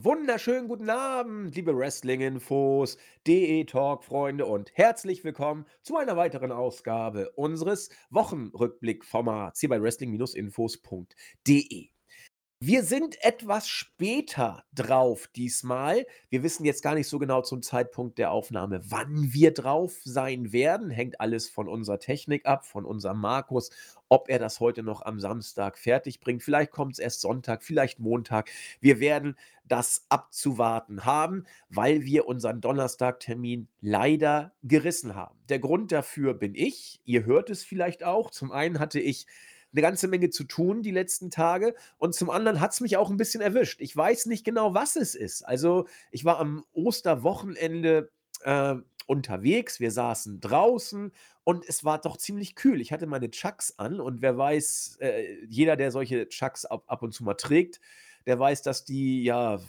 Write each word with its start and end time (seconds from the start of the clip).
Wunderschönen 0.00 0.68
guten 0.68 0.90
Abend, 0.90 1.56
liebe 1.56 1.76
Wrestling-Infos, 1.76 2.98
DE-Talk-Freunde 3.26 4.46
und 4.46 4.70
herzlich 4.74 5.24
willkommen 5.24 5.66
zu 5.82 5.96
einer 5.96 6.16
weiteren 6.16 6.52
Ausgabe 6.52 7.32
unseres 7.34 7.90
Wochenrückblick-Formats 8.10 9.58
hier 9.58 9.70
bei 9.70 9.82
wrestling-infos.de. 9.82 11.88
Wir 12.60 12.82
sind 12.82 13.22
etwas 13.22 13.68
später 13.68 14.64
drauf 14.74 15.28
diesmal. 15.28 16.04
Wir 16.28 16.42
wissen 16.42 16.64
jetzt 16.64 16.82
gar 16.82 16.96
nicht 16.96 17.06
so 17.06 17.20
genau 17.20 17.40
zum 17.40 17.62
Zeitpunkt 17.62 18.18
der 18.18 18.32
Aufnahme, 18.32 18.80
wann 18.82 19.32
wir 19.32 19.54
drauf 19.54 20.00
sein 20.02 20.52
werden. 20.52 20.90
Hängt 20.90 21.20
alles 21.20 21.48
von 21.48 21.68
unserer 21.68 22.00
Technik 22.00 22.46
ab, 22.46 22.66
von 22.66 22.84
unserem 22.84 23.20
Markus, 23.20 23.70
ob 24.08 24.28
er 24.28 24.40
das 24.40 24.58
heute 24.58 24.82
noch 24.82 25.02
am 25.02 25.20
Samstag 25.20 25.78
fertig 25.78 26.18
bringt. 26.18 26.42
Vielleicht 26.42 26.72
kommt 26.72 26.94
es 26.94 26.98
erst 26.98 27.20
Sonntag, 27.20 27.62
vielleicht 27.62 28.00
Montag. 28.00 28.50
Wir 28.80 28.98
werden 28.98 29.36
das 29.64 30.06
abzuwarten 30.08 31.04
haben, 31.04 31.44
weil 31.68 32.02
wir 32.06 32.26
unseren 32.26 32.60
Donnerstagtermin 32.60 33.68
leider 33.80 34.52
gerissen 34.64 35.14
haben. 35.14 35.38
Der 35.48 35.60
Grund 35.60 35.92
dafür 35.92 36.34
bin 36.34 36.56
ich. 36.56 37.00
Ihr 37.04 37.24
hört 37.24 37.50
es 37.50 37.62
vielleicht 37.62 38.02
auch. 38.02 38.32
Zum 38.32 38.50
einen 38.50 38.80
hatte 38.80 38.98
ich 38.98 39.28
eine 39.78 39.86
ganze 39.86 40.08
Menge 40.08 40.30
zu 40.30 40.44
tun 40.44 40.82
die 40.82 40.90
letzten 40.90 41.30
Tage 41.30 41.74
und 41.98 42.14
zum 42.14 42.30
anderen 42.30 42.60
hat 42.60 42.72
es 42.72 42.80
mich 42.80 42.96
auch 42.96 43.10
ein 43.10 43.16
bisschen 43.16 43.40
erwischt. 43.40 43.80
Ich 43.80 43.96
weiß 43.96 44.26
nicht 44.26 44.44
genau, 44.44 44.74
was 44.74 44.96
es 44.96 45.14
ist. 45.14 45.42
Also, 45.42 45.86
ich 46.10 46.24
war 46.24 46.38
am 46.38 46.64
Osterwochenende, 46.72 48.10
äh, 48.42 48.74
unterwegs. 49.06 49.80
Wir 49.80 49.90
saßen 49.90 50.40
draußen 50.40 51.12
und 51.44 51.64
es 51.66 51.82
war 51.84 51.98
doch 51.98 52.18
ziemlich 52.18 52.54
kühl. 52.56 52.80
Ich 52.80 52.92
hatte 52.92 53.06
meine 53.06 53.30
Chucks 53.30 53.78
an 53.78 54.00
und 54.00 54.20
wer 54.20 54.36
weiß, 54.36 54.98
äh, 55.00 55.44
jeder, 55.48 55.76
der 55.76 55.90
solche 55.90 56.28
Chucks 56.28 56.66
ab 56.66 56.84
ab 56.86 57.02
und 57.02 57.12
zu 57.12 57.24
mal 57.24 57.34
trägt, 57.34 57.80
der 58.26 58.38
weiß, 58.38 58.62
dass 58.62 58.84
die 58.84 59.22
ja 59.22 59.60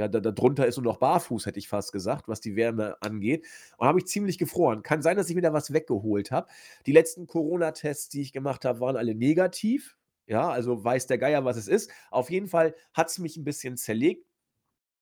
ja, 0.00 0.08
da, 0.08 0.18
da 0.20 0.30
drunter 0.32 0.66
ist 0.66 0.76
nur 0.76 0.84
noch 0.84 0.96
barfuß, 0.96 1.44
hätte 1.44 1.58
ich 1.58 1.68
fast 1.68 1.92
gesagt, 1.92 2.26
was 2.26 2.40
die 2.40 2.56
Wärme 2.56 2.96
angeht. 3.02 3.46
Und 3.76 3.86
habe 3.86 3.98
ich 3.98 4.06
ziemlich 4.06 4.38
gefroren. 4.38 4.82
Kann 4.82 5.02
sein, 5.02 5.18
dass 5.18 5.28
ich 5.28 5.36
wieder 5.36 5.52
was 5.52 5.74
weggeholt 5.74 6.30
habe. 6.30 6.48
Die 6.86 6.92
letzten 6.92 7.26
Corona-Tests, 7.26 8.08
die 8.08 8.22
ich 8.22 8.32
gemacht 8.32 8.64
habe, 8.64 8.80
waren 8.80 8.96
alle 8.96 9.14
negativ. 9.14 9.98
Ja, 10.26 10.48
also 10.48 10.82
weiß 10.82 11.06
der 11.06 11.18
Geier, 11.18 11.44
was 11.44 11.58
es 11.58 11.68
ist. 11.68 11.90
Auf 12.10 12.30
jeden 12.30 12.48
Fall 12.48 12.74
hat 12.94 13.10
es 13.10 13.18
mich 13.18 13.36
ein 13.36 13.44
bisschen 13.44 13.76
zerlegt. 13.76 14.26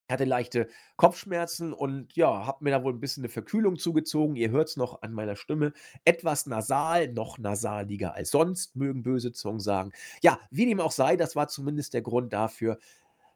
Ich 0.08 0.12
hatte 0.12 0.24
leichte 0.24 0.68
Kopfschmerzen 0.96 1.72
und 1.72 2.16
ja, 2.16 2.46
habe 2.46 2.64
mir 2.64 2.70
da 2.70 2.82
wohl 2.82 2.94
ein 2.94 3.00
bisschen 3.00 3.22
eine 3.22 3.28
Verkühlung 3.28 3.78
zugezogen. 3.78 4.34
Ihr 4.36 4.50
hört 4.50 4.70
es 4.70 4.76
noch 4.76 5.02
an 5.02 5.12
meiner 5.12 5.36
Stimme. 5.36 5.74
Etwas 6.04 6.46
nasal, 6.46 7.12
noch 7.12 7.38
nasaliger 7.38 8.14
als 8.14 8.30
sonst, 8.30 8.74
mögen 8.74 9.02
böse 9.02 9.32
Zungen 9.32 9.60
sagen. 9.60 9.92
Ja, 10.22 10.40
wie 10.50 10.66
dem 10.66 10.80
auch 10.80 10.92
sei, 10.92 11.16
das 11.16 11.36
war 11.36 11.46
zumindest 11.46 11.94
der 11.94 12.02
Grund 12.02 12.32
dafür, 12.32 12.78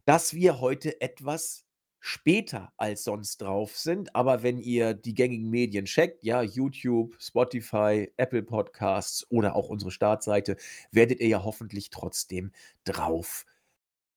dass 0.04 0.34
wir 0.34 0.60
heute 0.60 1.00
etwas 1.00 1.64
später 2.00 2.72
als 2.76 3.04
sonst 3.04 3.40
drauf 3.42 3.76
sind. 3.76 4.14
Aber 4.16 4.42
wenn 4.42 4.58
ihr 4.58 4.94
die 4.94 5.14
gängigen 5.14 5.50
Medien 5.50 5.84
checkt, 5.84 6.24
ja, 6.24 6.42
YouTube, 6.42 7.16
Spotify, 7.20 8.12
Apple 8.16 8.42
Podcasts 8.42 9.24
oder 9.30 9.54
auch 9.54 9.68
unsere 9.68 9.92
Startseite, 9.92 10.56
werdet 10.90 11.20
ihr 11.20 11.28
ja 11.28 11.44
hoffentlich 11.44 11.90
trotzdem 11.90 12.52
drauf 12.84 13.46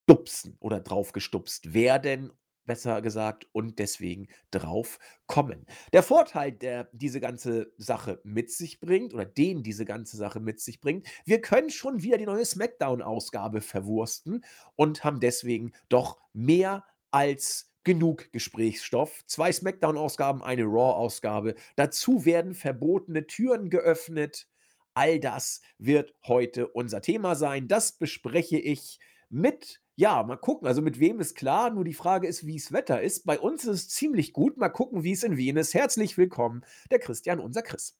stupsen 0.04 0.58
oder 0.60 0.80
drauf 0.80 1.12
gestupst 1.14 1.74
werden 1.74 2.32
besser 2.66 3.02
gesagt, 3.02 3.48
und 3.52 3.80
deswegen 3.80 4.28
drauf 4.52 5.00
kommen. 5.28 5.66
Der 5.94 6.04
Vorteil, 6.04 6.52
der 6.52 6.90
diese 6.92 7.20
ganze 7.20 7.72
Sache 7.78 8.20
mit 8.24 8.52
sich 8.52 8.80
bringt, 8.80 9.14
oder 9.14 9.26
den 9.26 9.64
diese 9.64 9.86
ganze 9.86 10.18
Sache 10.18 10.40
mit 10.40 10.60
sich 10.60 10.82
bringt, 10.82 11.08
wir 11.26 11.42
können 11.42 11.70
schon 11.70 12.04
wieder 12.04 12.18
die 12.18 12.26
neue 12.26 12.46
SmackDown-Ausgabe 12.46 13.62
verwursten 13.62 14.44
und 14.76 15.04
haben 15.04 15.20
deswegen 15.20 15.74
doch 15.90 16.20
mehr 16.34 16.86
als 17.12 17.72
genug 17.86 18.32
Gesprächsstoff. 18.34 19.24
Zwei 19.28 19.54
SmackDown-Ausgaben, 19.54 20.44
eine 20.44 20.64
Raw-Ausgabe. 20.64 21.56
Dazu 21.78 22.26
werden 22.26 22.54
verbotene 22.54 23.28
Türen 23.28 23.70
geöffnet. 23.70 24.48
All 24.96 25.20
das 25.20 25.62
wird 25.78 26.14
heute 26.26 26.68
unser 26.68 27.02
Thema 27.02 27.36
sein. 27.36 27.68
Das 27.68 27.94
bespreche 27.94 28.58
ich 28.58 29.00
mit 29.30 29.82
ja, 29.96 30.22
mal 30.24 30.38
gucken. 30.38 30.68
Also 30.68 30.82
mit 30.82 31.00
wem 31.00 31.20
ist 31.20 31.36
klar, 31.36 31.70
nur 31.70 31.84
die 31.84 31.94
Frage 31.94 32.28
ist, 32.28 32.46
wie 32.46 32.58
es 32.58 32.72
Wetter 32.72 33.02
ist. 33.02 33.26
Bei 33.26 33.40
uns 33.40 33.64
ist 33.64 33.70
es 33.70 33.90
ziemlich 33.90 34.34
gut. 34.34 34.58
Mal 34.58 34.70
gucken, 34.70 35.04
wie 35.04 35.14
es 35.14 35.24
in 35.24 35.38
Wien 35.38 35.58
ist. 35.58 35.74
Herzlich 35.74 36.18
willkommen, 36.18 36.64
der 36.92 37.00
Christian, 37.00 37.40
unser 37.40 37.62
Chris. 37.62 37.98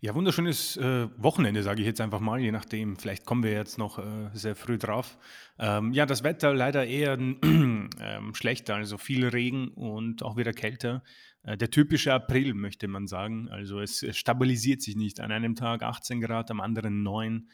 Ja, 0.00 0.14
wunderschönes 0.14 0.76
äh, 0.76 1.08
Wochenende, 1.16 1.64
sage 1.64 1.80
ich 1.80 1.86
jetzt 1.86 2.00
einfach 2.00 2.20
mal, 2.20 2.38
je 2.38 2.52
nachdem. 2.52 2.96
Vielleicht 2.96 3.24
kommen 3.24 3.42
wir 3.42 3.50
jetzt 3.50 3.78
noch 3.78 3.98
äh, 3.98 4.30
sehr 4.32 4.54
früh 4.54 4.78
drauf. 4.78 5.18
Ähm, 5.58 5.92
ja, 5.92 6.06
das 6.06 6.22
Wetter 6.22 6.54
leider 6.54 6.86
eher 6.86 7.14
ähm, 7.18 7.90
schlechter, 8.32 8.76
also 8.76 8.96
viel 8.96 9.26
Regen 9.26 9.68
und 9.68 10.22
auch 10.22 10.36
wieder 10.36 10.52
kälter. 10.52 11.02
Äh, 11.42 11.56
der 11.56 11.70
typische 11.70 12.12
April, 12.12 12.54
möchte 12.54 12.86
man 12.86 13.08
sagen. 13.08 13.48
Also 13.48 13.80
es, 13.80 14.04
es, 14.04 14.16
stabilisiert 14.16 14.82
sich 14.82 14.94
nicht. 14.94 15.18
An 15.18 15.32
einem 15.32 15.56
Tag 15.56 15.82
18 15.82 16.20
Grad, 16.20 16.52
am 16.52 16.60
anderen 16.60 17.02
9. 17.02 17.48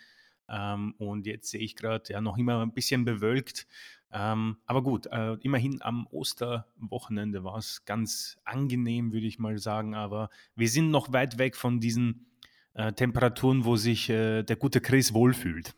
Ähm, 0.49 0.95
und 0.99 1.27
jetzt 1.27 1.51
sehe 1.51 1.61
ich 1.61 1.77
gerade 1.77 2.13
ja 2.13 2.21
noch 2.21 2.37
immer 2.37 2.61
ein 2.63 2.73
bisschen 2.73 3.05
bewölkt. 3.05 3.67
Ähm, 4.13 4.59
aber 4.67 4.83
gut, 4.83 5.07
äh, 5.07 5.35
immerhin 5.41 5.83
am 5.83 6.07
Osterwochenende 6.07 7.43
war 7.43 7.59
es 7.59 7.85
ganz 7.85 8.39
angenehm, 8.45 9.13
würde 9.13 9.27
ich 9.27 9.39
mal 9.39 9.59
sagen. 9.59 9.95
Aber 9.95 10.31
wir 10.55 10.69
sind 10.69 10.91
noch 10.91 11.13
weit 11.13 11.39
weg 11.39 11.57
von 11.57 11.81
diesen 11.81 12.27
äh, 12.75 12.93
Temperaturen, 12.93 13.65
wo 13.65 13.77
sich 13.77 14.11
äh, 14.11 14.43
der 14.43 14.57
gute 14.57 14.81
Chris 14.81 15.15
wohlfühlt. 15.15 15.75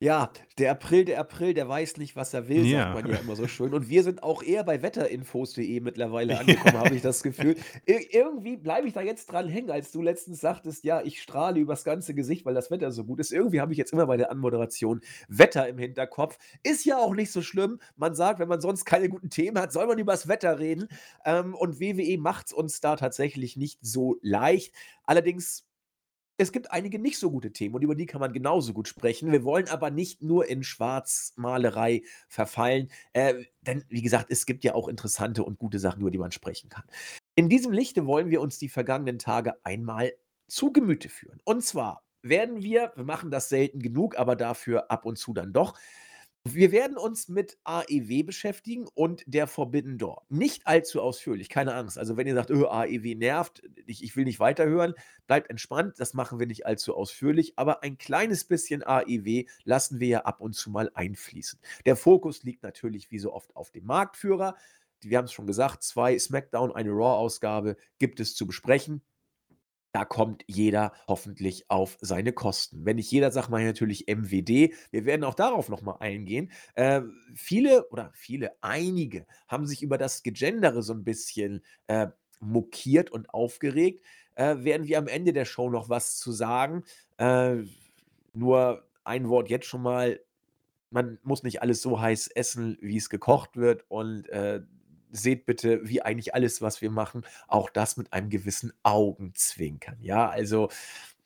Ja, 0.00 0.32
der 0.58 0.72
April, 0.72 1.04
der 1.04 1.20
April, 1.20 1.54
der 1.54 1.68
weiß 1.68 1.98
nicht, 1.98 2.16
was 2.16 2.34
er 2.34 2.48
will, 2.48 2.68
sagt 2.68 2.94
man 2.94 3.10
ja 3.10 3.16
immer 3.18 3.36
so 3.36 3.46
schön. 3.46 3.72
Und 3.72 3.88
wir 3.88 4.02
sind 4.02 4.22
auch 4.22 4.42
eher 4.42 4.64
bei 4.64 4.82
wetterinfos.de 4.82 5.80
mittlerweile 5.80 6.38
angekommen, 6.40 6.78
habe 6.78 6.96
ich 6.96 7.00
das 7.00 7.22
Gefühl. 7.22 7.56
Ir 7.86 8.12
irgendwie 8.12 8.56
bleibe 8.56 8.88
ich 8.88 8.92
da 8.94 9.00
jetzt 9.00 9.30
dran 9.30 9.48
hängen, 9.48 9.70
als 9.70 9.92
du 9.92 10.02
letztens 10.02 10.40
sagtest, 10.40 10.84
ja, 10.84 11.00
ich 11.00 11.22
strahle 11.22 11.60
übers 11.60 11.84
ganze 11.84 12.12
Gesicht, 12.12 12.44
weil 12.44 12.54
das 12.54 12.70
Wetter 12.70 12.90
so 12.90 13.04
gut 13.04 13.20
ist. 13.20 13.32
Irgendwie 13.32 13.60
habe 13.60 13.72
ich 13.72 13.78
jetzt 13.78 13.92
immer 13.92 14.06
bei 14.06 14.16
der 14.16 14.32
Anmoderation 14.32 15.00
Wetter 15.28 15.68
im 15.68 15.78
Hinterkopf. 15.78 16.38
Ist 16.64 16.84
ja 16.84 16.98
auch 16.98 17.14
nicht 17.14 17.30
so 17.30 17.40
schlimm. 17.40 17.80
Man 17.96 18.14
sagt, 18.16 18.40
wenn 18.40 18.48
man 18.48 18.60
sonst 18.60 18.84
keine 18.84 19.08
guten 19.08 19.30
Themen 19.30 19.58
hat, 19.58 19.72
soll 19.72 19.86
man 19.86 19.98
übers 19.98 20.26
Wetter 20.26 20.58
reden. 20.58 20.88
Ähm, 21.24 21.54
und 21.54 21.80
WWE 21.80 22.18
macht 22.18 22.46
es 22.46 22.52
uns 22.52 22.80
da 22.80 22.96
tatsächlich 22.96 23.56
nicht 23.56 23.78
so 23.80 24.16
leicht. 24.22 24.74
Allerdings 25.04 25.64
es 26.36 26.52
gibt 26.52 26.72
einige 26.72 26.98
nicht 26.98 27.18
so 27.18 27.30
gute 27.30 27.52
Themen 27.52 27.74
und 27.74 27.82
über 27.82 27.94
die 27.94 28.06
kann 28.06 28.20
man 28.20 28.32
genauso 28.32 28.72
gut 28.72 28.88
sprechen. 28.88 29.30
Wir 29.30 29.44
wollen 29.44 29.68
aber 29.68 29.90
nicht 29.90 30.22
nur 30.22 30.48
in 30.48 30.62
Schwarzmalerei 30.64 32.02
verfallen, 32.28 32.90
äh, 33.12 33.44
denn 33.62 33.84
wie 33.88 34.02
gesagt, 34.02 34.26
es 34.30 34.46
gibt 34.46 34.64
ja 34.64 34.74
auch 34.74 34.88
interessante 34.88 35.44
und 35.44 35.58
gute 35.58 35.78
Sachen, 35.78 36.00
über 36.00 36.10
die 36.10 36.18
man 36.18 36.32
sprechen 36.32 36.68
kann. 36.68 36.84
In 37.36 37.48
diesem 37.48 37.72
Lichte 37.72 38.06
wollen 38.06 38.30
wir 38.30 38.40
uns 38.40 38.58
die 38.58 38.68
vergangenen 38.68 39.18
Tage 39.18 39.54
einmal 39.64 40.12
zu 40.48 40.72
Gemüte 40.72 41.08
führen. 41.08 41.40
Und 41.44 41.64
zwar 41.64 42.04
werden 42.22 42.62
wir, 42.62 42.92
wir 42.96 43.04
machen 43.04 43.30
das 43.30 43.48
selten 43.48 43.80
genug, 43.80 44.18
aber 44.18 44.34
dafür 44.34 44.90
ab 44.90 45.04
und 45.04 45.18
zu 45.18 45.34
dann 45.34 45.52
doch, 45.52 45.78
wir 46.46 46.72
werden 46.72 46.98
uns 46.98 47.28
mit 47.28 47.56
AEW 47.64 48.22
beschäftigen 48.22 48.86
und 48.94 49.22
der 49.26 49.46
Forbidden 49.46 49.96
Door. 49.96 50.26
Nicht 50.28 50.66
allzu 50.66 51.00
ausführlich, 51.00 51.48
keine 51.48 51.74
Angst. 51.74 51.96
Also, 51.98 52.16
wenn 52.18 52.26
ihr 52.26 52.34
sagt: 52.34 52.50
„Öh, 52.50 52.66
AEW 52.66 53.14
nervt, 53.16 53.62
ich 53.86 54.04
ich 54.04 54.14
will 54.14 54.24
nicht 54.24 54.40
weiterhören“, 54.40 54.94
bleibt 55.26 55.48
entspannt, 55.50 55.94
das 55.98 56.12
machen 56.12 56.38
wir 56.38 56.46
nicht 56.46 56.66
allzu 56.66 56.94
ausführlich, 56.94 57.54
aber 57.56 57.82
ein 57.82 57.96
kleines 57.96 58.44
bisschen 58.44 58.82
AEW 58.82 59.46
lassen 59.64 60.00
wir 60.00 60.08
ja 60.08 60.20
ab 60.22 60.40
und 60.42 60.54
zu 60.54 60.70
mal 60.70 60.90
einfließen. 60.94 61.58
Der 61.86 61.96
Fokus 61.96 62.42
liegt 62.42 62.62
natürlich 62.62 63.10
wie 63.10 63.18
so 63.18 63.32
oft 63.32 63.56
auf 63.56 63.70
dem 63.70 63.86
Marktführer. 63.86 64.56
Wir 65.00 65.18
haben 65.18 65.26
es 65.26 65.32
schon 65.32 65.46
gesagt, 65.46 65.82
zwei 65.82 66.18
SmackDown, 66.18 66.72
eine 66.72 66.90
Raw-Ausgabe 66.90 67.76
gibt 67.98 68.20
es 68.20 68.34
zu 68.34 68.46
besprechen. 68.46 69.02
Da 69.94 70.04
kommt 70.04 70.42
jeder 70.48 70.92
hoffentlich 71.06 71.70
auf 71.70 71.98
seine 72.00 72.32
Kosten. 72.32 72.84
Wenn 72.84 72.96
nicht 72.96 73.12
jeder, 73.12 73.30
sagt 73.30 73.48
man 73.48 73.64
natürlich 73.64 74.08
MWD. 74.08 74.74
Wir 74.90 75.04
werden 75.04 75.22
auch 75.22 75.34
darauf 75.34 75.68
nochmal 75.68 75.98
eingehen. 76.00 76.50
Äh, 76.74 77.02
viele 77.36 77.88
oder 77.90 78.10
viele, 78.12 78.50
einige 78.60 79.24
haben 79.46 79.68
sich 79.68 79.84
über 79.84 79.96
das 79.96 80.24
Gegendere 80.24 80.82
so 80.82 80.94
ein 80.94 81.04
bisschen 81.04 81.62
äh, 81.86 82.08
mokiert 82.40 83.10
und 83.10 83.32
aufgeregt. 83.32 84.04
Äh, 84.34 84.64
werden 84.64 84.88
wir 84.88 84.98
am 84.98 85.06
Ende 85.06 85.32
der 85.32 85.44
Show 85.44 85.70
noch 85.70 85.88
was 85.88 86.16
zu 86.18 86.32
sagen. 86.32 86.82
Äh, 87.18 87.58
nur 88.32 88.82
ein 89.04 89.28
Wort 89.28 89.48
jetzt 89.48 89.66
schon 89.66 89.82
mal. 89.82 90.18
Man 90.90 91.20
muss 91.22 91.44
nicht 91.44 91.62
alles 91.62 91.80
so 91.80 92.00
heiß 92.00 92.26
essen, 92.34 92.78
wie 92.80 92.96
es 92.96 93.10
gekocht 93.10 93.56
wird. 93.56 93.84
Und 93.88 94.28
äh, 94.30 94.60
seht 95.14 95.46
bitte, 95.46 95.80
wie 95.88 96.02
eigentlich 96.02 96.34
alles, 96.34 96.60
was 96.60 96.82
wir 96.82 96.90
machen, 96.90 97.22
auch 97.48 97.70
das 97.70 97.96
mit 97.96 98.12
einem 98.12 98.30
gewissen 98.30 98.72
Augenzwinkern. 98.82 99.98
Ja, 100.00 100.28
also 100.28 100.68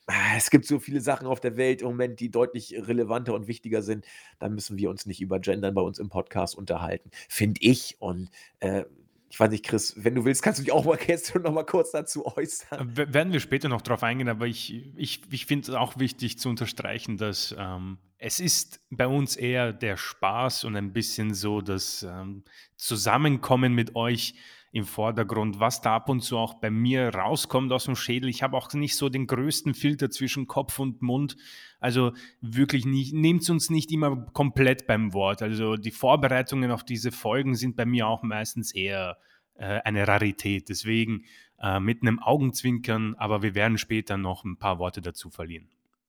ah, 0.06 0.36
es 0.36 0.50
gibt 0.50 0.66
so 0.66 0.78
viele 0.78 1.00
Sachen 1.00 1.26
auf 1.26 1.40
der 1.40 1.56
Welt 1.56 1.82
im 1.82 1.88
Moment, 1.88 2.20
die 2.20 2.30
deutlich 2.30 2.74
relevanter 2.76 3.34
und 3.34 3.48
wichtiger 3.48 3.82
sind. 3.82 4.06
Da 4.38 4.48
müssen 4.48 4.78
wir 4.78 4.90
uns 4.90 5.06
nicht 5.06 5.20
über 5.20 5.40
Gendern 5.40 5.74
bei 5.74 5.82
uns 5.82 5.98
im 5.98 6.08
Podcast 6.08 6.56
unterhalten, 6.56 7.10
finde 7.28 7.60
ich. 7.62 7.96
Und 8.00 8.30
äh, 8.60 8.84
Ich 9.30 9.38
weiß 9.38 9.50
nicht, 9.50 9.64
Chris, 9.64 9.94
wenn 9.96 10.14
du 10.14 10.24
willst, 10.24 10.42
kannst 10.42 10.58
du 10.58 10.64
dich 10.64 10.72
auch 10.72 10.84
mal 10.84 10.98
jetzt 11.06 11.34
noch 11.34 11.52
mal 11.52 11.64
kurz 11.64 11.90
dazu 11.90 12.24
äußern. 12.26 12.96
Werden 12.96 13.32
wir 13.32 13.40
später 13.40 13.68
noch 13.68 13.82
drauf 13.82 14.02
eingehen, 14.02 14.28
aber 14.28 14.46
ich 14.46 14.74
ich 14.96 15.22
ich 15.30 15.46
finde 15.46 15.70
es 15.70 15.76
auch 15.76 15.98
wichtig 15.98 16.38
zu 16.38 16.48
unterstreichen, 16.48 17.16
dass, 17.16 17.54
ähm, 17.58 17.98
es 18.18 18.40
ist 18.40 18.80
bei 18.90 19.06
uns 19.06 19.36
eher 19.36 19.72
der 19.72 19.96
Spaß 19.96 20.64
und 20.64 20.76
ein 20.76 20.92
bisschen 20.92 21.34
so 21.34 21.60
das, 21.60 22.02
ähm, 22.02 22.42
Zusammenkommen 22.76 23.74
mit 23.74 23.96
euch 23.96 24.34
im 24.70 24.84
Vordergrund, 24.84 25.60
was 25.60 25.80
da 25.80 25.96
ab 25.96 26.08
und 26.08 26.20
zu 26.20 26.36
auch 26.36 26.54
bei 26.54 26.70
mir 26.70 27.14
rauskommt 27.14 27.72
aus 27.72 27.84
dem 27.84 27.96
Schädel. 27.96 28.28
Ich 28.28 28.42
habe 28.42 28.56
auch 28.56 28.72
nicht 28.74 28.96
so 28.96 29.08
den 29.08 29.26
größten 29.26 29.74
Filter 29.74 30.10
zwischen 30.10 30.46
Kopf 30.46 30.78
und 30.78 31.00
Mund. 31.00 31.36
Also 31.80 32.12
wirklich 32.40 32.84
nicht, 32.84 33.14
nehmt 33.14 33.48
uns 33.48 33.70
nicht 33.70 33.90
immer 33.90 34.26
komplett 34.32 34.86
beim 34.86 35.12
Wort. 35.14 35.42
Also 35.42 35.76
die 35.76 35.90
Vorbereitungen 35.90 36.70
auf 36.70 36.84
diese 36.84 37.12
Folgen 37.12 37.54
sind 37.54 37.76
bei 37.76 37.86
mir 37.86 38.06
auch 38.06 38.22
meistens 38.22 38.74
eher 38.74 39.18
äh, 39.54 39.80
eine 39.84 40.06
Rarität. 40.06 40.68
Deswegen 40.68 41.24
äh, 41.60 41.80
mit 41.80 42.02
einem 42.02 42.18
Augenzwinkern, 42.18 43.14
aber 43.16 43.42
wir 43.42 43.54
werden 43.54 43.78
später 43.78 44.16
noch 44.16 44.44
ein 44.44 44.58
paar 44.58 44.78
Worte 44.78 45.00
dazu 45.00 45.30
verlieren. 45.30 45.68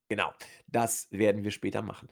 Genau, 0.09 0.33
das 0.67 1.07
werden 1.11 1.44
wir 1.44 1.51
später 1.51 1.81
machen. 1.81 2.09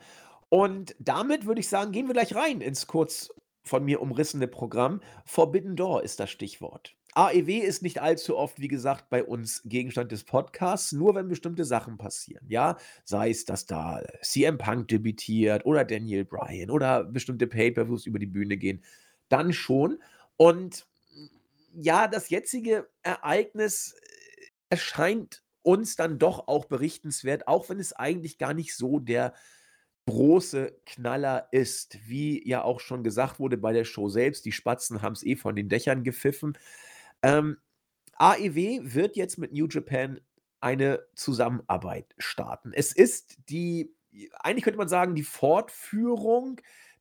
Und 0.50 0.96
damit 1.00 1.46
würde 1.46 1.60
ich 1.60 1.68
sagen, 1.68 1.92
gehen 1.92 2.08
wir 2.08 2.14
gleich 2.14 2.34
rein 2.36 2.62
ins 2.62 2.88
kurz 2.88 3.34
von 3.68 3.86
mir 3.86 4.02
umrissene 4.02 4.48
Programm. 4.48 5.02
Forbidden 5.26 5.76
Door 5.76 6.04
ist 6.04 6.20
das 6.20 6.30
Stichwort. 6.30 6.96
AEW 7.14 7.62
ist 7.62 7.82
nicht 7.82 8.00
allzu 8.00 8.38
oft, 8.38 8.60
wie 8.60 8.68
gesagt, 8.68 9.10
bei 9.10 9.24
uns 9.24 9.64
Gegenstand 9.66 10.12
des 10.12 10.24
Podcasts, 10.24 10.92
nur 10.92 11.16
wenn 11.16 11.28
bestimmte 11.28 11.66
Sachen 11.66 11.98
passieren, 11.98 12.46
ja? 12.48 12.78
Sei 13.06 13.32
es, 13.32 13.44
dass 13.46 13.66
da 13.66 14.04
CM 14.22 14.60
Punk 14.60 14.88
debütiert 14.88 15.66
oder 15.66 15.84
Daniel 15.84 16.26
Bryan 16.26 16.70
oder 16.70 17.04
bestimmte 17.04 17.48
Pay-Per-Views 17.48 18.06
über 18.06 18.20
die 18.20 18.28
Bühne 18.28 18.58
gehen, 18.58 18.84
dann 19.30 19.52
schon. 19.52 20.00
Und 20.36 20.86
ja, 21.74 22.08
das 22.08 22.30
jetzige 22.30 22.88
Ereignis 23.02 23.94
äh, 23.94 24.46
erscheint 24.70 25.44
uns 25.64 25.96
dann 25.96 26.20
doch 26.20 26.48
auch 26.48 26.66
berichtenswert, 26.66 27.48
auch 27.48 27.68
wenn 27.70 27.80
es 27.80 27.94
eigentlich 27.94 28.38
gar 28.38 28.54
nicht 28.54 28.76
so 28.76 29.00
der 29.00 29.34
große 30.08 30.80
Knaller 30.86 31.48
ist. 31.52 32.00
Wie 32.08 32.48
ja 32.48 32.64
auch 32.64 32.80
schon 32.80 33.04
gesagt 33.04 33.40
wurde 33.40 33.58
bei 33.58 33.74
der 33.74 33.86
Show 33.86 34.10
selbst, 34.10 34.46
die 34.46 34.52
Spatzen 34.52 35.02
haben 35.02 35.14
es 35.14 35.24
eh 35.24 35.36
von 35.36 35.56
den 35.56 35.70
Dächern 35.70 36.04
gepfiffen. 36.04 36.58
Ähm, 37.22 37.58
AEW 38.14 38.94
wird 38.94 39.16
jetzt 39.16 39.38
mit 39.38 39.54
New 39.54 39.68
Japan 39.68 40.20
eine 40.60 41.06
Zusammenarbeit 41.16 42.16
starten. 42.18 42.74
Es 42.74 42.92
ist 42.94 43.38
die, 43.50 43.94
eigentlich 44.40 44.64
könnte 44.64 44.80
man 44.80 44.88
sagen, 44.88 45.14
die 45.14 45.24
Fortführung 45.24 46.60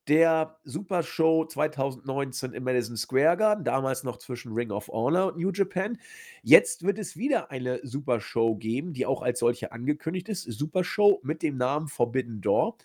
der 0.09 0.59
Super 0.65 1.03
Show 1.03 1.45
2019 1.45 2.53
im 2.53 2.65
Madison 2.65 2.97
Square 2.97 3.37
Garden, 3.37 3.65
damals 3.65 4.05
noch 4.05 4.19
zwischen 4.19 4.53
Ring 4.53 4.71
of 4.71 4.89
Honor 4.89 5.33
und 5.33 5.39
New 5.39 5.51
Japan. 5.51 5.99
Jetzt 6.43 6.85
wird 6.85 6.99
es 6.99 7.17
wieder 7.17 7.51
eine 7.51 7.81
Super 7.85 8.21
Show 8.21 8.55
geben, 8.55 8.93
die 8.93 9.07
auch 9.07 9.23
als 9.23 9.41
solche 9.41 9.73
angekündigt 9.73 10.29
ist. 10.29 10.45
Super 10.45 10.85
Show 10.85 11.21
mit 11.23 11.43
dem 11.43 11.57
Namen 11.57 11.89
Forbidden 11.89 12.41
Door. 12.41 12.79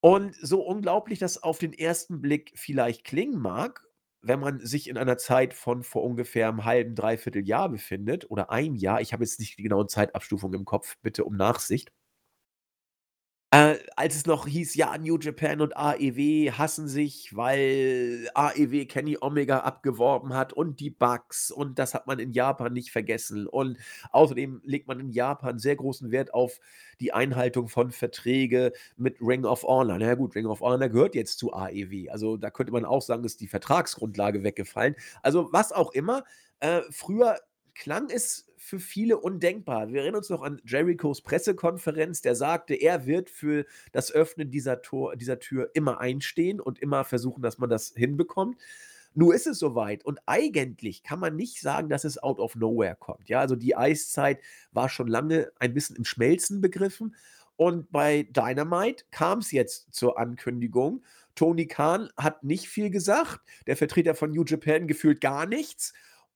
Und 0.00 0.34
so 0.36 0.62
unglaublich 0.62 1.18
das 1.18 1.42
auf 1.42 1.58
den 1.58 1.72
ersten 1.72 2.20
Blick 2.20 2.52
vielleicht 2.56 3.04
klingen 3.04 3.38
mag, 3.40 3.86
wenn 4.20 4.40
man 4.40 4.60
sich 4.60 4.88
in 4.88 4.96
einer 4.96 5.18
Zeit 5.18 5.54
von 5.54 5.82
vor 5.82 6.02
ungefähr 6.02 6.48
einem 6.48 6.64
halben, 6.64 6.94
dreiviertel 6.94 7.46
Jahr 7.46 7.68
befindet 7.68 8.30
oder 8.30 8.50
ein 8.50 8.74
Jahr, 8.74 9.00
ich 9.00 9.12
habe 9.12 9.22
jetzt 9.24 9.38
nicht 9.40 9.58
die 9.58 9.62
genauen 9.62 9.88
Zeitabstufungen 9.88 10.60
im 10.60 10.64
Kopf, 10.64 10.96
bitte 11.02 11.24
um 11.24 11.36
Nachsicht. 11.36 11.92
Äh, 13.54 13.78
als 13.94 14.16
es 14.16 14.26
noch 14.26 14.48
hieß, 14.48 14.74
ja, 14.74 14.98
New 14.98 15.16
Japan 15.16 15.60
und 15.60 15.76
AEW 15.76 16.50
hassen 16.58 16.88
sich, 16.88 17.36
weil 17.36 18.28
AEW 18.34 18.84
Kenny 18.86 19.16
Omega 19.20 19.60
abgeworben 19.60 20.34
hat 20.34 20.52
und 20.52 20.80
die 20.80 20.90
Bugs 20.90 21.52
und 21.52 21.78
das 21.78 21.94
hat 21.94 22.08
man 22.08 22.18
in 22.18 22.32
Japan 22.32 22.72
nicht 22.72 22.90
vergessen. 22.90 23.46
Und 23.46 23.78
außerdem 24.10 24.60
legt 24.64 24.88
man 24.88 24.98
in 24.98 25.12
Japan 25.12 25.60
sehr 25.60 25.76
großen 25.76 26.10
Wert 26.10 26.34
auf 26.34 26.58
die 26.98 27.12
Einhaltung 27.12 27.68
von 27.68 27.92
Verträge 27.92 28.72
mit 28.96 29.18
Ring 29.20 29.44
of 29.44 29.62
Honor. 29.62 29.98
Na 30.00 30.16
gut, 30.16 30.34
Ring 30.34 30.46
of 30.46 30.60
Honor 30.60 30.88
gehört 30.88 31.14
jetzt 31.14 31.38
zu 31.38 31.52
AEW. 31.52 32.10
Also 32.10 32.36
da 32.36 32.50
könnte 32.50 32.72
man 32.72 32.84
auch 32.84 33.02
sagen, 33.02 33.22
ist 33.22 33.40
die 33.40 33.46
Vertragsgrundlage 33.46 34.42
weggefallen. 34.42 34.96
Also 35.22 35.48
was 35.52 35.70
auch 35.70 35.92
immer. 35.92 36.24
Äh, 36.58 36.80
früher 36.90 37.38
klang 37.76 38.10
es 38.10 38.46
für 38.64 38.78
viele 38.78 39.18
undenkbar. 39.18 39.88
Wir 39.92 40.00
erinnern 40.00 40.20
uns 40.20 40.30
noch 40.30 40.42
an 40.42 40.58
Jerichos 40.64 41.20
Pressekonferenz, 41.20 42.22
der 42.22 42.34
sagte, 42.34 42.72
er 42.74 43.04
wird 43.04 43.28
für 43.28 43.66
das 43.92 44.10
Öffnen 44.10 44.50
dieser, 44.50 44.80
Tor, 44.80 45.16
dieser 45.16 45.38
Tür 45.38 45.70
immer 45.74 46.00
einstehen 46.00 46.60
und 46.60 46.78
immer 46.78 47.04
versuchen, 47.04 47.42
dass 47.42 47.58
man 47.58 47.68
das 47.68 47.92
hinbekommt. 47.94 48.56
Nur 49.12 49.34
ist 49.34 49.46
es 49.46 49.58
soweit. 49.58 50.02
Und 50.06 50.18
eigentlich 50.24 51.02
kann 51.02 51.20
man 51.20 51.36
nicht 51.36 51.60
sagen, 51.60 51.90
dass 51.90 52.04
es 52.04 52.16
out 52.22 52.40
of 52.40 52.56
nowhere 52.56 52.96
kommt. 52.98 53.28
Ja, 53.28 53.40
also 53.40 53.54
die 53.54 53.76
Eiszeit 53.76 54.40
war 54.72 54.88
schon 54.88 55.08
lange 55.08 55.52
ein 55.58 55.74
bisschen 55.74 55.96
im 55.96 56.06
Schmelzen 56.06 56.62
begriffen. 56.62 57.14
Und 57.56 57.92
bei 57.92 58.22
Dynamite 58.30 59.04
kam 59.10 59.40
es 59.40 59.52
jetzt 59.52 59.92
zur 59.94 60.18
Ankündigung. 60.18 61.04
Tony 61.34 61.66
Khan 61.66 62.08
hat 62.16 62.44
nicht 62.44 62.68
viel 62.68 62.88
gesagt. 62.88 63.40
Der 63.66 63.76
Vertreter 63.76 64.14
von 64.14 64.30
New 64.30 64.44
Japan 64.44 64.86
gefühlt 64.86 65.20
gar 65.20 65.44
nichts. 65.44 65.92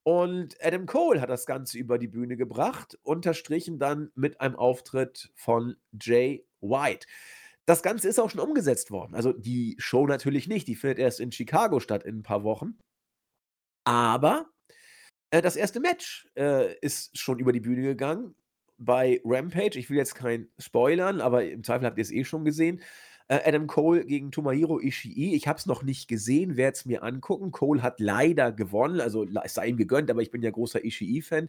Und 0.09 0.57
Adam 0.59 0.87
Cole 0.87 1.21
hat 1.21 1.29
das 1.29 1.45
Ganze 1.45 1.77
über 1.77 1.99
die 1.99 2.07
Bühne 2.07 2.35
gebracht, 2.35 2.97
unterstrichen 3.03 3.77
dann 3.77 4.11
mit 4.15 4.41
einem 4.41 4.55
Auftritt 4.55 5.31
von 5.35 5.75
Jay 6.01 6.47
White. 6.61 7.05
Das 7.67 7.83
Ganze 7.83 8.09
ist 8.09 8.17
auch 8.17 8.31
schon 8.31 8.41
umgesetzt 8.41 8.89
worden. 8.89 9.13
Also 9.13 9.33
die 9.33 9.75
Show 9.77 10.07
natürlich 10.07 10.47
nicht, 10.47 10.67
die 10.67 10.75
findet 10.75 10.97
erst 10.97 11.19
in 11.19 11.31
Chicago 11.31 11.79
statt 11.79 12.05
in 12.05 12.17
ein 12.17 12.23
paar 12.23 12.43
Wochen. 12.43 12.79
Aber 13.83 14.49
äh, 15.29 15.43
das 15.43 15.55
erste 15.55 15.79
Match 15.79 16.27
äh, 16.35 16.73
ist 16.79 17.15
schon 17.15 17.37
über 17.37 17.51
die 17.51 17.59
Bühne 17.59 17.83
gegangen 17.83 18.33
bei 18.79 19.21
Rampage. 19.23 19.77
Ich 19.77 19.91
will 19.91 19.97
jetzt 19.97 20.15
kein 20.15 20.49
Spoilern, 20.57 21.21
aber 21.21 21.45
im 21.45 21.63
Zweifel 21.63 21.85
habt 21.85 21.99
ihr 21.99 22.01
es 22.01 22.11
eh 22.11 22.23
schon 22.23 22.45
gesehen. 22.45 22.81
Äh, 23.29 23.41
Adam 23.45 23.67
Cole 23.67 24.05
gegen 24.05 24.31
Tomohiro 24.31 24.79
Ishii. 24.79 25.35
Ich 25.35 25.47
habe 25.47 25.59
es 25.59 25.67
noch 25.67 25.83
nicht 25.83 26.07
gesehen, 26.07 26.57
werde 26.57 26.75
es 26.75 26.85
mir 26.85 27.03
angucken. 27.03 27.51
Cole 27.51 27.83
hat 27.83 27.99
leider 27.99 28.51
gewonnen, 28.51 28.99
also 28.99 29.25
es 29.43 29.53
sei 29.53 29.67
ihm 29.67 29.77
gegönnt, 29.77 30.09
aber 30.09 30.23
ich 30.23 30.31
bin 30.31 30.41
ja 30.41 30.49
großer 30.49 30.83
Ishii-Fan. 30.83 31.47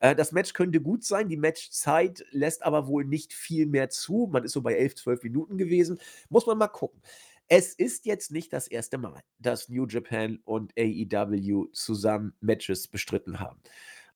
Äh, 0.00 0.16
das 0.16 0.32
Match 0.32 0.52
könnte 0.54 0.80
gut 0.80 1.04
sein, 1.04 1.28
die 1.28 1.36
Matchzeit 1.36 2.24
lässt 2.32 2.64
aber 2.64 2.88
wohl 2.88 3.04
nicht 3.04 3.32
viel 3.32 3.66
mehr 3.66 3.90
zu. 3.90 4.28
Man 4.30 4.42
ist 4.42 4.52
so 4.52 4.60
bei 4.60 4.74
11, 4.74 4.96
12 4.96 5.22
Minuten 5.22 5.56
gewesen. 5.56 6.00
Muss 6.30 6.46
man 6.46 6.58
mal 6.58 6.68
gucken. 6.68 7.00
Es 7.46 7.74
ist 7.74 8.06
jetzt 8.06 8.32
nicht 8.32 8.52
das 8.52 8.66
erste 8.66 8.98
Mal, 8.98 9.22
dass 9.38 9.68
New 9.68 9.86
Japan 9.86 10.40
und 10.44 10.72
AEW 10.76 11.66
zusammen 11.72 12.34
Matches 12.40 12.88
bestritten 12.88 13.38
haben. 13.38 13.60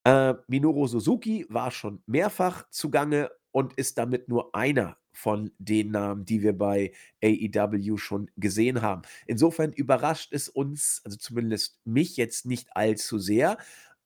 Äh, 0.02 0.34
Minoru 0.48 0.88
Suzuki 0.88 1.46
war 1.48 1.70
schon 1.70 2.02
mehrfach 2.06 2.68
zugange 2.70 3.30
und 3.54 3.74
ist 3.74 3.98
damit 3.98 4.28
nur 4.28 4.52
einer 4.52 4.98
von 5.12 5.52
den 5.58 5.92
Namen, 5.92 6.24
die 6.24 6.42
wir 6.42 6.58
bei 6.58 6.92
AEW 7.22 7.98
schon 7.98 8.28
gesehen 8.36 8.82
haben. 8.82 9.02
Insofern 9.26 9.72
überrascht 9.72 10.32
es 10.32 10.48
uns, 10.48 11.00
also 11.04 11.16
zumindest 11.16 11.78
mich 11.84 12.16
jetzt 12.16 12.46
nicht 12.46 12.76
allzu 12.76 13.20
sehr. 13.20 13.56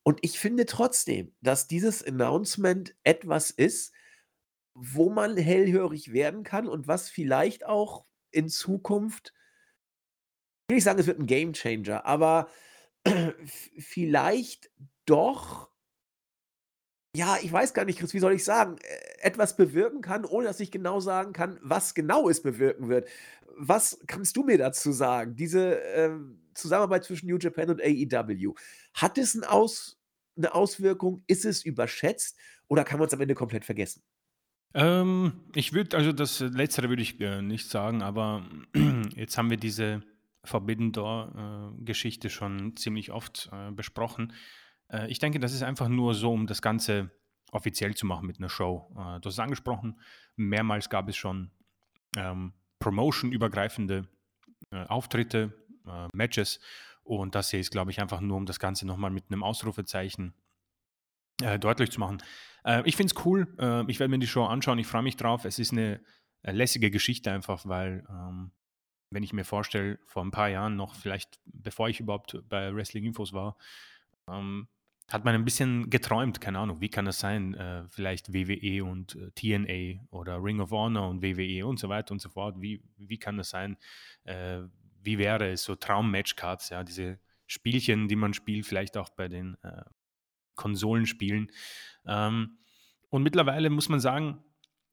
Und 0.03 0.19
ich 0.21 0.39
finde 0.39 0.67
trotzdem, 0.67 1.33
dass 1.41 1.67
dieses 1.67 2.07
Announcement 2.07 2.95
etwas 3.05 3.51
ist, 3.51 3.95
wo 4.75 5.09
man 5.09 5.39
hellhörig 5.39 6.13
werden 6.13 6.43
kann 6.45 6.69
und 6.69 6.87
was 6.87 7.09
vielleicht 7.09 7.65
auch 7.65 8.05
in 8.31 8.51
Zukunft, 8.51 9.33
ich 10.67 10.73
will 10.73 10.77
nicht 10.77 10.85
sagen, 10.85 11.01
es 11.01 11.07
wird 11.07 11.21
ein 11.21 11.27
Game 11.27 11.55
Changer, 11.55 12.05
aber 12.05 12.49
vielleicht 13.79 14.71
doch 15.07 15.71
ja, 17.17 17.37
ich 17.43 17.51
weiß 17.53 17.75
gar 17.75 17.85
nicht, 17.85 17.99
Chris, 17.99 18.15
wie 18.15 18.19
soll 18.19 18.35
ich 18.35 18.45
sagen, 18.45 18.77
äh, 18.79 19.27
etwas 19.27 19.57
bewirken 19.57 20.01
kann, 20.03 20.25
ohne 20.25 20.47
dass 20.47 20.61
ich 20.61 20.71
genau 20.71 21.01
sagen 21.01 21.33
kann, 21.33 21.59
was 21.63 21.95
genau 21.95 22.29
es 22.29 22.43
bewirken 22.43 22.89
wird. 22.89 23.09
Was 23.57 23.99
kannst 24.07 24.37
du 24.37 24.45
mir 24.45 24.59
dazu 24.59 24.93
sagen? 24.93 25.35
Diese 25.37 25.75
ähm, 25.95 26.43
Zusammenarbeit 26.55 27.05
zwischen 27.05 27.29
New 27.29 27.39
Japan 27.39 27.71
und 27.71 27.81
AEW, 27.83 28.55
hat 28.95 29.19
es 29.19 29.35
'n 29.35 29.45
Aus 29.45 29.99
'ne 30.37 30.55
Auswirkung? 30.55 31.25
Ist 31.27 31.45
es 31.45 31.65
überschätzt 31.65 32.37
oder 32.69 32.85
kann 32.85 32.99
man 32.99 33.09
es 33.09 33.15
am 33.15 33.21
Ende 33.21 33.35
komplett 33.35 33.65
vergessen? 33.65 34.03
Ähm, 34.75 35.33
ich 35.55 35.73
würde 35.73 35.97
also 35.97 36.13
das 36.13 36.41
Letztere 36.41 36.89
würde 36.89 37.03
ich, 37.03 37.21
äh, 37.21 37.41
nicht 37.43 37.69
sagen, 37.69 38.03
aber 38.03 38.45
jetzt 39.17 39.39
haben 39.39 39.51
wir 39.51 39.57
diese 39.57 40.03
Forbidden 40.45 40.93
Door, 40.93 41.75
äh, 41.87 42.29
schon 42.29 42.77
ziemlich 42.77 43.11
oft, 43.11 43.49
äh, 43.53 43.71
besprochen. 43.73 44.33
Äh, 44.93 45.09
ich 45.09 45.19
denke, 45.19 45.39
das 45.39 45.53
ist 45.53 45.63
einfach 45.63 45.89
nur 45.89 46.15
so, 46.15 46.33
um 46.33 46.47
das 46.47 46.63
Ganze 46.63 47.11
offiziell 47.51 47.95
zu 47.95 48.07
machen 48.07 48.27
mit 48.27 48.39
einer 48.39 48.49
Show. 48.49 48.91
Äh, 48.93 49.21
du 49.21 49.27
hast 49.27 49.35
es 49.35 49.39
angesprochen, 49.39 50.01
mehrmals 50.37 50.91
gab 50.91 51.09
es 51.09 51.17
schon 51.17 51.51
ähm, 52.17 52.53
Promotion-übergreifende 52.79 54.09
äh, 54.71 54.85
Auftritte, 54.85 55.55
äh, 55.87 56.09
Matches 56.13 56.61
und 57.03 57.35
das 57.35 57.51
hier 57.51 57.61
ist, 57.61 57.71
glaube 57.71 57.91
ich, 57.91 58.01
einfach 58.01 58.21
nur, 58.21 58.37
um 58.37 58.47
das 58.47 58.61
Ganze 58.61 58.87
nochmal 58.87 59.11
mit 59.11 59.25
einem 59.31 59.43
Ausrufezeichen 59.43 60.35
äh, 61.43 61.59
deutlich 61.59 61.91
zu 61.91 62.01
machen. 62.01 62.23
Äh, 62.65 62.83
ich 62.85 62.97
finde 62.97 63.15
es 63.15 63.25
cool, 63.25 63.47
ich 63.89 63.99
werde 63.99 64.09
mir 64.09 64.19
die 64.19 64.27
Show 64.27 64.45
anschauen, 64.45 64.79
ich 64.79 64.87
freue 64.87 65.03
mich 65.03 65.17
drauf. 65.17 65.45
Es 65.45 65.59
ist 65.59 65.73
eine 65.73 66.01
lässige 66.43 66.91
Geschichte 66.91 67.33
einfach, 67.33 67.67
weil 67.67 68.05
ähm, 68.11 68.53
wenn 69.11 69.23
ich 69.23 69.33
mir 69.33 69.45
vorstelle, 69.45 69.99
vor 70.05 70.23
ein 70.23 70.31
paar 70.31 70.49
Jahren 70.49 70.77
noch, 70.77 70.95
vielleicht 70.95 71.41
bevor 71.47 71.89
ich 71.89 72.01
überhaupt 72.01 72.39
bei 72.49 72.75
Wrestling 72.75 73.05
Infos 73.05 73.33
war, 73.33 73.57
ähm, 74.29 74.69
hat 75.09 75.25
man 75.25 75.35
ein 75.35 75.45
bisschen 75.45 75.89
geträumt, 75.89 76.41
keine 76.41 76.59
Ahnung, 76.59 76.81
wie 76.81 76.91
kann 76.91 77.07
das 77.07 77.19
sein? 77.19 77.55
Äh, 77.55 77.85
vielleicht 77.89 78.35
WWE 78.35 78.85
und 78.85 79.17
äh, 79.17 79.31
TNA 79.35 80.07
oder 80.11 80.43
Ring 80.43 80.61
of 80.61 80.71
Honor 80.71 81.09
und 81.09 81.23
WWE 81.23 81.67
und 81.67 81.79
so 81.79 81.89
weiter 81.89 82.13
und 82.13 82.21
so 82.21 82.29
fort. 82.29 82.61
Wie, 82.61 82.83
wie 82.99 83.19
kann 83.19 83.39
das 83.39 83.51
sein? 83.51 83.79
Äh, 84.25 84.61
wie 85.03 85.17
wäre 85.17 85.51
es 85.51 85.65
so 85.65 85.75
Traum-Matchcards, 85.75 86.69
ja, 86.69 86.85
diese 86.85 87.19
Spielchen, 87.47 88.09
die 88.09 88.17
man 88.17 88.35
spielt, 88.35 88.67
vielleicht 88.67 88.99
auch 88.99 89.09
bei 89.09 89.29
den 89.29 89.57
äh, 89.63 89.83
Konsolenspielen. 90.55 91.51
Ähm, 92.07 92.59
und 93.09 93.23
mittlerweile 93.23 93.71
muss 93.71 93.89
man 93.89 94.01
sagen, 94.01 94.45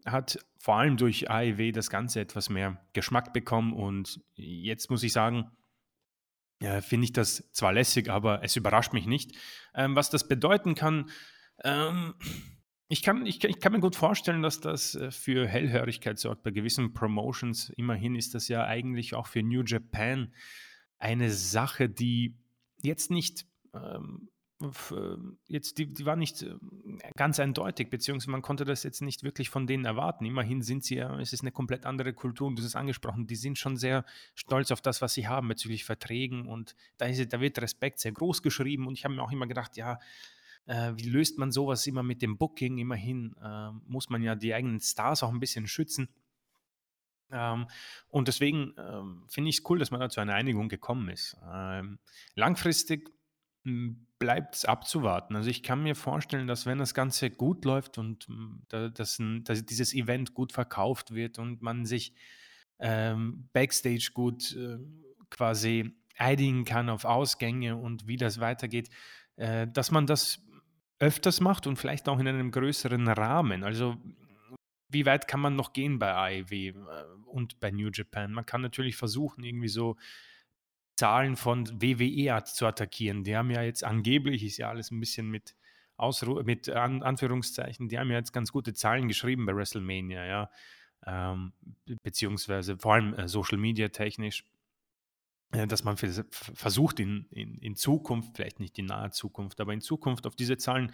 hat 0.06 0.40
vor 0.60 0.76
allem 0.78 0.96
durch 0.96 1.30
AEW 1.30 1.74
das 1.74 1.90
Ganze 1.90 2.22
etwas 2.22 2.50
mehr 2.50 2.80
Geschmack 2.94 3.34
bekommen 3.34 3.74
und 3.74 4.22
jetzt 4.36 4.90
muss 4.90 5.04
ich 5.04 5.12
sagen, 5.12 5.52
ja, 6.66 6.82
finde 6.82 7.06
ich 7.06 7.14
das 7.14 7.48
zwar 7.52 7.74
lässig, 7.74 8.10
aber 8.10 8.44
es 8.44 8.56
überrascht 8.56 8.92
mich 8.92 9.06
nicht. 9.06 9.34
Ähm, 9.76 9.96
was 9.96 10.10
das 10.10 10.28
bedeuten 10.28 10.74
kann, 10.74 11.12
ähm, 11.64 12.16
ich, 12.88 13.04
kann, 13.04 13.24
ich, 13.28 13.44
ich, 13.44 13.60
kann 13.60 13.72
mir 13.72 13.80
gut 13.80 13.96
vorstellen, 13.96 14.42
dass 14.42 14.62
das 14.62 14.96
äh, 14.96 15.12
für 15.12 15.48
Hellhörigkeit 15.48 16.18
sorgt. 16.18 16.42
Bei 16.42 16.50
gewissen 16.50 16.92
Promotions, 16.92 17.70
immerhin 17.78 18.16
ist 18.16 18.34
das 18.34 18.48
ja 18.48 18.66
eigentlich 18.66 19.14
auch 19.14 19.28
für 19.28 19.44
New 19.44 19.62
Japan 19.64 20.34
eine 20.98 21.30
Sache, 21.30 21.88
die 21.88 22.36
jetzt 22.82 23.12
nicht 23.12 23.46
ähm, 23.76 24.30
äh, 24.30 24.35
jetzt, 25.48 25.78
die, 25.78 25.94
die 25.94 26.06
war 26.06 26.16
nicht 26.16 26.42
äh, 26.44 26.56
ganz 27.18 27.40
eindeutig, 27.40 27.90
beziehungsweise 27.90 28.32
man 28.32 28.42
konnte 28.42 28.64
das 28.64 28.84
jetzt 28.84 29.02
nicht 29.02 29.24
wirklich 29.24 29.50
von 29.50 29.68
denen 29.68 29.86
erwarten. 29.86 30.26
Immerhin 30.26 30.62
sind 30.62 30.84
sie 30.84 30.96
ja, 30.96 31.20
es 31.20 31.34
ist 31.34 31.42
eine 31.42 31.52
komplett 31.52 31.86
andere 31.86 32.14
Kultur 32.14 32.48
und 32.48 32.56
du 32.56 32.62
hast 32.62 32.70
es 32.70 32.76
angesprochen, 32.76 33.28
die 33.28 33.36
sind 33.36 33.58
schon 33.58 33.76
sehr 33.76 34.06
stolz 34.34 34.72
auf 34.72 34.82
das, 34.82 35.02
was 35.02 35.14
sie 35.14 35.28
haben 35.28 35.50
bezüglich 35.50 35.84
Verträgen 35.84 36.48
und 36.48 36.76
da, 36.98 37.06
ist, 37.06 37.34
da 37.34 37.42
wird 37.42 37.60
Respekt 37.60 38.00
sehr 38.00 38.14
groß 38.14 38.42
geschrieben 38.42 38.88
und 38.88 38.98
ich 38.98 39.04
habe 39.04 39.14
mir 39.14 39.24
auch 39.24 39.32
immer 39.32 39.48
gedacht, 39.48 39.76
ja, 39.76 40.00
äh, 40.68 40.94
wie 40.96 41.10
löst 41.10 41.38
man 41.38 41.52
sowas 41.52 41.86
immer 41.86 42.04
mit 42.04 42.22
dem 42.22 42.38
Booking? 42.38 42.78
Immerhin 42.78 43.36
äh, 43.44 43.72
muss 43.88 44.10
man 44.10 44.24
ja 44.24 44.36
die 44.36 44.54
eigenen 44.54 44.80
Stars 44.80 45.22
auch 45.22 45.32
ein 45.32 45.40
bisschen 45.40 45.68
schützen. 45.68 46.10
Ähm, 47.32 47.68
und 48.10 48.28
deswegen 48.28 48.74
ähm, 48.78 49.26
finde 49.28 49.50
ich 49.50 49.60
es 49.60 49.64
cool, 49.70 49.80
dass 49.80 49.92
man 49.92 50.00
da 50.00 50.10
zu 50.10 50.22
einer 50.22 50.34
Einigung 50.36 50.70
gekommen 50.70 51.10
ist. 51.10 51.38
Ähm, 51.52 52.00
langfristig 52.36 53.15
bleibt 53.66 54.56
es 54.56 54.66
abzuwarten. 54.66 55.36
Also 55.36 55.50
ich 55.50 55.64
kann 55.64 55.84
mir 55.84 55.96
vorstellen, 55.96 56.48
dass 56.48 56.66
wenn 56.66 56.78
das 56.78 56.94
Ganze 56.94 57.30
gut 57.30 57.66
läuft 57.66 57.98
und 57.98 58.26
hm, 58.26 58.62
da, 58.70 58.90
dass, 58.90 59.20
dass 59.20 59.66
dieses 59.66 59.94
Event 59.94 60.34
gut 60.34 60.54
verkauft 60.54 61.14
wird 61.14 61.40
und 61.40 61.62
man 61.62 61.86
sich 61.86 62.14
ähm, 62.80 63.50
backstage 63.54 64.12
gut 64.14 64.56
äh, 64.56 64.78
quasi 65.30 65.94
einigen 66.18 66.64
kann 66.64 66.90
auf 66.90 67.06
Ausgänge 67.06 67.76
und 67.76 68.08
wie 68.08 68.18
das 68.18 68.40
weitergeht, 68.40 68.90
äh, 69.36 69.68
dass 69.68 69.92
man 69.92 70.06
das 70.06 70.42
öfters 71.00 71.42
macht 71.42 71.68
und 71.68 71.78
vielleicht 71.78 72.08
auch 72.08 72.20
in 72.20 72.28
einem 72.28 72.52
größeren 72.52 73.08
Rahmen. 73.08 73.64
Also 73.64 73.98
wie 74.90 75.06
weit 75.06 75.28
kann 75.28 75.42
man 75.42 75.56
noch 75.56 75.74
gehen 75.74 76.00
bei 76.00 76.14
AEW 76.14 76.54
äh, 76.54 76.74
und 77.26 77.60
bei 77.60 77.72
New 77.72 77.90
Japan? 77.92 78.32
Man 78.32 78.46
kann 78.46 78.62
natürlich 78.62 78.96
versuchen, 78.96 79.44
irgendwie 79.44 79.68
so 79.68 79.98
Zahlen 80.96 81.36
von 81.36 81.82
WWE 81.82 82.44
zu 82.46 82.66
attackieren. 82.66 83.24
Die 83.24 83.36
haben 83.36 83.52
ja 83.52 83.62
jetzt 83.62 83.84
angeblich, 83.84 84.44
ist 84.44 84.58
ja 84.58 84.70
alles 84.70 84.92
ein 84.92 85.00
bisschen 85.00 85.30
mit, 85.30 85.56
Ausru 85.98 86.44
mit 86.44 86.70
An 86.70 87.04
Anführungszeichen, 87.04 87.88
die 87.88 87.98
haben 87.98 88.12
ja 88.12 88.18
jetzt 88.18 88.34
ganz 88.34 88.52
gute 88.52 88.74
Zahlen 88.74 89.08
geschrieben 89.08 89.46
bei 89.46 89.56
WrestleMania, 89.56 90.26
ja. 90.26 90.50
Ähm, 91.06 91.54
beziehungsweise 92.02 92.78
vor 92.78 92.96
allem 92.96 93.14
äh, 93.14 93.28
Social 93.28 93.58
Media 93.58 93.90
technisch, 93.90 94.44
äh, 95.52 95.68
dass 95.68 95.84
man 95.84 95.98
versucht 95.98 97.00
in, 97.00 97.28
in, 97.30 97.60
in 97.60 97.76
Zukunft, 97.76 98.36
vielleicht 98.36 98.60
nicht 98.60 98.78
in 98.80 98.88
naher 98.88 99.12
Zukunft, 99.12 99.62
aber 99.62 99.72
in 99.74 99.82
Zukunft 99.82 100.26
auf 100.26 100.36
diese 100.36 100.58
Zahlen 100.58 100.92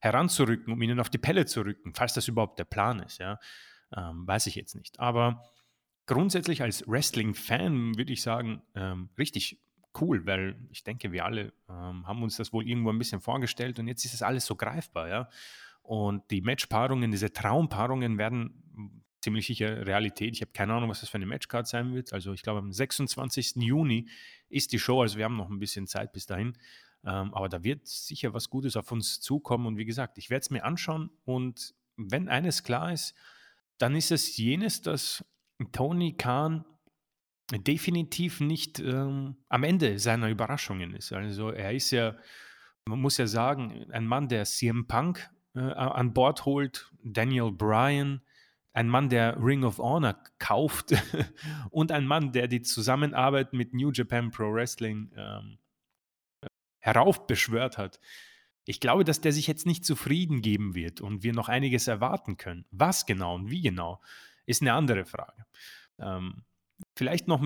heranzurücken, 0.00 0.72
um 0.72 0.82
ihnen 0.82 1.00
auf 1.00 1.08
die 1.08 1.18
Pelle 1.18 1.46
zu 1.46 1.62
rücken, 1.62 1.94
falls 1.94 2.12
das 2.12 2.28
überhaupt 2.28 2.58
der 2.58 2.64
Plan 2.64 3.00
ist, 3.00 3.18
ja. 3.18 3.38
Ähm, 3.96 4.26
weiß 4.26 4.46
ich 4.46 4.54
jetzt 4.54 4.74
nicht. 4.74 5.00
Aber 5.00 5.44
grundsätzlich 6.06 6.62
als 6.62 6.86
Wrestling-Fan 6.86 7.96
würde 7.96 8.12
ich 8.12 8.22
sagen, 8.22 8.62
ähm, 8.74 9.10
richtig 9.18 9.60
cool, 10.00 10.26
weil 10.26 10.56
ich 10.70 10.82
denke, 10.84 11.12
wir 11.12 11.24
alle 11.24 11.52
ähm, 11.68 12.06
haben 12.06 12.22
uns 12.22 12.36
das 12.36 12.52
wohl 12.52 12.66
irgendwo 12.66 12.90
ein 12.90 12.98
bisschen 12.98 13.20
vorgestellt 13.20 13.78
und 13.78 13.86
jetzt 13.86 14.04
ist 14.04 14.14
es 14.14 14.22
alles 14.22 14.44
so 14.46 14.56
greifbar, 14.56 15.08
ja. 15.08 15.28
Und 15.82 16.30
die 16.30 16.40
Matchpaarungen, 16.40 17.10
diese 17.10 17.32
Traumpaarungen 17.32 18.16
werden 18.16 19.04
ziemlich 19.20 19.46
sicher 19.46 19.86
Realität. 19.86 20.34
Ich 20.34 20.40
habe 20.40 20.52
keine 20.52 20.74
Ahnung, 20.74 20.90
was 20.90 21.00
das 21.00 21.08
für 21.08 21.16
eine 21.16 21.26
Matchcard 21.26 21.66
sein 21.66 21.94
wird. 21.94 22.12
Also 22.12 22.32
ich 22.32 22.42
glaube, 22.42 22.60
am 22.60 22.72
26. 22.72 23.56
Juni 23.56 24.08
ist 24.48 24.72
die 24.72 24.78
Show, 24.78 25.02
also 25.02 25.18
wir 25.18 25.24
haben 25.24 25.36
noch 25.36 25.50
ein 25.50 25.58
bisschen 25.58 25.86
Zeit 25.86 26.12
bis 26.12 26.26
dahin. 26.26 26.56
Ähm, 27.04 27.34
aber 27.34 27.48
da 27.48 27.62
wird 27.62 27.86
sicher 27.86 28.32
was 28.32 28.48
Gutes 28.48 28.76
auf 28.76 28.90
uns 28.92 29.20
zukommen. 29.20 29.66
Und 29.66 29.76
wie 29.76 29.84
gesagt, 29.84 30.18
ich 30.18 30.30
werde 30.30 30.42
es 30.42 30.50
mir 30.50 30.64
anschauen 30.64 31.10
und 31.24 31.74
wenn 31.96 32.28
eines 32.28 32.64
klar 32.64 32.92
ist, 32.92 33.14
dann 33.78 33.94
ist 33.94 34.10
es 34.10 34.36
jenes, 34.36 34.82
dass 34.82 35.24
Tony 35.72 36.16
Khan 36.16 36.64
definitiv 37.52 38.40
nicht 38.40 38.80
ähm, 38.80 39.36
am 39.48 39.64
Ende 39.64 39.98
seiner 39.98 40.28
Überraschungen 40.28 40.94
ist. 40.94 41.12
Also 41.12 41.50
er 41.50 41.72
ist 41.72 41.90
ja, 41.90 42.16
man 42.86 43.00
muss 43.00 43.18
ja 43.18 43.26
sagen, 43.26 43.86
ein 43.92 44.06
Mann, 44.06 44.28
der 44.28 44.44
CM 44.44 44.86
Punk 44.86 45.30
äh, 45.54 45.60
an 45.60 46.14
Bord 46.14 46.44
holt, 46.44 46.90
Daniel 47.02 47.52
Bryan, 47.52 48.22
ein 48.72 48.88
Mann, 48.88 49.08
der 49.08 49.36
Ring 49.40 49.62
of 49.62 49.78
Honor 49.78 50.16
kauft 50.38 50.94
und 51.70 51.92
ein 51.92 52.06
Mann, 52.06 52.32
der 52.32 52.48
die 52.48 52.62
Zusammenarbeit 52.62 53.52
mit 53.52 53.72
New 53.72 53.90
Japan 53.92 54.30
Pro 54.30 54.52
Wrestling 54.52 55.12
ähm, 55.16 55.58
heraufbeschwört 56.80 57.78
hat. 57.78 58.00
Ich 58.66 58.80
glaube, 58.80 59.04
dass 59.04 59.20
der 59.20 59.32
sich 59.32 59.46
jetzt 59.46 59.66
nicht 59.66 59.84
zufrieden 59.84 60.40
geben 60.40 60.74
wird 60.74 61.00
und 61.00 61.22
wir 61.22 61.34
noch 61.34 61.48
einiges 61.48 61.86
erwarten 61.86 62.36
können. 62.36 62.64
Was 62.70 63.06
genau 63.06 63.34
und 63.34 63.50
wie 63.50 63.60
genau, 63.60 64.00
ist 64.46 64.62
eine 64.62 64.72
andere 64.72 65.04
Frage. 65.04 65.44
Ähm, 65.98 66.42
vielleicht 66.94 67.28
noch 67.28 67.42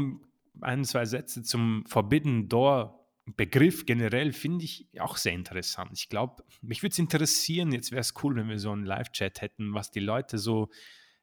ein, 0.60 0.84
zwei 0.84 1.04
Sätze 1.04 1.42
zum 1.42 1.84
Forbidden 1.86 2.48
Door 2.48 2.98
Begriff 3.36 3.84
generell 3.84 4.32
finde 4.32 4.64
ich 4.64 4.88
auch 4.98 5.16
sehr 5.16 5.32
interessant. 5.32 5.90
Ich 5.92 6.08
glaube, 6.08 6.44
mich 6.62 6.82
würde 6.82 6.92
es 6.92 6.98
interessieren, 6.98 7.72
jetzt 7.72 7.90
wäre 7.90 8.00
es 8.00 8.14
cool, 8.22 8.36
wenn 8.36 8.48
wir 8.48 8.58
so 8.58 8.70
einen 8.70 8.86
Live-Chat 8.86 9.42
hätten, 9.42 9.74
was 9.74 9.90
die 9.90 10.00
Leute 10.00 10.38
so 10.38 10.70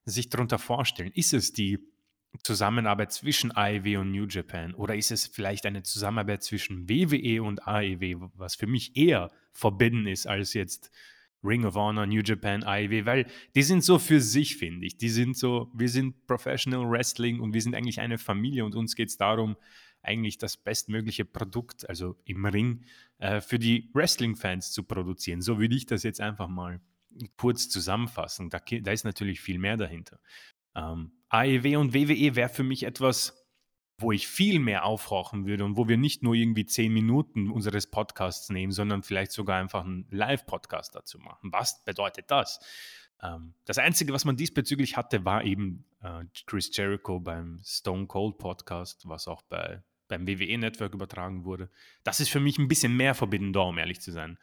sich 0.03 0.29
darunter 0.29 0.59
vorstellen. 0.59 1.11
Ist 1.13 1.33
es 1.33 1.53
die 1.53 1.79
Zusammenarbeit 2.43 3.11
zwischen 3.11 3.51
AEW 3.55 3.99
und 4.01 4.11
New 4.11 4.27
Japan 4.27 4.73
oder 4.75 4.95
ist 4.95 5.11
es 5.11 5.25
vielleicht 5.25 5.65
eine 5.65 5.83
Zusammenarbeit 5.83 6.43
zwischen 6.43 6.89
WWE 6.89 7.41
und 7.41 7.65
AEW, 7.67 8.29
was 8.35 8.55
für 8.55 8.67
mich 8.67 8.95
eher 8.95 9.31
verbinden 9.51 10.05
ist 10.05 10.27
als 10.27 10.53
jetzt 10.53 10.91
Ring 11.45 11.65
of 11.65 11.75
Honor, 11.75 12.05
New 12.05 12.21
Japan, 12.21 12.63
AEW, 12.63 13.05
weil 13.05 13.27
die 13.55 13.63
sind 13.63 13.83
so 13.83 13.99
für 13.99 14.19
sich, 14.21 14.57
finde 14.57 14.85
ich. 14.85 14.97
Die 14.97 15.09
sind 15.09 15.37
so, 15.37 15.71
wir 15.73 15.89
sind 15.89 16.27
Professional 16.27 16.89
Wrestling 16.89 17.39
und 17.39 17.53
wir 17.53 17.61
sind 17.61 17.75
eigentlich 17.75 17.99
eine 17.99 18.17
Familie 18.17 18.65
und 18.65 18.75
uns 18.75 18.95
geht 18.95 19.09
es 19.09 19.17
darum, 19.17 19.55
eigentlich 20.01 20.37
das 20.37 20.57
bestmögliche 20.57 21.25
Produkt, 21.25 21.89
also 21.89 22.15
im 22.25 22.45
Ring, 22.45 22.85
äh, 23.17 23.41
für 23.41 23.59
die 23.59 23.89
Wrestling-Fans 23.93 24.71
zu 24.71 24.83
produzieren. 24.83 25.41
So 25.41 25.59
würde 25.59 25.75
ich 25.75 25.85
das 25.85 26.03
jetzt 26.03 26.21
einfach 26.21 26.47
mal 26.47 26.79
kurz 27.37 27.69
zusammenfassen. 27.69 28.49
Da, 28.49 28.59
da 28.59 28.91
ist 28.91 29.03
natürlich 29.03 29.41
viel 29.41 29.57
mehr 29.57 29.77
dahinter. 29.77 30.19
Ähm, 30.75 31.11
AEW 31.29 31.77
und 31.77 31.93
WWE 31.93 32.35
wäre 32.35 32.49
für 32.49 32.63
mich 32.63 32.83
etwas, 32.83 33.44
wo 33.97 34.11
ich 34.11 34.27
viel 34.27 34.59
mehr 34.59 34.85
aufrauchen 34.85 35.45
würde 35.45 35.63
und 35.63 35.77
wo 35.77 35.87
wir 35.87 35.97
nicht 35.97 36.21
nur 36.21 36.35
irgendwie 36.35 36.65
zehn 36.65 36.93
Minuten 36.93 37.49
unseres 37.49 37.87
Podcasts 37.87 38.49
nehmen, 38.49 38.71
sondern 38.71 39.03
vielleicht 39.03 39.31
sogar 39.31 39.59
einfach 39.59 39.85
einen 39.85 40.05
Live-Podcast 40.11 40.95
dazu 40.95 41.17
machen. 41.19 41.51
Was 41.53 41.83
bedeutet 41.85 42.29
das? 42.29 42.59
Ähm, 43.21 43.53
das 43.63 43.77
Einzige, 43.77 44.11
was 44.13 44.25
man 44.25 44.35
diesbezüglich 44.35 44.97
hatte, 44.97 45.23
war 45.23 45.43
eben 45.43 45.85
äh, 46.01 46.25
Chris 46.45 46.75
Jericho 46.75 47.19
beim 47.19 47.59
Stone 47.63 48.07
Cold 48.07 48.37
Podcast, 48.37 49.07
was 49.07 49.27
auch 49.27 49.41
bei, 49.43 49.81
beim 50.09 50.27
WWE-Network 50.27 50.93
übertragen 50.93 51.45
wurde. 51.45 51.69
Das 52.03 52.19
ist 52.19 52.29
für 52.29 52.41
mich 52.41 52.57
ein 52.57 52.67
bisschen 52.67 52.95
mehr 52.97 53.15
Forbidden 53.15 53.55
um 53.55 53.77
ehrlich 53.77 54.01
zu 54.01 54.11
sein. 54.11 54.37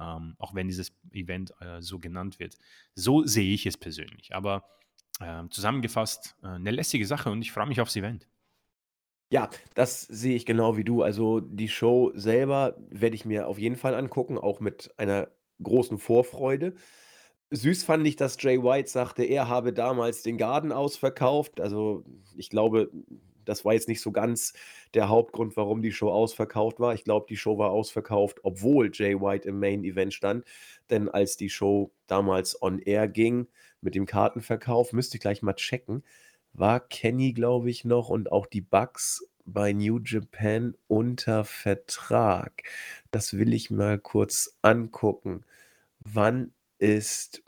Ähm, 0.00 0.34
auch 0.38 0.54
wenn 0.54 0.66
dieses 0.66 0.92
Event 1.12 1.52
äh, 1.60 1.80
so 1.80 2.00
genannt 2.00 2.40
wird. 2.40 2.56
So 2.94 3.24
sehe 3.24 3.54
ich 3.54 3.64
es 3.66 3.76
persönlich. 3.76 4.34
Aber 4.34 4.64
äh, 5.20 5.46
zusammengefasst, 5.50 6.34
äh, 6.42 6.48
eine 6.48 6.72
lässige 6.72 7.06
Sache 7.06 7.30
und 7.30 7.42
ich 7.42 7.52
freue 7.52 7.66
mich 7.66 7.80
aufs 7.80 7.94
Event. 7.94 8.26
Ja, 9.30 9.48
das 9.74 10.02
sehe 10.02 10.36
ich 10.36 10.46
genau 10.46 10.76
wie 10.76 10.84
du. 10.84 11.02
Also, 11.02 11.40
die 11.40 11.68
Show 11.68 12.12
selber 12.14 12.76
werde 12.90 13.16
ich 13.16 13.24
mir 13.24 13.48
auf 13.48 13.58
jeden 13.58 13.76
Fall 13.76 13.94
angucken, 13.94 14.38
auch 14.38 14.60
mit 14.60 14.92
einer 14.96 15.28
großen 15.62 15.98
Vorfreude. 15.98 16.74
Süß 17.50 17.84
fand 17.84 18.06
ich, 18.06 18.16
dass 18.16 18.36
Jay 18.40 18.62
White 18.62 18.90
sagte, 18.90 19.24
er 19.24 19.48
habe 19.48 19.72
damals 19.72 20.22
den 20.22 20.38
Garden 20.38 20.72
ausverkauft. 20.72 21.60
Also, 21.60 22.04
ich 22.36 22.50
glaube, 22.50 22.90
das 23.44 23.64
war 23.64 23.74
jetzt 23.74 23.88
nicht 23.88 24.00
so 24.02 24.12
ganz 24.12 24.54
der 24.94 25.08
Hauptgrund, 25.08 25.56
warum 25.56 25.82
die 25.82 25.92
Show 25.92 26.10
ausverkauft 26.10 26.80
war. 26.80 26.94
Ich 26.94 27.04
glaube, 27.04 27.26
die 27.28 27.36
Show 27.36 27.58
war 27.58 27.70
ausverkauft, 27.70 28.40
obwohl 28.44 28.90
Jay 28.92 29.20
White 29.20 29.48
im 29.48 29.60
Main 29.60 29.84
Event 29.84 30.14
stand. 30.14 30.44
Denn 30.90 31.08
als 31.08 31.36
die 31.36 31.50
Show 31.50 31.92
damals 32.06 32.60
on 32.62 32.78
air 32.80 33.08
ging 33.08 33.48
mit 33.80 33.94
dem 33.94 34.06
Kartenverkauf, 34.06 34.92
müsste 34.92 35.16
ich 35.16 35.20
gleich 35.22 35.42
mal 35.42 35.54
checken, 35.54 36.04
war 36.54 36.80
Kenny, 36.80 37.32
glaube 37.32 37.70
ich, 37.70 37.84
noch 37.84 38.08
und 38.08 38.32
auch 38.32 38.46
die 38.46 38.60
Bucks 38.60 39.26
bei 39.44 39.72
New 39.72 40.00
Japan 40.02 40.74
unter 40.86 41.44
Vertrag. 41.44 42.62
Das 43.10 43.34
will 43.34 43.52
ich 43.52 43.70
mal 43.70 43.98
kurz 43.98 44.56
angucken. 44.62 45.44
Wann 46.00 46.52
ist 46.78 47.42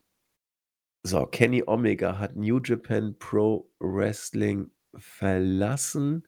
so, 1.02 1.24
Kenny 1.24 1.62
Omega 1.64 2.18
hat 2.18 2.34
New 2.34 2.60
Japan 2.62 3.16
Pro 3.18 3.70
Wrestling 3.78 4.72
verlassen. 4.96 6.26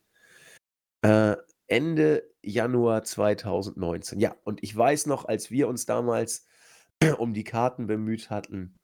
Äh, 1.02 1.36
Ende 1.66 2.22
Januar 2.42 3.02
2019. 3.02 4.20
Ja, 4.20 4.36
und 4.44 4.62
ich 4.62 4.76
weiß 4.76 5.06
noch, 5.06 5.24
als 5.24 5.50
wir 5.50 5.66
uns 5.68 5.84
damals 5.84 6.46
um 7.18 7.34
die 7.34 7.44
Karten 7.44 7.88
bemüht 7.88 8.30
hatten, 8.30 8.76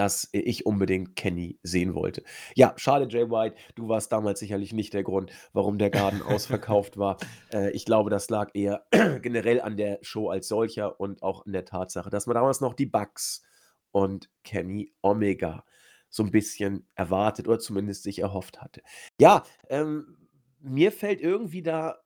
dass 0.00 0.30
ich 0.32 0.64
unbedingt 0.64 1.14
Kenny 1.14 1.60
sehen 1.62 1.94
wollte. 1.94 2.22
Ja, 2.54 2.72
schade, 2.78 3.06
Jay 3.10 3.30
White, 3.30 3.54
du 3.74 3.90
warst 3.90 4.10
damals 4.10 4.40
sicherlich 4.40 4.72
nicht 4.72 4.94
der 4.94 5.02
Grund, 5.02 5.30
warum 5.52 5.76
der 5.76 5.90
Garten 5.90 6.22
ausverkauft 6.22 6.96
war. 6.96 7.18
Äh, 7.52 7.70
ich 7.72 7.84
glaube, 7.84 8.10
das 8.10 8.30
lag 8.30 8.50
eher 8.54 8.86
generell 9.22 9.60
an 9.60 9.76
der 9.76 9.98
Show 10.02 10.30
als 10.30 10.46
solcher 10.46 11.00
und 11.00 11.22
auch 11.22 11.44
an 11.46 11.52
der 11.52 11.64
Tatsache, 11.64 12.08
dass 12.08 12.26
man 12.26 12.34
damals 12.34 12.60
noch 12.60 12.74
die 12.74 12.86
Bugs 12.86 13.42
und 13.90 14.30
Kenny 14.44 14.94
Omega 15.02 15.64
so 16.08 16.22
ein 16.22 16.30
bisschen 16.30 16.88
erwartet 16.94 17.48
oder 17.48 17.58
zumindest 17.58 18.04
sich 18.04 18.20
erhofft 18.20 18.60
hatte. 18.60 18.82
Ja, 19.18 19.42
ähm, 19.68 20.16
mir 20.60 20.92
fällt 20.92 21.20
irgendwie 21.20 21.62
da 21.62 21.98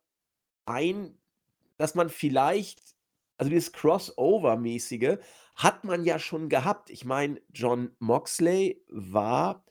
ein, 0.64 1.18
dass 1.76 1.94
man 1.94 2.08
vielleicht 2.08 2.93
also 3.36 3.50
dieses 3.50 3.72
Crossover-mäßige 3.72 5.18
hat 5.54 5.84
man 5.84 6.04
ja 6.04 6.18
schon 6.18 6.48
gehabt. 6.48 6.90
Ich 6.90 7.04
meine, 7.04 7.40
John 7.52 7.90
Moxley 7.98 8.82
war 8.88 9.64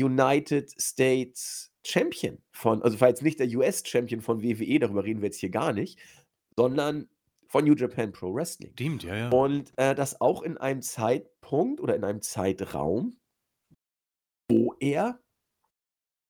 United 0.00 0.70
States 0.80 1.72
Champion 1.84 2.38
von 2.52 2.82
also 2.82 3.00
war 3.00 3.08
jetzt 3.08 3.22
nicht 3.22 3.40
der 3.40 3.48
US-Champion 3.48 4.20
von 4.20 4.42
WWE, 4.42 4.78
darüber 4.78 5.04
reden 5.04 5.20
wir 5.20 5.26
jetzt 5.26 5.40
hier 5.40 5.50
gar 5.50 5.72
nicht, 5.72 5.98
sondern 6.56 7.08
von 7.48 7.64
New 7.64 7.74
Japan 7.74 8.12
Pro 8.12 8.34
Wrestling. 8.34 8.72
Stimmt, 8.72 9.02
ja, 9.02 9.16
ja. 9.16 9.28
Und, 9.30 9.72
äh, 9.76 9.94
das 9.94 10.20
auch 10.20 10.42
in 10.42 10.56
einem 10.56 10.80
Zeitpunkt 10.80 11.80
oder 11.80 11.94
in 11.96 12.04
einem 12.04 12.22
Zeitraum 12.22 13.18
wo 14.52 14.74
er 14.80 15.18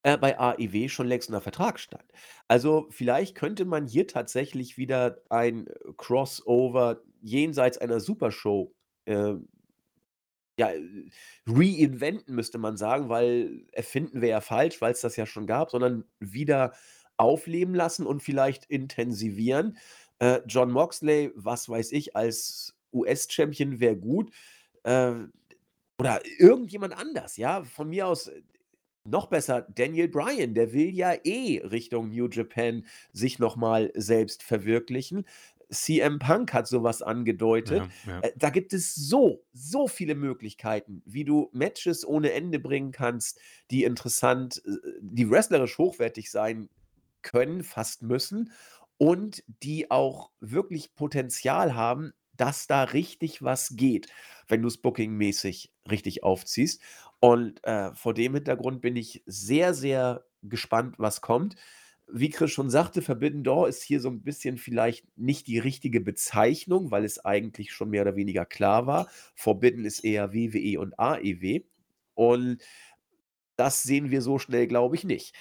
äh, 0.03 0.17
bei 0.19 0.39
AEW 0.39 0.89
schon 0.89 1.07
längst 1.07 1.29
unter 1.29 1.41
Vertrag 1.41 1.79
stand. 1.79 2.05
Also, 2.49 2.87
vielleicht 2.91 3.35
könnte 3.37 3.65
man 3.65 3.87
hier 3.87 4.07
tatsächlich 4.07 4.79
wieder 4.79 5.19
ein 5.31 5.67
äh, 5.69 5.73
Crossover 5.97 7.03
jenseits 7.21 7.79
einer 7.79 8.01
Supershow, 8.01 8.75
äh, 9.07 9.35
ja, 10.59 10.71
reinventen, 11.47 12.35
müsste 12.35 12.59
man 12.59 12.77
sagen, 12.77 13.09
weil 13.09 13.65
erfinden 13.73 14.21
wäre 14.21 14.33
ja 14.33 14.41
falsch, 14.41 14.81
weil 14.81 14.93
es 14.93 15.01
das 15.01 15.17
ja 15.17 15.27
schon 15.27 15.47
gab, 15.47 15.71
sondern 15.71 16.05
wieder 16.21 16.73
aufleben 17.17 17.75
lassen 17.75 18.07
und 18.07 18.23
vielleicht 18.23 18.67
intensivieren. 18.67 19.79
Äh, 20.19 20.41
John 20.47 20.71
Moxley, 20.71 21.33
was 21.35 21.69
weiß 21.69 21.93
ich, 21.93 22.17
als 22.17 22.77
US-Champion 22.93 23.81
wäre 23.81 23.97
gut. 23.97 24.33
Äh, 24.85 25.15
oder 25.99 26.21
irgendjemand 26.39 26.95
anders, 26.97 27.37
ja? 27.37 27.65
Von 27.65 27.89
mir 27.91 28.07
aus 28.09 28.29
äh, 28.29 28.43
noch 29.05 29.27
besser 29.27 29.67
Daniel 29.75 30.09
Bryan, 30.09 30.55
der 30.55 30.73
will 30.73 30.91
ja 30.91 31.15
eh 31.25 31.61
Richtung 31.65 32.11
New 32.11 32.29
Japan 32.29 32.87
sich 33.13 33.39
noch 33.39 33.57
mal 33.57 33.91
selbst 33.95 34.43
verwirklichen. 34.43 35.25
CM 35.71 36.19
Punk 36.19 36.53
hat 36.53 36.69
sowas 36.69 37.03
angedeutet. 37.03 37.89
Ja, 38.07 38.13
ja. 38.13 38.21
Äh, 38.21 38.33
da 38.37 38.51
gibt 38.51 38.73
es 38.75 38.95
so, 38.95 39.45
so 39.53 39.89
viele 39.89 40.15
Möglichkeiten, 40.15 41.03
wie 41.07 41.25
du 41.25 41.49
Matches 41.53 42.07
ohne 42.07 42.33
Ende 42.33 42.59
bringen 42.59 42.93
kannst, 42.93 43.41
die 43.71 43.85
interessant, 43.85 44.63
äh, 44.67 44.71
die 45.01 45.31
wrestlerisch 45.31 45.79
hochwertig 45.79 46.31
sein 46.31 46.69
können, 47.23 47.65
fast 47.65 48.03
müssen 48.03 48.53
und 48.99 49.43
die 49.63 49.91
auch 49.91 50.31
wirklich 50.41 50.95
Potenzial 50.95 51.75
haben, 51.75 52.13
dass 52.37 52.67
da 52.67 52.85
richtig 52.85 53.43
was 53.43 53.77
geht, 53.77 54.09
wenn 54.49 54.63
du 54.63 54.69
es 54.69 54.79
bookingmäßig 54.79 55.73
richtig 55.91 56.23
aufziehst. 56.23 56.83
Und, 57.25 57.63
äh, 57.63 57.95
vor 57.95 58.15
dem 58.15 58.35
Hintergrund 58.35 58.81
bin 58.81 58.97
ich 58.97 59.23
sehr, 59.27 59.75
sehr 59.75 60.25
gespannt, 60.43 60.97
was 60.99 61.21
kommt. 61.21 61.55
Wie 62.09 62.31
Chris 62.31 62.51
schon 62.51 62.69
sagte, 62.69 63.01
Forbidden 63.01 63.45
Door 63.45 63.69
ist 63.69 63.85
hier 63.85 64.01
so 64.01 64.09
ein 64.11 64.25
bisschen 64.25 64.59
vielleicht 64.59 65.07
nicht 65.17 65.47
die 65.47 65.61
richtige 65.61 66.01
Bezeichnung, 66.01 66.91
weil 66.91 67.05
es 67.05 67.25
eigentlich 67.25 67.73
schon 67.73 67.91
mehr 67.91 68.03
oder 68.03 68.17
weniger 68.17 68.45
klar 68.45 68.89
war. 68.89 69.09
Forbidden 69.37 69.85
ist 69.85 70.01
eher 70.01 70.35
WWE 70.35 70.81
und 70.81 70.99
AEW 70.99 71.61
und 72.15 72.61
das 73.55 73.85
sehen 73.85 74.11
wir 74.11 74.21
so 74.21 74.41
schnell, 74.41 74.67
glaube 74.67 74.97
ich, 74.97 75.05
nicht. 75.05 75.33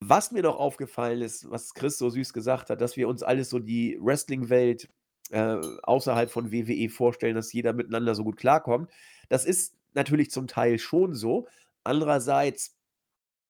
Was 0.00 0.32
mir 0.32 0.42
noch 0.42 0.56
aufgefallen 0.56 1.22
ist, 1.22 1.50
was 1.50 1.72
Chris 1.72 1.96
so 1.96 2.10
süß 2.10 2.34
gesagt 2.34 2.68
hat, 2.68 2.82
dass 2.82 2.98
wir 2.98 3.08
uns 3.08 3.22
alles 3.22 3.48
so 3.48 3.58
die 3.58 3.96
Wrestling-Welt 3.98 4.90
äh, 5.30 5.56
außerhalb 5.82 6.30
von 6.30 6.52
WWE 6.52 6.90
vorstellen, 6.90 7.36
dass 7.36 7.54
jeder 7.54 7.72
miteinander 7.72 8.14
so 8.14 8.22
gut 8.22 8.36
klarkommt. 8.36 8.90
Das 9.30 9.46
ist 9.46 9.74
natürlich 9.94 10.30
zum 10.30 10.46
Teil 10.46 10.78
schon 10.78 11.14
so. 11.14 11.46
Andererseits, 11.84 12.76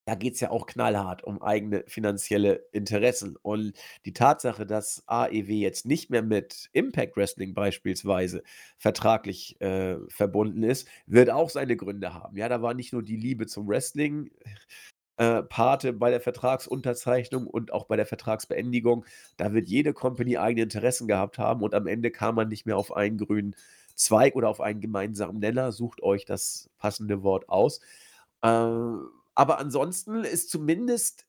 da 0.06 0.14
geht 0.16 0.34
es 0.34 0.40
ja 0.40 0.50
auch 0.50 0.66
knallhart 0.66 1.22
um 1.22 1.42
eigene 1.42 1.84
finanzielle 1.86 2.66
Interessen. 2.72 3.36
Und 3.40 3.74
die 4.04 4.12
Tatsache, 4.12 4.66
dass 4.66 5.04
AEW 5.06 5.52
jetzt 5.52 5.86
nicht 5.86 6.10
mehr 6.10 6.22
mit 6.22 6.70
Impact 6.72 7.16
Wrestling 7.16 7.54
beispielsweise 7.54 8.42
vertraglich 8.78 9.60
äh, 9.60 9.98
verbunden 10.08 10.64
ist, 10.64 10.88
wird 11.06 11.30
auch 11.30 11.50
seine 11.50 11.76
Gründe 11.76 12.14
haben. 12.14 12.36
Ja, 12.36 12.48
da 12.48 12.62
war 12.62 12.74
nicht 12.74 12.92
nur 12.92 13.02
die 13.02 13.16
Liebe 13.16 13.46
zum 13.46 13.68
Wrestling 13.68 14.30
äh, 15.18 15.42
Pate 15.42 15.92
bei 15.92 16.10
der 16.10 16.20
Vertragsunterzeichnung 16.20 17.46
und 17.46 17.72
auch 17.72 17.84
bei 17.84 17.96
der 17.96 18.06
Vertragsbeendigung. 18.06 19.04
Da 19.36 19.52
wird 19.52 19.68
jede 19.68 19.92
Company 19.92 20.38
eigene 20.38 20.64
Interessen 20.64 21.06
gehabt 21.06 21.38
haben 21.38 21.62
und 21.62 21.74
am 21.74 21.86
Ende 21.86 22.10
kam 22.10 22.34
man 22.34 22.48
nicht 22.48 22.66
mehr 22.66 22.76
auf 22.76 22.96
einen 22.96 23.18
grünen 23.18 23.54
Zweig 23.94 24.34
oder 24.36 24.48
auf 24.48 24.60
einen 24.60 24.80
gemeinsamen 24.80 25.38
Nenner. 25.38 25.72
Sucht 25.72 26.02
euch 26.02 26.24
das 26.24 26.70
passende 26.78 27.22
Wort 27.22 27.48
aus. 27.48 27.80
Äh, 28.42 28.48
aber 28.48 29.58
ansonsten 29.58 30.24
ist 30.24 30.50
zumindest 30.50 31.26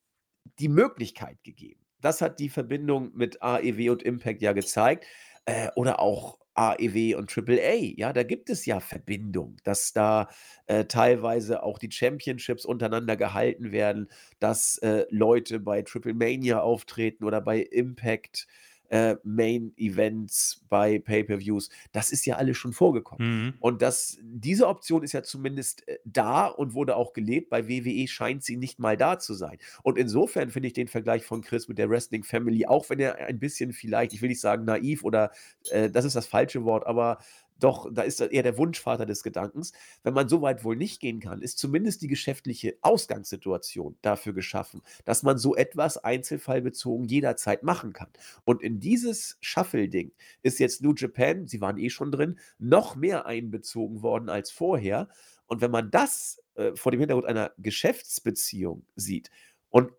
die 0.59 0.69
Möglichkeit 0.69 1.43
gegeben. 1.43 1.81
Das 2.01 2.21
hat 2.21 2.39
die 2.39 2.49
Verbindung 2.49 3.11
mit 3.15 3.41
AEW 3.41 3.91
und 3.91 4.03
Impact 4.03 4.41
ja 4.41 4.51
gezeigt. 4.53 5.05
Äh, 5.45 5.69
oder 5.75 5.99
auch 5.99 6.37
AEW 6.55 7.15
und 7.17 7.35
AAA, 7.35 7.95
ja, 7.97 8.13
da 8.13 8.23
gibt 8.23 8.49
es 8.49 8.65
ja 8.65 8.79
Verbindung, 8.79 9.57
dass 9.63 9.93
da 9.93 10.29
äh, 10.67 10.85
teilweise 10.85 11.63
auch 11.63 11.79
die 11.79 11.91
Championships 11.91 12.65
untereinander 12.65 13.17
gehalten 13.17 13.71
werden, 13.71 14.07
dass 14.39 14.77
äh, 14.79 15.05
Leute 15.09 15.59
bei 15.59 15.81
Triple 15.81 16.13
Mania 16.13 16.61
auftreten 16.61 17.23
oder 17.23 17.41
bei 17.41 17.59
Impact 17.59 18.47
äh, 18.89 19.15
Main-Events, 19.23 20.63
bei 20.69 20.99
Pay-per-Views. 20.99 21.69
Das 21.91 22.11
ist 22.11 22.25
ja 22.25 22.35
alles 22.35 22.57
schon 22.57 22.73
vorgekommen. 22.73 23.45
Mhm. 23.45 23.53
Und 23.59 23.81
das, 23.81 24.17
diese 24.21 24.67
Option 24.67 25.03
ist 25.03 25.13
ja 25.13 25.23
zumindest 25.23 25.87
äh, 25.87 25.97
da 26.05 26.47
und 26.47 26.73
wurde 26.73 26.95
auch 26.95 27.13
gelebt. 27.13 27.49
Bei 27.49 27.67
WWE 27.67 28.07
scheint 28.07 28.43
sie 28.43 28.57
nicht 28.57 28.79
mal 28.79 28.97
da 28.97 29.19
zu 29.19 29.33
sein. 29.33 29.57
Und 29.83 29.97
insofern 29.97 30.51
finde 30.51 30.67
ich 30.67 30.73
den 30.73 30.87
Vergleich 30.87 31.23
von 31.25 31.41
Chris 31.41 31.67
mit 31.67 31.77
der 31.77 31.89
Wrestling 31.89 32.23
Family, 32.23 32.65
auch 32.65 32.89
wenn 32.89 32.99
er 32.99 33.17
ein 33.17 33.39
bisschen 33.39 33.73
vielleicht, 33.73 34.13
ich 34.13 34.21
will 34.21 34.29
nicht 34.29 34.41
sagen 34.41 34.65
naiv 34.65 35.03
oder 35.03 35.31
äh, 35.71 35.89
das 35.89 36.05
ist 36.05 36.15
das 36.15 36.27
falsche 36.27 36.63
Wort, 36.65 36.85
aber 36.85 37.19
doch, 37.63 37.89
da 37.91 38.01
ist 38.01 38.19
eher 38.19 38.43
der 38.43 38.57
Wunschvater 38.57 39.05
des 39.05 39.23
Gedankens. 39.23 39.71
Wenn 40.03 40.13
man 40.13 40.27
so 40.27 40.41
weit 40.41 40.63
wohl 40.63 40.75
nicht 40.75 40.99
gehen 40.99 41.19
kann, 41.19 41.41
ist 41.41 41.57
zumindest 41.57 42.01
die 42.01 42.07
geschäftliche 42.07 42.77
Ausgangssituation 42.81 43.95
dafür 44.01 44.33
geschaffen, 44.33 44.81
dass 45.05 45.23
man 45.23 45.37
so 45.37 45.55
etwas 45.55 45.97
einzelfallbezogen 45.97 47.07
jederzeit 47.07 47.63
machen 47.63 47.93
kann. 47.93 48.09
Und 48.43 48.61
in 48.61 48.79
dieses 48.79 49.37
Shuffle-Ding 49.41 50.11
ist 50.41 50.59
jetzt 50.59 50.81
New 50.81 50.93
Japan, 50.95 51.47
sie 51.47 51.61
waren 51.61 51.77
eh 51.77 51.89
schon 51.89 52.11
drin, 52.11 52.39
noch 52.59 52.95
mehr 52.95 53.25
einbezogen 53.25 54.01
worden 54.01 54.29
als 54.29 54.51
vorher. 54.51 55.07
Und 55.45 55.61
wenn 55.61 55.71
man 55.71 55.89
das 55.89 56.43
äh, 56.55 56.75
vor 56.75 56.91
dem 56.91 56.99
Hintergrund 56.99 57.27
einer 57.27 57.51
Geschäftsbeziehung 57.57 58.85
sieht 58.95 59.29
und 59.69 59.91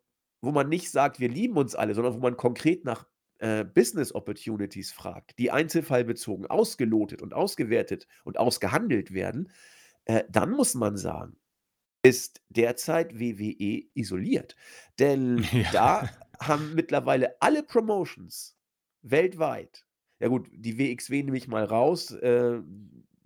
wo 0.43 0.53
man 0.53 0.69
nicht 0.69 0.91
sagt, 0.91 1.19
wir 1.19 1.31
lieben 1.31 1.57
uns 1.57 1.75
alle, 1.75 1.95
sondern 1.95 2.15
wo 2.15 2.19
man 2.19 2.37
konkret 2.37 2.85
nach 2.85 3.07
äh, 3.45 3.63
Business 3.65 4.15
Opportunities 4.15 4.91
fragt, 4.91 5.39
die 5.39 5.51
einzelfallbezogen 5.51 6.47
ausgelotet 6.47 7.21
und 7.21 7.35
ausgewertet 7.35 8.07
und 8.25 8.39
ausgehandelt 8.39 9.13
werden, 9.13 9.53
äh, 10.07 10.25
dann 10.31 10.51
muss 10.53 10.75
man 10.75 10.97
sagen, 10.97 11.37
ist 12.03 12.43
derzeit 12.49 13.21
WWE 13.21 13.85
isoliert. 13.95 14.57
Denn 14.99 15.45
Ja. 15.53 15.71
da 15.73 16.11
haben 16.41 16.75
mittlerweile 16.75 17.37
alle 17.43 17.63
Promotions 17.63 18.57
weltweit, 19.03 19.85
ja 20.21 20.29
gut, 20.29 20.49
die 20.51 20.79
WXW 20.79 21.23
nehme 21.23 21.37
ich 21.37 21.47
mal 21.49 21.65
raus, 21.65 22.13
äh, 22.13 22.61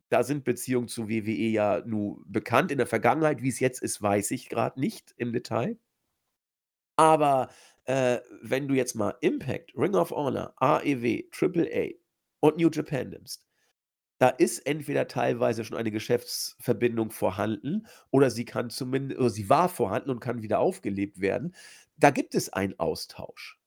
da 0.08 0.24
sind 0.24 0.42
Beziehungen 0.44 0.88
zu 0.88 1.08
WWE 1.08 1.30
ja 1.50 1.82
nun 1.86 2.24
bekannt. 2.26 2.72
In 2.72 2.78
der 2.78 2.88
Vergangenheit, 2.88 3.42
wie 3.42 3.50
es 3.50 3.60
jetzt 3.60 3.82
ist, 3.82 4.02
weiß 4.02 4.32
ich 4.32 4.48
gerade 4.48 4.80
nicht 4.80 5.14
im 5.16 5.32
Detail. 5.32 5.78
Aber 6.96 7.50
äh, 7.88 8.20
wenn 8.42 8.68
du 8.68 8.74
jetzt 8.76 8.96
mal 8.96 9.16
Impact, 9.22 9.72
Ring 9.76 9.96
of 9.96 10.12
Honor, 10.12 10.54
AEW, 10.58 11.24
AAA 11.32 12.00
und 12.40 12.58
New 12.58 12.70
Japan 12.70 13.10
nimmst, 13.10 13.44
Da 14.20 14.30
ist 14.30 14.60
entweder 14.66 15.06
teilweise 15.08 15.64
schon 15.64 15.76
eine 15.76 15.92
Geschäftsverbindung 15.92 17.10
vorhanden 17.12 17.86
oder 18.10 18.30
sie 18.30 18.44
kann 18.44 18.70
zumin 18.70 19.16
oder 19.16 19.30
sie 19.30 19.48
war 19.48 19.68
vorhanden 19.68 20.10
und 20.10 20.20
kann 20.20 20.42
wieder 20.42 20.58
aufgelebt 20.60 21.20
werden. 21.20 21.54
Da 21.96 22.10
gibt 22.10 22.34
es 22.34 22.52
einen 22.52 22.78
Austausch. 22.80 23.58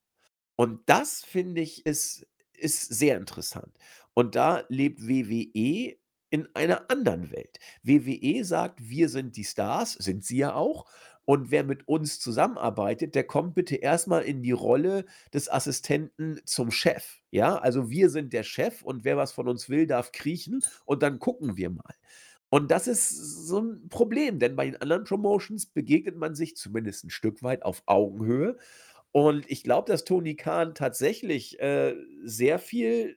Und 0.56 0.80
das 0.86 1.24
finde 1.24 1.62
ich, 1.62 1.86
ist 1.86 2.26
ist 2.54 2.94
sehr 2.94 3.16
interessant. 3.16 3.76
Und 4.14 4.36
da 4.36 4.64
lebt 4.68 5.08
WWE 5.08 5.96
in 6.30 6.48
einer 6.54 6.90
anderen 6.90 7.32
Welt. 7.32 7.58
WWE 7.82 8.44
sagt: 8.44 8.88
„Wir 8.88 9.08
sind 9.08 9.36
die 9.36 9.44
Stars“, 9.44 9.94
sind 9.94 10.24
sie 10.24 10.38
ja 10.38 10.54
auch. 10.54 10.86
Und 11.24 11.50
wer 11.50 11.62
mit 11.62 11.86
uns 11.86 12.18
zusammenarbeitet, 12.18 13.14
der 13.14 13.24
kommt 13.24 13.54
bitte 13.54 13.76
erstmal 13.76 14.22
in 14.22 14.42
die 14.42 14.52
Rolle 14.52 15.04
des 15.32 15.50
Assistenten 15.50 16.40
zum 16.44 16.70
Chef. 16.70 17.20
Ja, 17.30 17.56
also 17.56 17.90
wir 17.90 18.10
sind 18.10 18.32
der 18.32 18.42
Chef 18.42 18.82
und 18.82 19.04
wer 19.04 19.16
was 19.16 19.32
von 19.32 19.48
uns 19.48 19.68
will, 19.68 19.86
darf 19.86 20.10
kriechen 20.12 20.64
und 20.84 21.02
dann 21.02 21.20
gucken 21.20 21.56
wir 21.56 21.70
mal. 21.70 21.94
Und 22.50 22.70
das 22.70 22.86
ist 22.86 23.08
so 23.08 23.60
ein 23.60 23.88
Problem, 23.88 24.38
denn 24.38 24.56
bei 24.56 24.66
den 24.66 24.76
anderen 24.76 25.04
Promotions 25.04 25.66
begegnet 25.66 26.16
man 26.16 26.34
sich 26.34 26.54
zumindest 26.56 27.04
ein 27.04 27.10
Stück 27.10 27.42
weit 27.42 27.62
auf 27.64 27.82
Augenhöhe. 27.86 28.58
Und 29.10 29.50
ich 29.50 29.62
glaube, 29.62 29.90
dass 29.90 30.04
Tony 30.04 30.36
Khan 30.36 30.74
tatsächlich, 30.74 31.60
äh, 31.60 31.94
sehr 32.24 32.58
viel 32.58 33.16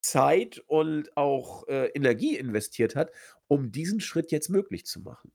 Zeit 0.00 0.64
und 0.66 1.16
auch, 1.16 1.68
äh, 1.68 1.90
Energie 1.90 2.36
investiert 2.36 2.96
hat, 2.96 3.12
um 3.46 3.70
diesen 3.70 4.00
Schritt 4.00 4.32
jetzt 4.32 4.48
möglich 4.48 4.84
zu 4.84 5.00
machen. 5.00 5.32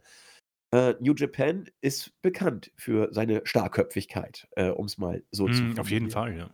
Äh, 0.74 0.96
New 1.00 1.14
Japan 1.14 1.70
ist 1.82 2.20
bekannt 2.24 2.72
für 2.78 3.10
seine 3.14 3.42
Starrköpfigkeit, 3.46 4.48
äh, 4.56 4.70
um 4.70 4.86
es 4.88 4.98
mal 4.98 5.24
so 5.30 5.48
zu 5.48 5.64
Mhm, 5.66 5.80
auf 5.80 5.92
jeden. 5.92 6.10
Fall, 6.10 6.36
ja. 6.36 6.50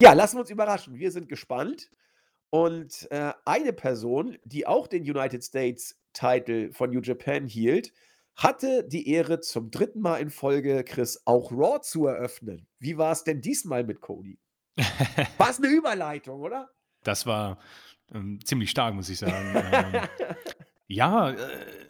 Ja, 0.00 0.12
lassen 0.12 0.36
wir 0.36 0.42
uns 0.42 0.50
überraschen. 0.50 0.98
Wir 0.98 1.10
sind 1.10 1.28
gespannt. 1.28 1.90
Und, 2.50 3.08
äh, 3.10 3.32
eine 3.44 3.72
Person, 3.72 4.38
die 4.44 4.66
auch 4.66 4.86
den 4.86 5.02
United 5.02 5.42
States 5.42 6.00
Title 6.12 6.72
von 6.72 6.90
New 6.90 7.00
Japan 7.00 7.46
hielt, 7.46 7.92
hatte 8.36 8.84
die 8.86 9.08
Ehre, 9.08 9.40
zum 9.40 9.70
dritten 9.70 10.00
Mal 10.00 10.18
in 10.18 10.30
Folge, 10.30 10.84
Chris, 10.84 11.22
auch 11.26 11.50
Raw 11.52 11.80
zu 11.80 12.06
eröffnen. 12.06 12.68
Wie 12.78 12.98
war 12.98 13.12
es 13.12 13.24
denn 13.24 13.40
diesmal 13.40 13.84
mit 13.84 14.00
Cody? 14.00 14.38
War's 15.38 15.58
'ne 15.58 15.68
Überleitung, 15.68 16.40
oder? 16.40 16.70
Das 17.02 17.26
war, 17.26 17.58
ähm, 18.12 18.38
ziemlich 18.44 18.70
stark, 18.70 18.94
muss 18.94 19.08
ich 19.08 19.18
sagen. 19.18 19.54
Ähm, 19.72 20.08
ja, 20.88 21.30
äh, 21.30 21.89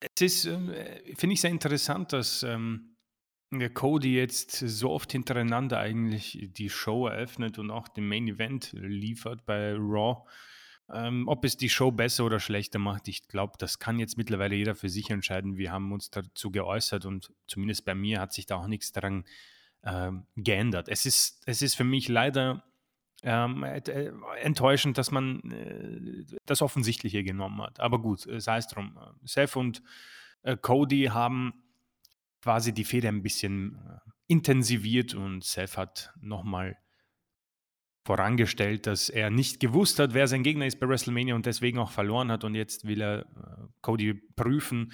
es 0.00 0.20
ist, 0.20 0.44
ähm, 0.46 0.70
äh, 0.70 1.14
finde 1.14 1.34
ich 1.34 1.40
sehr 1.40 1.50
interessant, 1.50 2.12
dass, 2.12 2.42
ähm, 2.42 2.96
Cody 3.74 4.14
jetzt 4.14 4.50
so 4.58 4.90
oft 4.90 5.12
hintereinander 5.12 5.78
eigentlich 5.78 6.48
die 6.50 6.68
Show 6.68 7.06
eröffnet 7.06 7.58
und 7.58 7.70
auch 7.70 7.88
den 7.88 8.06
Main 8.08 8.26
Event 8.26 8.72
liefert 8.72 9.46
bei 9.46 9.72
Raw. 9.72 10.28
Ähm, 10.92 11.26
ob 11.26 11.44
es 11.44 11.56
die 11.56 11.68
Show 11.68 11.90
besser 11.90 12.24
oder 12.24 12.38
schlechter 12.38 12.78
macht, 12.78 13.08
ich 13.08 13.26
glaube, 13.28 13.54
das 13.58 13.78
kann 13.78 13.98
jetzt 13.98 14.16
mittlerweile 14.16 14.54
jeder 14.54 14.74
für 14.74 14.88
sich 14.88 15.10
entscheiden. 15.10 15.56
Wir 15.56 15.72
haben 15.72 15.92
uns 15.92 16.10
dazu 16.10 16.50
geäußert 16.50 17.06
und 17.06 17.32
zumindest 17.46 17.84
bei 17.84 17.94
mir 17.94 18.20
hat 18.20 18.32
sich 18.32 18.46
da 18.46 18.56
auch 18.56 18.68
nichts 18.68 18.92
daran 18.92 19.24
ähm, 19.84 20.26
geändert. 20.36 20.88
Es 20.88 21.06
ist, 21.06 21.42
es 21.46 21.62
ist 21.62 21.76
für 21.76 21.84
mich 21.84 22.08
leider 22.08 22.64
ähm, 23.22 23.64
et- 23.64 23.88
äh, 23.88 24.12
enttäuschend, 24.40 24.98
dass 24.98 25.10
man 25.10 25.40
äh, 25.50 26.24
das 26.46 26.62
Offensichtliche 26.62 27.24
genommen 27.24 27.62
hat. 27.62 27.80
Aber 27.80 28.00
gut, 28.00 28.26
äh, 28.26 28.40
sei 28.40 28.58
es 28.58 28.68
drum. 28.68 28.98
Äh, 29.00 29.26
Seth 29.26 29.56
und 29.56 29.82
äh, 30.42 30.56
Cody 30.56 31.04
haben 31.12 31.54
quasi 32.42 32.72
die 32.72 32.84
Fehde 32.84 33.08
ein 33.08 33.22
bisschen 33.22 33.76
äh, 33.76 34.10
intensiviert 34.28 35.14
und 35.14 35.44
Seth 35.44 35.76
hat 35.76 36.12
nochmal 36.20 36.76
vorangestellt, 38.04 38.86
dass 38.86 39.08
er 39.08 39.30
nicht 39.30 39.58
gewusst 39.58 39.98
hat, 39.98 40.14
wer 40.14 40.28
sein 40.28 40.44
Gegner 40.44 40.66
ist 40.66 40.78
bei 40.78 40.88
WrestleMania 40.88 41.34
und 41.34 41.44
deswegen 41.46 41.78
auch 41.78 41.90
verloren 41.90 42.30
hat 42.30 42.44
und 42.44 42.54
jetzt 42.54 42.86
will 42.86 43.00
er 43.02 43.20
äh, 43.20 43.66
Cody 43.80 44.14
prüfen 44.14 44.92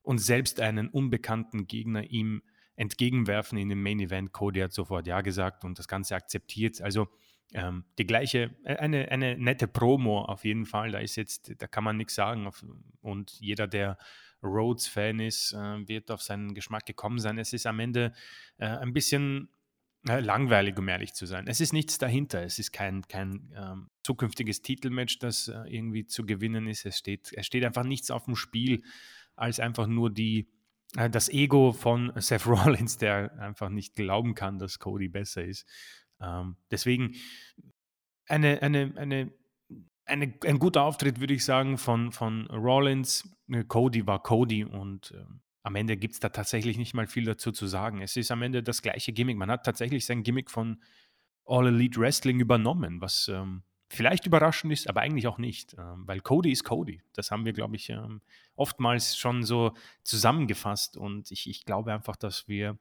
und 0.00 0.18
selbst 0.18 0.60
einen 0.60 0.88
unbekannten 0.88 1.66
Gegner 1.66 2.04
ihm 2.04 2.42
entgegenwerfen 2.76 3.58
in 3.58 3.68
dem 3.68 3.82
Main 3.82 4.00
Event. 4.00 4.32
Cody 4.32 4.60
hat 4.60 4.72
sofort 4.72 5.06
Ja 5.06 5.20
gesagt 5.20 5.64
und 5.64 5.78
das 5.78 5.88
Ganze 5.88 6.14
akzeptiert. 6.16 6.80
Also 6.80 7.08
ähm, 7.54 7.84
die 7.98 8.06
gleiche, 8.06 8.54
äh, 8.64 8.76
eine, 8.76 9.10
eine 9.10 9.38
nette 9.38 9.68
Promo 9.68 10.22
auf 10.22 10.44
jeden 10.44 10.66
Fall. 10.66 10.90
Da 10.90 10.98
ist 10.98 11.16
jetzt, 11.16 11.54
da 11.58 11.66
kann 11.66 11.84
man 11.84 11.96
nichts 11.96 12.16
sagen. 12.16 12.50
Und 13.00 13.32
jeder, 13.40 13.66
der 13.66 13.96
Rhodes-Fan 14.42 15.20
ist, 15.20 15.52
äh, 15.52 15.88
wird 15.88 16.10
auf 16.10 16.20
seinen 16.20 16.54
Geschmack 16.54 16.84
gekommen 16.84 17.18
sein. 17.18 17.38
Es 17.38 17.52
ist 17.52 17.66
am 17.66 17.78
Ende 17.78 18.12
äh, 18.58 18.66
ein 18.66 18.92
bisschen 18.92 19.48
äh, 20.08 20.20
langweilig, 20.20 20.76
um 20.78 20.88
ehrlich 20.88 21.14
zu 21.14 21.26
sein. 21.26 21.46
Es 21.46 21.60
ist 21.60 21.72
nichts 21.72 21.96
dahinter. 21.96 22.42
Es 22.42 22.58
ist 22.58 22.72
kein, 22.72 23.02
kein 23.02 23.52
ähm, 23.56 23.88
zukünftiges 24.02 24.60
Titelmatch, 24.60 25.20
das 25.20 25.48
äh, 25.48 25.62
irgendwie 25.68 26.06
zu 26.06 26.26
gewinnen 26.26 26.66
ist. 26.66 26.84
Es 26.84 26.98
steht, 26.98 27.32
es 27.32 27.46
steht 27.46 27.64
einfach 27.64 27.84
nichts 27.84 28.10
auf 28.10 28.24
dem 28.24 28.34
Spiel, 28.34 28.82
als 29.36 29.60
einfach 29.60 29.86
nur 29.86 30.10
die, 30.10 30.48
das 30.92 31.28
Ego 31.28 31.72
von 31.72 32.12
Seth 32.16 32.46
Rollins, 32.46 32.98
der 32.98 33.38
einfach 33.38 33.68
nicht 33.68 33.94
glauben 33.94 34.34
kann, 34.34 34.58
dass 34.58 34.80
Cody 34.80 35.08
besser 35.08 35.44
ist. 35.44 35.66
Ähm, 36.20 36.56
deswegen 36.70 37.14
eine, 38.26 38.62
eine, 38.62 38.92
eine, 38.96 39.32
eine, 40.06 40.34
ein 40.44 40.58
guter 40.58 40.82
Auftritt, 40.82 41.20
würde 41.20 41.34
ich 41.34 41.44
sagen, 41.44 41.78
von, 41.78 42.12
von 42.12 42.46
Rollins. 42.46 43.28
Äh, 43.48 43.64
Cody 43.64 44.06
war 44.06 44.22
Cody 44.22 44.64
und 44.64 45.12
ähm, 45.16 45.40
am 45.62 45.76
Ende 45.76 45.96
gibt 45.96 46.14
es 46.14 46.20
da 46.20 46.28
tatsächlich 46.28 46.76
nicht 46.76 46.94
mal 46.94 47.06
viel 47.06 47.24
dazu 47.24 47.50
zu 47.50 47.66
sagen. 47.66 48.02
Es 48.02 48.16
ist 48.16 48.30
am 48.30 48.42
Ende 48.42 48.62
das 48.62 48.82
gleiche 48.82 49.12
Gimmick. 49.12 49.38
Man 49.38 49.50
hat 49.50 49.64
tatsächlich 49.64 50.04
sein 50.04 50.22
Gimmick 50.22 50.50
von 50.50 50.82
All 51.46 51.66
Elite 51.66 51.98
Wrestling 52.00 52.38
übernommen, 52.40 53.00
was 53.00 53.28
ähm, 53.28 53.62
vielleicht 53.88 54.26
überraschend 54.26 54.72
ist, 54.72 54.88
aber 54.88 55.00
eigentlich 55.00 55.26
auch 55.26 55.38
nicht, 55.38 55.74
ähm, 55.78 56.06
weil 56.06 56.20
Cody 56.20 56.50
ist 56.52 56.64
Cody. 56.64 57.02
Das 57.14 57.30
haben 57.30 57.44
wir, 57.44 57.52
glaube 57.52 57.76
ich, 57.76 57.90
ähm, 57.90 58.20
oftmals 58.56 59.16
schon 59.16 59.42
so 59.42 59.72
zusammengefasst 60.02 60.96
und 60.96 61.30
ich, 61.30 61.48
ich 61.48 61.64
glaube 61.64 61.92
einfach, 61.92 62.16
dass 62.16 62.48
wir 62.48 62.78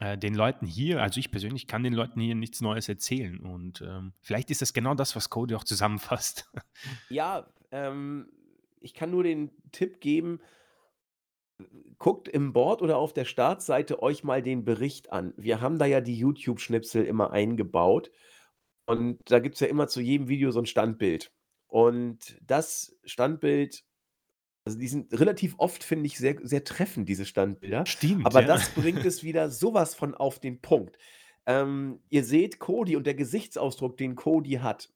äh, 0.00 0.18
den 0.18 0.34
Leuten 0.34 0.66
hier, 0.66 1.02
also 1.02 1.20
ich 1.20 1.30
persönlich 1.30 1.66
kann 1.66 1.82
den 1.82 1.92
Leuten 1.92 2.20
hier 2.20 2.34
nichts 2.34 2.60
Neues 2.60 2.88
erzählen 2.88 3.38
und 3.40 3.82
ähm, 3.82 4.12
vielleicht 4.20 4.50
ist 4.50 4.62
das 4.62 4.72
genau 4.72 4.94
das, 4.94 5.14
was 5.14 5.30
Cody 5.30 5.54
auch 5.54 5.64
zusammenfasst. 5.64 6.50
Ja, 7.10 7.46
ähm, 7.70 8.32
ich 8.80 8.94
kann 8.94 9.10
nur 9.10 9.22
den 9.22 9.50
Tipp 9.72 10.00
geben, 10.00 10.40
guckt 11.98 12.28
im 12.28 12.52
Board 12.52 12.80
oder 12.80 12.96
auf 12.96 13.12
der 13.12 13.26
Startseite 13.26 14.02
euch 14.02 14.24
mal 14.24 14.42
den 14.42 14.64
Bericht 14.64 15.12
an. 15.12 15.34
Wir 15.36 15.60
haben 15.60 15.78
da 15.78 15.84
ja 15.84 16.00
die 16.00 16.16
YouTube-Schnipsel 16.16 17.04
immer 17.04 17.32
eingebaut 17.32 18.10
und 18.86 19.18
da 19.26 19.38
gibt 19.38 19.56
es 19.56 19.60
ja 19.60 19.66
immer 19.66 19.86
zu 19.86 20.00
jedem 20.00 20.28
Video 20.28 20.50
so 20.50 20.60
ein 20.60 20.66
Standbild. 20.66 21.30
Und 21.66 22.38
das 22.42 22.96
Standbild 23.04 23.84
also 24.64 24.78
die 24.78 24.88
sind 24.88 25.18
relativ 25.18 25.54
oft, 25.58 25.82
finde 25.82 26.06
ich, 26.06 26.18
sehr 26.18 26.36
sehr 26.42 26.64
treffend, 26.64 27.08
diese 27.08 27.24
Standbilder. 27.24 27.86
Stimmt, 27.86 28.26
Aber 28.26 28.42
ja. 28.42 28.46
das 28.46 28.70
bringt 28.70 29.04
es 29.04 29.24
wieder 29.24 29.50
sowas 29.50 29.94
von 29.94 30.14
auf 30.14 30.38
den 30.38 30.60
Punkt. 30.60 30.96
Ähm, 31.46 32.00
ihr 32.10 32.24
seht 32.24 32.58
Cody 32.58 32.96
und 32.96 33.06
der 33.06 33.14
Gesichtsausdruck, 33.14 33.96
den 33.96 34.14
Cody 34.14 34.52
hat, 34.62 34.90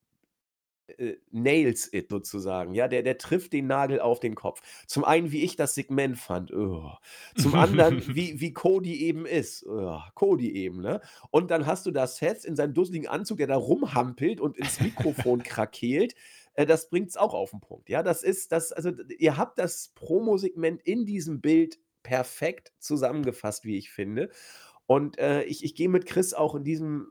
äh, 0.99 1.15
nails 1.31 1.91
it 1.95 2.11
sozusagen. 2.11 2.75
Ja, 2.75 2.89
der 2.89 3.03
der 3.03 3.17
trifft 3.17 3.55
den 3.55 3.67
Nagel 3.67 4.01
auf 4.01 4.21
den 4.21 4.35
Kopf. 4.35 4.61
Zum 4.87 5.05
einen, 5.05 5.33
wie 5.33 5.43
ich 5.43 5.57
das 5.57 5.75
Segment 5.75 6.19
fand, 6.19 6.53
oh. 6.53 6.93
Zum 7.37 7.55
anderen, 7.55 8.03
wie 8.15 8.41
wie 8.41 8.53
Cody 8.53 9.01
eben 9.01 9.25
ist. 9.25 9.67
Oh, 9.67 9.99
Cody 10.15 10.53
eben, 10.53 10.83
ne? 10.83 11.01
Und 11.31 11.51
dann 11.51 11.65
hast 11.65 11.87
du 11.87 11.91
da 11.91 12.07
Seth 12.07 12.45
in 12.45 12.55
seinem 12.55 12.75
dusseligen 12.75 13.09
Anzug, 13.09 13.39
der 13.39 13.47
da 13.47 13.57
rumhampelt 13.57 14.41
und 14.41 14.59
ins 14.59 14.79
Mikrofon 14.81 15.43
krakeelt. 15.43 16.15
Äh, 16.55 16.67
das 16.67 16.89
bringt's 16.89 17.17
auch 17.17 17.35
auf 17.35 17.51
den 17.51 17.61
Punkt. 17.61 17.89
Ja, 17.89 18.03
das 18.03 18.23
ist 18.23 18.53
das 18.53 18.73
also, 18.73 18.91
ihr 19.19 19.37
habt 19.37 19.59
das 19.59 19.91
Promosegment 19.95 20.83
in 20.83 21.07
diesem 21.07 21.41
Bild 21.41 21.79
perfekt 22.03 22.73
zusammengefasst, 22.79 23.65
wie 23.65 23.77
ich 23.79 23.91
finde. 23.91 24.31
Und, 24.87 25.19
äh, 25.19 25.45
ich 25.45 25.65
ich 25.65 25.75
gehe 25.75 25.89
mit 25.89 26.07
Chris 26.07 26.35
auch 26.35 26.55
in 26.55 26.65
diesem 26.65 27.09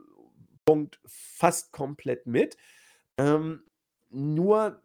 Punkt 0.66 1.00
fast 1.06 1.72
komplett 1.72 2.26
mit. 2.26 2.56
Ähm, 3.18 3.64
nur, 4.10 4.82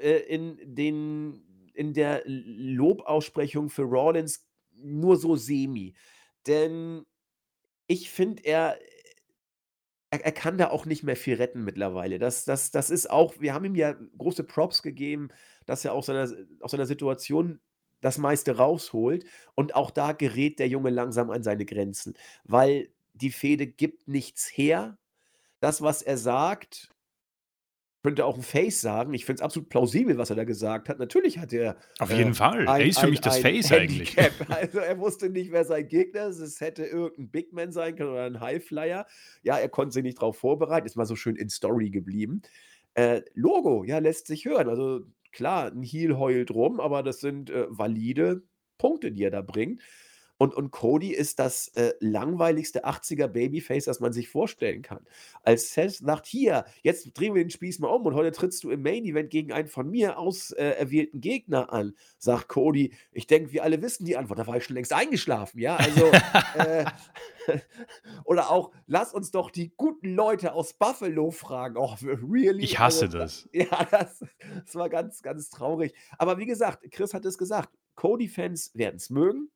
äh, 0.00 0.18
in 0.18 0.58
den 0.76 1.44
in 1.74 1.94
der 1.94 2.22
Lobaussprechung 2.26 3.70
für 3.70 3.82
Rollins 3.84 4.48
nur 4.74 5.16
so 5.16 5.36
semi. 5.36 5.94
Denn 6.46 7.06
ich 7.88 8.10
finde, 8.10 8.44
er 8.44 8.78
er 10.10 10.24
er 10.24 10.32
kann 10.32 10.58
da 10.58 10.70
auch 10.70 10.86
nicht 10.86 11.02
mehr 11.02 11.16
viel 11.16 11.34
retten 11.36 11.64
mittlerweile. 11.64 12.18
Das 12.18 12.44
das 12.44 12.70
das 12.70 12.90
ist 12.90 13.10
auch 13.10 13.34
wir 13.40 13.54
haben 13.54 13.64
ihm 13.66 13.74
ja 13.74 13.94
große 14.18 14.44
Props 14.44 14.82
gegeben, 14.82 15.28
dass 15.66 15.84
er 15.84 15.92
aus 15.92 16.06
seiner 16.06 16.30
aus 16.60 16.70
seiner 16.72 16.86
Situation 16.86 17.60
das 18.00 18.18
meiste 18.18 18.56
rausholt 18.56 19.24
und 19.54 19.74
auch 19.74 19.90
da 19.90 20.12
gerät 20.12 20.58
der 20.60 20.68
Junge 20.68 20.90
langsam 20.90 21.30
an 21.30 21.42
seine 21.42 21.64
Grenzen, 21.66 22.14
weil 22.44 22.90
die 23.14 23.30
Fehde 23.32 23.66
gibt 23.66 24.08
nichts 24.08 24.46
her. 24.46 24.98
Das, 25.60 25.82
was 25.82 26.02
er 26.02 26.18
sagt 26.18 26.90
könnte 28.02 28.24
auch 28.24 28.36
'n 28.36 28.42
Face 28.42 28.80
sagen. 28.80 29.14
Ich 29.14 29.24
finde 29.24 29.40
es 29.40 29.44
absolut 29.44 29.68
plausibel, 29.68 30.18
was 30.18 30.30
er 30.30 30.36
da 30.36 30.44
gesagt 30.44 30.88
hat. 30.88 30.98
Natürlich 30.98 31.38
hat 31.38 31.52
er, 31.52 31.76
Auf 32.00 32.12
äh, 32.12 32.12
jeden 32.12 32.34
Fall. 32.34 32.72
Er 32.76 32.84
ein 32.84 32.86
ist 32.86 33.00
für 33.00 33.08
ein 33.08 33.08
mich 33.08 33.20
das 33.20 33.38
ein 33.38 33.40
Face 33.40 33.72
eigentlich. 33.72 34.16
Also, 34.48 34.78
er 34.80 34.98
wusste 34.98 35.30
nicht, 35.30 35.52
wer 35.52 35.64
sein 35.64 35.88
Gegner 35.88 36.28
ist. 36.28 36.38
Es 36.40 36.60
hätte 36.60 36.84
irgend 36.86 37.18
'n 37.18 37.30
Big 37.30 37.52
Man 37.52 37.72
sein 37.72 37.96
können 37.96 38.10
oder 38.12 38.26
'n 38.26 38.40
Highflyer. 38.40 39.06
Ja, 39.42 39.58
er 39.58 39.68
konnte 39.68 39.92
sich 39.94 40.02
nicht 40.04 40.20
drauf 40.20 40.38
vorbereiten, 40.38 40.86
ist 40.86 40.96
mal 40.96 41.06
so 41.06 41.16
schön 41.16 41.36
in 41.36 41.48
Story 41.50 41.90
geblieben. 41.90 42.42
Äh, 42.94 43.22
Logo, 43.34 43.84
ja, 43.84 43.98
lässt 43.98 44.26
sich 44.28 44.44
hören. 44.46 44.68
Also 44.68 45.02
klar, 45.32 45.72
'n 45.72 45.82
Heel 45.82 46.18
heult 46.18 46.50
rum, 46.52 46.80
aber 46.80 47.02
das 47.02 47.20
sind, 47.20 47.50
äh, 47.50 47.66
valide 47.70 48.42
Punkte, 48.78 49.12
die 49.12 49.24
er 49.24 49.30
da 49.30 49.42
bringt. 49.42 49.82
Und 50.38 50.54
und 50.54 50.70
Cody 50.70 51.12
ist 51.12 51.38
das, 51.40 51.68
äh, 51.74 51.92
langweiligste 52.00 52.84
80er 52.86 53.26
Babyface, 53.28 53.84
das 53.86 54.00
man 54.00 54.12
sich 54.12 54.28
vorstellen 54.28 54.82
kann. 54.82 55.04
Als 55.42 55.74
Seth 55.74 55.94
sagt: 55.96 56.26
„Hier, 56.26 56.64
jetzt 56.82 57.12
drehen 57.18 57.34
wir 57.34 57.42
den 57.44 57.50
Spieß 57.50 57.80
mal 57.80 57.88
um 57.88 58.06
und 58.06 58.14
heute 58.14 58.30
trittst 58.32 58.62
du 58.64 58.70
im 58.70 58.82
Main 58.82 59.04
Event 59.04 59.30
gegen 59.30 59.52
einen 59.52 59.68
von 59.68 59.90
mir 59.90 60.18
aus 60.18 60.52
äh, 60.52 60.64
erwählten 60.70 61.20
Gegner 61.20 61.72
an“, 61.72 61.94
sagt 62.18 62.48
Cody: 62.48 62.94
„Ich 63.12 63.26
denke, 63.26 63.52
wir 63.52 63.64
alle 63.64 63.82
wissen 63.82 64.04
die 64.04 64.16
Antwort.“ 64.16 64.38
Da 64.38 64.46
war 64.46 64.56
ich 64.56 64.64
schon 64.64 64.76
längst 64.76 64.92
eingeschlafen, 64.92 65.58
ja? 65.60 65.76
Also, 65.76 66.04
äh, 66.56 66.84
oder 68.24 68.50
auch: 68.50 68.70
„Lass 68.86 69.12
uns 69.12 69.30
doch 69.30 69.50
die 69.50 69.72
guten 69.76 70.14
Leute 70.14 70.52
aus 70.52 70.72
Buffalo 70.74 71.30
fragen.“ 71.30 71.76
Oh, 71.76 71.94
really? 72.02 72.64
Ich 72.64 72.78
Also, 72.78 73.02
hasse 73.02 73.08
da 73.08 73.18
das. 73.18 73.48
ja, 73.52 73.84
das 73.90 74.24
das 74.64 74.74
war 74.74 74.88
ganz, 74.88 75.22
ganz 75.22 75.50
traurig. 75.50 75.94
Aber 76.18 76.38
wie 76.38 76.46
gesagt, 76.46 76.90
Chris 76.90 77.14
hat 77.14 77.24
es 77.24 77.38
gesagt, 77.38 77.70
Cody-Fans 77.96 78.72
werden's 78.74 79.10
mögen. 79.10 79.50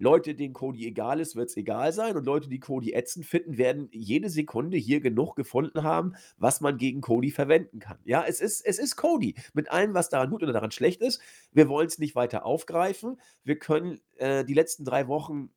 Leute, 0.00 0.34
denen 0.34 0.54
Cody 0.54 0.86
egal 0.86 1.20
ist, 1.20 1.36
wird's 1.36 1.56
egal 1.56 1.92
sein 1.92 2.16
und 2.16 2.24
Leute, 2.24 2.48
die 2.48 2.58
Cody 2.58 2.94
ätzend 2.94 3.26
finden, 3.26 3.58
werden 3.58 3.88
jede 3.92 4.30
Sekunde 4.30 4.78
hier 4.78 5.00
genug 5.00 5.36
gefunden 5.36 5.82
haben, 5.82 6.14
was 6.38 6.60
man 6.60 6.78
gegen 6.78 7.02
Cody 7.02 7.30
verwenden 7.30 7.78
kann. 7.78 7.98
Ja, 8.04 8.24
es 8.26 8.40
ist 8.40 8.62
es 8.62 8.78
ist 8.78 8.96
Cody 8.96 9.34
mit 9.52 9.70
allem, 9.70 9.94
was 9.94 10.08
daran 10.08 10.30
gut 10.30 10.42
oder 10.42 10.52
daran 10.52 10.70
schlecht 10.70 11.02
ist. 11.02 11.20
Wir 11.52 11.68
wollen's 11.68 11.98
nicht 11.98 12.14
weiter 12.14 12.44
aufgreifen. 12.46 13.20
Wir 13.44 13.58
können, 13.58 14.00
äh, 14.16 14.44
die 14.44 14.54
letzten 14.54 14.84
3 14.84 15.06
Wochen 15.06 15.50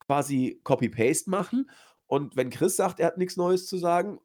quasi 0.00 0.60
Copy 0.64 0.88
Paste 0.88 1.30
machen 1.30 1.70
und 2.12 2.36
wenn 2.36 2.50
Chris 2.50 2.76
sagt, 2.76 3.00
er 3.00 3.06
hat 3.06 3.16
nix 3.16 3.38
Neues 3.38 3.66
zu 3.66 3.78
sagen, 3.78 4.20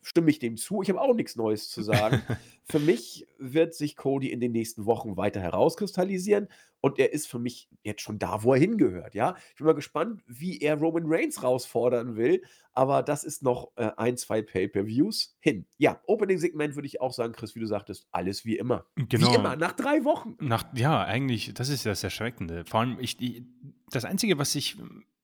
stimme 0.00 0.30
ich 0.30 0.38
dem 0.38 0.56
zu. 0.56 0.80
Ich 0.80 0.88
habe 0.88 1.00
auch 1.00 1.12
nix 1.12 1.34
Neues 1.34 1.70
zu 1.70 1.82
sagen. 1.82 2.22
Für 2.62 2.78
mich 2.78 3.26
wird 3.36 3.74
sich 3.74 3.96
Cody 3.96 4.30
in 4.30 4.38
den 4.38 4.52
nächsten 4.52 4.86
Wochen 4.86 5.16
weiter 5.16 5.40
herauskristallisieren 5.40 6.46
und 6.80 7.00
er 7.00 7.12
ist 7.12 7.26
für 7.26 7.40
mich 7.40 7.68
jetzt 7.82 8.00
schon 8.00 8.20
da, 8.20 8.44
wo 8.44 8.54
er 8.54 8.60
hingehört, 8.60 9.16
ja? 9.16 9.34
Ich 9.50 9.56
bin 9.56 9.66
mal 9.66 9.74
gespannt, 9.74 10.22
wie 10.28 10.60
er 10.60 10.76
Roman 10.76 11.02
Reigns 11.06 11.42
herausfordern 11.42 12.14
will, 12.14 12.44
aber 12.74 13.02
das 13.02 13.24
ist 13.24 13.42
noch, 13.42 13.72
äh, 13.74 13.90
1, 13.96 14.20
2 14.20 14.42
Pay-per-Views 14.42 15.36
hin. 15.40 15.66
Ja, 15.78 16.00
Opening-Segment 16.06 16.76
würde 16.76 16.86
ich 16.86 17.00
auch 17.00 17.12
sagen, 17.12 17.32
Chris, 17.32 17.56
wie 17.56 17.60
du 17.60 17.66
sagtest, 17.66 18.06
alles 18.12 18.44
wie 18.44 18.56
immer. 18.56 18.86
Wie 18.94 19.06
Genau. 19.06 19.34
immer, 19.34 19.56
nach 19.56 19.72
3 19.72 20.04
Wochen. 20.04 20.36
Nach 20.38 20.64
ja, 20.76 21.02
eigentlich, 21.04 21.54
das 21.54 21.68
ist 21.70 21.86
das 21.86 22.04
Erschreckende. 22.04 22.64
Vor 22.66 22.78
allem, 22.80 22.98
ich 23.00 23.16
die 23.16 23.44
das 23.90 24.04
Einzige, 24.04 24.38
was 24.38 24.54
ich, 24.54 24.76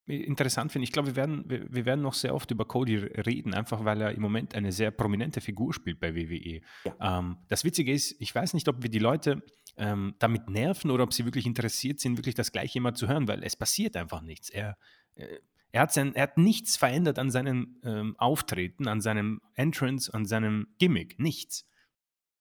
interessant 0.09 0.73
finde, 0.73 0.85
ich 0.85 0.93
glaube, 0.93 1.09
wir 1.09 1.17
werden 1.17 1.45
wir 1.49 1.73
wir 1.73 1.85
werden 1.85 2.03
noch 2.03 2.15
sehr 2.15 2.35
oft 2.35 2.51
über 2.51 2.65
Cody 2.65 2.97
reden, 2.97 3.55
einfach 3.55 3.85
weil 3.85 4.01
er 4.01 4.13
im 4.13 4.23
Moment 4.23 4.55
eine 4.55 4.73
sehr 4.73 4.91
prominente 4.91 5.41
Figur 5.41 5.73
spielt 5.75 6.01
bei 6.01 6.15
WWE. 6.15 6.61
Ja. 6.85 7.19
Ähm, 7.19 7.39
das 7.49 7.65
Witzige 7.65 7.93
ist, 7.93 8.17
ich 8.19 8.35
weiß 8.35 8.55
nicht, 8.55 8.69
ob 8.69 8.83
wir 8.83 8.91
die 8.91 8.99
Leute, 8.99 9.43
ähm, 9.77 10.15
damit 10.19 10.49
nerven 10.49 10.91
oder 10.91 11.05
ob 11.05 11.13
sie 11.13 11.25
wirklich 11.25 11.47
interessiert 11.47 12.01
sind, 12.01 12.17
wirklich 12.19 12.35
das 12.35 12.53
Gleiche 12.53 12.79
immer 12.79 12.95
zu 12.95 13.09
hören, 13.09 13.29
weil 13.29 13.43
es 13.45 13.57
passiert 13.57 13.97
einfach 13.97 14.23
nichts. 14.23 14.51
Er 14.51 14.77
äh, 15.15 15.39
er 15.71 15.83
hat 15.83 15.93
sein 15.93 16.15
er 16.15 16.23
hat 16.25 16.39
nichts 16.39 16.77
verändert 16.77 17.19
an 17.19 17.31
seinem, 17.31 17.79
ähm, 17.85 18.17
Auftreten, 18.19 18.89
an 18.89 19.01
seinem 19.01 19.41
Entrance, 19.55 20.13
an 20.13 20.25
seinem 20.25 20.69
Gimmick, 20.79 21.19
nichts. 21.19 21.67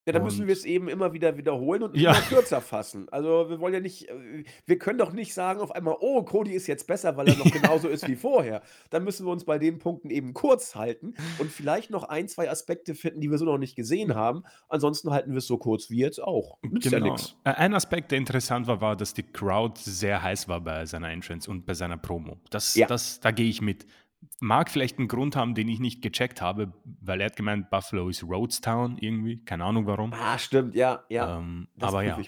Ja, 0.08 0.13
dann 0.13 0.24
müssen 0.24 0.41
Und 0.43 0.48
wir's 0.48 0.63
eben 0.63 0.88
immer 0.88 1.12
wieder 1.13 1.36
wiederholen 1.38 1.84
und 1.84 1.98
Ja. 1.98 2.12
immer 2.12 2.22
kürzer 2.46 2.62
fassen. 2.62 3.10
Also, 3.10 3.50
wir 3.50 3.60
wollen 3.60 3.74
ja 3.74 3.80
nicht 3.82 4.08
äh, 4.10 4.43
wir 4.65 4.80
können 4.80 4.98
doch 4.98 5.12
nicht 5.12 5.34
sagen 5.34 5.60
auf 5.60 5.72
einmal: 5.72 5.98
„Oh, 6.00 6.24
Cody 6.24 6.54
ist 6.54 6.65
jetzt 6.67 6.88
besser, 6.88 7.17
weil 7.17 7.28
er 7.28 7.36
noch 7.36 7.46
genauso 7.52 7.89
ist 7.89 8.08
wie 8.08 8.15
vorher.“ 8.15 8.62
Dann 8.89 9.04
müssen 9.04 9.26
wir 9.26 9.32
uns 9.34 9.43
bei 9.43 9.60
den 9.60 9.80
Punkten 9.80 10.10
eben 10.10 10.34
kurz 10.34 10.76
halten 10.76 11.13
und 11.39 11.52
vielleicht 11.52 11.89
noch 11.91 12.06
1, 12.06 12.34
2 12.34 12.50
Aspekte 12.50 12.96
finden, 12.96 13.20
die 13.20 13.30
wir 13.30 13.38
so 13.38 13.43
noch 13.46 13.58
nicht 13.58 13.76
gesehen 13.76 14.15
haben. 14.15 14.43
Ansonsten 14.70 15.12
halten 15.12 15.34
wir's 15.34 15.46
so 15.48 15.58
kurz 15.58 15.89
wie 15.89 15.98
jetzt 16.00 16.24
auch. 16.24 16.58
Nützt 16.62 16.89
ja 16.91 17.00
Genau. 17.00 17.15
Äh, 17.43 17.50
ein 17.52 17.74
Aspekt, 17.74 18.12
der 18.12 18.17
interessant 18.17 18.65
war, 18.67 18.80
war, 18.80 18.96
dass 18.96 19.13
die 19.13 19.24
Crowd 19.24 19.80
sehr 19.84 20.24
heiß 20.24 20.48
war 20.48 20.62
bei 20.62 20.86
seiner 20.86 21.12
Entrance 21.12 21.52
und 21.52 21.65
bei 21.65 21.74
seiner 21.74 21.98
Promo. 21.98 22.38
Das 22.50 22.76
Ja. 22.76 22.88
das 22.88 23.20
da 23.20 23.32
gehe 23.32 23.50
ich 23.50 23.62
mit. 23.62 23.86
Mag 24.40 24.70
vielleicht 24.70 25.00
'n 25.00 25.08
Grund 25.08 25.36
haben, 25.36 25.56
den 25.56 25.68
ich 25.68 25.80
nicht 25.80 26.02
gecheckt 26.02 26.42
habe, 26.42 26.74
weil 27.02 27.22
er 27.22 27.28
hat 27.28 27.36
gemeint, 27.36 27.70
Buffalo 27.70 28.10
ist 28.10 28.24
Rhodestown 28.24 28.98
irgendwie, 28.98 29.44
keine 29.44 29.66
Ahnung 29.66 29.86
warum. 29.88 30.13
Ah, 30.13 30.38
stimmt, 30.38 30.76
ja, 30.76 31.04
ja. 31.10 31.38
Ähm, 31.38 31.68
aber 31.80 32.04
ja. 32.04 32.20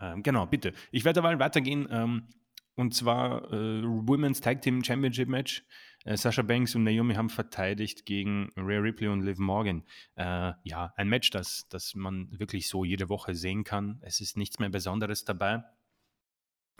Ähm, 0.00 0.22
genau, 0.22 0.46
bitte. 0.46 0.72
Ich 0.92 1.04
werde 1.04 1.20
derweil 1.20 1.38
weitergehen, 1.40 1.88
ähm, 1.90 2.28
und 2.76 2.94
zwar, 2.94 3.52
äh, 3.52 3.82
Women's 3.82 4.40
Tag 4.40 4.62
Team 4.62 4.84
Championship 4.84 5.28
Match. 5.28 5.64
Äh, 6.04 6.16
Sasha 6.16 6.42
Banks 6.42 6.76
und 6.76 6.84
Naomi 6.84 7.14
haben 7.14 7.28
verteidigt 7.28 8.06
gegen 8.06 8.50
Rhea 8.56 8.78
Ripley 8.78 9.08
und 9.08 9.22
Liv 9.22 9.38
Morgan. 9.38 9.82
Äh, 10.14 10.52
ja, 10.62 10.92
ein 10.96 11.08
Match, 11.08 11.30
das 11.30 11.66
das 11.68 11.96
man 11.96 12.30
wirklich 12.38 12.68
so 12.68 12.84
jede 12.84 13.08
Woche 13.08 13.34
sehen 13.34 13.64
kann. 13.64 13.98
Es 14.02 14.20
ist 14.20 14.36
nichts 14.36 14.60
mehr 14.60 14.68
Besonderes 14.68 15.24
dabei. 15.24 15.64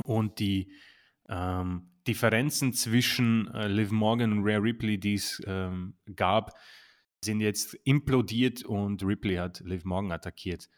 Und 0.04 0.38
die, 0.38 0.72
ähm, 1.28 1.90
Differenzen 2.06 2.72
zwischen, 2.72 3.48
äh, 3.54 3.68
Liv 3.68 3.90
Morgan 3.90 4.32
und 4.32 4.44
Rhea 4.44 4.58
Ripley, 4.58 4.98
die 4.98 5.14
es, 5.14 5.42
ähm, 5.46 5.94
gab, 6.16 6.58
sind 7.22 7.40
jetzt 7.40 7.74
implodiert 7.84 8.64
und 8.64 9.02
Ripley 9.02 9.36
hat 9.36 9.60
Liv 9.60 9.84
Morgan 9.84 10.12
attackiert. 10.12 10.68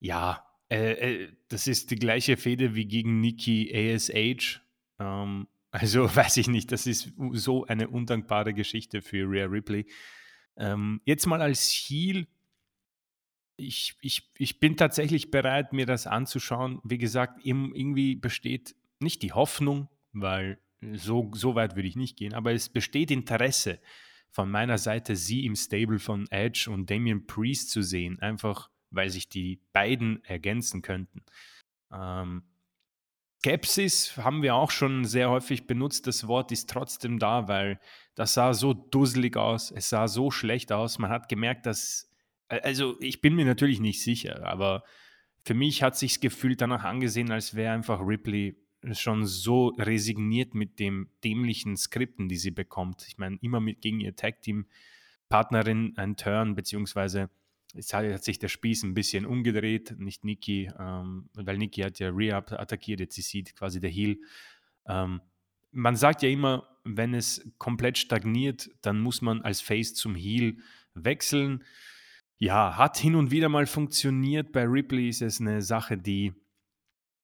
Ja, 0.00 0.44
äh, 0.68 0.92
äh, 0.92 1.32
das 1.48 1.66
ist 1.66 1.90
die 1.90 1.96
gleiche 1.96 2.36
Fehde 2.36 2.74
wie 2.74 2.86
gegen 2.86 3.20
Nikki 3.20 3.72
ASH. 3.72 4.60
Ähm, 4.98 5.48
also 5.70 6.14
weiß 6.14 6.36
ich 6.36 6.48
nicht, 6.48 6.70
das 6.72 6.86
ist 6.86 7.12
so 7.32 7.64
eine 7.66 7.88
undankbare 7.88 8.54
Geschichte 8.54 9.02
für 9.02 9.28
Rhea 9.28 9.46
Ripley. 9.46 9.86
Ähm, 10.56 11.00
jetzt 11.04 11.26
mal 11.26 11.42
als 11.42 11.68
Heel 11.68 12.26
ich 13.56 13.94
ich 14.00 14.32
ich 14.36 14.58
bin 14.58 14.76
tatsächlich 14.76 15.30
bereit, 15.30 15.72
mir 15.72 15.86
das 15.86 16.06
anzuschauen. 16.06 16.80
Wie 16.82 16.98
gesagt, 16.98 17.40
irgendwie 17.44 18.16
besteht 18.16 18.74
nicht 18.98 19.22
die 19.22 19.32
Hoffnung, 19.32 19.88
weil 20.14 20.58
so 20.92 21.30
so 21.34 21.54
weit 21.54 21.76
würde 21.76 21.88
ich 21.88 21.96
nicht 21.96 22.16
gehen, 22.16 22.34
aber 22.34 22.52
es 22.52 22.68
besteht 22.68 23.10
Interesse 23.10 23.80
von 24.30 24.50
meiner 24.50 24.78
Seite, 24.78 25.14
sie 25.16 25.46
im 25.46 25.54
Stable 25.54 25.98
von 25.98 26.26
Edge 26.30 26.68
und 26.70 26.90
Damian 26.90 27.26
Priest 27.26 27.70
zu 27.70 27.82
sehen, 27.82 28.18
einfach 28.20 28.70
weil 28.90 29.10
sich 29.10 29.28
die 29.28 29.60
beiden 29.72 30.24
ergänzen 30.24 30.82
könnten. 30.82 31.22
Ähm, 31.92 32.42
Skepsis 33.44 34.16
haben 34.16 34.42
wir 34.42 34.54
auch 34.54 34.70
schon 34.70 35.04
sehr 35.04 35.28
häufig 35.28 35.66
benutzt. 35.66 36.06
Das 36.06 36.26
Wort 36.26 36.50
ist 36.50 36.70
trotzdem 36.70 37.18
da, 37.18 37.46
weil 37.46 37.78
das 38.14 38.32
sah 38.32 38.54
so 38.54 38.72
dusselig 38.72 39.36
aus. 39.36 39.70
Es 39.70 39.90
sah 39.90 40.08
so 40.08 40.30
schlecht 40.30 40.72
aus. 40.72 40.98
Man 40.98 41.10
hat 41.10 41.28
gemerkt, 41.28 41.66
dass 41.66 42.10
a 42.48 42.56
also, 42.56 42.96
ich 43.00 43.20
bin 43.20 43.34
mir 43.34 43.44
natürlich 43.44 43.80
nicht 43.80 44.02
sicher, 44.02 44.46
aber 44.46 44.82
für 45.44 45.52
mich 45.52 45.82
hat 45.82 45.96
sich's 45.96 46.20
gefühlt 46.20 46.62
danach 46.62 46.84
angesehen, 46.84 47.30
als 47.30 47.54
wäre 47.54 47.74
einfach 47.74 48.00
Ripley 48.00 48.56
schon 48.92 49.24
so 49.26 49.68
resigniert 49.78 50.54
mit 50.54 50.78
dem 50.78 51.08
dämlichen 51.24 51.76
Skripten, 51.76 52.28
die 52.28 52.36
sie 52.36 52.50
bekommt. 52.50 53.04
Ich 53.08 53.18
meine, 53.18 53.38
immer 53.42 53.60
mit 53.60 53.80
gegen 53.80 54.00
ihr 54.00 54.14
Tag-Team-Partnerin 54.16 55.94
ein 55.96 56.16
Turn, 56.16 56.54
beziehungsweise 56.54 57.30
jetzt 57.74 57.92
hat 57.94 58.22
sich 58.24 58.38
der 58.38 58.48
Spieß 58.48 58.84
'n 58.84 58.94
bisschen 58.94 59.26
umgedreht, 59.26 59.96
nicht 59.98 60.24
Nikki, 60.24 60.70
ähm, 60.78 61.28
weil 61.34 61.58
Nikki 61.58 61.80
hat 61.82 61.98
ja 61.98 62.10
Rhea 62.10 62.38
at 62.38 62.52
attackiert, 62.52 63.00
jetzt 63.00 63.16
sie 63.16 63.44
quasi 63.44 63.80
der 63.80 63.90
Heel. 63.90 64.18
Ähm, 64.86 65.20
man 65.72 65.96
sagt 65.96 66.22
ja 66.22 66.28
immer, 66.28 66.68
wenn 66.84 67.14
es 67.14 67.50
komplett 67.58 67.98
stagniert, 67.98 68.70
dann 68.82 69.00
muss 69.00 69.22
man 69.22 69.42
als 69.42 69.60
Face 69.60 69.94
zum 69.94 70.14
Heel 70.14 70.58
wechseln. 70.94 71.64
Ja, 72.38 72.76
hat 72.76 72.98
hin 72.98 73.14
und 73.16 73.30
wieder 73.30 73.48
mal 73.48 73.66
funktioniert. 73.66 74.52
Bei 74.52 74.64
Ripley 74.64 75.08
ist 75.08 75.22
es 75.22 75.40
'ne 75.40 75.62
Sache, 75.62 75.96
die, 75.98 76.32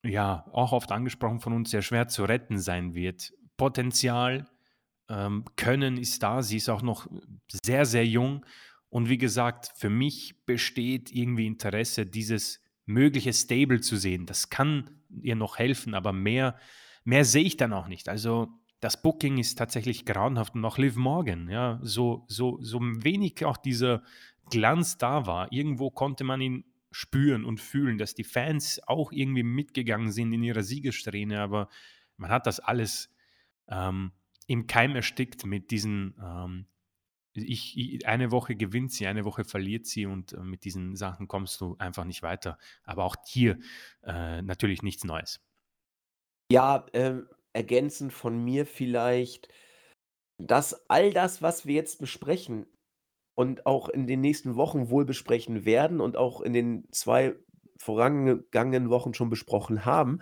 ja, 0.03 0.47
auch 0.53 0.73
oft 0.73 0.93
angesprochen 0.93 1.41
von 1.41 1.53
uns, 1.53 1.71
sehr 1.71 1.83
schwer 1.83 2.09
zu 2.09 2.25
retten 2.25 2.59
sein 2.59 2.95
wird. 2.95 3.33
Potenzial, 3.57 4.47
ähm, 5.09 5.45
Können 5.57 5.97
ist 5.97 6.23
da. 6.23 6.43
Sie 6.43 6.57
ist 6.57 6.69
auch 6.69 6.83
noch 6.83 7.07
sehr, 7.65 7.85
sehr 7.85 8.07
jung. 8.07 8.47
Und 8.89 9.09
wie 9.09 9.19
gesagt, 9.19 9.73
für 9.77 9.91
mich 9.91 10.45
besteht 10.47 11.13
irgendwie 11.13 11.47
Interesse, 11.47 12.07
dieses 12.07 12.61
mögliche 12.87 13.33
Stable 13.33 13.81
zu 13.81 13.97
sehen. 13.97 14.27
Das 14.27 14.51
kann 14.51 14.91
ihr 15.23 15.37
noch 15.37 15.59
helfen, 15.59 15.95
aber 15.95 16.13
mehr 16.13 16.57
mehr 17.05 17.25
sehe 17.25 17.45
ich 17.45 17.57
dann 17.57 17.73
auch 17.73 17.89
nicht. 17.89 18.09
Also, 18.09 18.49
das 18.81 19.03
Booking 19.03 19.39
ist 19.39 19.59
tatsächlich 19.59 20.07
grauenhaft 20.07 20.55
und 20.55 20.65
auch 20.65 20.79
Liv 20.79 20.97
Morgan, 20.97 21.49
ja, 21.49 21.79
so 21.83 22.25
so 22.29 22.59
so 22.63 22.81
wenig 22.81 23.45
auch 23.45 23.57
dieser 23.57 24.03
Glanz 24.51 24.97
da 24.99 25.27
war. 25.27 25.53
Irgendwo 25.53 25.91
konnte 25.91 26.25
man 26.25 26.41
ihn 26.41 26.65
spüren 26.91 27.45
und 27.45 27.61
fühlen, 27.61 27.99
dass 27.99 28.15
die 28.15 28.25
Fans 28.25 28.81
auch 28.87 29.13
irgendwie 29.13 29.43
mitgegangen 29.43 30.13
sind 30.13 30.33
in 30.33 30.43
ihrer 30.43 30.63
Siegessträhne, 30.63 31.41
aber 31.41 31.69
man 32.17 32.31
hat 32.31 32.47
das 32.47 32.61
alles, 32.61 33.11
ähm, 33.69 34.13
im 34.47 34.67
Keim 34.67 34.97
erstickt 34.97 35.47
mit 35.47 35.71
diesen, 35.71 36.17
ähm 36.23 36.67
ich 37.33 37.77
i 37.77 38.05
eine 38.05 38.31
Woche 38.33 38.57
gewinnt 38.57 38.93
sie, 38.93 39.07
eine 39.07 39.25
Woche 39.25 39.45
verliert 39.45 39.87
sie 39.87 40.07
und, 40.07 40.33
äh, 40.33 40.41
mit 40.41 40.65
diesen 40.65 40.97
Sachen 40.97 41.29
kommst 41.29 41.61
du 41.61 41.77
einfach 41.79 42.05
nicht 42.05 42.23
weiter. 42.23 42.59
Aber 42.83 43.05
auch 43.05 43.17
hier, 43.27 43.59
äh, 44.03 44.43
natürlich 44.43 44.83
nichts 44.83 45.05
Neues. 45.05 45.41
Ja, 46.51 46.87
ähm, 46.93 47.29
ergänzend 47.53 48.13
von 48.13 48.43
mir 48.45 48.67
vielleicht, 48.67 49.49
dass 50.39 50.91
all 50.91 51.13
das, 51.13 51.43
was 51.43 51.67
wir 51.67 51.75
jetzt 51.75 52.01
besprechen 52.01 52.67
und 53.41 53.65
auch 53.65 53.89
in 53.89 54.07
den 54.07 54.21
nächsten 54.21 54.55
Wochen 54.55 54.91
wohl 54.91 55.07
besprechen 55.07 55.65
werden 55.65 56.03
und 56.03 56.19
auch 56.19 56.43
in 56.43 56.53
den 56.53 56.87
2 56.93 57.35
vorangegangenen 57.79 58.91
Wochen 58.91 59.15
schon 59.15 59.31
besprochen 59.31 59.87
haben. 59.87 60.19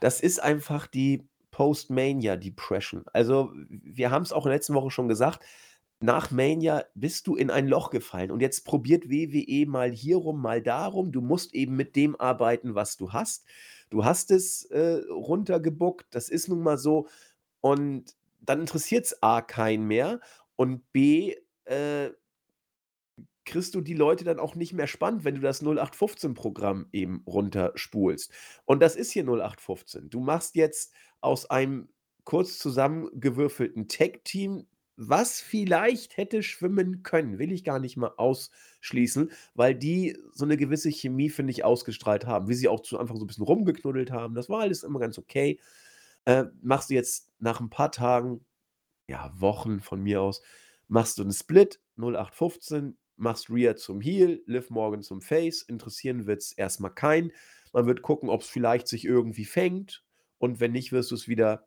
Das 0.00 0.20
ist 0.20 0.42
einfach 0.42 0.86
die 0.86 1.26
Post-Mania 1.50 2.36
Depression. 2.36 3.06
Also, 3.14 3.54
wir 3.70 4.10
haben 4.10 4.22
es 4.22 4.34
auch 4.34 4.44
in 4.44 4.50
der 4.50 4.58
letzten 4.58 4.74
Woche 4.74 4.90
schon 4.90 5.08
gesagt, 5.08 5.42
nach 6.00 6.30
Mania 6.30 6.84
bist 6.94 7.26
du 7.26 7.36
in 7.36 7.50
ein 7.50 7.68
Loch 7.68 7.88
gefallen 7.88 8.30
und 8.30 8.40
jetzt 8.40 8.66
probiert 8.66 9.08
WWE 9.08 9.64
mal 9.66 9.90
hier 9.90 10.18
rum, 10.18 10.42
mal 10.42 10.60
darum. 10.60 11.10
Du 11.10 11.22
musst 11.22 11.54
eben 11.54 11.74
mit 11.74 11.96
dem 11.96 12.20
arbeiten, 12.20 12.74
was 12.74 12.98
du 12.98 13.14
hast. 13.14 13.46
Du 13.88 14.04
hast 14.04 14.30
es, 14.30 14.66
äh, 14.66 15.00
runtergebuckt, 15.10 16.06
das 16.10 16.28
ist 16.28 16.48
nun 16.48 16.60
mal 16.60 16.76
so 16.76 17.08
und 17.62 18.14
dann 18.42 18.60
interessiert 18.60 19.06
es 19.06 19.22
A 19.22 19.40
keinen 19.40 19.86
mehr 19.86 20.20
und 20.56 20.92
B, 20.92 21.34
äh 21.64 22.10
kriegst 23.48 23.74
du 23.74 23.80
die 23.80 23.94
Leute 23.94 24.24
dann 24.24 24.38
auch 24.38 24.54
nicht 24.54 24.72
mehr 24.72 24.86
spannend, 24.86 25.24
wenn 25.24 25.34
du 25.34 25.40
das 25.40 25.62
0815-Programm 25.62 26.86
eben 26.92 27.22
runterspulst. 27.26 28.32
Und 28.64 28.80
das 28.80 28.96
ist 28.96 29.10
hier 29.10 29.24
0815. 29.24 30.10
Du 30.10 30.20
machst 30.20 30.54
jetzt 30.54 30.92
aus 31.20 31.50
einem 31.50 31.88
kurz 32.24 32.58
zusammengewürfelten 32.58 33.88
Tech-Team, 33.88 34.66
was 34.96 35.40
vielleicht 35.40 36.16
hätte 36.16 36.42
schwimmen 36.42 37.02
können, 37.02 37.38
will 37.38 37.52
ich 37.52 37.62
gar 37.64 37.78
nicht 37.78 37.96
mal 37.96 38.12
ausschließen, 38.16 39.30
weil 39.54 39.74
die 39.74 40.18
so 40.34 40.44
eine 40.44 40.56
gewisse 40.56 40.90
Chemie, 40.90 41.30
finde 41.30 41.52
ich, 41.52 41.64
ausgestrahlt 41.64 42.26
haben, 42.26 42.48
wie 42.48 42.54
sie 42.54 42.68
auch 42.68 42.80
zu 42.80 42.98
Anfang 42.98 43.16
so 43.16 43.24
ein 43.24 43.28
bisschen 43.28 43.44
rumgeknuddelt 43.44 44.10
haben. 44.10 44.34
Das 44.34 44.48
war 44.48 44.60
alles 44.60 44.82
immer 44.82 44.98
ganz 44.98 45.16
okay. 45.16 45.60
Äh, 46.24 46.46
machst 46.60 46.90
du 46.90 46.94
jetzt 46.94 47.30
nach 47.38 47.60
ein 47.60 47.70
paar 47.70 47.92
Tagen, 47.92 48.44
ja, 49.08 49.32
Wochen 49.34 49.80
von 49.80 50.02
mir 50.02 50.20
aus, 50.20 50.42
machst 50.88 51.18
du 51.18 51.22
einen 51.22 51.32
Split 51.32 51.80
0815, 51.96 52.98
machst 53.18 53.50
Rhea 53.50 53.76
zum 53.76 54.00
Heel, 54.00 54.42
Liv 54.46 54.70
Morgan 54.70 55.02
zum 55.02 55.20
Face. 55.20 55.62
Interessieren 55.62 56.26
wird 56.26 56.42
es 56.42 56.52
erstmal 56.52 56.94
keinen. 56.94 57.32
Man 57.72 57.86
wird 57.86 58.02
gucken, 58.02 58.28
ob 58.28 58.42
es 58.42 58.48
vielleicht 58.48 58.88
sich 58.88 59.04
irgendwie 59.04 59.44
fängt. 59.44 60.04
Und 60.38 60.60
wenn 60.60 60.72
nicht, 60.72 60.92
wirst 60.92 61.10
du 61.10 61.14
es 61.14 61.28
wieder 61.28 61.66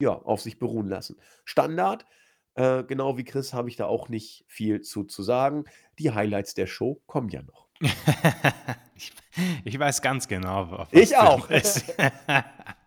ja, 0.00 0.12
auf 0.12 0.40
sich 0.40 0.58
beruhen 0.58 0.88
lassen. 0.88 1.16
Standard, 1.44 2.06
äh, 2.54 2.84
genau 2.84 3.16
wie 3.16 3.24
Chris, 3.24 3.52
habe 3.52 3.68
ich 3.68 3.76
da 3.76 3.86
auch 3.86 4.08
nicht 4.08 4.44
viel 4.48 4.80
zu, 4.80 5.04
zu 5.04 5.22
sagen. 5.22 5.64
Die 5.98 6.10
Highlights 6.10 6.54
der 6.54 6.66
Show 6.66 7.02
kommen 7.06 7.28
ja 7.28 7.42
noch. 7.42 7.68
ich, 8.94 9.12
ich, 9.64 9.78
weiß 9.78 10.02
ganz 10.02 10.28
genau. 10.28 10.86
ich 10.90 11.16
auch. 11.16 11.48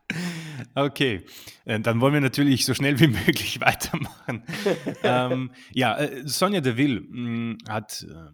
Okay, 0.76 1.26
äh, 1.66 1.80
dann 1.80 2.02
wollen 2.02 2.14
wir 2.14 2.22
natürlich 2.22 2.66
so 2.66 2.74
schnell 2.74 3.00
wie 3.00 3.08
möglich 3.26 3.60
weitermachen. 3.62 4.44
ähm, 5.04 5.52
ja, 5.72 5.98
äh, 5.98 6.28
Sonja 6.28 6.62
Deville 6.62 7.02
mh, 7.02 7.08
hm, 7.10 7.58
hat 7.68 8.06
äh, 8.10 8.32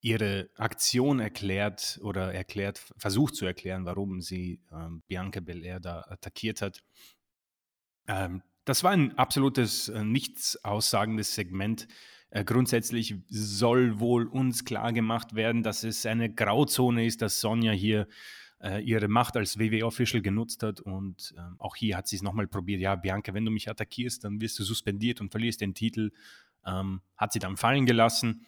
ihre 0.00 0.50
Aktion 0.56 1.18
erklärt 1.18 1.98
oder 2.02 2.34
erklärt, 2.34 2.92
versucht 2.98 3.36
zu 3.36 3.46
erklären, 3.46 3.86
warum 3.86 4.20
sie 4.20 4.60
ähm, 4.70 5.02
Bianca 5.08 5.40
Belair 5.40 5.80
da 5.80 6.04
attackiert 6.08 6.60
hat. 6.60 6.82
Ähm, 8.06 8.42
das 8.64 8.84
war 8.84 8.92
ein 8.92 9.16
absolutes 9.18 9.88
äh, 9.88 10.04
nichts 10.04 10.62
aussagendes 10.64 11.34
Segment. 11.34 11.88
Äh, 12.30 12.44
grundsätzlich 12.44 13.14
soll 13.28 14.00
wohl 14.00 14.26
uns 14.26 14.64
klar 14.64 14.92
gemacht 14.92 15.34
werden, 15.36 15.62
dass 15.62 15.84
es 15.84 16.04
eine 16.04 16.32
Grauzone 16.32 17.06
ist, 17.06 17.22
dass 17.22 17.40
Sonja 17.40 17.72
hier 17.72 18.08
äh, 18.64 18.80
ihre 18.80 19.08
Macht 19.08 19.36
als 19.36 19.58
WWE-Official 19.58 20.22
genutzt 20.22 20.62
hat. 20.62 20.80
Und 20.80 21.34
ähm, 21.36 21.56
auch 21.58 21.76
hier 21.76 21.96
hat 21.96 22.08
sie 22.08 22.16
es 22.16 22.22
nochmal 22.22 22.46
probiert. 22.46 22.80
Ja, 22.80 22.96
Bianca, 22.96 23.34
wenn 23.34 23.44
du 23.44 23.50
mich 23.50 23.68
attackierst, 23.68 24.24
dann 24.24 24.40
wirst 24.40 24.58
du 24.58 24.64
suspendiert 24.64 25.20
und 25.20 25.30
verlierst 25.30 25.60
den 25.60 25.74
Titel. 25.74 26.12
Ähm, 26.66 27.02
hat 27.16 27.32
sie 27.32 27.38
dann 27.38 27.56
fallen 27.56 27.84
gelassen. 27.84 28.46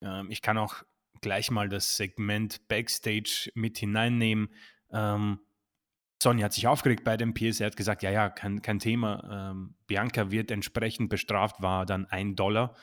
Ähm, 0.00 0.30
ich 0.30 0.40
kann 0.40 0.56
auch 0.56 0.84
gleich 1.20 1.50
mal 1.50 1.68
das 1.68 1.96
Segment 1.96 2.68
Backstage 2.68 3.50
mit 3.54 3.78
hineinnehmen. 3.78 4.50
Ähm, 4.92 5.40
Sonja 6.22 6.44
hat 6.44 6.52
sich 6.52 6.66
aufgeregt 6.66 7.04
bei 7.04 7.16
dem 7.16 7.34
PS. 7.34 7.60
Er 7.60 7.66
hat 7.66 7.76
gesagt, 7.76 8.02
ja, 8.02 8.10
ja, 8.10 8.30
kein, 8.30 8.62
kein 8.62 8.78
Thema. 8.78 9.50
Ähm, 9.50 9.74
Bianca 9.86 10.30
wird 10.30 10.50
entsprechend 10.50 11.10
bestraft, 11.10 11.60
war 11.60 11.86
dann 11.86 12.06
ein 12.06 12.36
Dollar 12.36 12.76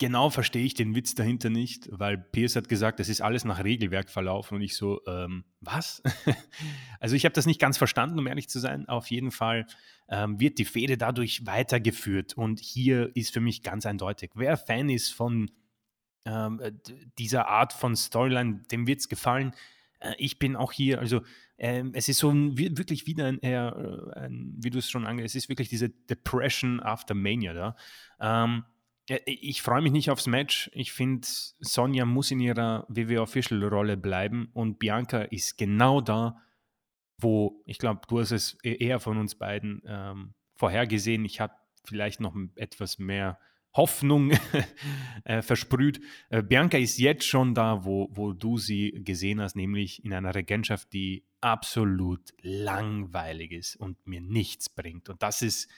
genau 0.00 0.30
verstehe 0.30 0.64
ich 0.64 0.74
den 0.74 0.96
Witz 0.96 1.14
dahinter 1.14 1.50
nicht, 1.50 1.88
weil 1.92 2.18
Pierce 2.18 2.56
hat 2.56 2.68
gesagt, 2.68 2.98
das 2.98 3.08
ist 3.08 3.20
alles 3.20 3.44
nach 3.44 3.62
Regelwerk 3.62 4.10
verlaufen 4.10 4.56
und 4.56 4.62
ich 4.62 4.74
so, 4.74 5.00
ähm, 5.06 5.44
was? 5.60 6.02
also 7.00 7.14
ich 7.14 7.24
habe 7.24 7.34
das 7.34 7.46
nicht 7.46 7.60
ganz 7.60 7.78
verstanden, 7.78 8.18
um 8.18 8.26
ehrlich 8.26 8.48
zu 8.48 8.58
sein. 8.58 8.88
Auf 8.88 9.10
jeden 9.10 9.30
Fall 9.30 9.66
ähm, 10.08 10.40
wird 10.40 10.58
die 10.58 10.64
Fehde 10.64 10.96
dadurch 10.96 11.46
weitergeführt 11.46 12.36
und 12.36 12.58
hier 12.58 13.14
ist 13.14 13.32
für 13.32 13.40
mich 13.40 13.62
ganz 13.62 13.86
eindeutig, 13.86 14.30
wer 14.34 14.56
Fan 14.56 14.88
ist 14.88 15.12
von 15.12 15.50
ähm, 16.24 16.60
dieser 17.18 17.48
Art 17.48 17.72
von 17.72 17.94
Storyline, 17.94 18.62
dem 18.72 18.86
wird 18.86 19.00
es 19.00 19.08
gefallen. 19.08 19.52
Äh, 20.00 20.14
ich 20.16 20.38
bin 20.38 20.56
auch 20.56 20.72
hier, 20.72 20.98
also 20.98 21.20
ähm, 21.58 21.92
es 21.94 22.08
ist 22.08 22.18
so 22.18 22.30
ein, 22.30 22.56
wirklich 22.56 23.06
wieder 23.06 23.26
ein, 23.26 23.42
äh, 23.42 23.70
ein 24.18 24.54
wie 24.56 24.70
du 24.70 24.78
es 24.78 24.90
schon 24.90 25.06
angehst, 25.06 25.36
es 25.36 25.44
ist 25.44 25.48
wirklich 25.50 25.68
diese 25.68 25.90
Depression 25.90 26.80
after 26.80 27.14
Mania 27.14 27.52
da. 27.52 28.56
Ich 29.26 29.62
freue 29.62 29.82
mich 29.82 29.90
nicht 29.90 30.10
aufs 30.10 30.28
Match. 30.28 30.70
Ich 30.72 30.92
finde, 30.92 31.26
Sonja 31.26 32.04
muss 32.04 32.30
in 32.30 32.38
ihrer 32.38 32.86
WWE 32.88 33.22
Official 33.22 33.64
Rolle 33.64 33.96
bleiben 33.96 34.50
und 34.52 34.78
Bianca 34.78 35.22
ist 35.22 35.58
genau 35.58 36.00
da, 36.00 36.40
wo 37.18 37.60
ich 37.66 37.78
glaube, 37.78 38.02
du 38.08 38.20
hast 38.20 38.30
es 38.30 38.56
e-, 38.62 38.76
eher 38.76 39.00
von 39.00 39.18
uns 39.18 39.34
beiden 39.34 39.82
ähm, 39.84 40.34
vorhergesehen. 40.54 41.24
Ich 41.24 41.40
habe 41.40 41.54
vielleicht 41.84 42.20
noch 42.20 42.36
etwas 42.54 42.98
mehr 43.00 43.40
Hoffnung 43.74 44.30
äh, 45.24 45.42
versprüht. 45.42 46.00
Äh, 46.28 46.44
Bianca 46.44 46.78
ist 46.78 46.98
jetzt 46.98 47.24
schon 47.24 47.54
da, 47.54 47.84
wo, 47.84 48.08
wo 48.12 48.32
du 48.32 48.58
sie 48.58 48.92
gesehen 49.04 49.40
hast, 49.40 49.56
nämlich 49.56 50.04
in 50.04 50.12
einer 50.12 50.36
Regentschaft, 50.36 50.92
die 50.92 51.24
absolut 51.40 52.32
langweilig 52.42 53.50
ist 53.50 53.76
und 53.76 54.06
mir 54.06 54.20
nichts 54.20 54.68
bringt. 54.68 55.08
Und 55.08 55.20
das 55.22 55.42
ist 55.42 55.68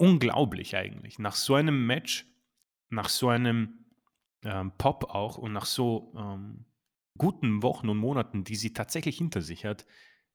unglaublich 0.00 0.76
eigentlich. 0.76 1.18
Nach 1.18 1.34
so 1.34 1.54
einem 1.54 1.86
Match, 1.86 2.26
nach 2.88 3.10
so 3.10 3.28
einem 3.28 3.84
ähm, 4.42 4.72
Pop 4.78 5.04
auch 5.10 5.36
und 5.36 5.52
nach 5.52 5.66
so 5.66 6.14
ähm, 6.16 6.64
guten 7.18 7.62
Wochen 7.62 7.88
und 7.90 7.98
Monaten, 7.98 8.42
die 8.42 8.56
sie 8.56 8.72
tatsächlich 8.72 9.18
hinter 9.18 9.42
sich 9.42 9.66
hat, 9.66 9.86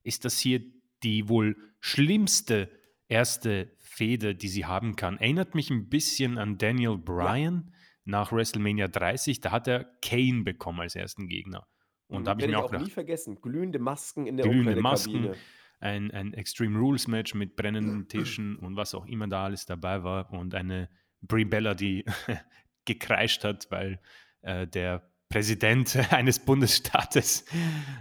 ist 0.04 0.24
das 0.24 0.38
hier 0.38 0.62
die 1.02 1.28
wohl 1.28 1.58
schlimmste 1.80 2.70
erste 3.08 3.72
Fehde, 3.80 4.36
die 4.36 4.48
sie 4.48 4.66
haben 4.66 4.96
kann. 4.96 5.18
Erinnert 5.18 5.56
mich 5.56 5.72
ein 5.72 5.90
bisschen 5.90 6.38
an 6.38 6.60
Daniel 6.60 6.98
Bryan 6.98 7.66
ja. 7.66 7.74
nach 8.06 8.32
WrestleMania 8.32 8.88
30. 8.88 9.42
Da 9.42 9.52
hat 9.52 9.68
er 9.68 9.86
Kane 10.02 10.44
bekommen 10.44 10.82
als 10.82 10.96
ersten 10.96 11.28
Gegner. 11.28 11.68
Und 12.08 12.20
mhm, 12.20 12.24
da 12.26 12.32
habe 12.32 12.42
ich 12.42 12.48
mir 12.48 12.60
auch, 12.60 12.66
auch 12.66 12.72
gedacht, 12.72 12.86
nie 12.86 12.92
vergessen. 12.92 13.42
Glühende 13.42 13.80
Masken 13.80 14.28
in 14.28 14.38
der 14.38 14.48
glühende 14.48 14.80
Masken, 14.80 15.34
ein, 15.80 16.12
ein 16.12 16.34
Extreme 16.34 16.78
Rules 16.78 17.08
Match 17.08 17.34
mit 17.34 17.56
brennenden 17.56 18.08
Tischen 18.10 18.58
und 18.58 18.76
was 18.76 18.96
auch 18.96 19.06
immer 19.06 19.28
da 19.28 19.46
alles 19.46 19.66
dabei 19.66 20.04
war 20.04 20.32
und 20.32 20.56
eine 20.56 20.90
Brie 21.22 21.46
Bella, 21.46 21.74
die 21.74 22.06
gekreischt 22.86 23.44
hat, 23.44 23.68
weil 23.72 24.00
äh, 24.42 24.68
der 24.68 25.10
Präsident 25.30 25.98
eines 26.12 26.40
Bundesstaates 26.40 27.46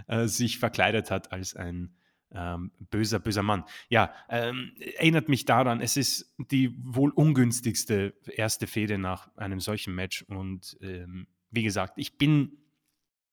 äh, 0.07 0.27
sich 0.27 0.59
verkleidet 0.59 1.11
hat 1.11 1.31
als 1.31 1.55
ein 1.55 1.95
ähm, 2.31 2.71
böser, 2.91 3.19
böser 3.19 3.43
Mann. 3.43 3.63
Ja, 3.89 4.13
ähm, 4.29 4.73
erinnert 4.79 5.29
mich 5.29 5.45
daran, 5.45 5.81
es 5.81 5.95
ist 5.97 6.33
die 6.37 6.75
wohl 6.77 7.11
ungünstigste 7.11 8.13
erste 8.25 8.67
Fehde 8.67 8.97
nach 8.97 9.35
einem 9.37 9.59
solchen 9.59 9.95
Match 9.95 10.23
und 10.23 10.77
ähm, 10.81 11.27
wie 11.51 11.63
gesagt, 11.63 11.93
ich 11.97 12.17
bin 12.17 12.57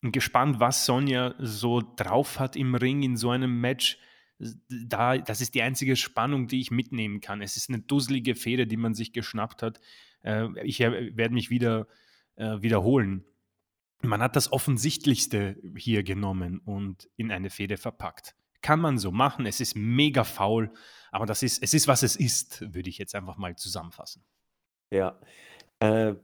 gespannt, 0.03 0.61
was 0.61 0.87
Sonja 0.87 1.35
so 1.39 1.81
drauf 1.97 2.39
hat 2.39 2.57
im 2.57 2.75
Ring 2.75 3.03
in 3.03 3.17
so 3.17 3.31
einem 3.31 3.61
Match 3.61 3.99
da, 4.69 5.19
das 5.19 5.41
ist 5.41 5.55
die 5.55 5.63
einzige 5.63 5.97
Spannung, 5.97 6.49
die 6.49 6.61
ich 6.61 6.71
mitnehmen 6.71 7.21
kann. 7.21 7.43
Es 7.43 7.57
ist 7.57 7.69
eine 7.69 7.81
dusselige 7.81 8.35
Feder, 8.35 8.67
die 8.67 8.77
man 8.77 8.95
sich 8.95 9.13
geschnappt 9.13 9.63
hat. 9.63 9.81
Äh, 10.23 10.49
ich 10.65 10.81
werde 10.81 11.35
mich 11.35 11.51
wieder 11.51 11.87
äh, 12.37 12.61
wiederholen. 12.61 13.25
Man 14.03 14.21
hat 14.21 14.35
das 14.35 14.53
Offensichtlichste 14.53 15.57
hier 15.77 16.03
genommen 16.03 16.59
und 16.59 17.09
in 17.17 17.31
eine 17.31 17.51
Feder 17.51 17.79
verpackt. 17.79 18.35
Kann 18.61 18.81
man 18.81 18.99
so 18.99 19.13
machen. 19.13 19.47
Es 19.47 19.61
ist 19.61 19.77
mega 19.77 20.25
faul, 20.25 20.73
aber 21.11 21.27
das 21.27 21.43
ist, 21.43 21.63
es 21.63 21.75
ist, 21.75 21.89
was 21.89 22.03
es 22.03 22.17
ist, 22.17 22.61
würde 22.75 22.89
ich 22.89 22.99
jetzt 22.99 23.15
einfach 23.15 23.37
mal 23.37 23.57
zusammenfassen. 23.57 24.25
Ja. 24.90 25.19
Äh, 25.79 26.15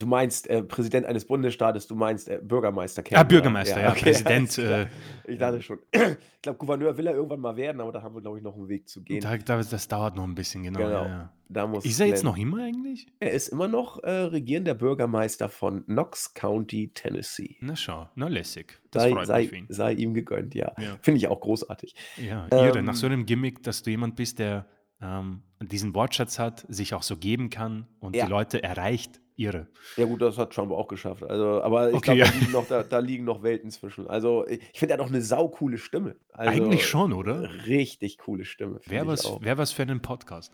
Du 0.00 0.06
meinst 0.06 0.48
äh, 0.48 0.62
Präsident 0.62 1.04
eines 1.04 1.26
Bundesstaates, 1.26 1.86
du 1.86 1.94
meinst 1.94 2.26
äh, 2.26 2.40
Bürgermeister. 2.42 3.04
Ja, 3.10 3.22
Bürgermeister, 3.22 3.76
ja, 3.76 3.82
ja 3.82 3.90
okay, 3.90 4.04
Präsident. 4.04 4.58
Äh, 4.70 4.86
ich 5.26 5.38
dachte 5.38 5.60
schon. 5.60 5.78
ich 5.92 6.42
glaube, 6.42 6.58
Gouverneur 6.58 6.96
will 6.96 7.06
er 7.06 7.14
irgendwann 7.14 7.40
mal 7.40 7.56
werden, 7.56 7.80
aber 7.80 7.92
da 7.92 8.02
haben 8.02 8.14
wir, 8.14 8.22
glaube 8.22 8.38
ich, 8.38 8.42
noch 8.42 8.56
einen 8.56 8.68
Weg 8.68 8.88
zu 8.88 9.02
gehen. 9.02 9.20
Da, 9.20 9.36
da, 9.36 9.62
das 9.62 9.88
dauert 9.88 10.16
noch 10.16 10.24
ein 10.24 10.34
bisschen, 10.34 10.62
genau. 10.62 10.78
genau. 10.78 11.04
Ja, 11.04 11.32
da 11.48 11.66
muss 11.66 11.84
ist 11.84 12.00
er 12.00 12.06
jetzt 12.06 12.24
noch 12.24 12.36
immer 12.38 12.62
eigentlich? 12.62 13.08
Er 13.20 13.32
ist 13.32 13.48
immer 13.48 13.68
noch 13.68 14.02
äh, 14.02 14.10
regierender 14.10 14.74
Bürgermeister 14.74 15.48
von 15.50 15.84
Knox 15.84 16.32
County, 16.32 16.90
Tennessee. 16.94 17.56
Na 17.60 17.76
schau, 17.76 18.08
na 18.14 18.28
lässig. 18.28 18.80
Das 18.90 19.02
sei, 19.02 19.24
sei, 19.24 19.64
sei 19.68 19.92
ihm 19.92 20.14
gegönnt, 20.14 20.54
ja. 20.54 20.72
Finde 21.02 21.18
ich 21.18 21.28
auch 21.28 21.40
großartig. 21.40 21.94
Ja, 22.16 22.46
irre. 22.50 22.78
Ähm, 22.78 22.86
Nach 22.86 22.94
so 22.94 23.06
einem 23.06 23.26
Gimmick, 23.26 23.62
dass 23.62 23.82
du 23.82 23.90
jemand 23.90 24.16
bist, 24.16 24.38
der 24.38 24.66
ähm, 25.02 25.42
diesen 25.60 25.94
Wortschatz 25.94 26.38
hat, 26.38 26.64
sich 26.68 26.94
auch 26.94 27.02
so 27.02 27.16
geben 27.16 27.50
kann 27.50 27.86
und 28.00 28.14
die 28.14 28.18
Ja. 28.20 28.26
Leute 28.28 28.62
erreicht. 28.62 29.20
Irre. 29.36 29.68
Ja 29.96 30.04
gut, 30.04 30.20
das 30.20 30.36
hat 30.36 30.52
Trump 30.52 30.70
auch 30.70 30.86
geschafft. 30.86 31.22
Also, 31.24 31.62
aber 31.62 31.88
ich 31.88 31.94
Okay, 31.96 32.16
glaube, 32.16 32.20
ja. 32.20 32.26
da 32.26 32.34
liegen 32.38 32.52
noch 32.52 32.66
da 32.68 32.82
da 32.82 32.98
liegen 32.98 33.24
noch 33.24 33.42
Welten 33.42 33.70
zwischen. 33.70 34.06
Also, 34.06 34.46
ich 34.46 34.60
finde, 34.78 34.92
er 34.94 34.98
hat 34.98 35.06
auch 35.06 35.10
'ne 35.10 35.22
saukoole 35.22 35.78
Stimme. 35.78 36.16
Eigentlich 36.34 36.80
Also, 36.80 36.88
schon, 36.88 37.12
oder? 37.14 37.48
richtig 37.66 38.18
coole 38.18 38.44
Stimme, 38.44 38.80
Wäre 38.84 39.06
was 39.06 39.24
wäre 39.40 39.56
was 39.56 39.72
für 39.72 39.80
einen 39.80 40.02
Podcast. 40.02 40.52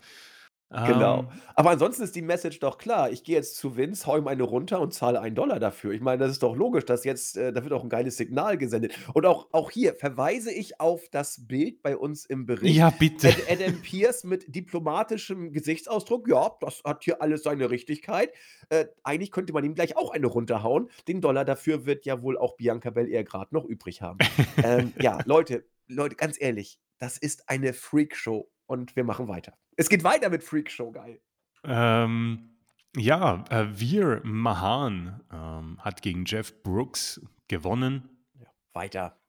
Genau. 0.69 1.19
Ähm, 1.19 1.27
Aber 1.55 1.69
ansonsten 1.69 2.03
ist 2.03 2.15
die 2.15 2.21
Message 2.21 2.59
doch 2.59 2.77
klar. 2.77 3.09
Ich 3.09 3.23
gehe 3.23 3.35
jetzt 3.35 3.55
zu 3.55 3.77
Vince, 3.77 4.05
haue 4.05 4.19
ihm 4.19 4.27
eine 4.27 4.43
runter 4.43 4.81
und 4.81 4.93
zahle 4.93 5.21
einen 5.21 5.33
Dollar 5.35 5.59
dafür. 5.59 5.93
Ich 5.93 6.01
meine, 6.01 6.17
das 6.19 6.31
ist 6.31 6.43
doch 6.43 6.55
logisch, 6.57 6.83
dass 6.83 7.05
jetzt 7.05 7.37
äh, 7.37 7.53
da 7.53 7.63
wird 7.63 7.71
auch 7.71 7.83
'n 7.83 7.89
geiles 7.89 8.17
Signal 8.17 8.57
gesendet. 8.57 8.93
Und 9.13 9.25
auch 9.25 9.47
auch 9.53 9.71
hier 9.71 9.95
verweise 9.95 10.51
ich 10.51 10.81
auf 10.81 11.07
das 11.09 11.47
Bild 11.47 11.81
bei 11.81 11.95
uns 11.95 12.25
im 12.25 12.45
Bericht. 12.45 12.75
ja, 12.75 12.89
bitte. 12.89 13.29
Ad 13.29 13.43
Adam 13.49 13.81
Pearce 13.81 14.25
mit 14.25 14.53
diplomatischem 14.53 15.53
Gesichtsausdruck. 15.53 16.27
Ja, 16.27 16.51
das 16.59 16.81
hat 16.83 17.03
hier 17.05 17.21
alles 17.21 17.43
seine 17.43 17.69
Richtigkeit. 17.69 18.33
Äh, 18.69 18.87
eigentlich 19.03 19.31
könnte 19.31 19.53
man 19.53 19.63
ihm 19.63 19.73
gleich 19.73 19.95
auch 19.95 20.11
eine 20.11 20.27
runterhauen. 20.27 20.89
Den 21.07 21.21
Dollar 21.21 21.45
dafür 21.45 21.85
wird 21.85 22.05
ja 22.05 22.21
wohl 22.21 22.37
auch 22.37 22.57
Bianca 22.57 22.89
Belair 22.89 23.23
grad 23.23 23.53
noch 23.53 23.65
übrig 23.65 24.01
haben. 24.01 24.17
Ähm, 24.63 24.91
ja, 24.99 25.19
Leute 25.25 25.63
Leute, 25.87 26.15
ganz 26.15 26.35
ehrlich, 26.39 26.79
das 26.97 27.17
ist 27.17 27.47
eine 27.47 27.73
Freakshow 27.73 28.49
und 28.67 28.95
wir 28.95 29.03
machen 29.03 29.27
weiter. 29.27 29.57
Es 29.75 29.89
geht 29.89 30.03
weiter 30.03 30.29
mit 30.29 30.43
Freakshow, 30.43 30.91
geil. 30.91 31.19
Ähm, 31.63 32.57
ja, 32.95 33.43
äh, 33.49 33.65
Veer 33.65 34.21
Mahan 34.23 35.21
ähm, 35.31 35.79
hat 35.83 36.01
gegen 36.01 36.25
Jeff 36.25 36.61
Brooks 36.63 37.21
gewonnen. 37.47 38.09
Ja, 38.39 38.47
weiter. 38.73 39.19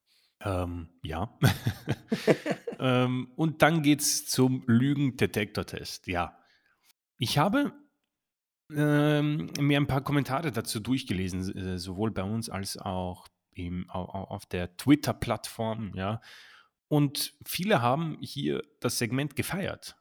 Ähm, 0.41 0.89
ja. 1.03 1.37
ähm, 2.79 3.33
und 3.37 3.63
dann 3.63 3.83
geht's 3.83 4.27
zum 4.27 4.63
Lügendetektortest. 4.67 6.07
Ja. 6.07 6.39
Ich 7.19 7.39
habe 7.39 7.73
ähm, 8.75 9.51
mir 9.59 9.79
ein 9.79 9.87
paar 9.87 10.03
Kommentare 10.03 10.53
dazu 10.53 10.81
durchgelesen, 10.81 11.57
äh, 11.57 11.79
sowohl 11.79 12.11
bei 12.11 12.23
uns 12.23 12.49
als 12.49 12.77
auch 12.77 13.27
im, 13.53 13.91
au, 13.91 14.03
au, 14.03 14.25
auf 14.25 14.47
der 14.47 14.77
Twitter-Plattform, 14.77 15.93
ja. 15.95 16.21
Und 16.89 17.35
viele 17.45 17.83
haben 17.83 18.19
hier 18.21 18.63
das 18.81 18.99
Segment 18.99 19.37
gefeiert. 19.37 19.97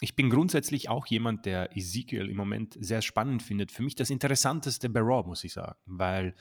Ich 0.00 0.16
bin 0.16 0.28
grundsätzlich 0.28 0.88
auch 0.88 1.06
jemand, 1.06 1.46
der 1.46 1.76
Ezekiel 1.76 2.28
im 2.28 2.36
Moment 2.36 2.76
sehr 2.78 3.00
spannend 3.00 3.42
findet. 3.42 3.72
Für 3.72 3.82
mich 3.82 3.94
das 3.94 4.10
Interessanteste 4.10 4.90
bei 4.90 5.00
Raw, 5.00 5.26
muss 5.26 5.44
ich 5.44 5.54
sagen, 5.54 5.78
weil 5.86 6.34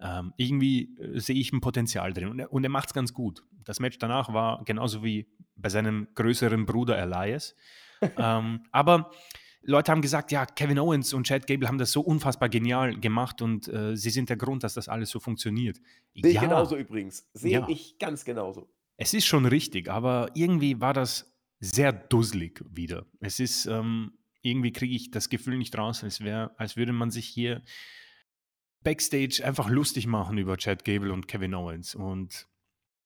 ähm, 0.00 0.32
irgendwie 0.36 0.96
äh, 0.98 1.18
sehe 1.18 1.36
ich 1.36 1.52
ein 1.52 1.60
Potenzial 1.60 2.12
drin 2.12 2.28
und 2.28 2.38
er, 2.38 2.52
und 2.52 2.64
er 2.64 2.70
macht 2.70 2.88
es 2.88 2.94
ganz 2.94 3.12
gut. 3.12 3.44
Das 3.64 3.80
Match 3.80 3.98
danach 3.98 4.32
war 4.32 4.64
genauso 4.64 5.02
wie 5.04 5.28
bei 5.56 5.68
seinem 5.68 6.08
größeren 6.14 6.64
Bruder 6.66 6.98
Elias. 6.98 7.54
ähm, 8.16 8.64
aber 8.70 9.10
Leute 9.62 9.92
haben 9.92 10.00
gesagt, 10.02 10.32
ja, 10.32 10.46
Kevin 10.46 10.78
Owens 10.78 11.12
und 11.12 11.26
Chad 11.26 11.46
Gable 11.46 11.68
haben 11.68 11.78
das 11.78 11.92
so 11.92 12.00
unfassbar 12.00 12.48
genial 12.48 12.98
gemacht 12.98 13.42
und 13.42 13.68
äh, 13.68 13.96
sie 13.96 14.10
sind 14.10 14.28
der 14.30 14.36
Grund, 14.36 14.64
dass 14.64 14.74
das 14.74 14.88
alles 14.88 15.10
so 15.10 15.20
funktioniert. 15.20 15.76
Sehe 16.14 16.28
ich 16.30 16.34
ja, 16.34 16.40
genauso 16.40 16.76
übrigens. 16.76 17.28
Sehe 17.34 17.52
Ja. 17.60 17.68
ich 17.68 17.98
ganz 17.98 18.24
genauso. 18.24 18.68
es 18.96 19.14
ist 19.14 19.26
schon 19.26 19.46
richtig, 19.46 19.88
aber 19.90 20.30
irgendwie 20.34 20.80
war 20.80 20.94
das 20.94 21.30
sehr 21.58 21.92
dusselig 21.92 22.64
wieder. 22.70 23.06
Es 23.20 23.38
ist, 23.38 23.66
ähm, 23.66 24.12
irgendwie 24.42 24.72
kriege 24.72 24.94
ich 24.94 25.10
das 25.10 25.28
Gefühl 25.28 25.58
nicht 25.58 25.76
raus, 25.76 26.02
als, 26.02 26.20
wär, 26.20 26.52
als 26.56 26.76
würde 26.76 26.92
man 26.92 27.10
sich 27.10 27.26
hier 27.26 27.62
backstage 28.82 29.42
einfach 29.44 29.68
lustig 29.68 30.06
machen 30.06 30.38
über 30.38 30.56
Chad 30.56 30.84
Gable 30.84 31.12
und 31.12 31.28
Kevin 31.28 31.54
Owens. 31.54 31.94
Und 31.94 32.46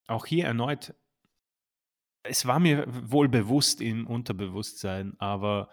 auch 0.07 0.27
hier 0.27 0.45
erneut, 0.47 0.95
es 2.23 2.47
war 2.47 2.61
mir 2.61 2.87
wohl 2.89 3.29
bewusst 3.29 3.81
im 3.81 4.07
Unterbewusstsein, 4.07 5.15
aber 5.19 5.69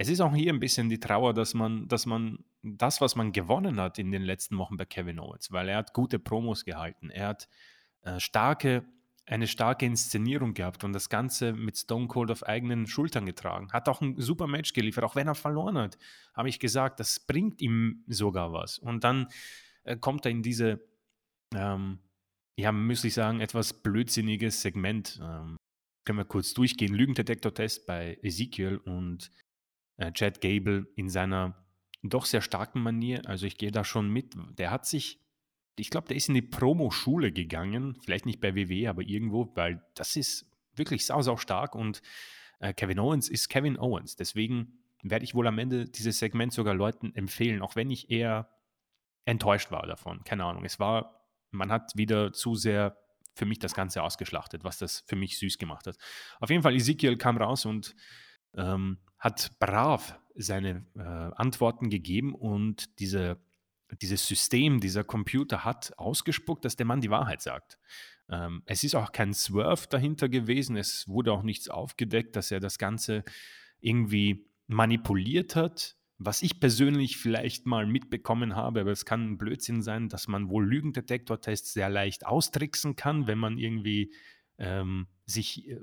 es 0.00 0.08
ist 0.08 0.20
auch 0.20 0.32
hier 0.32 0.52
ein 0.52 0.60
bisschen 0.60 0.88
die 0.88 1.00
Trauer, 1.00 1.34
dass 1.34 1.54
man, 1.54 1.88
dass 1.88 2.06
man 2.06 2.44
das, 2.62 3.00
was 3.00 3.16
man 3.16 3.32
gewonnen 3.32 3.80
hat 3.80 3.98
in 3.98 4.12
den 4.12 4.22
letzten 4.22 4.56
Wochen 4.56 4.76
bei 4.76 4.84
Kevin 4.84 5.18
Owens, 5.18 5.50
weil 5.50 5.68
er 5.68 5.78
hat 5.78 5.92
gute 5.92 6.20
Promos 6.20 6.64
gehalten, 6.64 7.10
er 7.10 7.26
hat 7.26 7.48
äh, 8.02 8.20
starke, 8.20 8.84
eine 9.26 9.48
starke 9.48 9.86
Inszenierung 9.86 10.54
gehabt 10.54 10.84
und 10.84 10.92
das 10.92 11.08
Ganze 11.08 11.52
mit 11.52 11.76
Stone 11.76 12.06
Cold 12.06 12.30
auf 12.30 12.44
eigenen 12.44 12.86
Schultern 12.86 13.26
getragen. 13.26 13.72
Hat 13.72 13.88
auch 13.88 14.00
ein 14.00 14.14
super 14.20 14.46
Match 14.46 14.72
geliefert, 14.72 15.02
auch 15.02 15.16
wenn 15.16 15.26
er 15.26 15.34
verloren 15.34 15.76
hat, 15.76 15.98
habe 16.32 16.48
ich 16.48 16.60
gesagt, 16.60 17.00
das 17.00 17.18
bringt 17.18 17.60
ihm 17.60 18.04
sogar 18.06 18.52
was. 18.52 18.78
Und 18.78 19.02
dann 19.02 19.26
äh, 19.82 19.96
kommt 19.96 20.26
er 20.26 20.30
in 20.30 20.44
diese, 20.44 20.80
ähm, 21.56 21.98
ja, 22.56 22.70
müsste 22.70 23.08
ich 23.08 23.14
sagen, 23.14 23.40
etwas 23.40 23.72
blödsinniges 23.82 24.62
Segment. 24.62 25.18
Ähm, 25.20 25.56
können 26.04 26.18
wir 26.18 26.24
kurz 26.24 26.54
durchgehen. 26.54 26.94
Lügendetektor-Test 26.94 27.84
bei 27.84 28.16
Ezekiel 28.22 28.76
und 28.76 29.32
äh, 29.98 30.12
Chad 30.12 30.40
Gable 30.40 30.86
in 30.96 31.08
seiner 31.08 31.54
doch 32.02 32.24
sehr 32.24 32.40
starken 32.40 32.80
Manier. 32.80 33.22
Also 33.26 33.46
ich 33.46 33.58
gehe 33.58 33.72
da 33.72 33.84
schon 33.84 34.08
mit. 34.08 34.34
Der 34.56 34.70
hat 34.70 34.86
sich, 34.86 35.20
ich 35.76 35.90
glaube, 35.90 36.08
der 36.08 36.16
ist 36.16 36.28
in 36.28 36.34
die 36.34 36.42
Promo-Schule 36.42 37.32
gegangen. 37.32 37.98
Vielleicht 38.02 38.26
nicht 38.26 38.40
bei 38.40 38.54
WWE, 38.54 38.88
aber 38.88 39.02
irgendwo, 39.02 39.52
weil 39.54 39.84
das 39.94 40.16
ist 40.16 40.50
wirklich 40.74 41.04
sau, 41.04 41.20
sau 41.22 41.36
stark. 41.36 41.74
Und 41.74 42.00
äh, 42.60 42.72
Kevin 42.72 42.98
Owens 42.98 43.28
ist 43.28 43.48
Kevin 43.48 43.78
Owens. 43.78 44.16
Deswegen 44.16 44.78
werde 45.02 45.24
ich 45.24 45.34
wohl 45.34 45.46
am 45.46 45.58
Ende 45.58 45.86
dieses 45.86 46.18
Segment 46.18 46.52
sogar 46.52 46.74
Leuten 46.74 47.14
empfehlen, 47.14 47.62
auch 47.62 47.76
wenn 47.76 47.90
ich 47.90 48.10
eher 48.10 48.48
enttäuscht 49.24 49.70
war 49.70 49.86
davon. 49.86 50.22
Keine 50.24 50.44
Ahnung. 50.44 50.64
Es 50.64 50.78
war, 50.78 51.26
man 51.50 51.70
hat 51.70 51.92
wieder 51.96 52.32
zu 52.32 52.54
sehr 52.54 52.96
für 53.34 53.46
mich 53.46 53.58
das 53.60 53.74
Ganze 53.74 54.02
ausgeschlachtet, 54.02 54.64
was 54.64 54.78
das 54.78 55.00
für 55.06 55.14
mich 55.14 55.38
süß 55.38 55.58
gemacht 55.58 55.86
hat. 55.86 55.96
Auf 56.40 56.50
jeden 56.50 56.62
Fall, 56.62 56.74
Ezekiel 56.74 57.16
kam 57.16 57.36
raus 57.36 57.64
und 57.64 57.94
ähm, 58.56 58.98
hat 59.18 59.58
brav 59.58 60.18
seine 60.34 60.86
äh, 60.96 61.00
Antworten 61.00 61.90
gegeben 61.90 62.34
und 62.34 62.98
diese, 63.00 63.38
dieses 64.00 64.26
System, 64.26 64.80
dieser 64.80 65.04
Computer 65.04 65.64
hat 65.64 65.92
ausgespuckt, 65.96 66.64
dass 66.64 66.76
der 66.76 66.86
Mann 66.86 67.00
die 67.00 67.10
Wahrheit 67.10 67.42
sagt. 67.42 67.78
Ähm, 68.30 68.62
es 68.66 68.84
ist 68.84 68.94
auch 68.94 69.12
kein 69.12 69.34
Swerve 69.34 69.86
dahinter 69.88 70.28
gewesen, 70.28 70.76
es 70.76 71.08
wurde 71.08 71.32
auch 71.32 71.42
nichts 71.42 71.68
aufgedeckt, 71.68 72.36
dass 72.36 72.50
er 72.50 72.60
das 72.60 72.78
Ganze 72.78 73.24
irgendwie 73.80 74.46
manipuliert 74.66 75.56
hat. 75.56 75.96
Was 76.20 76.42
ich 76.42 76.58
persönlich 76.58 77.16
vielleicht 77.16 77.66
mal 77.66 77.86
mitbekommen 77.86 78.56
habe, 78.56 78.80
aber 78.80 78.90
es 78.90 79.04
kann 79.04 79.32
ein 79.32 79.38
Blödsinn 79.38 79.82
sein, 79.82 80.08
dass 80.08 80.26
man 80.26 80.48
wohl 80.48 80.68
Lügendetektortests 80.68 81.72
sehr 81.72 81.88
leicht 81.88 82.26
austricksen 82.26 82.96
kann, 82.96 83.28
wenn 83.28 83.38
man 83.38 83.56
irgendwie 83.56 84.12
ähm, 84.58 85.06
sich 85.26 85.68
äh, 85.68 85.78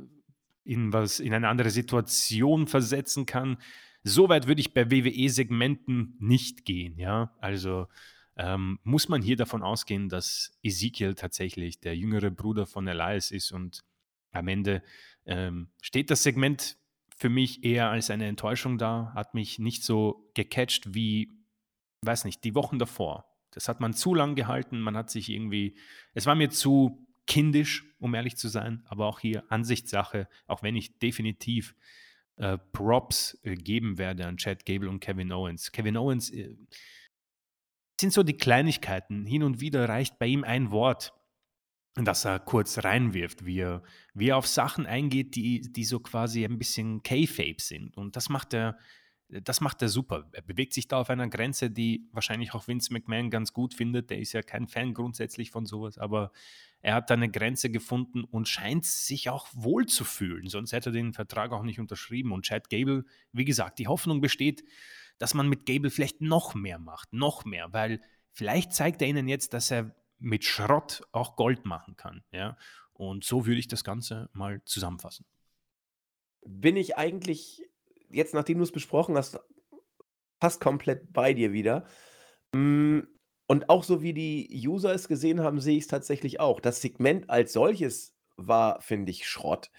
in 0.65 0.91
was 0.91 1.19
in 1.19 1.33
eine 1.33 1.47
andere 1.47 1.69
Situation 1.69 2.67
versetzen 2.67 3.25
kann. 3.25 3.57
So 4.03 4.29
weit 4.29 4.47
würde 4.47 4.61
ich 4.61 4.73
bei 4.73 4.91
WWE-Segmenten 4.91 6.15
nicht 6.19 6.65
gehen, 6.65 6.97
ja. 6.99 7.33
Also 7.39 7.87
ähm, 8.35 8.79
muss 8.83 9.07
man 9.07 9.21
hier 9.21 9.37
davon 9.37 9.63
ausgehen, 9.63 10.09
dass 10.09 10.51
Ezekiel 10.61 11.15
tatsächlich 11.15 11.79
der 11.79 11.95
jüngere 11.95 12.31
Bruder 12.31 12.65
von 12.65 12.87
Elias 12.87 13.31
ist 13.31 13.51
und 13.51 13.83
am 14.31 14.47
Ende 14.47 14.83
ähm, 15.25 15.69
steht 15.81 16.11
das 16.11 16.23
Segment 16.23 16.77
für 17.15 17.29
mich 17.29 17.63
eher 17.63 17.89
als 17.89 18.09
eine 18.09 18.27
Enttäuschung 18.27 18.77
da, 18.77 19.11
hat 19.15 19.33
mich 19.33 19.57
nicht 19.57 19.83
so 19.83 20.29
gecatcht 20.33 20.93
wie, 20.93 21.31
weiß 22.01 22.25
nicht, 22.25 22.43
die 22.43 22.55
Wochen 22.55 22.77
davor. 22.77 23.25
Das 23.51 23.69
hat 23.69 23.79
man 23.79 23.93
zu 23.93 24.13
lang 24.13 24.35
gehalten, 24.35 24.81
man 24.81 24.97
hat 24.97 25.09
sich 25.09 25.29
irgendwie, 25.29 25.77
es 26.13 26.25
war 26.25 26.35
mir 26.35 26.49
zu 26.49 27.07
kindisch, 27.27 27.85
um 27.99 28.13
ehrlich 28.13 28.37
zu 28.37 28.47
sein, 28.47 28.83
aber 28.85 29.07
auch 29.07 29.19
hier 29.19 29.43
Ansichtssache, 29.51 30.27
auch 30.47 30.63
wenn 30.63 30.75
ich 30.75 30.99
definitiv 30.99 31.75
äh, 32.37 32.57
Props 32.73 33.39
äh, 33.43 33.55
geben 33.55 33.97
werde 33.97 34.27
an 34.27 34.37
Chad 34.37 34.65
Gable 34.65 34.89
und 34.89 34.99
Kevin 34.99 35.31
Owens. 35.31 35.71
Kevin 35.71 35.97
Owens 35.97 36.29
äh, 36.31 36.55
sind 37.99 38.11
so 38.11 38.23
die 38.23 38.37
Kleinigkeiten. 38.37 39.25
Hin 39.25 39.43
und 39.43 39.61
wieder 39.61 39.87
reicht 39.87 40.19
bei 40.19 40.27
ihm 40.27 40.43
ein 40.43 40.71
Wort, 40.71 41.13
dass 41.95 42.25
er 42.25 42.39
kurz 42.39 42.83
reinwirft, 42.83 43.45
wie 43.45 43.59
er, 43.59 43.83
wie 44.13 44.29
er 44.29 44.37
auf 44.37 44.47
Sachen 44.47 44.85
eingeht, 44.85 45.35
die, 45.35 45.61
die 45.61 45.85
so 45.85 46.01
quasi 46.01 46.43
ein 46.43 46.57
bisschen 46.57 47.03
K-Fape 47.03 47.61
sind. 47.61 47.95
Und 47.95 48.17
das 48.17 48.27
macht 48.27 48.53
er, 48.53 48.77
das 49.29 49.61
macht 49.61 49.81
er 49.81 49.87
super. 49.87 50.29
Er 50.33 50.41
bewegt 50.41 50.73
sich 50.73 50.89
da 50.89 50.99
auf 50.99 51.09
einer 51.09 51.29
Grenze, 51.29 51.71
die 51.71 52.09
wahrscheinlich 52.11 52.53
auch 52.53 52.67
Vince 52.67 52.91
McMahon 52.91 53.29
ganz 53.29 53.53
gut 53.53 53.73
findet. 53.73 54.09
Der 54.09 54.19
ist 54.19 54.33
ja 54.33 54.41
kein 54.41 54.67
Fan 54.67 54.93
grundsätzlich 54.93 55.51
von 55.51 55.65
sowas, 55.65 55.97
aber 55.97 56.33
er 56.85 56.93
hat 56.93 57.09
da 57.09 57.15
eine 57.15 57.31
Grenze 57.31 57.71
gefunden 57.71 58.23
und 58.23 58.47
scheint 58.47 58.85
sich 58.85 59.27
auch 59.31 59.47
wohl 59.53 59.87
zu 59.87 60.03
fühlen. 60.03 60.49
Sonst 60.49 60.71
hätte 60.71 60.91
er 60.91 60.93
den 60.93 61.13
Vertrag 61.13 61.51
auch 61.51 61.63
nicht 61.63 61.79
unterschrieben. 61.79 62.31
Und 62.31 62.45
Chad 62.45 62.69
Gable, 62.69 63.05
wie 63.31 63.43
gesagt, 63.43 63.79
die 63.79 63.87
Hoffnung 63.87 64.21
besteht, 64.21 64.63
dass 65.17 65.33
man 65.33 65.49
mit 65.49 65.65
Gable 65.65 65.89
vielleicht 65.89 66.21
noch 66.21 66.53
mehr 66.53 66.77
macht, 66.77 67.11
noch 67.11 67.43
mehr, 67.43 67.73
weil 67.73 68.01
vielleicht 68.33 68.71
zeigt 68.71 69.01
er 69.01 69.07
ihnen 69.07 69.27
jetzt, 69.27 69.55
dass 69.55 69.71
er 69.71 69.95
mit 70.19 70.45
Schrott 70.45 71.01
auch 71.11 71.35
Gold 71.35 71.65
machen 71.65 71.95
kann. 71.95 72.23
Ja? 72.31 72.55
Und 72.93 73.23
so 73.23 73.47
würde 73.47 73.59
ich 73.59 73.67
das 73.67 73.83
Ganze 73.83 74.29
mal 74.33 74.61
zusammenfassen. 74.65 75.25
Bin 76.45 76.77
ich 76.77 76.97
eigentlich, 76.97 77.63
jetzt 78.11 78.35
nachdem 78.35 78.59
du 78.59 78.63
es 78.63 78.71
besprochen 78.71 79.17
hast, 79.17 79.39
fast 80.39 80.61
komplett 80.61 81.11
bei 81.11 81.33
dir 81.33 81.51
wieder. 81.51 81.87
Mm, 82.53 82.99
Und 83.47 83.69
auch 83.69 83.83
so 83.83 84.01
wie 84.01 84.13
die 84.13 84.49
User 84.67 84.93
es 84.93 85.07
gesehen 85.07 85.41
haben, 85.41 85.59
sehe 85.59 85.77
ich 85.77 85.83
es 85.83 85.87
tatsächlich 85.89 86.39
auch. 86.39 86.59
Das 86.59 86.81
Segment 86.81 87.29
als 87.29 87.53
solches 87.53 88.15
war, 88.37 88.81
finde 88.81 89.11
ich, 89.11 89.27
Schrott. 89.27 89.71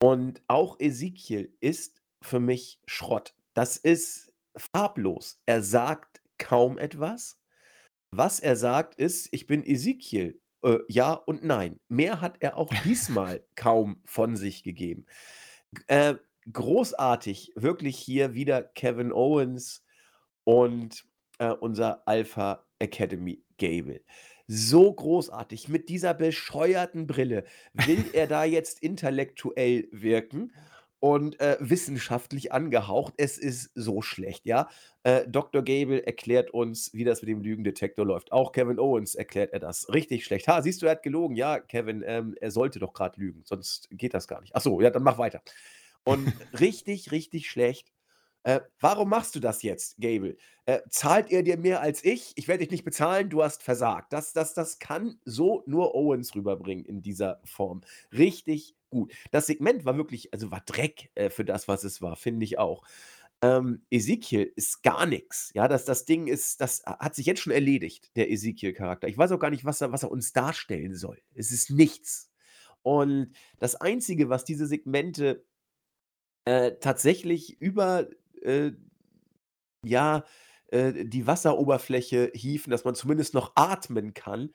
Und 0.00 0.42
auch 0.48 0.78
Ezekiel 0.80 1.56
ist 1.60 2.02
für 2.22 2.40
mich 2.40 2.80
Schrott. 2.86 3.34
Das 3.54 3.76
ist 3.76 4.32
farblos. 4.56 5.40
Er 5.46 5.62
sagt 5.62 6.22
kaum 6.38 6.78
etwas. 6.78 7.40
Was 8.10 8.40
er 8.40 8.56
sagt, 8.56 8.94
ist: 8.96 9.28
„Ich 9.32 9.46
bin 9.46 9.64
Ezekiel.“ 9.64 10.40
Äh, 10.64 10.78
ja 10.88 11.12
und 11.12 11.44
nein. 11.44 11.80
Mehr 11.88 12.20
hat 12.20 12.38
er 12.40 12.56
auch 12.56 12.72
diesmal 12.84 13.44
kaum 13.56 14.00
von 14.04 14.36
sich 14.36 14.62
gegeben. 14.62 15.06
Äh, 15.88 16.16
großartig, 16.52 17.52
wirklich 17.56 17.98
hier 17.98 18.34
wieder 18.34 18.62
Kevin 18.62 19.12
Owens 19.12 19.84
und, 20.44 21.06
äh, 21.38 21.50
unser 21.52 22.06
Alpha 22.08 22.65
Academy 22.78 23.44
Gable. 23.58 24.00
So 24.46 24.92
großartig 24.92 25.68
mit 25.68 25.88
dieser 25.88 26.14
bescheuerten 26.14 27.06
Brille 27.06 27.44
will 27.72 28.10
er 28.12 28.26
da 28.26 28.44
jetzt 28.44 28.80
intellektuell 28.80 29.88
wirken 29.90 30.52
und, 30.98 31.38
äh, 31.40 31.56
wissenschaftlich 31.60 32.52
angehaucht. 32.52 33.14
Es 33.18 33.38
ist 33.38 33.70
so 33.74 34.02
schlecht, 34.02 34.46
ja? 34.46 34.68
Äh, 35.02 35.28
Doktor 35.28 35.62
Gable 35.62 36.04
erklärt 36.06 36.50
uns, 36.50 36.92
wie 36.94 37.04
das 37.04 37.20
mit 37.22 37.28
dem 37.28 37.42
Lügendetektor 37.42 38.04
läuft. 38.06 38.32
Auch 38.32 38.52
Kevin 38.52 38.78
Owens 38.78 39.14
erklärt 39.14 39.52
er 39.52 39.60
das. 39.60 39.88
Richtig 39.92 40.24
schlecht. 40.24 40.48
„Ha, 40.48 40.62
siehst 40.62 40.80
du, 40.82 40.86
er 40.86 40.92
hat 40.92 41.02
gelogen. 41.02 41.36
Ja, 41.36 41.60
Kevin, 41.60 42.02
ähm, 42.06 42.34
er 42.40 42.50
sollte 42.50 42.78
doch 42.78 42.92
grad 42.92 43.16
lügen, 43.18 43.42
sonst 43.44 43.88
geht 43.90 44.14
das 44.14 44.26
gar 44.28 44.40
nicht. 44.40 44.54
Ach 44.56 44.60
so, 44.62 44.80
ja, 44.80 44.90
dann 44.90 45.02
mach 45.02 45.18
weiter.“ 45.18 45.42
Und 46.04 46.34
richtig, 46.58 47.12
richtig 47.12 47.50
schlecht. 47.50 47.92
Äh, 48.46 48.60
„Warum 48.78 49.08
machst 49.08 49.34
du 49.34 49.40
das 49.40 49.62
jetzt, 49.64 49.96
Gable? 50.00 50.36
Äh, 50.66 50.78
zahlt 50.88 51.32
er 51.32 51.42
dir 51.42 51.56
mehr 51.56 51.80
als 51.80 52.04
ich? 52.04 52.32
Ich 52.36 52.46
werde 52.46 52.60
dich 52.62 52.70
nicht 52.70 52.84
bezahlen, 52.84 53.28
du 53.28 53.42
hast 53.42 53.64
versagt.“ 53.64 54.12
Das 54.12 54.32
das 54.32 54.54
das 54.54 54.78
kann 54.78 55.18
so 55.24 55.64
nur 55.66 55.96
Owens 55.96 56.34
rüberbringen 56.36 56.84
in 56.84 57.02
dieser 57.02 57.40
Form. 57.44 57.80
Richtig 58.12 58.76
gut. 58.88 59.12
Das 59.32 59.46
Segment 59.48 59.84
war 59.84 59.96
wirklich 59.96 60.32
also, 60.32 60.52
war 60.52 60.60
Dreck, 60.64 61.10
äh, 61.16 61.28
für 61.30 61.44
das, 61.44 61.66
was 61.66 61.82
es 61.82 62.00
war, 62.02 62.14
finde 62.14 62.44
ich 62.44 62.56
auch. 62.58 62.84
Ähm, 63.42 63.82
Ezekiel 63.90 64.52
ist 64.56 64.82
gar 64.84 65.06
nix. 65.06 65.50
Ja, 65.54 65.68
das 65.68 65.84
das 65.84 66.04
Ding 66.04 66.26
ist 66.28 66.60
das 66.60 66.84
ha 66.86 66.98
hat 67.00 67.14
sich 67.16 67.26
jetzt 67.26 67.40
schon 67.42 67.52
erledigt, 67.52 68.16
der 68.16 68.30
Ezekiel-Charakter. 68.30 69.08
Ich 69.08 69.18
weiß 69.18 69.32
auch 69.32 69.40
gar 69.40 69.50
nicht, 69.50 69.64
was 69.64 69.80
er 69.80 69.92
was 69.92 70.04
er 70.04 70.10
uns 70.12 70.32
darstellen 70.32 70.94
soll. 70.94 71.20
Es 71.34 71.50
ist 71.52 71.70
nichts. 71.70 72.30
Und 72.82 73.32
das 73.58 73.74
Einzige, 73.76 74.28
was 74.30 74.44
diese 74.44 74.66
Segmente 74.68 75.44
äh, 76.44 76.72
tatsächlich 76.80 77.60
über, 77.60 78.08
äh, 78.46 78.72
ja, 79.84 80.24
äh, 80.68 81.04
die 81.04 81.26
Wasseroberfläche 81.26 82.32
hieven, 82.34 82.70
dass 82.70 82.84
man 82.84 82.94
zumindest 82.94 83.34
noch 83.34 83.52
atmen 83.56 84.14
kann, 84.14 84.52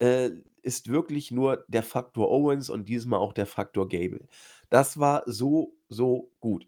äh, 0.00 0.30
ist 0.62 0.88
wirklich 0.88 1.30
nur 1.30 1.64
der 1.68 1.82
Faktor 1.82 2.30
Owens 2.30 2.70
und 2.70 2.88
dieses 2.88 3.06
Mal 3.06 3.18
auch 3.18 3.32
der 3.32 3.46
Faktor 3.46 3.88
Gable. 3.88 4.28
Das 4.70 4.98
war 4.98 5.22
so, 5.26 5.76
so 5.88 6.32
gut. 6.40 6.66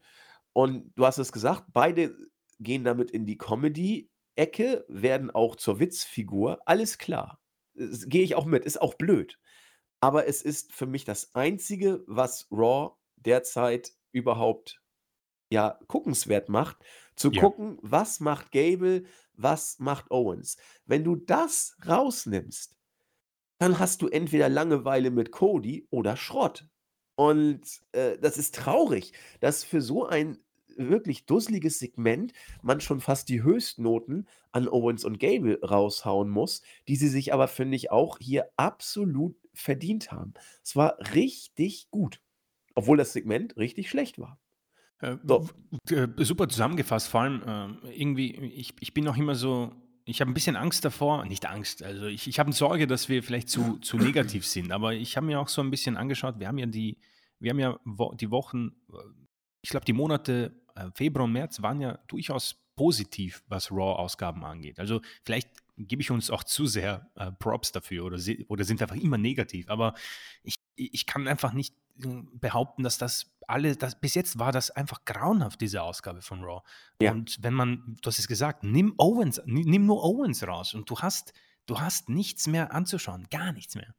Und 0.52 0.92
du 0.96 1.06
hast 1.06 1.18
es 1.18 1.32
gesagt, 1.32 1.64
beide 1.72 2.16
gehen 2.58 2.84
damit 2.84 3.10
in 3.10 3.26
die 3.26 3.38
Comedy-Ecke, 3.38 4.84
werden 4.88 5.30
auch 5.30 5.56
zur 5.56 5.80
Witzfigur. 5.80 6.60
Alles 6.66 6.98
klar. 6.98 7.40
Gehe 7.74 8.22
ich 8.24 8.34
auch 8.34 8.46
mit, 8.46 8.64
ist 8.64 8.80
auch 8.80 8.94
blöd. 8.94 9.38
Aber 10.00 10.26
es 10.26 10.42
ist 10.42 10.72
für 10.72 10.86
mich 10.86 11.04
das 11.04 11.34
Einzige, 11.34 12.02
was 12.06 12.48
Raw 12.50 12.92
derzeit 13.16 13.92
überhaupt, 14.12 14.79
ja, 15.50 15.78
guckenswert 15.88 16.48
macht, 16.48 16.78
zu 17.16 17.32
Ja. 17.32 17.34
gucken, 17.34 17.78
was 17.82 18.20
macht 18.20 18.52
Gable, 18.52 19.04
was 19.34 19.78
macht 19.78 20.10
Owens. 20.10 20.56
Wenn 20.86 21.04
du 21.04 21.16
das 21.16 21.76
rausnimmst, 21.86 22.76
dann 23.58 23.78
hast 23.78 24.02
du 24.02 24.08
entweder 24.08 24.48
Langeweile 24.48 25.10
mit 25.10 25.32
Cody 25.32 25.86
oder 25.90 26.16
Schrott. 26.16 26.68
Und, 27.16 27.82
äh, 27.92 28.18
das 28.18 28.38
ist 28.38 28.54
traurig, 28.54 29.12
dass 29.40 29.64
für 29.64 29.82
so 29.82 30.06
ein 30.06 30.38
wirklich 30.76 31.26
dusseliges 31.26 31.78
Segment 31.78 32.32
man 32.62 32.80
schon 32.80 33.00
fast 33.00 33.28
die 33.28 33.42
Höchstnoten 33.42 34.26
an 34.52 34.68
Owens 34.68 35.04
und 35.04 35.18
Gable 35.18 35.60
raushauen 35.62 36.30
muss, 36.30 36.62
die 36.88 36.96
sie 36.96 37.08
sich 37.08 37.34
aber, 37.34 37.48
finde 37.48 37.76
ich, 37.76 37.90
auch 37.90 38.18
hier 38.20 38.50
absolut 38.56 39.36
verdient 39.52 40.10
haben. 40.12 40.32
Es 40.64 40.76
war 40.76 40.96
richtig 41.14 41.90
gut, 41.90 42.22
obwohl 42.74 42.98
das 42.98 43.12
Segment 43.12 43.56
richtig 43.56 43.90
schlecht 43.90 44.18
war. 44.18 44.38
Äh, 45.02 45.16
So. 45.22 45.50
äh, 45.90 46.08
super 46.18 46.48
zusammengefasst, 46.48 47.08
vor 47.08 47.22
allem, 47.22 47.42
ähm, 47.46 47.78
irgendwie, 47.90 48.32
ich 48.36 48.74
ich 48.80 48.94
bin 48.94 49.04
noch 49.04 49.16
immer 49.16 49.34
so 49.34 49.72
ich 50.06 50.20
habe 50.20 50.30
'n 50.30 50.34
bisschen 50.34 50.56
Angst 50.56 50.84
davor 50.84 51.24
nicht 51.26 51.46
Angst, 51.46 51.82
also 51.82 52.06
ich 52.06 52.26
ich 52.28 52.38
habe 52.38 52.52
Sorge, 52.52 52.86
dass 52.86 53.08
wir 53.08 53.22
vielleicht 53.22 53.48
zu 53.48 53.78
zu 53.78 53.98
negativ 53.98 54.46
sind, 54.46 54.72
aber 54.72 54.94
ich 54.94 55.16
habe 55.16 55.26
mir 55.26 55.40
auch 55.40 55.48
so 55.48 55.62
'n 55.62 55.70
bisschen 55.70 55.96
angeschaut, 55.96 56.38
wir 56.38 56.48
haben 56.48 56.58
ja 56.58 56.66
die 56.66 56.98
wir 57.38 57.50
haben 57.50 57.58
ja 57.60 57.78
Wo 57.84 58.14
die 58.14 58.30
Wochen 58.30 58.72
äh, 58.92 58.96
ich 59.62 59.70
glaube, 59.70 59.84
die 59.84 59.92
Monate, 59.92 60.62
äh, 60.74 60.88
Februar 60.94 61.24
und 61.26 61.32
März 61.32 61.60
waren 61.62 61.80
ja 61.82 61.98
durchaus 62.08 62.56
positiv, 62.76 63.44
was 63.48 63.70
Raw-Ausgaben 63.70 64.42
angeht. 64.44 64.78
Also, 64.80 65.02
vielleicht 65.22 65.50
gebe 65.76 66.00
ich 66.02 66.10
uns 66.10 66.30
auch 66.30 66.44
zu 66.44 66.64
sehr, 66.66 67.10
äh, 67.16 67.30
Props 67.32 67.72
dafür 67.72 68.04
oder 68.06 68.18
oder 68.48 68.64
sind 68.64 68.80
einfach 68.82 68.96
immer 68.96 69.18
negativ, 69.18 69.68
aber 69.70 69.94
ich 70.42 70.56
ich 70.76 71.06
kann 71.06 71.28
einfach 71.28 71.52
nicht, 71.52 71.74
behaupten, 72.32 72.82
dass 72.82 72.96
das 72.98 73.30
alle 73.50 73.76
das 73.76 74.00
bis 74.00 74.14
jetzt 74.14 74.38
war 74.38 74.52
das 74.52 74.70
einfach 74.70 75.04
grauenhaft, 75.04 75.60
diese 75.60 75.82
Ausgabe 75.82 76.22
von 76.22 76.42
Raw. 76.42 76.62
Ja. 77.00 77.12
Und 77.12 77.38
wenn 77.42 77.54
man 77.54 77.96
du 78.00 78.08
hast 78.08 78.18
es 78.18 78.28
gesagt, 78.28 78.62
nimm 78.62 78.94
Owens 78.98 79.42
ni 79.44 79.64
nimm 79.64 79.86
nur 79.86 80.04
Owens 80.04 80.46
raus 80.46 80.74
und 80.74 80.88
du 80.88 80.98
hast 81.00 81.32
du 81.66 81.80
hast 81.80 82.08
nichts 82.08 82.46
mehr 82.46 82.72
anzuschauen, 82.72 83.26
gar 83.30 83.52
nichts 83.52 83.74
mehr. 83.74 83.94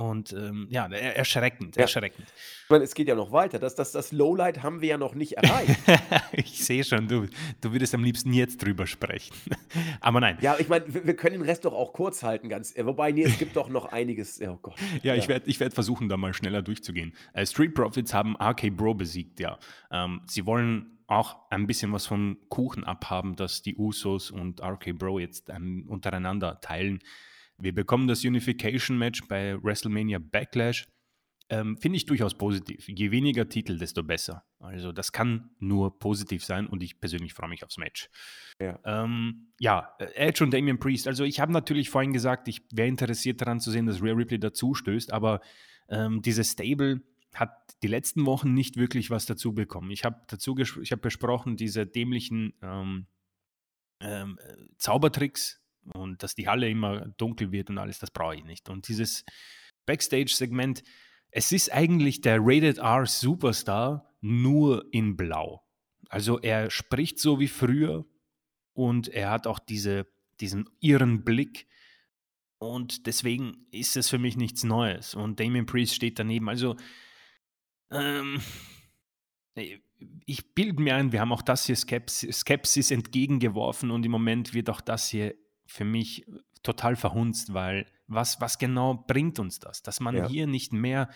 Und, 0.00 0.32
ähm, 0.32 0.66
ja, 0.70 0.86
er 0.90 1.16
erschreckend, 1.16 1.76
Ja. 1.76 1.82
erschreckend. 1.82 2.26
Ich 2.64 2.70
meine, 2.70 2.84
es 2.84 2.94
geht 2.94 3.06
ja 3.08 3.14
noch 3.14 3.32
weiter. 3.32 3.58
Das 3.58 3.74
das 3.74 3.92
das 3.92 4.12
Lowlight 4.12 4.62
haben 4.62 4.80
wir 4.80 4.88
ja 4.88 4.98
noch 4.98 5.14
nicht 5.14 5.34
erreicht. 5.34 5.78
Ich 6.32 6.64
sehe 6.64 6.84
schon, 6.84 7.06
du 7.08 7.26
du 7.60 7.72
würdest 7.72 7.94
am 7.94 8.02
liebsten 8.04 8.32
jetzt 8.32 8.62
drüber 8.64 8.86
sprechen. 8.86 9.34
Aber 10.00 10.20
nein. 10.20 10.38
Ja, 10.40 10.56
ich 10.58 10.68
meine, 10.68 10.92
wir 10.92 11.06
wir 11.06 11.14
können 11.16 11.34
den 11.40 11.42
Rest 11.42 11.64
doch 11.64 11.74
auch 11.74 11.92
kurz 11.92 12.22
halten, 12.22 12.48
ganz 12.48 12.74
äh, 12.76 12.86
wobei, 12.86 13.12
ne, 13.12 13.24
es 13.24 13.38
gibt 13.38 13.56
doch 13.56 13.68
noch 13.68 13.86
einiges 13.92 14.38
ja, 14.38 14.52
oh 14.52 14.58
Gott. 14.62 14.76
Ja, 15.02 15.14
ich 15.14 15.24
Ja. 15.24 15.28
werde 15.30 15.50
ich 15.50 15.60
werde 15.60 15.74
versuchen, 15.74 16.08
da 16.08 16.16
mal 16.16 16.32
schneller 16.32 16.62
durchzugehen. 16.62 17.12
Äh, 17.34 17.44
Street 17.46 17.74
Profits 17.74 18.14
haben 18.14 18.36
RK 18.40 18.70
Bro 18.70 18.94
besiegt, 18.94 19.38
ja. 19.40 19.58
Ähm, 19.90 20.22
sie 20.26 20.46
wollen 20.46 20.96
auch 21.08 21.36
ein 21.50 21.66
bisschen 21.66 21.92
was 21.92 22.06
vom 22.06 22.38
Kuchen 22.48 22.84
abhaben, 22.84 23.34
das 23.36 23.62
die 23.62 23.74
Usos 23.76 24.30
und 24.30 24.62
RK 24.62 24.92
Bro 24.92 25.18
jetzt, 25.18 25.48
ähm, 25.50 25.84
untereinander 25.88 26.60
teilen. 26.60 27.00
Wir 27.60 27.74
bekommen 27.74 28.08
das 28.08 28.24
Unification-Match 28.24 29.28
bei 29.28 29.62
WrestleMania 29.62 30.18
Backlash. 30.18 30.86
Ähm, 31.48 31.76
finde 31.78 31.96
ich 31.96 32.06
durchaus 32.06 32.34
positiv. 32.34 32.88
Je 32.88 33.10
weniger 33.10 33.48
Titel, 33.48 33.76
desto 33.76 34.04
besser. 34.04 34.44
Also, 34.60 34.92
das 34.92 35.10
kann 35.10 35.50
nur 35.58 35.98
positiv 35.98 36.44
sein 36.44 36.68
und 36.68 36.82
ich 36.82 37.00
persönlich 37.00 37.34
freue 37.34 37.48
mich 37.48 37.64
aufs 37.64 37.76
Match. 37.76 38.08
Ja. 38.60 38.78
Ähm, 38.84 39.52
ja, 39.58 39.92
äh, 39.98 40.04
Edge 40.14 40.44
und 40.44 40.54
Damian 40.54 40.78
Priest. 40.78 41.08
Also, 41.08 41.24
ich 41.24 41.40
habe 41.40 41.52
natürlich 41.52 41.90
vorhin 41.90 42.12
gesagt, 42.12 42.46
ich 42.46 42.62
wäre 42.72 42.88
interessiert 42.88 43.40
daran 43.40 43.58
zu 43.58 43.72
sehen, 43.72 43.86
dass 43.86 44.00
Rhea 44.00 44.14
Ripley 44.14 44.38
dazustößt, 44.38 45.12
aber, 45.12 45.40
ähm, 45.88 46.22
dieses 46.22 46.52
Stable 46.52 47.02
hat 47.34 47.50
die 47.82 47.88
letzten 47.88 48.26
Wochen 48.26 48.54
nicht 48.54 48.76
wirklich 48.76 49.10
was 49.10 49.26
dazu 49.26 49.52
bekommen. 49.52 49.90
Ich 49.90 50.04
habe 50.04 50.20
dazu 50.28 50.56
ich 50.56 50.92
habe 50.92 51.02
besprochen, 51.02 51.56
diese 51.56 51.84
dämlichen, 51.84 52.54
ähm 52.62 53.06
ähm, 54.00 54.38
äh, 54.42 54.56
Zaubertricks 54.78 55.59
und 55.92 56.22
dass 56.22 56.34
die 56.34 56.48
Halle 56.48 56.68
immer 56.68 57.06
dunkel 57.16 57.52
wird 57.52 57.70
und 57.70 57.78
alles, 57.78 57.98
das 57.98 58.10
brauche 58.10 58.36
ich 58.36 58.44
nicht. 58.44 58.68
Und 58.68 58.88
dieses 58.88 59.24
Backstage-Segment, 59.86 60.82
es 61.30 61.52
ist 61.52 61.72
eigentlich 61.72 62.20
der 62.20 62.38
Rated 62.40 62.78
R 62.78 63.06
Superstar 63.06 64.12
nur 64.20 64.86
in 64.92 65.16
Blau. 65.16 65.62
Also, 66.08 66.40
er 66.40 66.70
spricht 66.70 67.18
so 67.18 67.38
wie 67.38 67.48
früher 67.48 68.04
und 68.72 69.08
er 69.08 69.30
hat 69.30 69.46
auch 69.46 69.58
diese 69.58 70.06
diesen 70.40 70.68
irren 70.80 71.24
Blick 71.24 71.66
und 72.58 73.06
deswegen 73.06 73.66
ist 73.70 73.96
es 73.96 74.08
für 74.08 74.18
mich 74.18 74.36
nichts 74.36 74.64
Neues 74.64 75.14
und 75.14 75.40
Damian 75.40 75.66
Priest 75.66 75.94
steht 75.94 76.18
daneben. 76.18 76.48
Also, 76.48 76.76
ähm, 77.90 78.40
äh, 79.54 79.78
ich 80.24 80.54
bilde 80.54 80.82
mir 80.82 80.96
ein, 80.96 81.12
wir 81.12 81.20
haben 81.20 81.32
auch 81.32 81.42
das 81.42 81.66
hier 81.66 81.76
Skeps 81.76 82.26
Skepsis 82.30 82.90
entgegengeworfen 82.90 83.90
und 83.90 84.04
im 84.04 84.12
Moment 84.12 84.54
wird 84.54 84.70
auch 84.70 84.80
das 84.80 85.08
hier 85.08 85.34
für 85.70 85.84
mich 85.84 86.26
total 86.62 86.96
verhunzt, 86.96 87.54
weil 87.54 87.86
was 88.06 88.40
was 88.40 88.58
genau 88.58 89.04
bringt 89.06 89.38
uns 89.38 89.60
das? 89.60 89.82
Dass 89.82 90.00
man 90.00 90.16
Ja. 90.16 90.28
hier 90.28 90.46
nicht 90.46 90.72
mehr 90.72 91.08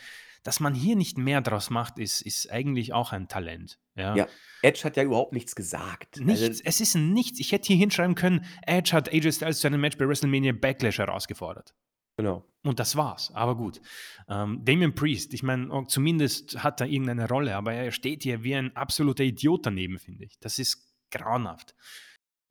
dass 0.45 0.61
man 0.61 0.75
hier 0.75 0.95
nicht 0.95 1.17
mehr 1.17 1.41
draus 1.41 1.71
macht, 1.71 1.99
ist 1.99 2.21
ist 2.23 2.51
eigentlich 2.53 2.93
auch 2.93 3.13
ein 3.13 3.29
Talent, 3.29 3.79
ja. 3.97 4.15
Ja, 4.15 4.29
Edge 4.63 4.83
hat 4.85 4.97
ja 4.97 5.03
überhaupt 5.03 5.33
nichts 5.33 5.55
gesagt. 5.57 6.19
Also 6.21 6.25
Nichts, 6.25 6.61
es 6.61 6.81
ist 6.81 6.95
nichts. 6.97 7.41
Ich 7.41 7.51
hätte 7.53 7.69
hier 7.69 7.77
hinschreiben 7.77 8.15
können, 8.15 8.45
Edge 8.67 8.93
hat 8.93 9.13
AJ 9.13 9.33
Styles 9.33 9.61
zu 9.61 9.67
einem 9.67 9.81
Match 9.81 9.97
bei 9.97 10.07
WrestleMania 10.07 10.53
Backlash 10.53 10.99
herausgefordert. 10.99 11.75
Genau. 12.19 12.45
Und 12.63 12.79
das 12.79 12.95
war's, 12.95 13.33
aber 13.35 13.57
gut. 13.57 13.81
Ähm, 14.29 14.65
Damian 14.65 14.95
Priest, 14.95 15.35
ich 15.35 15.43
meine, 15.43 15.71
oh, 15.71 15.85
zumindest 15.85 16.63
hat 16.63 16.81
er 16.81 16.87
irgendeine 16.87 17.27
Rolle, 17.29 17.57
aber 17.57 17.73
er 17.73 17.91
steht 17.91 18.23
hier 18.23 18.43
wie 18.45 18.55
ein 18.55 18.75
absoluter 18.77 19.25
Idiot 19.25 19.67
daneben, 19.67 19.99
finde 19.99 20.25
ich. 20.25 20.39
Das 20.41 20.59
ist 20.59 20.95
grauenhaft. 21.11 21.75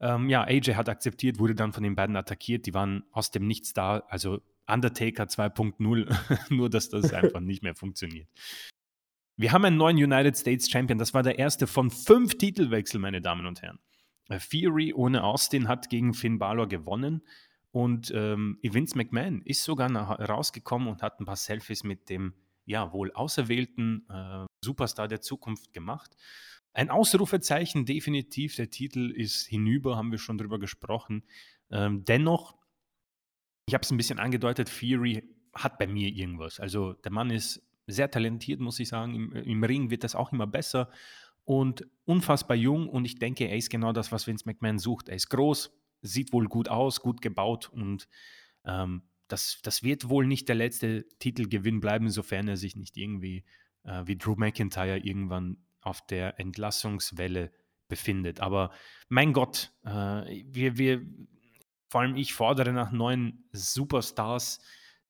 Ähm, 0.04 0.28
ja, 0.28 0.44
AJ 0.44 0.76
hat 0.76 0.90
akzeptiert, 0.90 1.40
wurde 1.40 1.56
dann 1.56 1.72
von 1.72 1.82
den 1.82 1.96
beiden 1.96 2.18
attackiert, 2.18 2.66
die 2.66 2.74
waren 2.74 3.06
aus 3.12 3.32
dem 3.32 3.48
Nichts 3.48 3.72
da, 3.72 4.00
also 4.10 4.42
Undertaker 4.68 5.24
2.0, 5.24 6.50
nur 6.54 6.70
dass 6.70 6.90
das 6.90 7.14
einfach 7.14 7.40
nicht 7.40 7.64
mehr 7.64 7.74
funktioniert. 7.74 8.28
Wir 9.38 9.54
haben 9.54 9.64
einen 9.64 9.78
neuen 9.78 9.96
United 9.96 10.38
States 10.38 10.70
Champion. 10.70 11.00
Das 11.00 11.14
war 11.14 11.24
der 11.24 11.40
erste 11.40 11.68
von 11.68 11.90
fünf 11.90 12.38
Titelwechseln, 12.38 13.02
meine 13.02 13.22
Damen 13.22 13.46
und 13.46 13.62
Herren. 13.62 13.80
Äh, 14.28 14.40
Theory 14.40 14.94
ohne 14.94 15.24
Austin 15.24 15.70
hat 15.70 15.90
gegen 15.90 16.14
Finn 16.14 16.38
Balor 16.38 16.68
gewonnen. 16.68 17.24
Und 17.72 18.12
ähm, 18.14 18.60
Vince 18.62 18.98
McMahon 18.98 19.42
ist 19.42 19.64
sogar 19.64 19.90
nach, 19.90 20.20
rausgekommen 20.20 20.90
und 20.90 21.02
hat 21.02 21.20
ein 21.22 21.26
paar 21.26 21.38
Selfies 21.38 21.84
mit 21.84 22.10
dem 22.10 22.34
ja 22.66 22.94
wohl 22.94 23.12
auserwählten 23.12 24.08
äh, 24.10 24.46
Superstar 24.64 25.08
der 25.08 25.22
Zukunft 25.22 25.74
gemacht. 25.74 26.16
Ein 26.74 26.90
Ausrufezeichen 26.90 27.86
definitiv. 27.86 28.56
Der 28.56 28.70
Titel 28.70 29.12
ist 29.12 29.46
hinüber, 29.46 29.96
haben 29.96 30.12
wir 30.12 30.18
schon 30.18 30.38
drüber 30.38 30.60
gesprochen. 30.60 31.24
Ähm, 31.70 32.04
dennoch, 32.06 32.56
ich 33.68 33.74
habe 33.74 33.84
es 33.84 33.92
ein 33.92 33.98
bisschen 33.98 34.20
angedeutet, 34.20 34.72
Theory 34.80 35.24
hat 35.54 35.78
bei 35.78 35.88
mir 35.88 36.10
irgendwas. 36.10 36.60
Also 36.60 36.94
der 36.94 37.12
Mann 37.12 37.30
ist 37.30 37.62
sehr 37.86 38.10
talentiert, 38.10 38.60
muss 38.60 38.80
ich 38.80 38.88
sagen. 38.88 39.14
Im, 39.14 39.32
Im, 39.34 39.64
Ring 39.64 39.90
wird 39.90 40.04
das 40.04 40.16
auch 40.16 40.32
immer 40.32 40.48
besser 40.48 40.90
und 41.46 41.86
unfassbar 42.06 42.58
jung. 42.58 42.90
Und 42.90 43.06
ich 43.06 43.20
denke, 43.20 43.46
er 43.46 43.58
ist 43.58 43.70
genau 43.70 43.94
das, 43.94 44.12
was 44.12 44.26
Vince 44.26 44.46
McMahon 44.48 44.80
sucht. 44.80 45.10
Er 45.10 45.16
ist 45.16 45.30
groß, 45.30 45.72
sieht 46.02 46.34
wohl 46.34 46.48
gut 46.48 46.70
aus, 46.70 47.02
gut 47.02 47.22
gebaut 47.22 47.70
und 47.70 48.08
ähm, 48.66 49.04
das, 49.28 49.60
das 49.64 49.84
wird 49.84 50.10
wohl 50.10 50.28
nicht 50.28 50.48
der 50.48 50.56
letzte 50.56 51.06
Titelgewinn 51.20 51.80
bleiben, 51.80 52.10
sofern 52.10 52.48
er 52.48 52.58
sich 52.58 52.76
nicht 52.76 52.98
irgendwie 52.98 53.44
äh, 53.84 54.04
wie 54.06 54.18
Drew 54.18 54.36
McIntyre 54.36 54.98
irgendwann 54.98 55.58
auf 55.82 56.06
der 56.06 56.40
Entlassungswelle 56.40 57.52
befindet. 57.88 58.40
Aber 58.40 58.72
mein 59.10 59.34
Gott, 59.34 59.72
äh, 59.86 60.44
wir, 60.46 60.78
wir, 60.78 61.02
vor 61.90 62.02
allem 62.02 62.16
ich 62.16 62.34
fordere 62.34 62.74
nach 62.74 62.92
neuen 62.92 63.46
Superstars. 63.52 64.60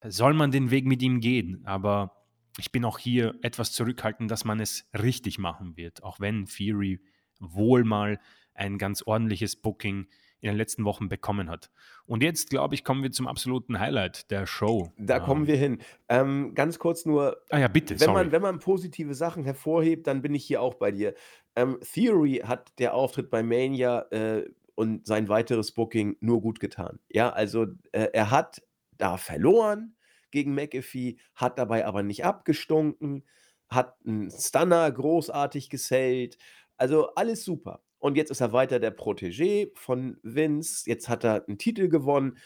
Soll 0.05 0.33
man 0.33 0.51
den 0.51 0.69
Weg 0.69 0.85
mit 0.85 1.01
ihm 1.01 1.21
gehen? 1.21 1.65
Aber 1.65 2.23
ich 2.57 2.71
bin 2.71 2.83
auch 2.83 2.99
hier 2.99 3.35
etwas 3.41 3.71
zurückhaltend, 3.71 4.29
dass 4.29 4.43
man 4.43 4.59
es 4.59 4.89
richtig 4.93 5.39
machen 5.39 5.77
wird, 5.77 6.03
auch 6.03 6.19
wenn 6.19 6.45
Fury 6.45 7.01
wohl 7.39 7.83
mal 7.83 8.19
ein 8.53 8.77
ganz 8.77 9.01
ordentliches 9.01 9.55
Booking 9.55 10.07
in 10.43 10.49
den 10.49 10.57
letzten 10.57 10.83
Wochen 10.83 11.07
bekommen 11.07 11.49
hat. 11.49 11.71
Und 12.05 12.21
jetzt, 12.21 12.49
glaube 12.49 12.75
ich, 12.75 12.83
kommen 12.83 13.01
wir 13.01 13.11
zum 13.11 13.27
absoluten 13.27 13.79
Highlight 13.79 14.29
der 14.29 14.45
Show. 14.45 14.91
Da 14.97 15.17
ähm, 15.17 15.23
kommen 15.23 15.47
wir 15.47 15.55
hin. 15.55 15.79
Ähm, 16.09 16.53
ganz 16.53 16.79
kurz 16.79 17.05
nur. 17.05 17.37
Ah 17.49 17.59
ja, 17.59 17.69
bitte. 17.69 17.97
Wenn 17.99 18.11
man, 18.11 18.31
wenn 18.33 18.41
man 18.41 18.59
positive 18.59 19.15
Sachen 19.15 19.45
hervorhebt, 19.45 20.05
dann 20.05 20.21
bin 20.21 20.35
ich 20.35 20.45
hier 20.45 20.61
auch 20.61 20.73
bei 20.73 20.91
dir. 20.91 21.15
Ähm, 21.55 21.79
Theory 21.81 22.41
hat 22.45 22.77
der 22.77 22.93
Auftritt 22.93 23.29
bei 23.29 23.41
Mania 23.41 24.01
äh, 24.11 24.45
und 24.75 25.07
sein 25.07 25.29
weiteres 25.29 25.71
Booking 25.71 26.17
nur 26.19 26.41
gut 26.41 26.59
getan. 26.59 26.99
Ja, 27.09 27.29
also 27.29 27.67
äh, 27.93 28.09
er 28.11 28.29
hat 28.29 28.61
da 28.97 29.15
verloren 29.15 29.95
gegen 30.31 30.53
McAfee, 30.55 31.17
hat 31.35 31.57
dabei 31.57 31.85
aber 31.85 32.03
nicht 32.03 32.25
abgestunken, 32.25 33.23
hat 33.69 33.95
einen 34.05 34.29
Stunner 34.29 34.91
großartig 34.91 35.69
gesellt. 35.69 36.37
Also 36.75 37.13
alles 37.15 37.45
super. 37.45 37.81
Und 38.03 38.17
jetzt 38.17 38.31
ist 38.31 38.41
er 38.41 38.51
weiter 38.51 38.81
der 38.81 38.93
Protégé 38.93 39.71
von 39.75 40.17
Vince. 40.23 40.83
Jetzt 40.89 41.07
hat 41.07 41.23
er 41.23 41.47
einen 41.47 41.57
Titel 41.57 41.87
gewonnen. 41.87 42.37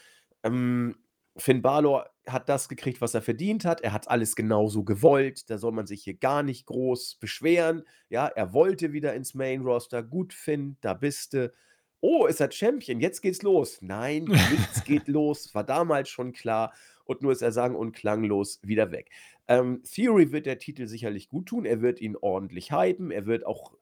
Ähm, 0.44 0.94
Finn 1.36 1.62
Balor 1.62 2.08
hat 2.28 2.48
das 2.48 2.68
gekriegt, 2.68 3.00
was 3.00 3.14
er 3.14 3.22
verdient 3.22 3.64
hat. 3.64 3.80
Er 3.80 3.92
hat 3.92 4.08
alles 4.08 4.36
genauso 4.36 4.84
gewollt. 4.84 5.50
Da 5.50 5.58
soll 5.58 5.72
man 5.72 5.88
sich 5.88 6.04
hier 6.04 6.14
gar 6.14 6.44
nicht 6.44 6.66
groß 6.66 7.16
beschweren. 7.16 7.82
Ja, 8.08 8.28
er 8.28 8.52
wollte 8.52 8.92
wieder 8.92 9.14
ins 9.14 9.34
Main 9.34 9.62
Roster. 9.62 10.04
Gut, 10.04 10.32
Finn, 10.32 10.76
da 10.80 10.94
bist 10.94 11.32
du. 11.32 11.52
Oh, 11.98 12.26
ist 12.26 12.40
er 12.40 12.52
Champion? 12.52 13.00
Jetzt 13.00 13.20
geht's 13.20 13.42
los. 13.42 13.78
Nein, 13.82 14.26
nichts 14.26 14.84
geht 14.84 15.08
los. 15.08 15.52
War 15.56 15.64
damals 15.64 16.08
schon 16.08 16.30
klar 16.32 16.72
und 17.04 17.20
nur 17.22 17.32
ist 17.32 17.42
er 17.42 17.50
sang- 17.50 17.74
und 17.74 17.96
klanglos 17.96 18.60
wieder 18.62 18.92
weg. 18.92 19.10
Ähm, 19.48 19.82
Theory 19.82 20.30
wird 20.30 20.46
der 20.46 20.60
Titel 20.60 20.86
sicherlich 20.86 21.28
gut 21.28 21.46
tun. 21.46 21.64
Er 21.64 21.80
wird 21.80 22.00
ihn 22.00 22.14
ordentlich 22.16 22.70
hypen. 22.70 23.10
Er 23.10 23.26
wird 23.26 23.44
auch 23.44 23.72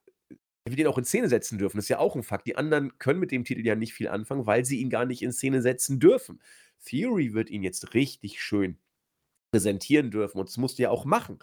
er 0.67 0.71
wird 0.71 0.81
ihn 0.81 0.87
auch 0.87 0.97
in 0.97 1.05
Szene 1.05 1.29
setzen 1.29 1.57
dürfen. 1.57 1.77
Das 1.77 1.85
ist 1.85 1.89
ja 1.89 1.99
auch 1.99 2.17
ein 2.17 2.23
Fakt. 2.23 2.45
Die 2.45 2.57
anderen 2.57 2.99
können 2.99 3.21
mit 3.21 3.31
dem 3.31 3.45
Titel 3.45 3.65
ja 3.65 3.75
nicht 3.75 3.93
viel 3.93 4.09
anfangen, 4.09 4.45
weil 4.45 4.65
sie 4.65 4.81
ihn 4.81 4.89
gar 4.89 5.05
nicht 5.05 5.21
in 5.21 5.31
Szene 5.31 5.61
setzen 5.61 5.97
dürfen. 5.97 6.41
Theory 6.83 7.33
wird 7.33 7.49
ihn 7.49 7.63
jetzt 7.63 7.93
richtig 7.93 8.41
schön 8.41 8.77
präsentieren 9.49 10.11
dürfen 10.11 10.39
und 10.39 10.49
das 10.49 10.57
musst 10.57 10.77
du 10.77 10.83
ja 10.83 10.89
auch 10.89 11.05
machen. 11.05 11.39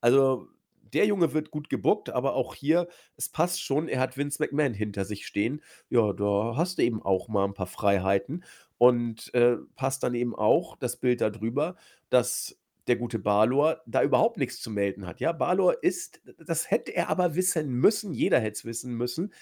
Also 0.00 0.48
der 0.92 1.06
Junge 1.06 1.32
wird 1.32 1.52
gut 1.52 1.70
gebuckt, 1.70 2.10
aber 2.10 2.34
auch 2.34 2.56
hier, 2.56 2.88
es 3.16 3.28
passt 3.28 3.62
schon, 3.62 3.86
er 3.86 4.00
hat 4.00 4.16
Vince 4.16 4.42
McMahon 4.42 4.74
hinter 4.74 5.04
sich 5.04 5.24
stehen. 5.24 5.62
Ja, 5.88 6.12
da 6.12 6.54
hast 6.56 6.78
du 6.78 6.82
eben 6.82 7.00
auch 7.00 7.28
mal 7.28 7.44
ein 7.44 7.54
paar 7.54 7.68
Freiheiten. 7.68 8.42
Und 8.76 9.32
äh, 9.34 9.56
passt 9.76 10.02
dann 10.02 10.14
eben 10.14 10.34
auch 10.34 10.76
das 10.76 10.96
Bild 10.96 11.20
darüber, 11.20 11.76
dass 12.10 12.58
der 12.86 12.96
gute 12.96 13.18
Balor 13.18 13.82
da 13.86 14.02
überhaupt 14.02 14.36
nichts 14.36 14.60
zu 14.60 14.70
melden 14.70 15.06
hat. 15.06 15.20
Ja, 15.20 15.32
Balor 15.32 15.82
ist, 15.82 16.20
das 16.38 16.70
hätte 16.70 16.94
er 16.94 17.08
aber 17.08 17.34
wissen 17.34 17.70
müssen, 17.72 18.12
jeder 18.12 18.38
hätte 18.40 18.58
es 18.58 18.64
wissen 18.64 18.94
müssen. 18.94 19.32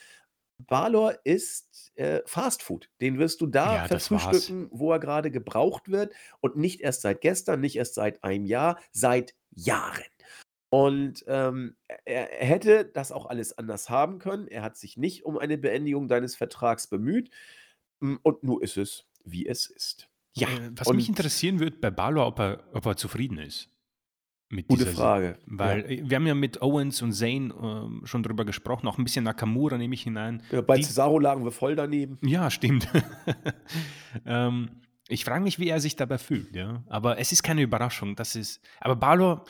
Balor 0.59 1.15
ist 1.25 1.93
äh, 1.97 2.21
Fast 2.27 2.63
Food. 2.63 2.89
Den 3.01 3.19
wirst 3.19 3.41
du 3.41 3.47
da 3.47 3.77
Ja, 3.77 3.89
verfrühstücken, 3.89 4.69
wo 4.71 4.93
er 4.93 5.01
gerade 5.01 5.31
gebraucht 5.31 5.91
wird. 5.91 6.15
Und 6.41 6.57
nicht 6.57 6.81
erst 6.81 7.03
seit 7.03 7.21
gestern, 7.21 7.61
nicht 7.61 7.77
erst 7.77 7.95
seit 7.95 8.23
einem 8.23 8.47
Jahr, 8.47 8.79
seit 8.93 9.35
Jahren. 9.51 10.05
Und 10.71 11.25
ähm, 11.27 11.77
er, 12.05 12.29
hätte 12.29 12.85
das 12.85 13.13
auch 13.13 13.27
alles 13.27 13.59
anders 13.59 13.91
haben 13.91 14.19
können. 14.19 14.49
Er 14.49 14.63
hat 14.63 14.77
sich 14.77 14.97
nicht 14.97 15.25
um 15.25 15.37
eine 15.37 15.59
Beendigung 15.59 16.09
deines 16.09 16.35
Vertrags 16.37 16.87
bemüht. 16.87 17.31
Mm, 18.01 18.17
und 18.23 18.43
nur 18.43 18.63
ist 18.63 18.79
es, 18.79 19.07
wie 19.25 19.47
es 19.47 19.67
ist. 19.67 20.09
Ja, 20.35 20.49
Äh, 20.49 20.71
was 20.77 20.89
mich 20.93 21.09
und 21.09 21.19
interessieren 21.19 21.61
wird 21.61 21.81
bei 21.81 21.91
Balor, 21.91 22.27
ob 22.27 22.39
er, 22.41 22.65
ob 22.73 22.87
er 22.87 22.97
zufrieden 22.97 23.39
ist 23.39 23.69
mit 24.49 24.69
gute 24.69 24.87
Frage. 24.87 25.39
weil 25.47 25.81
Ja. 25.81 25.87
äh, 25.89 26.03
wir 26.11 26.17
haben 26.17 26.27
ja 26.27 26.35
mit 26.35 26.61
Owens 26.63 27.01
und 27.03 27.13
Zayn 27.13 27.53
ähm, 27.63 28.03
schon 28.05 28.23
drüber 28.23 28.45
gesprochen, 28.45 28.87
auch 28.87 28.99
ein 28.99 29.05
bisschen 29.05 29.25
Nakamura 29.25 29.79
nehme 29.79 29.95
ich 29.95 30.03
hinein. 30.03 30.43
Ja, 30.51 30.61
bei 30.63 30.77
Die, 30.77 30.83
Cesaro 30.85 31.19
lagen 31.19 31.45
wir 31.45 31.53
voll 31.53 31.75
daneben. 31.77 32.19
ja, 32.23 32.51
stimmt. 32.51 32.89
ähm, 34.27 34.71
ich 35.09 35.25
frage 35.25 35.43
mich, 35.43 35.59
wie 35.59 35.69
er 35.69 35.81
sich 35.81 35.97
dabei 35.97 36.19
fühlt, 36.19 36.55
ja. 36.55 36.85
Aber 36.89 37.19
es 37.19 37.33
ist 37.33 37.43
keine 37.43 37.63
Überraschung. 37.63 38.17
Das 38.17 38.37
ist. 38.37 38.61
Aber 38.81 38.97
Balor, 38.97 39.45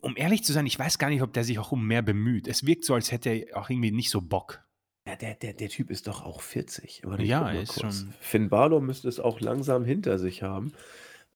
um 0.00 0.16
ehrlich 0.16 0.42
zu 0.42 0.52
sein, 0.52 0.66
ich 0.66 0.78
weiß 0.78 0.98
gar 0.98 1.10
nicht, 1.10 1.22
ob 1.22 1.32
der 1.32 1.44
sich 1.44 1.58
auch 1.58 1.70
um 1.72 1.86
mehr 1.86 2.02
bemüht. 2.02 2.48
Es 2.48 2.66
wirkt 2.66 2.84
so, 2.84 2.94
als 2.94 3.12
hätte 3.12 3.30
er 3.30 3.58
auch 3.58 3.70
irgendwie 3.70 3.92
nicht 3.92 4.10
so 4.10 4.20
Bock. 4.20 4.64
Ja, 5.10 5.16
der, 5.16 5.34
der, 5.34 5.52
der 5.54 5.68
Typ 5.68 5.90
ist 5.90 6.06
doch 6.06 6.24
auch 6.24 6.40
40. 6.40 7.02
Warte, 7.04 7.22
ich 7.22 7.28
Ja, 7.28 7.50
ist 7.50 7.74
kurz. 7.74 7.98
schon. 8.00 8.14
Finn 8.20 8.48
Balor 8.48 8.80
müsste 8.80 9.08
es 9.08 9.18
auch 9.20 9.40
langsam 9.40 9.84
hinter 9.84 10.18
sich 10.18 10.42
haben. 10.42 10.72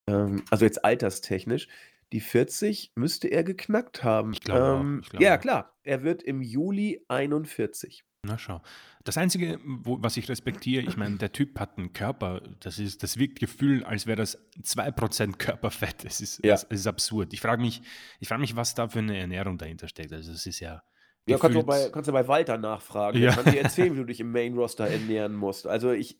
Ähm, 0.06 0.44
also 0.50 0.64
jetzt 0.64 0.84
alterstechnisch. 0.84 1.68
Die 2.12 2.20
40 2.20 2.92
müsste 2.94 3.28
er 3.28 3.42
geknackt 3.42 4.04
haben. 4.04 4.32
Ich 4.32 4.40
glaube. 4.40 4.80
Ähm, 4.80 5.00
Ich 5.02 5.10
glaube 5.10 5.24
ja, 5.24 5.36
klar. 5.38 5.74
Er 5.82 6.02
wird 6.04 6.22
im 6.22 6.40
Juli 6.42 7.00
41. 7.08 8.04
Na 8.26 8.38
schau. 8.38 8.62
Das 9.02 9.18
Einzige, 9.18 9.58
wo, 9.64 10.00
was 10.02 10.16
ich 10.16 10.28
respektiere, 10.30 10.82
ich 10.82 10.96
meine, 10.96 11.16
der 11.16 11.32
Typ 11.32 11.58
hat 11.60 11.76
einen 11.76 11.92
Körper, 11.92 12.40
das, 12.60 12.78
ist, 12.78 13.02
das 13.02 13.18
wirkt 13.18 13.38
Gefühl, 13.38 13.84
als 13.84 14.06
wäre 14.06 14.16
das 14.16 14.38
2% 14.62 15.36
Körperfett. 15.36 16.04
Es 16.06 16.20
ist, 16.22 16.40
Ja. 16.44 16.54
es 16.54 16.64
ist 16.64 16.86
absurd. 16.86 17.32
Ich 17.34 17.40
frage 17.42 17.60
mich, 17.60 17.82
ich 18.20 18.28
frag 18.28 18.38
mich, 18.38 18.56
was 18.56 18.74
da 18.74 18.88
für 18.88 19.00
eine 19.00 19.18
Ernährung 19.18 19.58
dahinter 19.58 19.88
steckt. 19.88 20.12
Also 20.12 20.32
es 20.32 20.46
ist 20.46 20.60
ja 20.60 20.82
Ja, 21.26 21.38
kannst 21.38 21.56
du 21.56 21.62
bei, 21.64 21.88
kannst 21.90 22.08
du 22.08 22.12
bei 22.12 22.28
Walter 22.28 22.58
nachfragen. 22.58 23.20
Der 23.20 23.30
Ja. 23.30 23.34
kann 23.34 23.52
dir 23.52 23.62
erzählen, 23.62 23.94
wie 23.94 24.00
du 24.00 24.04
dich 24.06 24.20
im 24.20 24.30
Main 24.32 24.54
Roster 24.54 24.86
ernähren 24.86 25.34
musst. 25.34 25.66
Also 25.66 25.90
ich, 25.92 26.18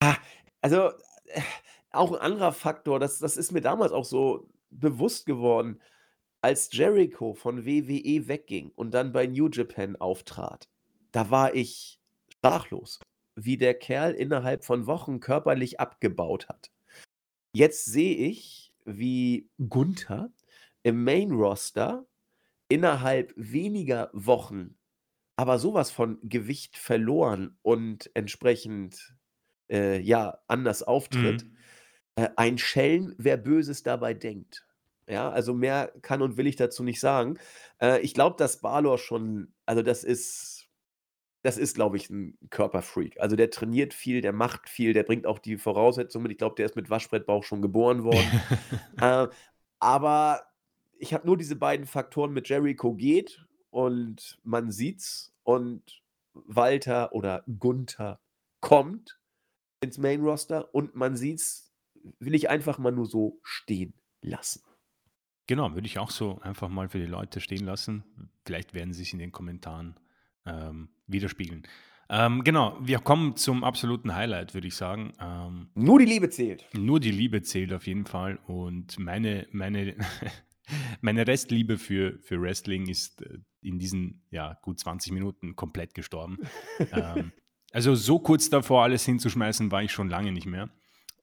ah, 0.00 0.16
also 0.60 0.90
äh, 1.26 1.40
auch 1.90 2.12
ein 2.12 2.20
anderer 2.20 2.52
Faktor, 2.52 3.00
das, 3.00 3.18
das 3.18 3.36
ist 3.36 3.52
mir 3.52 3.62
damals 3.62 3.92
auch 3.92 4.04
so 4.04 4.48
bewusst 4.70 5.26
geworden, 5.26 5.80
als 6.42 6.70
Jericho 6.70 7.34
von 7.34 7.64
WWE 7.64 8.28
wegging 8.28 8.70
und 8.74 8.92
dann 8.92 9.12
bei 9.12 9.26
New 9.26 9.48
Japan 9.50 9.96
auftrat. 9.96 10.68
Da 11.12 11.30
war 11.30 11.54
ich 11.54 11.98
sprachlos, 12.30 13.00
wie 13.36 13.56
der 13.56 13.74
Kerl 13.74 14.12
innerhalb 14.12 14.64
von 14.64 14.86
Wochen 14.86 15.20
körperlich 15.20 15.80
abgebaut 15.80 16.48
hat. 16.48 16.70
Jetzt 17.52 17.86
sehe 17.86 18.14
ich, 18.14 18.72
wie 18.84 19.48
Gunther 19.68 20.30
im 20.82 21.02
Main 21.02 21.32
Roster 21.32 22.06
innerhalb 22.68 23.32
weniger 23.36 24.10
Wochen 24.12 24.76
aber 25.36 25.58
sowas 25.58 25.90
von 25.90 26.18
Gewicht 26.22 26.76
verloren 26.78 27.58
und 27.62 28.10
entsprechend 28.14 29.14
äh, 29.70 30.00
ja 30.00 30.38
anders 30.48 30.82
auftritt. 30.82 31.44
Mhm. 31.44 31.56
Äh, 32.16 32.28
ein 32.36 32.58
Schelm, 32.58 33.14
wer 33.18 33.36
Böses 33.36 33.82
dabei 33.82 34.14
denkt. 34.14 34.66
Ja, 35.08 35.30
also 35.30 35.54
mehr 35.54 35.92
kann 36.02 36.22
und 36.22 36.36
will 36.36 36.46
ich 36.46 36.56
dazu 36.56 36.82
nicht 36.82 37.00
sagen. 37.00 37.38
Äh, 37.80 38.00
ich 38.00 38.14
glaube, 38.14 38.36
dass 38.38 38.60
Balor 38.60 38.98
schon, 38.98 39.52
also 39.66 39.82
das 39.82 40.02
ist, 40.02 40.68
das 41.42 41.58
ist, 41.58 41.74
glaube 41.74 41.98
ich, 41.98 42.10
ein 42.10 42.36
Körperfreak. 42.50 43.20
Also 43.20 43.36
der 43.36 43.50
trainiert 43.50 43.94
viel, 43.94 44.20
der 44.20 44.32
macht 44.32 44.68
viel, 44.68 44.94
der 44.94 45.04
bringt 45.04 45.26
auch 45.26 45.38
die 45.38 45.58
Voraussetzungen 45.58 46.24
mit. 46.24 46.32
Ich 46.32 46.38
glaube, 46.38 46.56
der 46.56 46.66
ist 46.66 46.76
mit 46.76 46.90
Waschbrettbauch 46.90 47.44
schon 47.44 47.62
geboren 47.62 48.02
worden. 48.02 48.40
äh, 49.00 49.28
aber 49.78 50.42
ich 50.98 51.14
habe 51.14 51.26
nur 51.26 51.36
diese 51.36 51.56
beiden 51.56 51.86
Faktoren 51.86 52.32
mit 52.32 52.48
Jericho 52.48 52.94
geht 52.94 53.44
und 53.70 54.38
man 54.42 54.70
sieht's 54.70 55.34
und 55.42 56.02
Walter 56.34 57.12
oder 57.12 57.44
Gunther 57.58 58.20
kommt 58.60 59.18
ins 59.80 59.98
Main 59.98 60.20
Roster 60.22 60.74
und 60.74 60.94
man 60.94 61.16
sieht's, 61.16 61.72
will 62.18 62.34
ich 62.34 62.48
einfach 62.50 62.78
mal 62.78 62.92
nur 62.92 63.06
so 63.06 63.40
stehen 63.42 63.94
lassen. 64.22 64.62
Genau, 65.46 65.74
würde 65.74 65.86
ich 65.86 65.98
auch 65.98 66.10
so 66.10 66.40
einfach 66.40 66.68
mal 66.68 66.88
für 66.88 66.98
die 66.98 67.06
Leute 67.06 67.40
stehen 67.40 67.64
lassen. 67.64 68.04
Vielleicht 68.44 68.74
werden 68.74 68.92
sie 68.92 69.02
es 69.02 69.12
in 69.12 69.18
den 69.20 69.30
Kommentaren 69.32 69.94
ähm, 70.44 70.88
widerspiegeln. 71.06 71.66
Ähm, 72.08 72.44
genau, 72.44 72.76
wir 72.80 72.98
kommen 73.00 73.36
zum 73.36 73.64
absoluten 73.64 74.14
Highlight, 74.14 74.54
würde 74.54 74.68
ich 74.68 74.74
sagen. 74.76 75.12
Ähm, 75.20 75.68
Nur 75.74 75.98
die 75.98 76.04
Liebe 76.04 76.30
zählt. 76.30 76.64
nur 76.72 77.00
die 77.00 77.10
Liebe 77.10 77.42
zählt 77.42 77.72
auf 77.72 77.86
jeden 77.86 78.06
Fall. 78.06 78.38
Und 78.46 78.98
meine, 78.98 79.46
meine, 79.52 79.96
meine 81.00 81.26
Restliebe 81.26 81.78
für, 81.78 82.18
für 82.20 82.40
Wrestling 82.40 82.88
ist 82.88 83.22
äh, 83.22 83.38
in 83.60 83.78
diesen 83.78 84.22
ja, 84.30 84.58
gut 84.62 84.78
20 84.78 85.12
Minuten 85.12 85.56
komplett 85.56 85.94
gestorben. 85.94 86.38
ähm, 86.92 87.32
also 87.72 87.94
so 87.94 88.18
kurz 88.18 88.48
davor, 88.48 88.84
alles 88.84 89.04
hinzuschmeißen, 89.04 89.70
war 89.70 89.82
ich 89.82 89.92
schon 89.92 90.08
lange 90.08 90.32
nicht 90.32 90.46
mehr. 90.46 90.70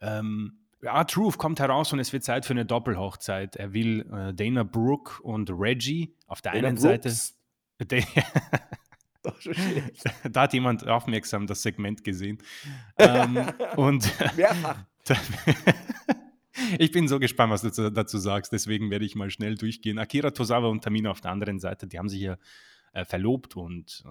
Ähm, 0.01 0.59
ja, 0.81 1.03
Truth 1.05 1.37
kommt 1.37 1.59
heraus 1.59 1.93
und 1.93 1.99
es 1.99 2.11
wird 2.11 2.23
Zeit 2.23 2.45
für 2.45 2.53
eine 2.53 2.65
Doppelhochzeit. 2.65 3.55
Er 3.55 3.73
will 3.73 4.01
äh, 4.11 4.33
Dana 4.33 4.63
Brooke 4.63 5.21
und 5.23 5.49
Reggie 5.49 6.15
auf 6.27 6.41
der 6.41 6.51
Dana 6.53 6.67
einen 6.67 6.77
Seite. 6.77 7.09
Brooks. 7.09 7.35
Schlecht. 9.39 10.03
da 10.31 10.41
hat 10.41 10.53
jemand 10.53 10.85
aufmerksam 10.85 11.47
das 11.47 11.61
Segment 11.61 12.03
gesehen. 12.03 12.39
Ähm, 12.97 13.47
und 13.77 14.11
Mehrfach. 14.35 14.83
Ich 16.79 16.91
bin 16.91 17.07
so 17.07 17.19
gespannt, 17.19 17.51
was 17.51 17.61
du 17.61 17.91
dazu- 17.91 18.17
sagst. 18.17 18.51
Deswegen 18.51 18.89
werde 18.91 19.05
ich 19.05 19.15
mal 19.15 19.29
schnell 19.29 19.55
durchgehen. 19.55 19.99
Akira 19.99 20.31
Tosawa 20.31 20.67
und 20.67 20.83
Tamina 20.83 21.11
auf 21.11 21.21
der 21.21 21.31
anderen 21.31 21.59
Seite, 21.59 21.87
die 21.87 21.97
haben 21.97 22.09
sich 22.09 22.21
ja 22.21 22.37
äh, 22.93 23.05
verlobt 23.05 23.55
und 23.55 24.03
äh, 24.05 24.09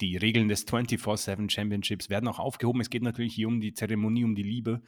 die 0.00 0.16
Regeln 0.16 0.48
des 0.48 0.66
24-7 0.66 1.50
Championships 1.50 2.08
werden 2.08 2.28
auch 2.28 2.38
aufgehoben. 2.38 2.80
Es 2.80 2.90
geht 2.90 3.02
natürlich 3.02 3.34
hier 3.34 3.48
um 3.48 3.60
die 3.60 3.74
Zeremonie, 3.74 4.24
um 4.24 4.34
die 4.34 4.44
Liebe. 4.44 4.82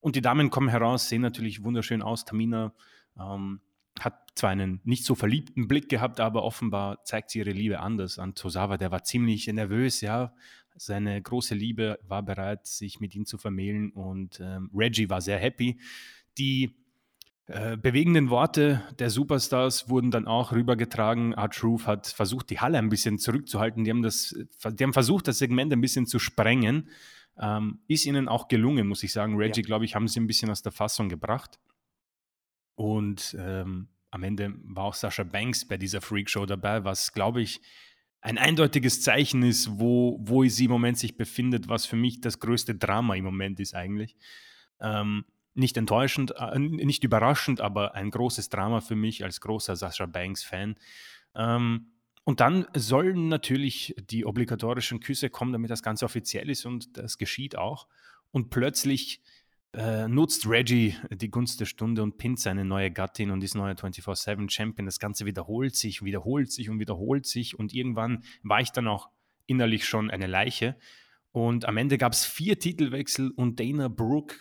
Und 0.00 0.16
die 0.16 0.22
Damen 0.22 0.50
kommen 0.50 0.68
heraus, 0.68 1.08
sehen 1.08 1.22
natürlich 1.22 1.62
wunderschön 1.64 2.00
aus. 2.00 2.24
Tamina 2.24 2.72
ähm, 3.18 3.60
hat 4.00 4.30
zwar 4.34 4.50
einen 4.50 4.80
nicht 4.84 5.04
so 5.04 5.14
verliebten 5.14 5.68
Blick 5.68 5.88
gehabt, 5.88 6.20
aber 6.20 6.42
offenbar 6.44 7.04
zeigt 7.04 7.30
sie 7.30 7.38
ihre 7.38 7.50
Liebe 7.50 7.80
anders 7.80 8.18
an 8.18 8.34
Tosawa. 8.34 8.76
Der 8.76 8.90
war 8.90 9.04
ziemlich 9.04 9.46
nervös, 9.46 10.00
ja. 10.00 10.34
Seine 10.76 11.20
große 11.22 11.54
Liebe 11.54 11.98
war 12.06 12.22
bereit, 12.22 12.66
sich 12.66 13.00
mit 13.00 13.14
ihm 13.14 13.24
zu 13.24 13.38
vermählen 13.38 13.90
und 13.92 14.40
ähm, 14.40 14.70
Reggie 14.74 15.08
war 15.08 15.22
sehr 15.22 15.38
happy. 15.38 15.78
Die 16.36 16.76
äh, 17.46 17.78
bewegenden 17.78 18.28
Worte 18.28 18.82
der 18.98 19.08
Superstars 19.08 19.88
wurden 19.88 20.10
dann 20.10 20.26
auch 20.26 20.52
rübergetragen. 20.52 21.32
R-Truth 21.32 21.86
hat 21.86 22.06
versucht, 22.08 22.50
die 22.50 22.60
Halle 22.60 22.76
ein 22.76 22.90
bisschen 22.90 23.18
zurückzuhalten. 23.18 23.84
Die 23.84 23.90
haben, 23.90 24.02
das, 24.02 24.34
die 24.72 24.84
haben 24.84 24.92
versucht, 24.92 25.28
das 25.28 25.38
Segment 25.38 25.72
ein 25.72 25.80
bisschen 25.80 26.06
zu 26.06 26.18
sprengen. 26.18 26.90
Ähm, 27.38 27.78
ist 27.86 28.04
ihnen 28.04 28.28
auch 28.28 28.48
gelungen, 28.48 28.86
muss 28.88 29.02
ich 29.02 29.12
sagen. 29.12 29.36
Reggie, 29.36 29.60
Ja. 29.60 29.66
glaube 29.66 29.84
ich, 29.84 29.94
haben 29.94 30.08
sie 30.08 30.20
ein 30.20 30.26
bisschen 30.26 30.50
aus 30.50 30.60
der 30.62 30.72
Fassung 30.72 31.08
gebracht. 31.08 31.58
Und 32.76 33.36
ähm, 33.38 33.88
am 34.10 34.22
Ende 34.22 34.54
war 34.62 34.84
auch 34.84 34.94
Sascha 34.94 35.24
Banks 35.24 35.66
bei 35.66 35.76
dieser 35.76 36.00
Freakshow 36.00 36.46
dabei, 36.46 36.84
was, 36.84 37.12
glaube 37.12 37.42
ich, 37.42 37.60
ein 38.20 38.38
eindeutiges 38.38 39.02
Zeichen 39.02 39.42
ist, 39.42 39.78
wo, 39.78 40.18
wo 40.20 40.44
sie 40.44 40.64
im 40.64 40.70
Moment 40.70 40.98
sich 40.98 41.16
befindet, 41.16 41.68
was 41.68 41.86
für 41.86 41.96
mich 41.96 42.20
das 42.20 42.40
größte 42.40 42.74
Drama 42.74 43.14
im 43.14 43.24
Moment 43.24 43.60
ist 43.60 43.74
eigentlich. 43.74 44.16
Ähm, 44.80 45.24
nicht 45.54 45.76
enttäuschend, 45.76 46.34
äh, 46.36 46.58
nicht 46.58 47.04
überraschend, 47.04 47.60
aber 47.60 47.94
ein 47.94 48.10
großes 48.10 48.48
Drama 48.48 48.80
für 48.80 48.96
mich 48.96 49.24
als 49.24 49.40
großer 49.40 49.76
Sascha 49.76 50.06
Banks-Fan. 50.06 50.76
Ähm, 51.34 51.92
und 52.24 52.40
dann 52.40 52.66
sollen 52.74 53.28
natürlich 53.28 53.94
die 54.10 54.26
obligatorischen 54.26 55.00
Küsse 55.00 55.30
kommen, 55.30 55.52
damit 55.52 55.70
das 55.70 55.82
Ganze 55.82 56.04
offiziell 56.04 56.50
ist 56.50 56.66
und 56.66 56.96
das 56.98 57.18
geschieht 57.18 57.56
auch. 57.56 57.86
Und 58.32 58.50
plötzlich 58.50 59.22
äh, 59.76 60.08
nutzt 60.08 60.48
Reggie 60.48 60.96
die 61.10 61.30
Gunst 61.30 61.60
der 61.60 61.66
Stunde 61.66 62.02
und 62.02 62.16
pinnt 62.16 62.40
seine 62.40 62.64
neue 62.64 62.90
Gattin 62.90 63.30
und 63.30 63.44
ist 63.44 63.54
neuer 63.54 63.74
24-7-Champion. 63.74 64.86
Das 64.86 64.98
Ganze 64.98 65.26
wiederholt 65.26 65.76
sich, 65.76 66.02
wiederholt 66.02 66.50
sich 66.50 66.70
und 66.70 66.80
wiederholt 66.80 67.26
sich. 67.26 67.58
Und 67.58 67.74
irgendwann 67.74 68.24
war 68.42 68.60
ich 68.60 68.72
dann 68.72 68.88
auch 68.88 69.10
innerlich 69.46 69.86
schon 69.86 70.10
eine 70.10 70.26
Leiche. 70.26 70.76
Und 71.32 71.66
am 71.66 71.76
Ende 71.76 71.98
gab 71.98 72.14
es 72.14 72.24
vier 72.24 72.58
Titelwechsel 72.58 73.30
und 73.30 73.60
Dana 73.60 73.88
Brooke 73.88 74.36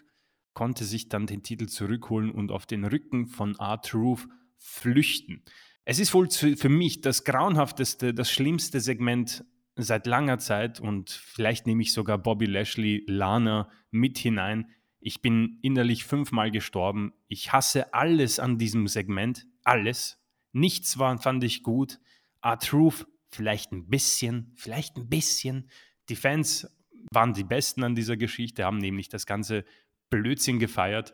konnte 0.53 0.85
sich 0.85 1.09
dann 1.09 1.27
den 1.27 1.43
Titel 1.43 1.67
zurückholen 1.67 2.31
und 2.31 2.51
auf 2.51 2.65
den 2.65 2.85
Rücken 2.85 3.27
von 3.27 3.55
R-Truth 3.59 4.27
flüchten. 4.57 5.43
Es 5.83 5.99
ist 5.99 6.13
wohl 6.13 6.29
für 6.29 6.69
mich 6.69 7.01
das 7.01 7.25
grauenhafteste, 7.25 8.13
das 8.13 8.31
schlimmste 8.31 8.79
Segment 8.79 9.43
seit 9.75 10.07
langer 10.07 10.39
Zeit 10.39 10.79
und 10.79 11.09
vielleicht 11.09 11.67
nehme 11.67 11.81
ich 11.81 11.91
sogar 11.91 12.17
Bobby 12.17 12.45
Lashley, 12.45 13.03
Lana 13.07 13.69
mit 13.91 14.17
hinein. 14.17 14.69
Ich 15.07 15.21
bin 15.21 15.59
innerlich 15.61 16.03
fünfmal 16.03 16.49
gestorben. 16.49 17.13
Ich 17.27 17.53
hasse 17.53 17.93
alles 17.93 18.39
an 18.39 18.57
diesem 18.57 18.87
Segment. 18.87 19.45
Alles. 19.63 20.19
Nichts 20.51 20.97
war, 20.97 21.15
fand 21.19 21.43
ich 21.43 21.61
gut. 21.61 21.99
R-Truth 22.41 23.05
vielleicht 23.29 23.71
ein 23.71 23.87
bisschen, 23.87 24.51
vielleicht 24.55 24.97
ein 24.97 25.07
bisschen. 25.07 25.69
Die 26.09 26.15
Fans 26.15 26.67
waren 27.11 27.35
die 27.35 27.43
Besten 27.43 27.83
an 27.83 27.93
dieser 27.93 28.17
Geschichte, 28.17 28.65
haben 28.65 28.79
nämlich 28.79 29.07
das 29.07 29.27
ganze 29.27 29.63
Blödsinn 30.09 30.57
gefeiert. 30.57 31.13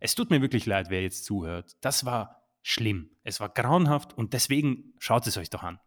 Es 0.00 0.14
tut 0.14 0.28
mir 0.28 0.42
wirklich 0.42 0.66
leid, 0.66 0.90
wer 0.90 1.00
jetzt 1.00 1.24
zuhört. 1.24 1.78
Das 1.80 2.04
war 2.04 2.46
schlimm. 2.60 3.08
Es 3.22 3.40
war 3.40 3.48
grauenhaft 3.48 4.12
und 4.12 4.34
deswegen 4.34 4.92
schaut 4.98 5.26
es 5.26 5.38
euch 5.38 5.48
doch 5.48 5.62
an. 5.62 5.80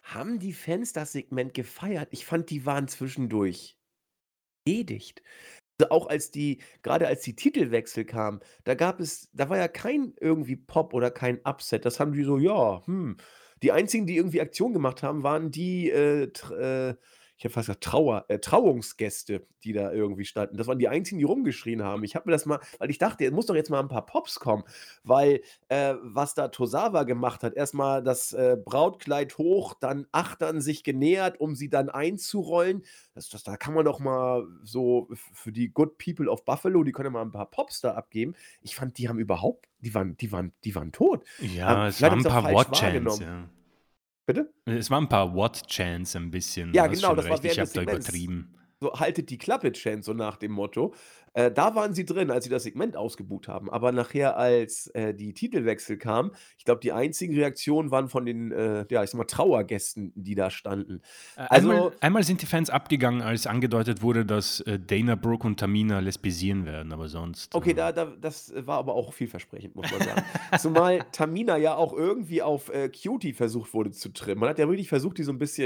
Haben 0.00 0.38
die 0.38 0.54
Fans 0.54 0.94
das 0.94 1.12
Segment 1.12 1.52
gefeiert? 1.52 2.08
Ich 2.10 2.24
fand, 2.24 2.48
die 2.48 2.64
waren 2.64 2.88
zwischendurch 2.88 3.76
bedigt. 4.64 5.22
Auch 5.88 6.08
als 6.08 6.30
die, 6.30 6.60
gerade 6.82 7.06
als 7.06 7.22
die 7.22 7.36
Titelwechsel 7.36 8.04
kamen, 8.04 8.40
da 8.64 8.74
gab 8.74 9.00
es, 9.00 9.30
da 9.32 9.48
war 9.48 9.58
ja 9.58 9.68
kein 9.68 10.14
irgendwie 10.20 10.56
Pop 10.56 10.94
oder 10.94 11.10
kein 11.10 11.40
Upset. 11.44 11.84
Das 11.84 12.00
haben 12.00 12.12
die 12.12 12.24
so, 12.24 12.38
ja, 12.38 12.84
hm. 12.86 13.16
Die 13.62 13.72
einzigen, 13.72 14.06
die 14.06 14.16
irgendwie 14.16 14.40
Aktion 14.40 14.72
gemacht 14.72 15.02
haben, 15.02 15.22
waren 15.22 15.50
die, 15.50 15.90
äh, 15.90 16.24
äh, 16.24 16.94
ich 17.40 17.44
habe 17.46 17.54
fast 17.54 17.68
gesagt, 17.68 17.84
Trauer, 17.84 18.26
äh, 18.28 18.38
Trauungsgäste, 18.38 19.46
die 19.64 19.72
da 19.72 19.90
irgendwie 19.92 20.26
standen. 20.26 20.58
Das 20.58 20.66
waren 20.66 20.78
die 20.78 20.88
einzigen, 20.88 21.18
die 21.20 21.24
rumgeschrien 21.24 21.82
haben. 21.82 22.04
Ich 22.04 22.14
habe 22.14 22.28
mir 22.28 22.32
das 22.32 22.44
mal, 22.44 22.60
weil 22.78 22.90
ich 22.90 22.98
dachte, 22.98 23.24
es 23.24 23.32
muss 23.32 23.46
doch 23.46 23.54
jetzt 23.54 23.70
mal 23.70 23.80
ein 23.80 23.88
paar 23.88 24.04
Pops 24.04 24.40
kommen, 24.40 24.62
weil 25.04 25.40
äh, 25.68 25.94
was 26.02 26.34
da 26.34 26.48
Tosawa 26.48 27.04
gemacht 27.04 27.42
hat, 27.42 27.54
erstmal 27.54 28.02
das 28.02 28.34
äh, 28.34 28.58
Brautkleid 28.62 29.38
hoch, 29.38 29.72
dann 29.72 30.06
Achtern 30.12 30.60
sich 30.60 30.84
genähert, 30.84 31.40
um 31.40 31.54
sie 31.54 31.70
dann 31.70 31.88
einzurollen. 31.88 32.84
Das, 33.14 33.30
das, 33.30 33.42
da 33.42 33.56
kann 33.56 33.72
man 33.72 33.86
doch 33.86 34.00
mal 34.00 34.46
so 34.62 35.08
für 35.32 35.50
die 35.50 35.70
Good 35.70 35.96
People 35.96 36.28
of 36.28 36.44
Buffalo, 36.44 36.84
die 36.84 36.92
können 36.92 37.06
ja 37.06 37.10
mal 37.12 37.22
ein 37.22 37.32
paar 37.32 37.50
Pops 37.50 37.80
da 37.80 37.94
abgeben. 37.94 38.34
Ich 38.60 38.76
fand, 38.76 38.98
die 38.98 39.08
haben 39.08 39.18
überhaupt, 39.18 39.66
die 39.78 39.94
waren, 39.94 40.14
die 40.18 40.30
waren, 40.30 40.52
die 40.62 40.74
waren 40.74 40.92
tot. 40.92 41.24
Ja, 41.38 41.84
Ähm, 41.84 41.88
es 41.88 42.02
waren 42.02 42.18
ein 42.18 42.22
paar 42.22 42.44
wahrgenommen. 42.44 43.22
Ja. 43.22 43.48
Bitte? 44.32 44.52
Es 44.64 44.92
waren 44.92 45.04
ein 45.04 45.08
paar 45.08 45.34
What-Chants 45.34 46.14
ein 46.14 46.30
bisschen. 46.30 46.72
Ja, 46.72 46.86
genau, 46.86 47.16
das 47.16 47.28
war 47.28 47.42
recht. 47.42 47.44
Ich 47.46 47.56
während 47.56 47.58
habe 47.58 47.66
des 47.66 47.72
da 47.72 47.82
übertrieben. 47.82 48.54
So 48.80 48.92
haltet 48.92 49.28
die 49.28 49.38
Klappe, 49.38 49.72
Chance, 49.72 50.04
so 50.04 50.12
nach 50.12 50.36
dem 50.36 50.52
Motto. 50.52 50.94
Äh, 51.32 51.52
da 51.52 51.74
waren 51.76 51.94
sie 51.94 52.04
drin, 52.04 52.30
als 52.30 52.44
sie 52.44 52.50
das 52.50 52.64
Segment 52.64 52.96
ausgebucht 52.96 53.46
haben. 53.46 53.70
Aber 53.70 53.92
nachher, 53.92 54.36
als 54.36 54.88
äh, 54.88 55.14
die 55.14 55.32
Titelwechsel 55.32 55.96
kamen, 55.96 56.32
ich 56.58 56.64
glaube, 56.64 56.80
die 56.80 56.92
einzigen 56.92 57.34
Reaktionen 57.34 57.90
waren 57.92 58.08
von 58.08 58.26
den, 58.26 58.50
äh, 58.50 58.84
ja, 58.90 59.04
ich 59.04 59.10
sag 59.10 59.18
mal, 59.18 59.24
Trauergästen, 59.24 60.12
die 60.16 60.34
da 60.34 60.50
standen. 60.50 61.02
Äh, 61.36 61.42
Also- 61.48 61.70
einmal, 61.70 61.92
einmal 62.00 62.22
sind 62.24 62.42
die 62.42 62.46
Fans 62.46 62.68
abgegangen, 62.68 63.22
als 63.22 63.46
angedeutet 63.46 64.02
wurde, 64.02 64.26
dass 64.26 64.60
äh, 64.62 64.78
Dana 64.78 65.14
Brooke 65.14 65.46
und 65.46 65.60
Tamina 65.60 66.00
lesbisieren 66.00 66.66
werden, 66.66 66.92
aber 66.92 67.08
sonst. 67.08 67.54
Okay, 67.54 67.70
äh, 67.70 67.74
da, 67.74 67.92
da, 67.92 68.06
das 68.20 68.52
war 68.56 68.78
aber 68.78 68.94
auch 68.94 69.12
vielversprechend, 69.12 69.76
muss 69.76 69.90
man 69.90 70.00
sagen. 70.00 70.22
Zumal 70.58 70.98
Tamina 71.12 71.56
ja 71.56 71.76
auch 71.76 71.92
irgendwie 71.92 72.42
auf 72.42 72.70
äh, 72.70 72.88
Cutie 72.88 73.34
versucht 73.34 73.72
wurde 73.72 73.92
zu 73.92 74.08
trimmen. 74.08 74.40
Man 74.40 74.48
hat 74.48 74.58
ja 74.58 74.68
wirklich 74.68 74.88
versucht, 74.88 75.18
die 75.18 75.22
so 75.22 75.32
ein 75.32 75.38
bisschen 75.38 75.60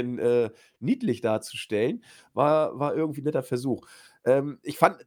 niedlich 0.79 1.21
darzustellen. 1.21 2.03
War, 2.33 2.77
war 2.79 2.95
irgendwie 2.95 3.21
ein 3.21 3.23
netter 3.23 3.43
Versuch. 3.43 3.87
Ähm, 4.25 4.59
ich 4.63 4.77
fand, 4.77 4.97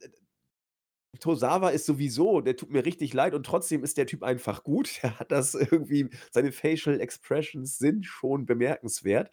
Tosawa 1.21 1.71
ist 1.71 1.87
sowieso, 1.87 2.41
der 2.41 2.57
tut 2.57 2.71
mir 2.71 2.85
richtig 2.85 3.15
leid 3.15 3.35
und 3.35 3.45
trotzdem 3.45 3.83
ist 3.83 3.97
der 3.97 4.07
Typ 4.07 4.23
einfach 4.23 4.63
gut. 4.63 4.99
Der 5.03 5.19
hat 5.19 5.33
das 5.33 5.55
irgendwie, 5.55 6.11
seine 6.31 6.53
Facial 6.53 7.01
Expressions 7.01 7.79
sind 7.79 8.05
schon 8.05 8.47
bemerkenswert. 8.47 9.31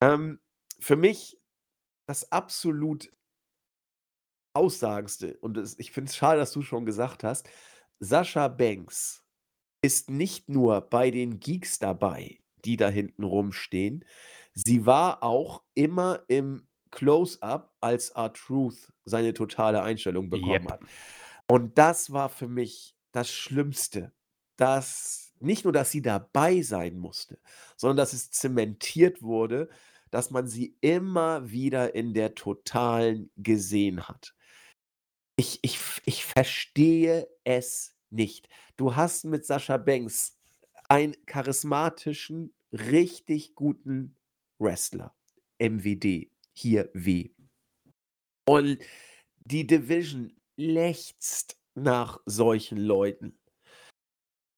Ähm, 0.00 0.40
für 0.78 0.96
mich 0.96 1.38
das 2.06 2.30
absolut 2.32 3.12
Aussagendste, 4.54 5.36
und 5.38 5.56
es, 5.56 5.78
ich 5.78 5.92
finde 5.92 6.08
es 6.10 6.16
schade, 6.16 6.38
dass 6.38 6.52
du 6.52 6.62
schon 6.62 6.86
gesagt 6.86 7.24
hast, 7.24 7.48
Sascha 8.00 8.48
Banks 8.48 9.24
ist 9.82 10.10
nicht 10.10 10.48
nur 10.48 10.80
bei 10.82 11.10
den 11.10 11.40
Geeks 11.40 11.78
dabei, 11.78 12.38
die 12.64 12.76
da 12.76 12.88
hinten 12.88 13.24
rumstehen, 13.24 14.04
sie 14.54 14.86
war 14.86 15.22
auch 15.22 15.62
immer 15.74 16.24
im 16.28 16.67
Close-up, 16.90 17.74
als 17.80 18.10
R-Truth 18.10 18.92
seine 19.04 19.34
totale 19.34 19.82
Einstellung 19.82 20.30
bekommen 20.30 20.64
Yep. 20.64 20.70
hat. 20.72 20.80
Und 21.50 21.78
das 21.78 22.12
war 22.12 22.28
für 22.28 22.48
mich 22.48 22.96
das 23.12 23.30
Schlimmste. 23.30 24.12
Dass 24.56 25.32
nicht 25.40 25.64
nur, 25.64 25.72
dass 25.72 25.90
sie 25.92 26.02
dabei 26.02 26.62
sein 26.62 26.98
musste, 26.98 27.38
sondern 27.76 27.98
dass 27.98 28.12
es 28.12 28.30
zementiert 28.32 29.22
wurde, 29.22 29.68
dass 30.10 30.30
man 30.30 30.48
sie 30.48 30.76
immer 30.80 31.50
wieder 31.50 31.94
in 31.94 32.12
der 32.14 32.34
Totalen 32.34 33.30
gesehen 33.36 34.08
hat. 34.08 34.34
Ich, 35.36 35.60
ich, 35.62 35.78
ich 36.04 36.24
verstehe 36.24 37.28
es 37.44 37.94
nicht. 38.10 38.48
Du 38.76 38.96
hast 38.96 39.24
mit 39.24 39.46
Sascha 39.46 39.76
Banks 39.76 40.36
einen 40.88 41.14
charismatischen, 41.26 42.52
richtig 42.72 43.54
guten 43.54 44.16
Wrestler. 44.58 45.14
MWD, 45.60 46.30
hier 46.58 46.90
W. 46.92 47.30
Und 48.46 48.78
die 49.38 49.66
Division 49.66 50.36
lechzt 50.56 51.58
nach 51.74 52.20
solchen 52.26 52.78
Leuten. 52.78 53.38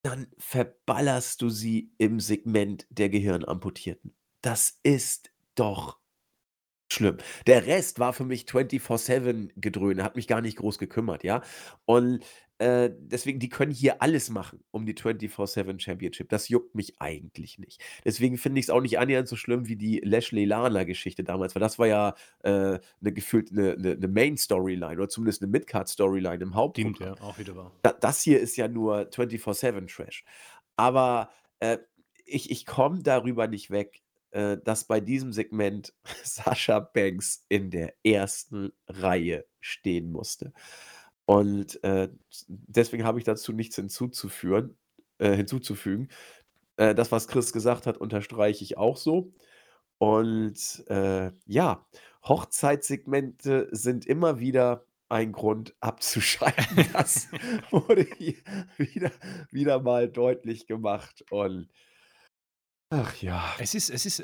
Dann 0.03 0.29
verballerst 0.39 1.43
du 1.43 1.51
sie 1.51 1.93
im 1.99 2.21
Segment 2.21 2.87
der 2.91 3.11
Gehirnamputierten. 3.11 4.17
Das 4.41 4.79
ist 4.83 5.31
doch 5.55 6.00
schlimm. 6.93 7.19
Der 7.47 7.67
Rest 7.67 7.99
war 7.99 8.13
für 8.13 8.25
mich 8.25 8.47
24/7 8.47 9.53
Gedröhne, 9.57 10.03
hat 10.05 10.17
mich 10.17 10.27
gar 10.29 10.41
nicht 10.41 10.57
groß 10.59 10.79
gekümmert, 10.79 11.25
ja? 11.25 11.43
Und, 11.87 12.25
äh, 12.59 12.91
deswegen, 12.99 13.39
die 13.39 13.49
können 13.49 13.73
hier 13.73 14.03
alles 14.03 14.29
machen 14.31 14.63
um 14.71 14.85
die 14.87 14.95
24/7 14.95 15.79
Championship. 15.81 16.29
Das 16.29 16.49
juckt 16.49 16.75
mich 16.75 17.01
eigentlich 17.01 17.59
nicht. 17.59 17.81
Deswegen 18.05 18.37
finde 18.39 18.59
ich 18.61 18.67
es 18.67 18.71
auch 18.71 18.83
nicht 18.83 18.99
annähernd 18.99 19.29
so 19.29 19.37
schlimm 19.37 19.67
wie 19.69 19.77
die 19.77 20.01
Lashley 20.05 20.45
Lana 20.45 20.85
Geschichte 20.85 21.25
damals, 21.25 21.55
weil 21.55 21.61
das 21.61 21.79
war 21.79 21.87
ja, 21.87 22.15
äh, 22.43 22.79
'ne 23.01 23.13
gefühlt 23.13 23.51
eine 23.53 23.77
'ne 23.77 23.97
'ne 23.97 24.09
Main 24.09 24.37
Storyline 24.37 24.97
oder 24.97 25.09
zumindest 25.09 25.43
eine 25.43 25.51
Midcard 25.51 25.89
Storyline 25.89 26.43
im 26.43 26.55
Stimmt, 26.77 27.01
Hauptprogramm. 27.01 27.01
ja, 27.01 27.19
auch 27.21 27.39
wieder 27.39 27.57
wahr. 27.57 27.81
Da 27.83 27.93
das 27.93 28.23
hier 28.23 28.41
ist 28.41 28.57
ja 28.57 28.69
nur 28.69 29.11
24/7 29.13 29.87
Trash. 29.89 30.25
Aber, 30.77 31.31
äh, 31.61 31.79
ich 32.27 32.51
ich 32.51 32.67
komme 32.67 33.03
darüber 33.03 33.49
nicht 33.49 33.71
weg, 33.71 34.03
äh, 34.33 34.59
dass 34.65 34.85
bei 34.85 35.01
diesem 35.01 35.33
Segment 35.33 35.95
Sasha 36.25 36.81
Banks 36.81 37.45
in 37.49 37.71
der 37.71 37.95
ersten 38.05 38.73
Reihe 38.89 39.45
stehen 39.61 40.11
musste. 40.13 40.53
Und, 41.27 41.83
äh, 41.85 42.09
deswegen 42.49 43.05
habe 43.05 43.19
ich 43.19 43.25
dazu 43.25 43.53
nichts 43.53 43.77
hinzuzuführen 43.77 44.77
äh, 45.21 45.37
hinzuzufügen. 45.37 46.09
Äh, 46.77 46.95
das, 46.95 47.13
was 47.13 47.29
Chris 47.29 47.53
gesagt 47.53 47.87
hat, 47.87 47.99
unterstreiche 47.99 48.65
ich 48.65 48.79
auch 48.79 48.97
so. 48.97 49.33
Und, 49.99 50.85
äh, 50.89 51.31
ja, 51.47 51.87
Hochzeitssegmente 52.27 53.69
sind 53.71 54.07
immer 54.07 54.41
wieder 54.41 54.85
ein 55.09 55.33
Grund 55.33 55.75
abzuschalten. 55.81 56.87
Das 56.95 57.29
wurde 57.71 58.07
hier 58.17 58.37
wieder 58.79 59.11
wieder 59.51 59.81
mal 59.81 60.09
deutlich 60.09 60.67
gemacht 60.67 61.25
und 61.31 61.69
ach 62.91 63.17
ja. 63.23 63.55
Es 63.59 63.75
ist 63.75 63.91
es 63.91 64.07
ist, 64.07 64.21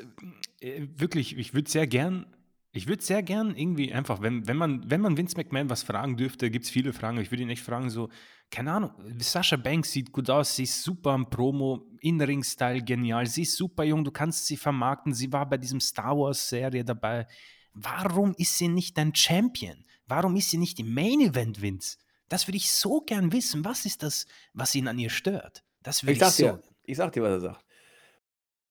äh, 0.59 0.87
wirklich 0.95 1.37
ich 1.37 1.53
würde 1.53 1.69
sehr 1.69 1.87
gern 1.87 2.27
ich 2.73 2.87
würde 2.87 3.01
sehr 3.01 3.23
gern 3.23 3.55
irgendwie 3.55 3.91
einfach, 3.91 4.21
wenn 4.21 4.47
wenn 4.47 4.57
man 4.57 4.89
wenn 4.89 5.01
man 5.01 5.17
Vince 5.17 5.35
McMahon 5.35 5.69
was 5.69 5.83
fragen 5.83 6.15
dürfte, 6.15 6.51
gibt 6.51 6.65
es 6.65 6.71
viele 6.71 6.93
Fragen. 6.93 7.19
Ich 7.19 7.31
würde 7.31 7.43
ihn 7.43 7.49
echt 7.49 7.63
fragen, 7.63 7.89
so, 7.89 8.09
keine 8.51 8.71
Ahnung, 8.71 8.91
Sasha 9.19 9.55
Banks 9.55 9.91
sieht 9.91 10.11
gut 10.11 10.29
aus, 10.29 10.55
sie 10.55 10.63
ist 10.63 10.83
super 10.83 11.11
am 11.11 11.29
Promo, 11.29 11.85
In-Ring-Style 12.01 12.83
genial, 12.83 13.25
sie 13.25 13.41
ist 13.43 13.55
super 13.55 13.83
jung, 13.83 14.03
du 14.03 14.11
kannst 14.11 14.45
sie 14.45 14.57
vermarkten, 14.57 15.13
sie 15.13 15.31
war 15.33 15.49
bei 15.49 15.57
diesem 15.57 15.79
Star 15.79 16.15
Wars-Serie 16.17 16.83
dabei. 16.85 17.25
Warum 17.73 18.35
ist 18.37 18.57
sie 18.57 18.67
nicht 18.67 18.97
dein 18.97 19.13
Champion? 19.15 19.85
Warum 20.05 20.35
ist 20.35 20.51
sie 20.51 20.57
nicht 20.57 20.79
im 20.79 20.93
Main 20.93 21.21
Event, 21.21 21.61
Vince? 21.61 21.97
Das 22.29 22.47
würde 22.47 22.57
ich 22.57 22.71
so 22.71 23.01
gern 23.01 23.31
wissen. 23.31 23.65
Was 23.65 23.85
ist 23.85 24.03
das, 24.03 24.27
was 24.53 24.75
ihn 24.75 24.87
an 24.87 24.99
ihr 24.99 25.09
stört? 25.09 25.63
Das 25.81 26.03
würde 26.03 26.13
Ich 26.13 26.21
ich 26.21 26.27
so 26.27 26.43
dir 26.43 26.61
ich 26.87 26.97
sag 26.97 27.11
dir, 27.11 27.21
was 27.21 27.31
er 27.31 27.39
sagt. 27.41 27.65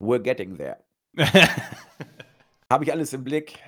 We're 0.01 0.21
getting 0.23 0.57
there. 0.57 0.79
Habe 2.71 2.85
ich 2.85 2.93
alles 2.93 3.13
im 3.13 3.25
Blick. 3.25 3.59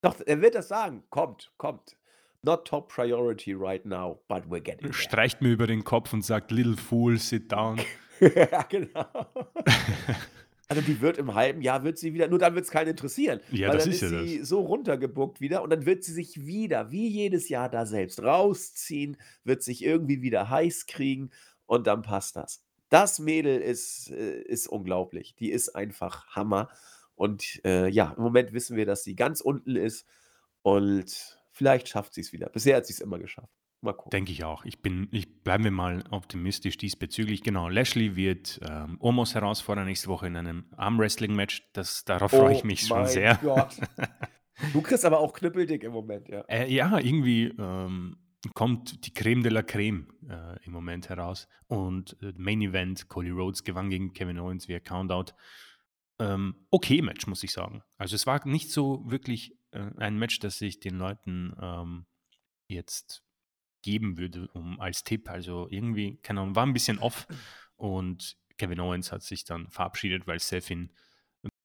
Doch, 0.00 0.16
er 0.24 0.40
wird 0.40 0.54
das 0.54 0.68
sagen. 0.68 1.04
Kommt, 1.10 1.52
kommt. 1.58 1.96
Not 2.44 2.66
top 2.66 2.92
priority 2.92 3.54
right 3.54 3.84
now, 3.86 4.20
but 4.26 4.44
we're 4.46 4.60
getting 4.60 4.90
there. 4.90 4.94
Streicht 4.94 5.40
mir 5.42 5.50
über 5.50 5.66
den 5.68 5.84
Kopf 5.84 6.12
und 6.12 6.24
sagt: 6.24 6.50
„Little 6.50 6.76
fool, 6.76 7.18
sit 7.18 7.52
down.“ 7.52 7.80
Ja, 8.20 8.62
genau. 8.62 9.06
Also, 10.68 10.80
die 10.80 11.02
wird 11.02 11.18
im 11.18 11.34
halben 11.34 11.60
Jahr 11.60 11.84
wird 11.84 11.98
sie 11.98 12.14
wieder 12.14 12.28
nur 12.28 12.38
dann 12.38 12.54
wird 12.54 12.64
es 12.64 12.70
keinen 12.70 12.88
interessieren, 12.88 13.40
Ja, 13.50 13.68
weil 13.68 13.74
das 13.76 13.84
dann 13.84 13.92
ist 13.92 14.00
ja 14.00 14.10
das. 14.10 14.22
sie 14.22 14.42
so 14.42 14.60
runtergebuckt 14.60 15.38
wieder 15.42 15.62
und 15.62 15.68
dann 15.68 15.84
wird 15.84 16.02
sie 16.02 16.12
sich 16.12 16.46
wieder, 16.46 16.90
wie 16.90 17.08
jedes 17.08 17.50
Jahr, 17.50 17.68
da 17.68 17.84
selbst 17.84 18.22
rausziehen, 18.22 19.18
wird 19.44 19.62
sich 19.62 19.84
irgendwie 19.84 20.22
wieder 20.22 20.48
heiß 20.48 20.86
kriegen 20.86 21.28
und 21.66 21.86
dann 21.86 22.00
passt 22.00 22.36
das. 22.36 22.64
Das 22.92 23.18
Mädel 23.18 23.58
ist 23.60 24.10
äh, 24.10 24.42
ist 24.42 24.66
unglaublich. 24.66 25.34
Die 25.36 25.50
ist 25.50 25.70
einfach 25.70 26.26
Hammer 26.28 26.68
und, 27.14 27.60
äh, 27.64 27.88
ja, 27.88 28.12
im 28.16 28.22
Moment 28.22 28.52
wissen 28.52 28.76
wir, 28.76 28.84
dass 28.84 29.02
sie 29.02 29.16
ganz 29.16 29.40
unten 29.40 29.76
ist 29.76 30.06
und 30.60 31.38
vielleicht 31.50 31.88
schafft 31.88 32.12
sie 32.12 32.20
es 32.20 32.32
wieder. 32.32 32.48
Bisher 32.50 32.76
hat 32.76 32.86
sie 32.86 32.92
es 32.92 33.00
immer 33.00 33.18
geschafft. 33.18 33.52
Mal 33.80 33.94
gucken. 33.94 34.10
Denke 34.10 34.32
ich 34.32 34.44
auch. 34.44 34.64
Ich 34.66 34.82
bin 34.82 35.08
ich 35.10 35.42
bleiben 35.42 35.64
wir 35.64 35.70
mal 35.70 36.04
optimistisch 36.10 36.76
diesbezüglich. 36.76 37.42
Genau, 37.42 37.68
Lashley 37.68 38.14
wird, 38.14 38.60
ähm, 38.68 38.98
Omos 39.00 39.34
herausfordern 39.34 39.86
nächste 39.86 40.08
Woche 40.08 40.26
in 40.26 40.36
einem 40.36 40.66
Armwrestling-Match. 40.76 41.70
Das 41.72 42.04
darauf 42.04 42.30
freue 42.30 42.52
ich 42.52 42.62
Oh 42.62 42.66
mich 42.66 42.82
schon 42.82 43.06
sehr. 43.06 43.36
Gott. 43.42 43.76
Du 44.72 44.82
kriegst 44.82 45.04
aber 45.04 45.18
auch 45.18 45.32
knüppeldick 45.32 45.82
im 45.82 45.92
Moment, 45.92 46.28
ja. 46.28 46.42
Äh, 46.42 46.72
ja, 46.72 46.98
irgendwie, 46.98 47.46
ähm, 47.58 48.16
kommt 48.50 49.06
die 49.06 49.14
Creme 49.14 49.42
de 49.42 49.52
la 49.52 49.62
Creme, 49.62 50.08
äh, 50.28 50.64
im 50.64 50.72
Moment 50.72 51.08
heraus 51.08 51.48
und, 51.68 52.16
äh, 52.22 52.32
Main 52.36 52.62
Event, 52.62 53.08
Cody 53.08 53.30
Rhodes 53.30 53.62
gewann 53.64 53.90
gegen 53.90 54.12
Kevin 54.12 54.38
Owens 54.38 54.68
via 54.68 54.80
Countout. 54.80 55.32
Ähm, 56.18 56.66
okay 56.70 57.02
Match, 57.02 57.26
muss 57.26 57.42
ich 57.42 57.52
sagen. 57.52 57.82
Also, 57.98 58.16
es 58.16 58.26
war 58.26 58.46
nicht 58.46 58.70
so 58.70 59.02
wirklich, 59.10 59.56
äh, 59.70 59.90
ein 59.96 60.18
Match, 60.18 60.38
das 60.40 60.60
ich 60.60 60.80
den 60.80 60.96
Leuten, 60.96 61.54
ähm, 61.60 62.06
jetzt 62.68 63.22
geben 63.82 64.18
würde, 64.18 64.48
um 64.52 64.80
als 64.80 65.04
Tipp. 65.04 65.28
Also, 65.28 65.68
irgendwie, 65.70 66.18
keine 66.22 66.40
Ahnung, 66.40 66.56
war 66.56 66.66
ein 66.66 66.72
bisschen 66.72 66.98
off 66.98 67.26
und 67.76 68.36
Kevin 68.58 68.80
Owens 68.80 69.12
hat 69.12 69.22
sich 69.22 69.44
dann 69.44 69.68
verabschiedet, 69.70 70.26
weil 70.26 70.38
Seth 70.38 70.70
ihn 70.70 70.92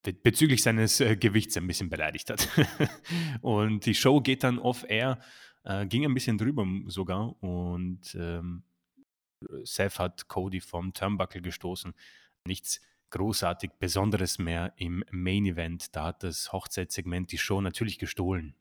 be 0.03 0.13
bezüglich 0.13 0.63
seines, 0.63 0.99
äh, 0.99 1.15
Gewichts 1.15 1.57
ein 1.57 1.67
bisschen 1.67 1.89
beleidigt 1.89 2.29
hat. 2.29 2.47
Und 3.41 3.85
die 3.85 3.95
Show 3.95 4.21
geht 4.21 4.43
dann 4.43 4.59
off 4.59 4.85
air, 4.87 5.19
äh, 5.67 5.85
ging 5.85 6.05
ein 6.05 6.13
bisschen 6.13 6.37
drüber 6.37 6.65
sogar 6.87 7.35
und, 7.43 8.15
ähm, 8.15 8.63
Seth 9.63 9.99
hat 9.99 10.27
Cody 10.27 10.61
vom 10.61 10.93
Turnbuckle 10.93 11.41
gestoßen. 11.41 11.93
Nichts 12.47 12.81
großartig 13.11 13.71
Besonderes 13.79 14.39
mehr 14.39 14.73
im 14.77 15.03
Main 15.11 15.45
Event. 15.45 15.95
Da 15.95 16.05
hat 16.05 16.23
das 16.23 16.51
Hochzeitssegment 16.51 17.31
die 17.31 17.37
Show 17.37 17.61
natürlich 17.61 17.99
gestohlen. 17.99 18.55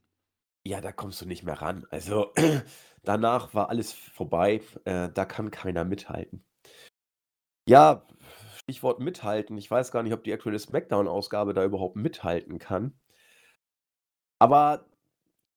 Ja, 0.67 0.81
da 0.81 0.93
kommst 0.93 1.21
du 1.21 1.27
nicht 1.27 1.45
mehr 1.45 1.61
ran. 1.63 1.87
Also, 1.91 2.33
danach 3.03 3.55
war 3.55 3.71
alles 3.71 3.93
vorbei. 3.93 4.61
Äh, 4.85 5.11
da 5.11 5.25
kann 5.25 5.51
keiner 5.51 5.85
mithalten. 5.85 6.45
Ja, 7.69 8.07
Stichwort 8.57 9.01
mithalten. 9.01 9.57
Ich 9.57 9.71
weiß 9.71 9.93
gar 9.93 10.03
nicht, 10.03 10.13
ob 10.13 10.25
die 10.25 10.33
aktuelle 10.33 10.59
SmackDown-Ausgabe 10.59 11.55
da 11.55 11.65
überhaupt 11.65 11.97
mithalten 11.97 12.59
kann. 12.59 12.99
Aber 14.39 14.87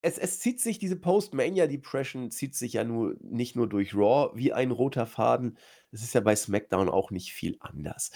es 0.01 0.17
es 0.17 0.39
zieht 0.39 0.59
sich 0.61 0.79
diese 0.79 0.95
Post-Mania-Depression 0.95 2.31
zieht 2.31 2.55
sich 2.55 2.73
ja 2.73 2.83
nur 2.83 3.15
nicht 3.21 3.55
nur 3.55 3.67
durch 3.67 3.93
Raw 3.93 4.31
wie 4.35 4.53
ein 4.53 4.71
roter 4.71 5.05
Faden. 5.05 5.57
Es 5.91 6.03
ist 6.03 6.13
ja 6.13 6.21
bei 6.21 6.35
SmackDown 6.35 6.89
auch 6.89 7.11
nicht 7.11 7.33
viel 7.33 7.57
anders. 7.59 8.11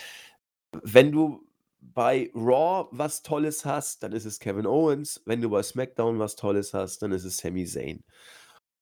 Wenn 0.84 1.12
du 1.12 1.48
bei 1.82 2.32
Raw 2.34 2.88
was 2.92 3.22
Tolles 3.24 3.66
hast, 3.66 4.04
dann 4.04 4.14
ist 4.14 4.26
es 4.26 4.40
Kevin 4.40 4.66
Owens. 4.66 5.22
Wenn 5.26 5.42
du 5.42 5.50
bei 5.50 5.62
SmackDown 5.62 6.20
was 6.20 6.36
Tolles 6.36 6.74
hast, 6.74 7.02
dann 7.02 7.12
ist 7.12 7.26
es 7.26 7.38
Sami 7.38 7.66
Zayn. 7.66 8.04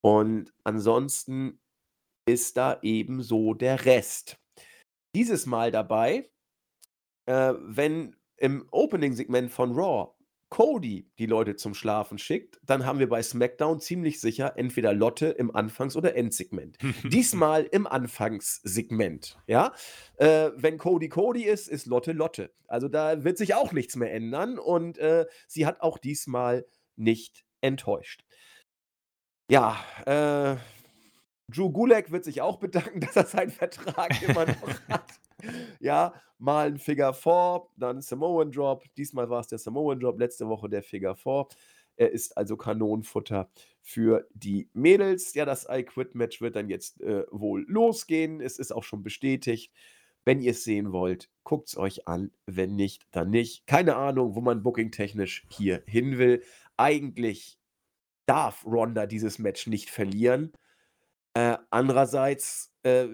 Und 0.02 0.54
ansonsten 0.64 1.60
ist 2.28 2.58
da 2.58 2.80
ebenso 2.82 3.54
der 3.54 3.86
Rest. 3.86 4.38
Dieses 5.16 5.46
Mal 5.46 5.72
dabei, 5.72 6.30
äh, 7.26 7.54
wenn 7.60 8.16
im 8.38 8.68
Opening-Segment 8.72 9.52
von 9.52 9.74
Raw 9.74 10.14
Cody 10.52 11.10
die 11.18 11.26
Leute 11.26 11.56
zum 11.56 11.74
Schlafen 11.74 12.18
schickt, 12.18 12.60
dann 12.64 12.86
haben 12.86 13.00
wir 13.00 13.08
bei 13.08 13.24
SmackDown 13.24 13.80
ziemlich 13.80 14.20
sicher 14.20 14.58
entweder 14.58 14.94
Lotte 14.94 15.28
im 15.28 15.56
Anfangs 15.56 15.96
oder 15.96 16.16
Endsegment. 16.16 16.78
Diesmal 17.04 17.64
im 17.64 17.88
Anfangssegment, 17.88 19.40
ja? 19.48 19.74
Äh, 20.18 20.52
wenn 20.58 20.78
Cody 20.78 21.08
Cody 21.08 21.46
ist, 21.46 21.70
ist 21.70 21.86
Lotte 21.86 22.12
Lotte. 22.12 22.52
Also, 22.68 22.90
da 22.90 23.24
wird 23.24 23.38
sich 23.38 23.56
auch 23.56 23.72
nichts 23.72 23.96
mehr 23.96 24.14
ändern 24.14 24.60
und, 24.60 24.98
äh, 24.98 25.26
sie 25.48 25.66
hat 25.66 25.82
auch 25.82 25.98
diesmal 25.98 26.66
nicht 26.98 27.46
enttäuscht. 27.62 28.26
Ja, 29.50 29.78
äh, 30.06 30.58
Drew 31.48 31.72
Gulak 31.72 32.12
wird 32.12 32.26
sich 32.26 32.42
auch 32.42 32.58
bedanken, 32.58 33.00
dass 33.14 33.16
er 33.16 33.26
seinen 33.26 33.52
Vertrag 33.52 34.22
immer 34.22 34.46
noch 34.46 34.82
hat. 34.90 35.21
Ja, 35.80 36.14
mal 36.38 36.68
'n 36.70 36.78
Figure 36.80 37.14
Four, 37.14 37.72
dann 37.78 38.02
Samoan 38.02 38.52
Drop. 38.52 38.84
Diesmal 38.98 39.30
war 39.30 39.42
es 39.42 39.48
der 39.48 39.58
Samoan 39.60 40.00
Drop, 40.00 40.20
letzte 40.20 40.48
Woche 40.48 40.70
der 40.70 40.84
Figure 40.84 41.16
Four. 41.16 41.50
Er 41.98 42.12
ist 42.12 42.38
also 42.38 42.58
Kanonenfutter 42.58 43.50
für 43.82 44.28
die 44.34 44.70
Mädels. 44.74 45.34
Ja, 45.34 45.46
das 45.46 45.68
I 45.70 45.84
Quit 45.84 46.16
Match 46.16 46.42
wird 46.42 46.56
dann 46.56 46.70
jetzt, 46.70 47.02
äh, 47.02 47.26
wohl 47.32 47.66
losgehen. 47.68 48.42
Es 48.42 48.58
ist 48.60 48.72
auch 48.74 48.84
schon 48.84 49.04
bestätigt. 49.04 49.74
Wenn 50.26 50.42
ihr 50.42 50.52
es 50.52 50.64
sehen 50.64 50.92
wollt, 50.92 51.30
guckt 51.44 51.70
es 51.70 51.78
euch 51.78 52.08
an. 52.08 52.32
Wenn 52.46 52.76
nicht, 52.76 53.04
dann 53.12 53.30
nicht. 53.32 53.66
Keine 53.68 53.96
Ahnung, 53.98 54.36
wo 54.36 54.42
man 54.42 54.64
bookingtechnisch 54.64 55.46
hier 55.50 55.84
hin 55.88 56.18
will. 56.18 56.44
Eigentlich 56.78 57.58
darf 58.28 58.66
Ronda 58.66 59.06
dieses 59.08 59.40
Match 59.40 59.68
nicht 59.68 59.90
verlieren. 59.90 60.54
Äh, 61.36 61.58
andererseits, 61.72 62.74
äh, 62.84 63.08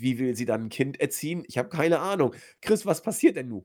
wie 0.00 0.18
will 0.18 0.34
sie 0.36 0.44
dann 0.46 0.64
ein 0.66 0.68
Kind 0.70 1.00
erziehen? 1.00 1.44
Ich 1.46 1.58
habe 1.58 1.68
keine 1.68 2.00
Ahnung. 2.00 2.34
Chris, 2.60 2.86
was 2.86 3.02
passiert 3.02 3.36
denn 3.36 3.48
nun? 3.48 3.64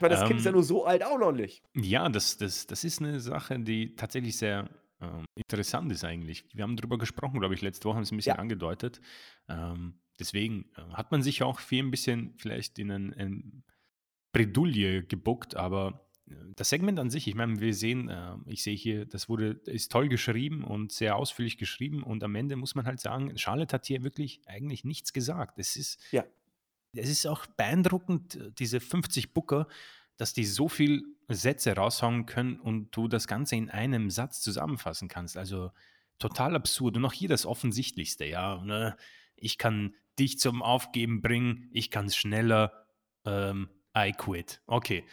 Weil 0.00 0.10
das 0.10 0.24
Kind 0.24 0.38
ist 0.40 0.44
ja 0.46 0.50
Ähm, 0.50 0.52
nur 0.52 0.62
so 0.64 0.84
alt 0.84 1.02
auch 1.04 1.18
noch 1.18 1.32
nicht. 1.32 1.62
ja, 1.76 2.08
das 2.08 2.36
das 2.38 2.66
das 2.66 2.84
ist 2.84 3.00
eine 3.00 3.20
Sache, 3.20 3.58
die 3.60 3.94
tatsächlich 3.96 4.36
sehr, 4.36 4.68
ähm, 5.00 5.24
interessant 5.36 5.92
ist 5.92 6.04
eigentlich. 6.04 6.44
Wir 6.54 6.64
haben 6.64 6.76
drüber 6.76 6.98
gesprochen, 6.98 7.38
glaube 7.40 7.54
ich, 7.54 7.62
letzte 7.62 7.84
Woche, 7.86 7.96
haben 7.96 8.02
es 8.02 8.12
ein 8.12 8.16
bisschen 8.16 8.36
Ja, 8.36 8.38
angedeutet. 8.38 9.00
Ähm, 9.48 10.00
deswegen, 10.18 10.70
äh, 10.76 10.82
hat 10.94 11.12
man 11.12 11.22
sich 11.22 11.42
auch 11.42 11.60
viel 11.60 11.82
ein 11.84 11.90
bisschen 11.90 12.34
vielleicht 12.38 12.78
in 12.78 12.90
ein 12.90 13.14
ein 13.14 13.64
Bredouille 14.32 15.04
gebuckt, 15.04 15.56
aber, 15.56 16.09
das 16.56 16.68
Segment 16.68 16.98
an 16.98 17.10
sich, 17.10 17.26
ich 17.26 17.34
meine, 17.34 17.60
wir 17.60 17.74
sehen, 17.74 18.08
äh 18.08 18.36
ich 18.46 18.62
sehe 18.62 18.76
hier, 18.76 19.06
das 19.06 19.28
wurde 19.28 19.60
ist 19.64 19.92
toll 19.92 20.08
geschrieben 20.08 20.64
und 20.64 20.92
sehr 20.92 21.16
ausführlich 21.16 21.58
geschrieben 21.58 22.02
und 22.02 22.22
am 22.24 22.34
Ende 22.34 22.56
muss 22.56 22.74
man 22.74 22.86
halt 22.86 23.00
sagen, 23.00 23.36
Charlotte 23.38 23.74
hat 23.74 23.86
hier 23.86 24.02
wirklich 24.02 24.40
eigentlich 24.46 24.84
nichts 24.84 25.12
gesagt. 25.12 25.58
Es 25.58 25.76
ist 25.76 26.00
ja, 26.12 26.24
es 26.94 27.08
ist 27.08 27.26
auch 27.26 27.46
beeindruckend, 27.46 28.38
diese 28.58 28.80
50 28.80 29.32
Booker, 29.32 29.68
dass 30.16 30.32
die 30.32 30.44
so 30.44 30.68
viel 30.68 31.04
Sätze 31.28 31.74
raushauen 31.74 32.26
können 32.26 32.58
und 32.58 32.94
du 32.96 33.08
das 33.08 33.26
Ganze 33.26 33.56
in 33.56 33.70
einem 33.70 34.10
Satz 34.10 34.40
zusammenfassen 34.40 35.08
kannst. 35.08 35.36
Also 35.36 35.70
total 36.18 36.56
absurd. 36.56 36.96
Und 36.96 37.04
auch 37.04 37.12
hier 37.12 37.28
das 37.28 37.46
Offensichtlichste, 37.46 38.26
ja. 38.26 38.62
Ne? 38.62 38.96
Ich 39.36 39.56
kann 39.56 39.94
dich 40.18 40.38
zum 40.38 40.62
Aufgeben 40.62 41.22
bringen, 41.22 41.70
ich 41.72 41.90
kann 41.90 42.06
es 42.06 42.16
schneller, 42.16 42.86
ähm, 43.24 43.70
I 44.08 44.12
quit. 44.12 44.60
Okay. 44.66 45.04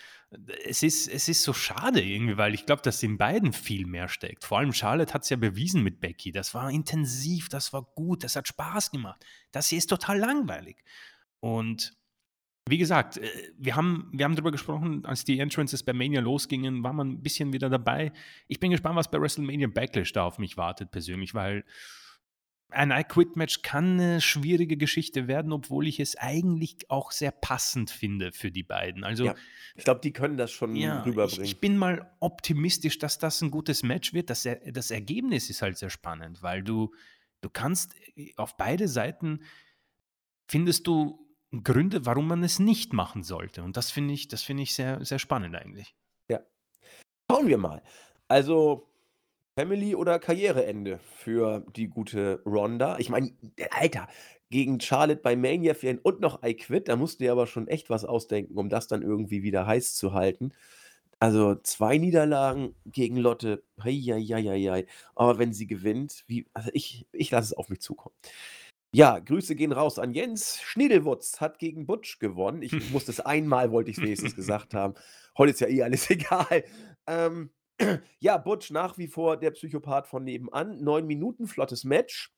Es 0.66 0.84
ist, 0.84 1.08
es 1.08 1.30
ist 1.30 1.44
so 1.44 1.54
schade 1.54 2.02
irgendwie, 2.02 2.38
weil 2.38 2.54
ich 2.54 2.66
glaube, 2.66 2.82
dass 2.82 3.02
in 3.02 3.18
beiden 3.18 3.54
viel 3.54 3.86
mehr 3.86 4.10
steckt. 4.10 4.44
Vor 4.44 4.58
allem 4.58 4.74
Charlotte 4.74 5.14
hat 5.14 5.24
es 5.24 5.30
ja 5.30 5.38
bewiesen 5.38 5.84
mit 5.84 6.02
Becky. 6.02 6.32
Das 6.32 6.54
war 6.54 6.70
intensiv, 6.70 7.48
das 7.48 7.72
war 7.72 7.84
gut, 7.96 8.24
das 8.24 8.36
hat 8.36 8.48
Spaß 8.48 8.92
gemacht. 8.92 9.26
Das 9.52 9.70
hier 9.70 9.78
ist 9.78 9.88
total 9.88 10.20
langweilig. 10.20 10.84
Und 11.40 11.98
wie 12.70 12.78
gesagt, 12.78 13.18
äh, 13.18 13.30
wir 13.58 13.76
haben, 13.76 14.10
wir 14.12 14.26
haben 14.26 14.36
darüber 14.36 14.52
gesprochen, 14.52 15.06
als 15.06 15.24
die 15.24 15.40
Entrances 15.40 15.84
bei 15.84 15.94
Mania 15.94 16.20
losgingen, 16.20 16.84
war 16.84 16.94
man 16.94 17.10
ein 17.10 17.24
bisschen 17.24 17.54
wieder 17.54 17.70
dabei. 17.70 18.12
Ich 18.48 18.60
bin 18.60 18.72
gespannt, 18.72 18.98
was 18.98 19.10
bei 19.10 19.22
WrestleMania 19.22 19.68
Backlash 19.68 20.12
da 20.12 20.24
auf 20.24 20.38
mich 20.38 20.58
wartet, 20.58 20.92
persönlich, 20.92 21.34
weil 21.34 21.64
ein 22.70 22.92
I-Quit-Match 22.92 23.62
kann 23.62 23.94
eine 24.00 24.22
schwierige 24.22 24.78
Geschichte 24.78 25.28
werden, 25.28 25.54
obwohl 25.54 25.88
ich 25.88 26.00
es 26.00 26.18
eigentlich 26.18 26.90
auch 26.90 27.12
sehr 27.12 27.32
passend 27.32 27.90
finde 27.90 28.34
für 28.34 28.52
die 28.52 28.64
beiden. 28.64 29.04
Also, 29.04 29.26
ja. 29.26 29.36
Ich 29.76 29.86
glaube, 29.86 30.02
die 30.02 30.12
können 30.12 30.38
das 30.38 30.52
schon 30.52 30.76
ja, 30.76 31.00
ich, 31.00 31.06
rüberbringen. 31.06 31.46
ich 31.46 31.60
bin 31.60 31.78
mal 31.78 32.12
optimistisch, 32.20 33.00
dass 33.00 33.20
das 33.20 33.42
ein 33.42 33.52
gutes 33.52 33.84
Match 33.84 34.14
wird. 34.14 34.30
Das, 34.30 34.48
das 34.66 34.92
Ergebnis 34.92 35.50
ist 35.50 35.62
halt 35.62 35.78
sehr 35.78 35.90
spannend, 35.90 36.42
weil 36.42 36.62
du, 36.64 36.94
du 37.42 37.50
kannst 37.50 37.96
äh, 38.16 38.34
auf 38.36 38.58
beide 38.58 38.88
Seiten 38.88 39.42
findest 40.48 40.88
du 40.88 41.26
Gründe, 41.64 42.06
warum 42.06 42.28
man 42.28 42.44
es 42.44 42.60
nicht 42.60 42.92
machen 42.92 43.24
sollte. 43.24 43.64
Und 43.64 43.78
das 43.78 43.92
finde 43.92 44.14
ich, 44.14 44.28
das 44.28 44.44
finde 44.44 44.64
ich 44.64 44.74
sehr, 44.74 45.04
sehr 45.06 45.20
spannend 45.20 45.56
eigentlich. 45.56 45.96
Ja. 46.28 46.42
Schauen 47.32 47.48
wir 47.48 47.58
mal. 47.58 47.82
Also, 48.28 48.90
Family 49.58 49.96
oder 49.96 50.20
Karriereende 50.20 51.00
für 51.16 51.66
die 51.76 51.88
gute 51.88 52.44
Ronda? 52.46 53.00
Ich 53.00 53.10
meine, 53.10 53.32
Alter, 53.72 54.08
gegen 54.52 54.80
Charlotte 54.80 55.22
bei 55.24 55.36
Mania 55.36 55.74
fehlen 55.74 55.98
und 55.98 56.20
noch 56.20 56.44
I 56.44 56.54
Quit, 56.54 56.88
da 56.88 56.96
musst 56.96 57.20
du 57.20 57.24
dir 57.24 57.32
aber 57.32 57.48
schon 57.48 57.68
echt 57.68 57.90
was 57.90 58.06
ausdenken, 58.06 58.56
um 58.56 58.70
das 58.70 58.88
dann 58.88 59.02
irgendwie 59.02 59.42
wieder 59.42 59.66
heiß 59.66 59.96
zu 59.96 60.14
halten. 60.14 60.52
Also, 61.20 61.56
2 61.56 61.98
Niederlagen 61.98 62.76
gegen 62.86 63.18
Lotte, 63.18 63.64
hei, 63.84 63.94
hei, 63.94 64.22
hei, 64.22 64.44
hei, 64.44 64.62
hei. 64.70 64.86
Aber 65.16 65.40
wenn 65.40 65.54
sie 65.54 65.66
gewinnt, 65.66 66.24
wie 66.28 66.46
also, 66.54 66.70
ich 66.74 67.08
ich 67.12 67.32
lasse 67.32 67.46
es 67.46 67.54
auf 67.54 67.70
mich 67.70 67.82
zukommen. 67.82 68.14
Ja, 68.94 69.18
Grüße 69.18 69.56
gehen 69.56 69.72
raus 69.72 69.98
an 69.98 70.14
Jens. 70.14 70.62
Schniedelwutz 70.62 71.42
hat 71.42 71.58
gegen 71.58 71.88
Butch 71.88 72.20
gewonnen. 72.20 72.62
Ich 72.62 72.72
musste 72.92 73.12
es 73.12 73.22
einmal 73.22 73.72
wollte 73.72 73.90
ich's 73.90 74.02
wenigstens 74.02 74.36
gesagt 74.36 74.76
haben. 74.76 74.94
Heute 75.36 75.52
ist 75.54 75.62
ja 75.62 75.68
eh 75.68 75.82
alles 75.82 76.10
egal. 76.12 76.64
Ähm, 77.08 77.50
ja, 78.20 78.38
Butch 78.38 78.72
nach 78.72 78.98
wie 78.98 79.08
vor 79.08 79.38
der 79.38 79.52
Psychopath 79.52 80.08
von 80.08 80.24
nebenan. 80.24 80.84
9 80.84 81.06
Minuten, 81.06 81.48
flottes 81.48 81.84
Match. 81.84 82.32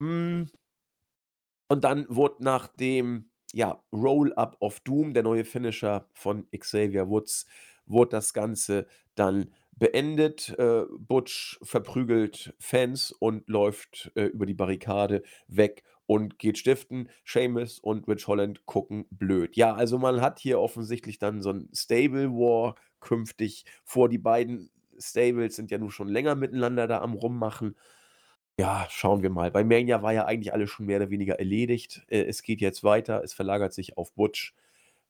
Hm, 0.00 0.48
und 1.68 1.84
dann 1.84 2.06
wurde 2.08 2.42
nach 2.44 2.68
dem, 2.68 3.30
ja, 3.52 3.82
Roll-Up 3.92 4.56
of 4.60 4.80
Doom, 4.80 5.14
der 5.14 5.22
neue 5.22 5.44
Finisher 5.44 6.08
von 6.14 6.46
Xavier 6.56 7.08
Woods, 7.08 7.46
wurde 7.86 8.10
das 8.10 8.32
Ganze 8.32 8.86
dann 9.14 9.52
beendet. 9.72 10.50
Äh, 10.58 10.84
Butch 10.98 11.58
verprügelt 11.62 12.54
Fans 12.58 13.12
und 13.12 13.48
läuft, 13.48 14.10
äh, 14.14 14.24
über 14.24 14.46
die 14.46 14.54
Barrikade 14.54 15.22
weg 15.46 15.82
und 16.06 16.38
geht 16.38 16.58
stiften. 16.58 17.10
Sheamus 17.24 17.78
und 17.78 18.08
Rich 18.08 18.26
Holland 18.26 18.66
gucken 18.66 19.06
blöd. 19.10 19.56
Ja, 19.56 19.74
also 19.74 19.98
man 19.98 20.20
hat 20.20 20.38
hier 20.40 20.58
offensichtlich 20.60 21.18
dann 21.18 21.42
so 21.42 21.50
'n 21.50 21.68
Stable 21.74 22.30
War 22.30 22.76
künftig 23.00 23.64
vor. 23.84 24.08
Die 24.08 24.18
beiden 24.18 24.70
Stables 24.98 25.56
sind 25.56 25.70
ja 25.70 25.78
nun 25.78 25.90
schon 25.90 26.08
länger 26.08 26.34
miteinander 26.34 26.86
da 26.86 27.00
am 27.00 27.14
Rummachen. 27.14 27.76
Ja, 28.58 28.86
schauen 28.90 29.22
wir 29.22 29.30
mal. 29.30 29.50
Bei 29.50 29.62
Mania 29.62 30.02
war 30.02 30.12
ja 30.12 30.24
eigentlich 30.24 30.52
alles 30.52 30.70
schon 30.70 30.86
mehr 30.86 30.96
oder 30.96 31.10
weniger 31.10 31.38
erledigt. 31.38 32.02
Äh, 32.08 32.24
es 32.24 32.42
geht 32.42 32.60
jetzt 32.60 32.82
weiter. 32.82 33.22
Es 33.22 33.32
verlagert 33.32 33.72
sich 33.72 33.96
auf 33.96 34.12
Butch. 34.14 34.54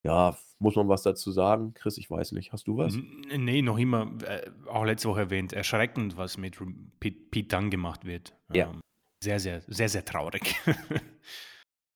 Ja, 0.05 0.36
muss 0.59 0.76
man 0.76 0.89
was 0.89 1.03
dazu 1.03 1.32
sagen? 1.32 1.74
Chris, 1.74 1.99
ich 1.99 2.11
weiß 2.11 2.32
nicht. 2.32 2.53
Hast 2.53 2.68
du 2.68 2.76
was? 2.76 2.97
Nee, 3.36 3.62
noch 3.62 3.78
immer, 3.78 4.12
äh, 4.24 4.51
auch 4.66 4.84
letzte 4.84 5.09
Woche 5.09 5.20
erwähnt, 5.20 5.53
erschreckend, 5.53 6.16
was 6.16 6.36
mit 6.36 6.59
Pete 7.01 7.18
Pete 7.30 7.49
Dunne 7.57 7.70
gemacht 7.70 8.05
wird. 8.05 8.34
Ja. 8.53 8.70
Ähm, 8.70 8.80
sehr, 9.22 9.41
sehr, 9.41 9.62
sehr, 9.66 9.89
sehr 9.89 10.05
traurig. 10.05 10.55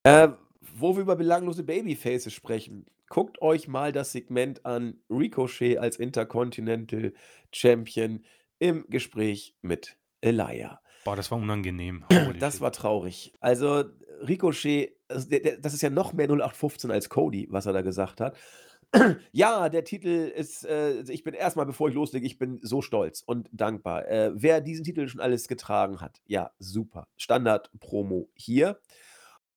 Äh, 0.04 0.30
wo 0.74 0.94
wir 0.96 1.02
über 1.02 1.16
belanglose 1.16 1.62
Babyfaces 1.62 2.32
sprechen, 2.32 2.86
guckt 3.08 3.42
euch 3.42 3.68
mal 3.68 3.92
das 3.92 4.12
Segment 4.12 4.64
an, 4.64 5.00
Ricochet 5.10 5.78
als 5.78 5.96
Intercontinental 5.96 7.12
Champion 7.52 8.24
im 8.58 8.86
Gespräch 8.88 9.56
mit 9.60 9.96
Elia. 10.20 10.80
Boah, 11.04 11.16
das 11.16 11.30
war 11.30 11.38
unangenehm. 11.38 12.04
Holy 12.12 12.38
Das 12.38 12.60
war 12.60 12.72
traurig. 12.72 13.32
Also, 13.40 13.84
Ricochet, 14.26 14.96
also 15.08 15.28
der 15.28 15.40
der 15.40 15.58
das 15.58 15.74
ist 15.74 15.82
ja 15.82 15.90
noch 15.90 16.12
mehr 16.12 16.26
0815 16.26 16.90
als 16.90 17.08
Cody, 17.08 17.48
was 17.50 17.66
er 17.66 17.72
da 17.72 17.82
gesagt 17.82 18.20
hat. 18.20 18.36
Ja, 19.32 19.70
der 19.70 19.84
Titel 19.84 20.30
ist, 20.34 20.66
äh 20.66 21.00
ich 21.10 21.24
bin 21.24 21.32
erst 21.32 21.56
mal, 21.56 21.64
bevor 21.64 21.88
ich 21.88 21.94
loslege, 21.94 22.26
ich 22.26 22.38
bin 22.38 22.60
so 22.62 22.82
stolz 22.82 23.22
und 23.24 23.48
dankbar. 23.50 24.06
Äh, 24.06 24.32
wer 24.34 24.60
diesen 24.60 24.84
Titel 24.84 25.08
schon 25.08 25.20
alles 25.20 25.48
getragen 25.48 26.02
hat, 26.02 26.20
ja, 26.26 26.50
super. 26.58 27.08
Standard-Promo 27.16 28.28
hier. 28.34 28.78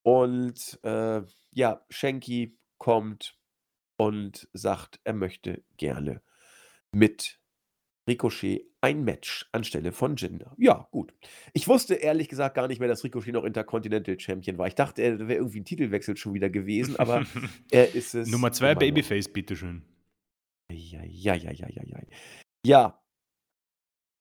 Und, 0.05 0.79
äh, 0.83 1.23
ja, 1.51 1.85
Shanky 1.89 2.57
kommt 2.77 3.39
und 3.97 4.47
sagt, 4.53 4.99
er 5.03 5.13
möchte 5.13 5.63
gerne 5.77 6.21
mit 6.91 7.39
Ricochet 8.07 8.67
ein 8.81 9.03
Match 9.03 9.49
anstelle 9.51 9.91
von 9.91 10.15
Jinder. 10.15 10.53
Ja, 10.59 10.87
gut. 10.91 11.13
Ich 11.53 11.67
wusste 11.67 11.95
ehrlich 11.95 12.29
gesagt 12.29 12.53
gar 12.55 12.67
nicht 12.67 12.79
mehr, 12.79 12.87
dass 12.87 13.03
Ricochet 13.03 13.33
noch 13.33 13.45
Intercontinental 13.45 14.19
Champion 14.19 14.59
war. 14.59 14.67
Ich 14.67 14.75
dachte, 14.75 15.01
er 15.01 15.17
wäre 15.27 15.39
irgendwie 15.39 15.59
'n 15.59 15.65
Titelwechsel 15.65 16.15
schon 16.15 16.35
wieder 16.35 16.51
gewesen, 16.51 16.97
aber 16.97 17.25
er 17.71 17.95
ist 17.95 18.13
es 18.13 18.29
Nummer 18.29 18.51
2 18.51 18.65
immer 18.65 18.73
noch. 18.75 18.79
Babyface, 18.81 19.27
bitteschön. 19.33 19.81
Ja, 20.71 21.03
ja, 21.03 21.33
ja, 21.33 21.51
ja, 21.51 21.67
ja, 21.69 21.83
ja. 21.83 21.99
Ja. 22.63 23.04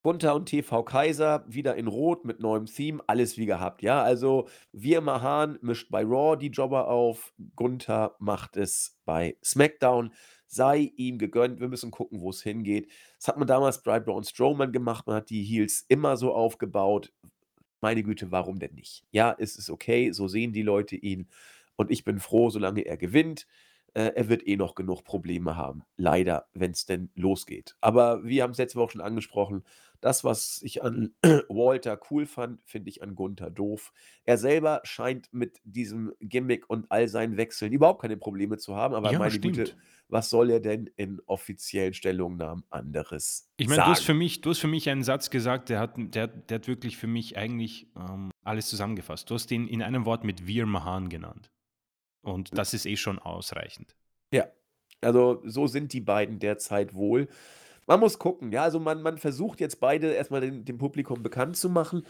Gunther 0.04 0.34
und 0.34 0.44
TV 0.44 0.82
Kaiser 0.82 1.46
wieder 1.48 1.76
in 1.76 1.86
Rot 1.86 2.26
mit 2.26 2.38
neuem 2.38 2.66
Theme, 2.66 3.02
alles 3.06 3.38
wie 3.38 3.46
gehabt, 3.46 3.80
ja? 3.80 4.02
Also, 4.02 4.48
Wir 4.70 5.00
Mahan 5.00 5.58
mischt 5.62 5.90
bei 5.90 6.02
Raw 6.02 6.36
die 6.36 6.48
Jobber 6.48 6.88
auf, 6.88 7.32
Gunther 7.56 8.14
macht 8.18 8.58
es 8.58 8.98
bei 9.06 9.38
SmackDown. 9.42 10.12
Sei 10.46 10.92
ihm 10.96 11.16
gegönnt, 11.16 11.58
wir 11.58 11.68
müssen 11.68 11.90
gucken, 11.90 12.20
wo's 12.20 12.42
hingeht. 12.42 12.90
Das 13.16 13.28
hat 13.28 13.38
man 13.38 13.48
damals 13.48 13.82
bei 13.82 13.98
Braun 13.98 14.24
Strowman 14.24 14.72
gemacht, 14.72 15.06
man 15.06 15.16
hat 15.16 15.30
die 15.30 15.42
Heels 15.42 15.86
immer 15.88 16.18
so 16.18 16.34
aufgebaut. 16.34 17.10
Meine 17.80 18.02
Güte, 18.02 18.30
warum 18.30 18.58
denn 18.58 18.74
nicht? 18.74 19.06
Ja, 19.10 19.34
es 19.38 19.56
ist 19.56 19.70
okay, 19.70 20.12
so 20.12 20.28
sehen 20.28 20.52
die 20.52 20.60
Leute 20.60 20.96
ihn 20.96 21.28
und 21.76 21.90
ich 21.90 22.04
bin 22.04 22.18
froh, 22.18 22.50
solange 22.50 22.82
er 22.82 22.98
gewinnt. 22.98 23.46
Äh, 23.94 24.12
er 24.16 24.28
wird 24.28 24.46
eh 24.46 24.56
noch 24.56 24.74
genug 24.74 25.04
Probleme 25.04 25.56
haben, 25.56 25.84
leider, 25.96 26.48
wenn's 26.52 26.84
denn 26.84 27.10
losgeht. 27.14 27.76
Aber 27.80 28.24
wir 28.24 28.42
haben's 28.42 28.58
letzte 28.58 28.78
Woche 28.78 28.92
schon 28.92 29.00
angesprochen, 29.00 29.62
das, 30.04 30.22
was 30.22 30.60
ich 30.62 30.82
an 30.82 31.14
Walter 31.48 31.98
cool 32.10 32.26
fand, 32.26 32.60
finde 32.66 32.90
ich 32.90 33.02
an 33.02 33.14
Gunther 33.14 33.48
doof. 33.48 33.90
Er 34.24 34.36
selber 34.36 34.82
scheint 34.84 35.32
mit 35.32 35.60
diesem 35.64 36.12
Gimmick 36.20 36.68
und 36.68 36.84
all 36.90 37.08
seinen 37.08 37.38
Wechseln 37.38 37.72
überhaupt 37.72 38.02
keine 38.02 38.18
Probleme 38.18 38.58
zu 38.58 38.76
haben, 38.76 38.94
aber 38.94 39.10
Ja, 39.12 39.18
meine 39.18 39.40
Güte, 39.40 39.64
stimmt. 39.66 39.82
was 40.08 40.28
soll 40.28 40.50
er 40.50 40.60
denn 40.60 40.90
in 40.96 41.22
offiziellen 41.24 41.94
Stellungnahmen 41.94 42.64
anderes 42.68 43.50
Ich 43.56 43.66
meine, 43.66 43.80
du 43.80 43.86
hast 43.88 44.00
sagen? 44.00 44.06
für 44.08 44.14
mich 44.14 44.42
du 44.42 44.50
hast 44.50 44.58
für 44.58 44.68
mich 44.68 44.90
einen 44.90 45.04
Satz 45.04 45.30
gesagt, 45.30 45.70
der 45.70 45.80
hat 45.80 45.94
der 45.96 46.26
der 46.26 46.56
hat 46.56 46.68
wirklich 46.68 46.98
für 46.98 47.06
mich 47.06 47.38
eigentlich, 47.38 47.88
ähm, 47.96 48.30
alles 48.42 48.68
zusammengefasst. 48.68 49.30
Du 49.30 49.34
hast 49.34 49.50
ihn 49.52 49.66
in 49.66 49.80
einem 49.82 50.04
Wort 50.04 50.22
mit 50.22 50.46
Wir 50.46 50.66
Mahan 50.66 51.08
genannt. 51.08 51.50
Und 52.20 52.56
das 52.58 52.74
ist 52.74 52.84
eh 52.84 52.96
schon 52.96 53.18
ausreichend. 53.18 53.96
Ja, 54.34 54.48
also 55.00 55.40
so 55.46 55.66
sind 55.66 55.94
die 55.94 56.00
beiden 56.02 56.38
derzeit 56.40 56.92
wohl. 56.92 57.28
Man 57.86 58.00
muss 58.00 58.18
gucken, 58.18 58.52
ja, 58.52 58.62
also 58.62 58.80
man 58.80 59.02
man 59.02 59.18
versucht 59.18 59.60
jetzt 59.60 59.80
beide 59.80 60.12
erst 60.12 60.30
mal 60.30 60.40
dem 60.40 60.78
Publikum 60.78 61.22
bekannt 61.22 61.56
zu 61.56 61.68
machen 61.68 62.06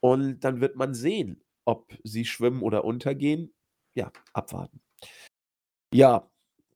und 0.00 0.40
dann 0.40 0.60
wird 0.60 0.76
man 0.76 0.94
sehen, 0.94 1.42
ob 1.64 1.96
sie 2.04 2.24
schwimmen 2.24 2.62
oder 2.62 2.84
untergehen, 2.84 3.54
ja, 3.94 4.12
abwarten. 4.32 4.80
Ja, 5.92 6.30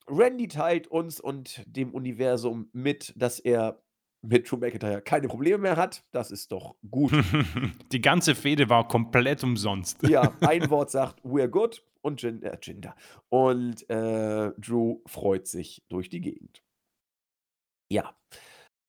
Randy 0.08 0.48
teilt 0.48 0.86
uns 0.86 1.20
und 1.20 1.62
dem 1.66 1.92
Universum 1.92 2.70
mit, 2.72 3.12
dass 3.16 3.38
er 3.38 3.82
mit 4.22 4.50
Drew 4.50 4.56
McIntyre 4.56 5.02
keine 5.02 5.28
Probleme 5.28 5.58
mehr 5.58 5.76
hat. 5.76 6.04
Das 6.10 6.30
ist 6.30 6.50
doch 6.52 6.76
gut. 6.90 7.12
Die 7.92 8.00
ganze 8.00 8.34
Fehde 8.34 8.68
war 8.68 8.88
komplett 8.88 9.44
umsonst. 9.44 10.02
Ja, 10.08 10.32
ein 10.40 10.70
Wort 10.70 10.90
sagt 10.90 11.20
we're 11.22 11.48
good 11.48 11.84
und 12.00 12.22
Jin 12.22 12.42
äh, 12.42 12.56
Jinder. 12.60 12.96
Und 13.28 13.88
äh, 13.90 14.52
Drew 14.58 15.00
freut 15.06 15.46
sich 15.46 15.84
durch 15.88 16.08
die 16.08 16.20
Gegend. 16.20 16.62
Ja, 17.90 18.14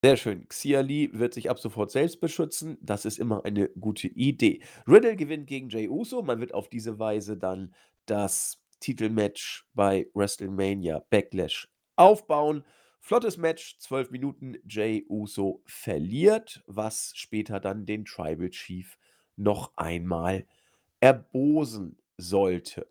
sehr 0.03 0.17
schön. 0.17 0.47
Xia 0.47 0.81
Lee 0.81 1.09
wird 1.13 1.33
sich 1.33 1.49
ab 1.49 1.59
sofort 1.59 1.91
selbst 1.91 2.21
beschützen. 2.21 2.77
Das 2.81 3.05
ist 3.05 3.19
immer 3.19 3.43
eine 3.45 3.69
gute 3.69 4.07
Idee. 4.07 4.61
Riddle 4.87 5.15
gewinnt 5.15 5.47
gegen 5.47 5.69
Jay 5.69 5.89
Uso. 5.89 6.21
Man 6.21 6.39
wird 6.39 6.53
auf 6.53 6.69
diese 6.69 6.99
Weise 6.99 7.37
dann 7.37 7.73
das 8.05 8.61
Titelmatch 8.79 9.67
bei 9.73 10.07
WrestleMania 10.13 11.03
Backlash 11.09 11.69
aufbauen. 11.97 12.63
Flottes 13.01 13.37
Match, 13.37 13.77
12 13.79 14.11
Minuten. 14.11 14.57
Jay 14.67 15.05
Uso 15.09 15.63
verliert, 15.65 16.63
was 16.65 17.11
später 17.15 17.59
dann 17.59 17.85
den 17.85 18.05
Tribal 18.05 18.49
Chief 18.49 18.97
noch 19.35 19.73
einmal 19.75 20.45
erbosen 21.01 21.97
sollte. 22.17 22.87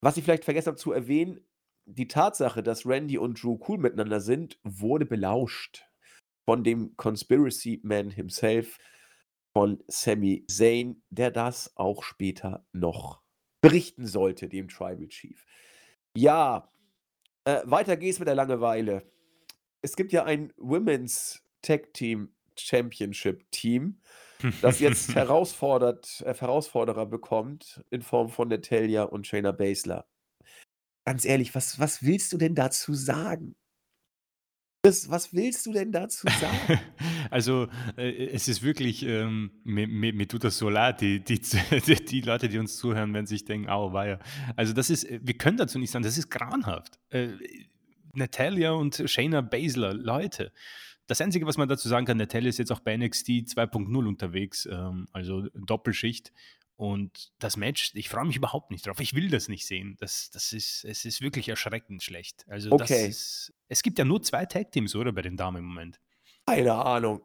Was 0.00 0.16
ich 0.16 0.24
vielleicht 0.24 0.44
vergessen 0.44 0.68
habe 0.68 0.78
zu 0.78 0.92
erwähnen, 0.92 1.40
die 1.94 2.08
Tatsache, 2.08 2.62
dass 2.62 2.86
Randy 2.86 3.18
und 3.18 3.42
Drew 3.42 3.58
cool 3.68 3.78
miteinander 3.78 4.20
sind, 4.20 4.58
wurde 4.62 5.06
belauscht 5.06 5.84
von 6.44 6.64
dem 6.64 6.96
Conspiracy 6.96 7.80
Man 7.82 8.10
himself, 8.10 8.78
von 9.52 9.82
Sami 9.86 10.44
Zayn, 10.48 11.02
der 11.10 11.30
das 11.30 11.76
auch 11.76 12.02
später 12.02 12.66
noch 12.72 13.20
berichten 13.60 14.06
sollte, 14.06 14.48
dem 14.48 14.68
Tribal 14.68 15.08
Chief. 15.08 15.44
Ja, 16.16 16.72
äh, 17.44 17.60
weiter 17.64 17.96
geht's 17.96 18.18
mit 18.18 18.28
der 18.28 18.34
Langeweile. 18.34 19.10
Es 19.82 19.94
gibt 19.94 20.12
ja 20.12 20.24
ein 20.24 20.52
Women's 20.56 21.44
Tag 21.60 21.92
Team 21.92 22.34
Championship 22.56 23.50
Team, 23.50 24.00
das 24.60 24.80
jetzt 24.80 25.14
herausfordert, 25.14 26.22
äh, 26.26 26.34
Herausforderer 26.34 27.06
bekommt 27.06 27.84
in 27.90 28.02
Form 28.02 28.28
von 28.28 28.48
Natalia 28.48 29.04
und 29.04 29.26
Shayna 29.26 29.52
Baszler. 29.52 30.06
Ganz 31.04 31.24
ehrlich, 31.24 31.54
was, 31.54 31.78
was 31.78 32.02
willst 32.02 32.32
du 32.32 32.38
denn 32.38 32.54
dazu 32.54 32.94
sagen? 32.94 33.54
Das, 34.84 35.08
was 35.08 35.32
willst 35.32 35.66
du 35.66 35.72
denn 35.72 35.92
dazu 35.92 36.26
sagen? 36.28 36.80
Also, 37.30 37.68
äh, 37.96 38.26
es 38.26 38.46
ist 38.46 38.62
wirklich, 38.62 39.04
ähm, 39.04 39.52
mir, 39.64 39.86
mir, 39.86 40.28
tut 40.28 40.44
das 40.44 40.58
so 40.58 40.68
leid. 40.68 41.00
Die, 41.00 41.24
die, 41.24 41.40
die, 42.10 42.20
Leute, 42.20 42.50
die 42.50 42.58
uns 42.58 42.76
zuhören, 42.76 43.14
werden 43.14 43.26
sich 43.26 43.46
denken, 43.46 43.70
au, 43.70 43.94
weia. 43.94 44.18
Also, 44.54 44.74
das 44.74 44.90
ist, 44.90 45.06
wir 45.08 45.38
können 45.38 45.56
dazu 45.56 45.78
nicht 45.78 45.90
sagen, 45.90 46.02
das 46.02 46.18
ist 46.18 46.30
grauenhaft. 46.30 46.98
Äh, 47.08 47.28
Natalia 48.12 48.72
und 48.72 49.02
Shayna 49.06 49.40
Baszler, 49.40 49.94
Leute. 49.94 50.52
Das 51.06 51.20
Einzige, 51.22 51.46
was 51.46 51.56
man 51.56 51.68
dazu 51.68 51.88
sagen 51.88 52.04
kann, 52.04 52.18
Natalia 52.18 52.50
ist 52.50 52.58
jetzt 52.58 52.72
auch 52.72 52.80
bei 52.80 52.96
NXT 52.96 53.28
2.0 53.28 54.06
unterwegs, 54.06 54.66
ähm, 54.70 55.06
also 55.12 55.48
Doppelschicht. 55.54 56.32
Und 56.82 57.30
das 57.38 57.56
Match, 57.56 57.92
ich 57.94 58.08
freue 58.08 58.24
mich 58.24 58.34
überhaupt 58.34 58.72
nicht 58.72 58.88
drauf. 58.88 58.98
Ich 58.98 59.14
will 59.14 59.30
das 59.30 59.46
nicht 59.46 59.66
sehen. 59.68 59.96
Das, 60.00 60.30
das 60.30 60.52
ist, 60.52 60.84
es 60.84 61.04
ist 61.04 61.20
wirklich 61.20 61.48
erschreckend 61.48 62.02
schlecht. 62.02 62.44
Also 62.48 62.72
Okay. 62.72 63.06
ist, 63.06 63.52
es 63.68 63.84
gibt 63.84 64.00
ja 64.00 64.04
nur 64.04 64.20
zwei 64.20 64.46
Tag-Teams, 64.46 64.96
oder, 64.96 65.12
bei 65.12 65.22
den 65.22 65.36
Damen 65.36 65.58
im 65.58 65.64
Moment. 65.66 66.00
Keine 66.44 66.74
Ahnung. 66.74 67.20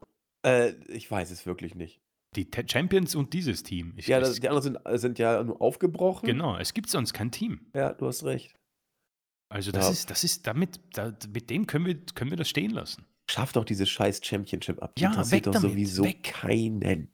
Äh, 0.45 0.73
ich 0.93 1.09
weiß 1.09 1.31
es 1.31 1.47
wirklich 1.47 1.73
nicht. 1.73 1.99
Die 2.35 2.47
Champions 2.67 3.15
und 3.15 3.33
dieses 3.33 3.63
Team. 3.63 3.93
Ich, 3.97 4.05
Ja, 4.05 4.19
das, 4.19 4.39
die 4.39 4.47
anderen 4.47 4.77
sind, 4.85 4.99
sind 4.99 5.17
ja 5.17 5.43
nur 5.43 5.59
aufgebrochen. 5.59 6.27
genau, 6.27 6.55
es 6.59 6.75
gibt 6.75 6.91
sonst 6.91 7.13
kein 7.13 7.31
Team. 7.31 7.71
Ja, 7.73 7.93
du 7.93 8.05
hast 8.05 8.23
recht. 8.25 8.53
Also 9.49 9.71
das 9.71 9.85
Ja. 9.85 9.91
ist, 9.91 10.09
das 10.11 10.23
ist 10.23 10.45
damit, 10.45 10.79
da, 10.93 11.17
mit 11.33 11.49
dem 11.49 11.65
können 11.65 11.87
wir, 11.87 11.95
können 12.13 12.29
wir 12.29 12.37
das 12.37 12.47
stehen 12.49 12.69
lassen. 12.69 13.07
Schaff 13.27 13.53
doch 13.53 13.65
diese 13.65 13.87
scheiß 13.87 14.21
Championship 14.23 14.83
ab. 14.83 14.93
Die 14.97 15.01
Ja, 15.01 15.09
interessiert 15.09 15.33
weg 15.39 15.43
doch 15.45 15.53
damit, 15.53 15.71
sowieso 15.71 16.03
weg. 16.03 16.21
keinen. 16.21 17.11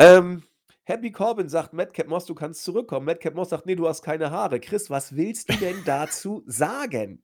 Ähm, 0.00 0.44
Happy 0.88 1.12
Corbin 1.12 1.50
sagt, 1.50 1.74
Madcap 1.74 2.06
Moss, 2.06 2.24
du 2.24 2.34
kannst 2.34 2.64
zurückkommen. 2.64 3.04
Madcap 3.04 3.34
Moss 3.34 3.50
sagt, 3.50 3.66
nee, 3.66 3.74
du 3.74 3.86
hast 3.86 4.02
keine 4.02 4.30
Haare. 4.30 4.58
Chris, 4.58 4.88
was 4.88 5.14
willst 5.14 5.50
du 5.50 5.56
denn 5.56 5.82
dazu 5.84 6.42
sagen? 6.46 7.22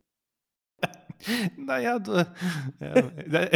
Naja, 1.57 1.99
du, 1.99 2.13
ja, 2.81 3.01
da- 3.27 3.49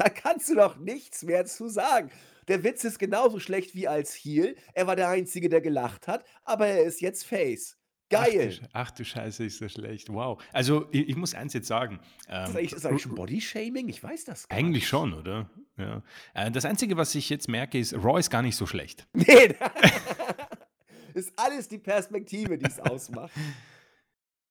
Da 0.00 0.08
kannst 0.08 0.48
du 0.48 0.54
doch 0.54 0.76
nichts 0.78 1.24
mehr 1.24 1.44
zu 1.44 1.68
sagen. 1.68 2.10
Der 2.46 2.62
Witz 2.64 2.84
ist 2.84 2.98
genauso 2.98 3.40
schlecht 3.40 3.74
wie 3.74 3.88
als 3.88 4.14
Heel. 4.14 4.54
Er 4.72 4.86
war 4.86 4.94
der 4.96 5.08
Einzige, 5.08 5.48
der 5.48 5.60
gelacht 5.60 6.06
hat, 6.08 6.24
aber 6.44 6.68
er 6.68 6.84
ist 6.84 7.00
jetzt 7.00 7.26
Face. 7.26 7.77
Geil. 8.10 8.58
Ach 8.72 8.90
du 8.90 9.04
Scheiße, 9.04 9.44
ist 9.44 9.60
das 9.60 9.72
schlecht. 9.72 10.08
Wow. 10.08 10.42
Also 10.52 10.86
ich, 10.92 11.10
ich 11.10 11.16
muss 11.16 11.34
eins 11.34 11.52
jetzt 11.52 11.68
sagen. 11.68 12.00
Ist 12.20 12.28
das 12.28 12.48
Ähm, 12.50 12.56
eigentlich, 12.56 12.66
ist 12.72 12.74
das 12.76 12.86
eigentlich 12.86 13.02
schon 13.02 13.14
Bodyshaming? 13.14 13.88
Ich 13.88 14.02
weiß 14.02 14.24
das 14.24 14.48
gar 14.48 14.58
eigentlich 14.58 14.82
nicht. 14.84 14.88
schon, 14.88 15.12
oder? 15.12 15.50
Ja. 15.76 16.02
Äh, 16.34 16.50
Das 16.50 16.64
Einzige, 16.64 16.96
was 16.96 17.14
ich 17.14 17.28
jetzt 17.28 17.48
merke, 17.48 17.78
ist, 17.78 17.94
Raw 17.94 18.18
ist 18.18 18.30
gar 18.30 18.42
nicht 18.42 18.56
so 18.56 18.66
schlecht. 18.66 19.06
Nee, 19.14 19.54
ist 21.14 21.32
alles 21.36 21.68
die 21.68 21.78
Perspektive, 21.78 22.56
die 22.56 22.64
es 22.66 22.80
ausmacht. 22.80 23.32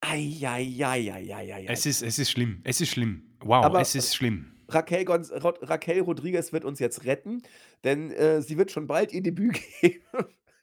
Eieieiei. 0.02 1.66
Es 1.68 1.86
ist, 1.86 2.02
es 2.04 2.20
ist 2.20 2.32
schlimm. 2.32 2.62
Es 2.64 2.82
ist 2.82 2.90
schlimm. 2.90 3.24
Wow, 3.40 3.66
Aber- 3.66 3.82
es 3.82 3.96
ist 3.96 4.16
schlimm. 4.16 4.54
Raquel, 4.70 5.06
Gonz 5.06 5.32
Rod 5.32 5.60
Raquel 5.62 6.02
Rodriguez 6.02 6.52
wird 6.52 6.66
uns 6.66 6.80
jetzt 6.80 7.06
retten, 7.06 7.42
denn 7.86 8.12
äh, 8.12 8.42
sie 8.42 8.58
wird 8.58 8.70
schon 8.70 8.86
bald 8.86 9.14
ihr 9.14 9.24
Debüt 9.24 9.58
geben. 9.82 10.02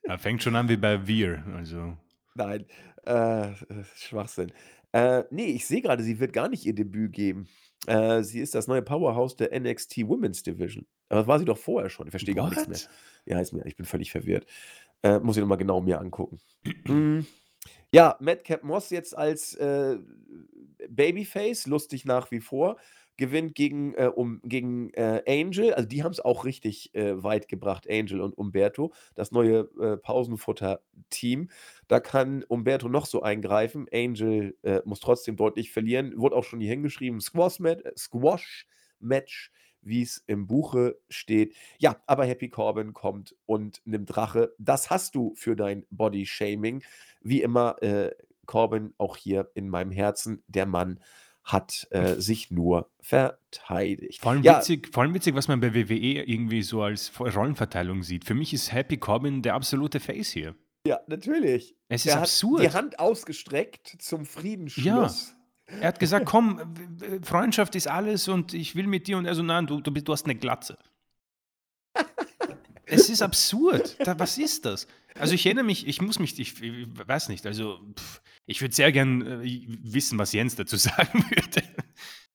Er 0.03 0.19
fängt 0.19 0.43
schon 0.43 0.55
an 0.57 0.69
wie 0.69 0.77
bei 0.77 1.07
Wir. 1.07 1.43
Also. 1.57 1.97
Nein, 2.35 2.67
äh, 3.05 3.49
Schwachsinn. 3.97 4.53
Äh, 4.93 5.25
nee, 5.31 5.47
ich 5.47 5.67
sehe 5.67 5.83
gerade, 5.83 6.03
sie 6.03 6.21
wird 6.21 6.33
gar 6.33 6.49
nicht 6.49 6.65
ihr 6.67 6.75
Debüt 6.75 7.13
geben. 7.13 7.49
Äh, 7.87 8.23
sie 8.23 8.41
ist 8.41 8.55
das 8.55 8.67
neue 8.67 8.83
Powerhouse 8.83 9.37
der 9.37 9.59
NXT 9.59 10.09
Women's 10.09 10.43
Division. 10.43 10.87
Aber 11.09 11.21
das 11.21 11.29
war 11.29 11.39
sie 11.39 11.45
doch 11.45 11.59
vorher 11.59 11.91
schon. 11.91 12.07
Ich 12.07 12.13
verstehe 12.13 12.35
gar 12.35 12.49
nichts 12.49 12.69
mehr. 12.69 12.79
Ja, 13.27 13.41
ist 13.41 13.53
mir, 13.53 13.65
ich 13.67 13.77
bin 13.77 13.87
völlig 13.87 14.11
verwirrt. 14.11 14.47
Äh, 15.03 15.21
muss 15.21 15.37
ich 15.37 15.41
nochmal 15.41 15.59
genau 15.59 15.81
mir 15.81 16.01
angucken. 16.01 16.41
Ja, 17.93 18.17
Madcap 18.21 18.65
Moss 18.65 18.91
jetzt 18.91 19.17
als 19.17 19.55
äh, 19.55 19.99
Babyface, 20.89 21.67
lustig 21.67 22.05
nach 22.05 22.31
wie 22.31 22.41
vor, 22.41 22.77
gewinnt 23.17 23.55
gegen, 23.55 23.95
äh, 23.95 24.11
um, 24.15 24.41
gegen 24.45 24.91
äh, 24.95 25.23
Angel. 25.27 25.75
Also 25.75 25.89
die 25.89 26.03
haben 26.03 26.13
es 26.13 26.21
auch 26.21 26.45
richtig 26.45 26.95
äh, 26.95 27.23
weit 27.23 27.49
gebracht, 27.49 27.89
Angel 27.89 28.21
und 28.21 28.37
Umberto, 28.37 28.93
das 29.15 29.33
neue 29.33 29.69
äh, 29.81 29.97
Pausenfutter-Team. 29.97 31.51
Da 31.89 32.01
kann 32.01 32.45
Umberto 32.45 32.89
noch 32.89 33.07
so 33.07 33.23
eingreifen. 33.23 33.87
Angel 33.93 34.57
äh, 34.63 34.81
muss 34.85 35.01
trotzdem 35.01 35.37
deutlich 35.37 35.71
verlieren. 35.71 36.17
Wurde 36.17 36.37
auch 36.37 36.45
schon 36.45 36.61
hier 36.61 36.71
hingeschrieben, 36.71 37.21
Squash-Match, 37.21 37.85
Squash 37.97 38.67
wie 39.87 40.03
es 40.03 40.25
im 40.27 40.47
Buche 40.47 40.99
steht. 41.09 41.55
Ja, 41.79 41.97
aber 42.07 42.25
Happy 42.25 42.49
Corbin 42.49 42.95
kommt 42.95 43.37
und 43.47 43.83
nimmt 43.85 44.17
Rache. 44.17 44.55
Das 44.59 44.91
hast 44.91 45.15
du 45.15 45.35
für 45.37 45.57
dein 45.57 45.85
Body-Shaming. 45.91 46.83
Wie 47.21 47.43
immer, 47.43 47.83
äh, 47.83 48.11
Corbin 48.47 48.95
auch 48.99 49.17
hier 49.17 49.51
in 49.55 49.69
meinem 49.69 49.91
Herzen. 49.91 50.43
Der 50.49 50.67
Mann 50.67 51.01
hat 51.45 51.87
äh, 51.91 52.15
sich 52.15 52.51
nur 52.51 52.91
verteidigt. 53.01 54.21
Vor 54.23 54.33
allem, 54.33 54.43
Ja. 54.43 54.59
witzig, 54.59 54.89
vor 54.93 55.03
allem 55.03 55.15
witzig, 55.15 55.35
was 55.35 55.47
man 55.49 55.61
bei 55.61 55.75
WWE 55.75 55.95
irgendwie 56.25 56.63
so 56.63 56.83
als 56.83 57.13
Rollenverteilung 57.21 58.03
sieht. 58.03 58.25
Für 58.25 58.35
mich 58.35 58.53
ist 58.55 58.73
Happy 58.73 58.97
Corbin 58.97 59.43
der 59.43 59.55
absolute 59.55 60.01
Face 60.01 60.31
hier. 60.31 60.55
Ja, 60.87 61.01
natürlich. 61.07 61.75
Es 61.89 62.05
ist 62.05 62.13
Er 62.13 62.17
hat 62.17 62.23
absurd. 62.23 62.63
die 62.63 62.71
Hand 62.71 62.99
ausgestreckt 62.99 63.97
zum 64.01 64.27
Friedensschluss. 64.27 65.35
Er 65.67 65.89
hat 65.89 65.99
gesagt, 65.99 66.27
komm, 66.27 66.61
Freundschaft 67.23 67.75
ist 67.75 67.89
alles 67.89 68.29
und 68.29 68.53
ich 68.53 68.75
will 68.77 68.87
mit 68.87 69.07
dir. 69.07 69.17
Und 69.17 69.25
er 69.25 69.35
so, 69.35 69.43
nein, 69.43 69.67
du, 69.67 69.81
du, 69.81 69.91
bist- 69.91 70.07
du 70.09 70.13
hast 70.13 70.25
eine 70.27 70.35
Glatze. 70.35 70.77
Es 72.95 73.11
ist 73.11 73.23
absurd. 73.23 73.97
Da, 74.01 74.19
was 74.19 74.39
ist 74.39 74.65
das? 74.65 74.87
Also 75.19 75.35
ich 75.35 75.47
erinnere 75.47 75.65
mich, 75.65 75.87
ich 75.87 76.01
muss 76.01 76.19
mich, 76.19 76.39
ich, 76.39 76.61
ich 76.63 76.89
weiß 77.07 77.29
nicht, 77.29 77.47
also 77.47 77.79
pff, 77.97 78.21
ich 78.47 78.61
würde 78.61 78.75
sehr 78.75 78.93
gern 78.93 79.43
äh, 79.43 79.67
wissen, 79.83 80.19
was 80.19 80.33
Jens 80.33 80.57
dazu 80.57 80.77
sagen 80.79 81.25
würde. 81.31 81.63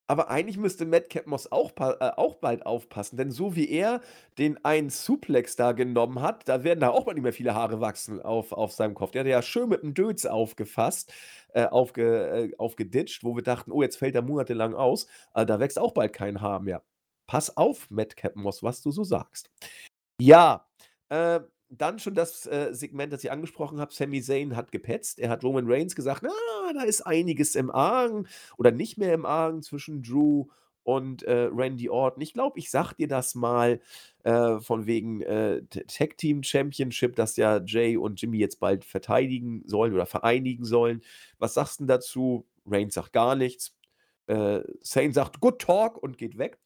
Aber 0.10 0.32
eigentlich 0.32 0.58
müsste 0.58 0.88
Madcap 0.88 1.28
Moss 1.28 1.52
auch, 1.52 1.72
äh, 1.78 2.12
auch 2.18 2.38
bald 2.38 2.66
aufpassen, 2.66 3.16
denn 3.16 3.30
so 3.30 3.56
wie 3.56 3.70
er 3.70 4.02
den 4.40 4.64
einen 4.66 4.90
Suplex 4.90 5.56
da 5.56 5.74
genommen 5.74 6.20
hat, 6.22 6.50
da 6.50 6.64
werden 6.64 6.80
da 6.80 6.90
auch 6.90 7.06
mal 7.06 7.14
nicht 7.14 7.22
mehr 7.22 7.32
viele 7.32 7.54
Haare 7.54 7.80
wachsen 7.80 8.20
auf, 8.20 8.52
auf 8.52 8.72
seinem 8.72 8.96
Kopf. 8.96 9.12
Der 9.12 9.20
hat 9.20 9.28
ja 9.28 9.44
schön 9.44 9.70
mit 9.70 9.84
einem 9.84 9.94
Dötz 9.94 10.26
aufgefasst, 10.26 11.14
äh, 11.50 11.66
aufge, 11.66 12.28
äh, 12.28 12.56
aufgeditscht, 12.58 13.24
wo 13.24 13.36
wir 13.36 13.44
dachten, 13.44 13.72
oh, 13.72 13.84
jetzt 13.84 13.98
fällt 13.98 14.16
er 14.16 14.24
monatelang 14.24 14.74
aus. 14.74 15.06
Äh, 15.36 15.46
da 15.46 15.60
wächst 15.60 15.78
auch 15.78 15.94
bald 15.94 16.12
kein 16.12 16.42
Haar 16.42 16.60
mehr. 16.60 16.82
Pass 17.28 17.56
auf, 17.56 17.92
Madcap 17.92 18.36
Moss, 18.36 18.64
was 18.64 18.82
du 18.82 18.90
so 18.90 19.04
sagst. 19.04 19.52
Ja, 20.20 20.68
äh, 21.10 21.40
dann 21.70 22.00
schon 22.00 22.16
das 22.16 22.46
äh, 22.48 22.74
Segment, 22.74 23.14
das 23.14 23.24
ich 23.24 23.32
angesprochen 23.32 23.80
habe. 23.80 23.94
Sami 23.94 24.22
Zayn 24.22 24.56
hat 24.56 24.72
gepetzt. 24.72 25.20
Er 25.20 25.30
hat 25.30 25.44
Roman 25.44 25.66
Reigns 25.68 25.96
gesagt, 25.96 26.24
na, 26.24 26.74
da 26.74 26.82
ist 26.84 27.06
einiges 27.06 27.56
im 27.56 27.70
Argen 27.70 28.28
oder 28.58 28.72
nicht 28.72 28.98
mehr 28.98 29.14
im 29.14 29.26
Argen 29.26 29.62
zwischen 29.62 30.02
Drew 30.02 30.48
und 30.84 31.24
äh, 31.24 31.50
Randy 31.52 31.90
Orton. 31.90 32.22
Ich 32.22 32.34
glaube, 32.34 32.58
ich 32.58 32.72
sag 32.72 32.94
dir 32.94 33.08
das 33.08 33.36
mal 33.36 33.80
äh, 34.24 34.60
von 34.60 34.88
wegen 34.88 35.22
äh, 35.22 35.62
Tag 35.68 36.18
Team 36.18 36.42
Championship, 36.42 37.16
dass 37.16 37.38
ja 37.38 37.62
Jay 37.64 37.96
und 37.96 38.20
Jimmy 38.20 38.40
jetzt 38.40 38.60
bald 38.60 38.84
verteidigen 38.84 39.62
sollen 39.66 39.94
oder 39.94 40.08
vereinigen 40.08 40.66
sollen. 40.66 41.02
Was 41.38 41.54
sagst 41.54 41.82
du 41.82 41.86
dazu? 41.86 42.48
Reigns 42.66 42.96
sagt 42.96 43.14
gar 43.14 43.36
nichts. 43.36 43.76
Äh, 44.28 44.62
Sane 44.82 45.14
sagt 45.14 45.40
Good 45.40 45.60
Talk 45.60 46.02
und 46.02 46.18
geht 46.18 46.38
weg. 46.38 46.58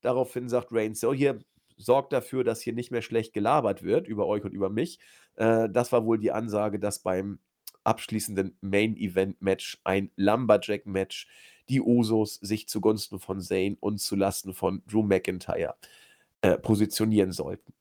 Daraufhin 0.00 0.48
sagt 0.48 0.68
Reigns, 0.70 1.00
so 1.00 1.12
hier, 1.12 1.40
sorgt 1.82 2.12
dafür, 2.12 2.44
dass 2.44 2.60
hier 2.60 2.72
nicht 2.72 2.90
mehr 2.90 3.02
schlecht 3.02 3.32
gelabert 3.32 3.82
wird 3.82 4.06
über 4.06 4.26
euch 4.26 4.44
und 4.44 4.52
über 4.52 4.70
mich. 4.70 4.98
Äh, 5.34 5.68
das 5.70 5.92
war 5.92 6.04
wohl 6.04 6.18
die 6.18 6.32
Ansage, 6.32 6.78
dass 6.78 7.00
beim 7.00 7.38
abschließenden 7.84 8.56
Main 8.60 8.96
Event 8.96 9.42
Match 9.42 9.80
ein 9.84 10.10
Lumberjack 10.16 10.86
Match 10.86 11.28
die 11.68 11.80
Usos 11.80 12.34
sich 12.36 12.68
zugunsten 12.68 13.18
von 13.18 13.40
Zane 13.40 13.76
und 13.80 13.98
zulasten 13.98 14.54
von 14.54 14.82
Drew 14.86 15.02
McIntyre 15.02 15.74
äh, 16.42 16.58
positionieren 16.58 17.32
sollten. 17.32 17.72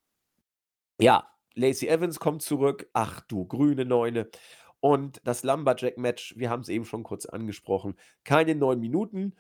Ja, 1.00 1.28
Lacey 1.56 1.88
Evans 1.88 2.20
kommt 2.20 2.42
zurück. 2.42 2.88
Ach 2.94 3.22
du 3.22 3.46
grüne 3.46 3.86
Neune. 3.86 4.30
Und 4.80 5.22
das 5.24 5.44
Lumberjack-Match, 5.44 6.36
wir 6.38 6.50
haben 6.50 6.62
es 6.62 6.70
eben 6.70 6.86
schon 6.86 7.04
kurz 7.04 7.26
angesprochen, 7.26 7.96
keine 8.24 8.56
neun 8.56 8.80
Minuten. 8.80 9.36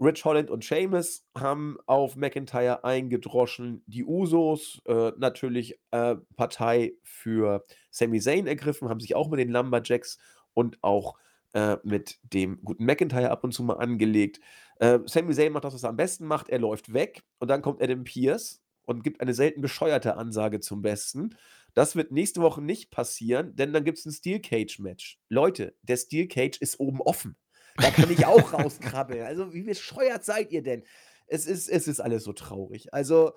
Rich 0.00 0.24
Holland 0.24 0.50
und 0.50 0.62
Seamus 0.62 1.24
haben 1.36 1.76
auf 1.86 2.14
McIntyre 2.14 2.84
eingedroschen. 2.84 3.82
Die 3.86 4.04
Usos 4.04 4.80
äh, 4.86 5.12
natürlich 5.18 5.80
äh, 5.90 6.16
Partei 6.36 6.92
für 7.02 7.64
Sami 7.90 8.20
Zayn 8.20 8.46
ergriffen, 8.46 8.88
haben 8.88 9.00
sich 9.00 9.16
auch 9.16 9.28
mit 9.28 9.40
den 9.40 9.50
Lumberjacks 9.50 10.18
und 10.54 10.78
auch 10.82 11.16
äh, 11.52 11.78
mit 11.82 12.18
dem 12.22 12.60
guten 12.62 12.84
McIntyre 12.84 13.30
ab 13.30 13.42
und 13.42 13.52
zu 13.52 13.64
mal 13.64 13.74
angelegt. 13.74 14.40
Äh, 14.76 15.00
Sami 15.06 15.34
Zayn 15.34 15.52
macht 15.52 15.64
das, 15.64 15.74
was 15.74 15.82
er 15.82 15.90
am 15.90 15.96
besten 15.96 16.26
macht. 16.26 16.48
Er 16.48 16.60
läuft 16.60 16.92
weg 16.92 17.22
und 17.40 17.48
dann 17.48 17.62
kommt 17.62 17.82
Adam 17.82 18.04
Pierce 18.04 18.62
und 18.84 19.02
gibt 19.02 19.20
eine 19.20 19.34
selten 19.34 19.60
bescheuerte 19.60 20.16
Ansage 20.16 20.60
zum 20.60 20.80
Besten. 20.80 21.36
Das 21.74 21.96
wird 21.96 22.12
nächste 22.12 22.40
Woche 22.40 22.62
nicht 22.62 22.90
passieren, 22.90 23.54
denn 23.56 23.72
dann 23.72 23.84
gibt 23.84 23.98
es 23.98 24.06
ein 24.06 24.12
Steel 24.12 24.40
Cage 24.40 24.78
Match. 24.78 25.18
Leute, 25.28 25.74
der 25.82 25.96
Steel 25.96 26.28
Cage 26.28 26.58
ist 26.58 26.80
oben 26.80 27.00
offen. 27.00 27.36
Da 27.78 27.90
kann 27.90 28.10
ich 28.10 28.26
auch 28.26 28.52
rauskrabbeln. 28.52 29.22
Also, 29.22 29.54
wie 29.54 29.62
bescheuert 29.62 30.24
seid 30.24 30.52
ihr 30.52 30.62
denn? 30.62 30.84
Es 31.26 31.46
ist, 31.46 31.68
es 31.68 31.88
ist 31.88 32.00
alles 32.00 32.24
so 32.24 32.32
traurig. 32.32 32.92
Also. 32.92 33.32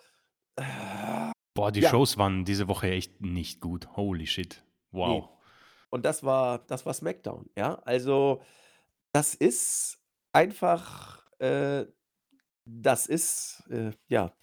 Äh, 0.56 0.64
Boah, 1.54 1.72
die 1.72 1.82
ja. 1.82 1.90
Shows 1.90 2.18
waren 2.18 2.46
diese 2.46 2.68
Woche 2.68 2.90
echt 2.90 3.22
nicht 3.22 3.62
gut. 3.62 3.96
Holy 3.96 4.26
shit. 4.26 4.64
Wow. 4.92 5.10
Nee. 5.10 5.38
Und 5.90 6.06
das 6.06 6.24
war, 6.24 6.60
das 6.68 6.86
war 6.86 6.94
SmackDown, 6.94 7.50
ja. 7.58 7.76
Also, 7.84 8.42
das 9.12 9.36
ist 9.36 10.00
einfach, 10.32 11.26
äh, 11.40 11.86
das 12.66 13.08
ist, 13.08 13.64
äh, 13.70 13.92
ja, 14.08 14.34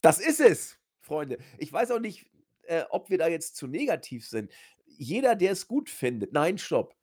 das 0.00 0.18
ist 0.18 0.40
es, 0.40 0.78
Freunde. 1.00 1.38
Ich 1.58 1.72
weiß 1.72 1.90
auch 1.90 2.00
nicht, 2.00 2.30
äh, 2.62 2.84
ob 2.90 3.10
wir 3.10 3.18
da 3.18 3.28
jetzt 3.28 3.56
zu 3.56 3.66
negativ 3.66 4.26
sind. 4.26 4.50
Jeder, 4.86 5.34
der 5.34 5.52
es 5.52 5.68
gut 5.68 5.90
findet, 5.90 6.32
nein, 6.32 6.56
stopp. 6.56 6.96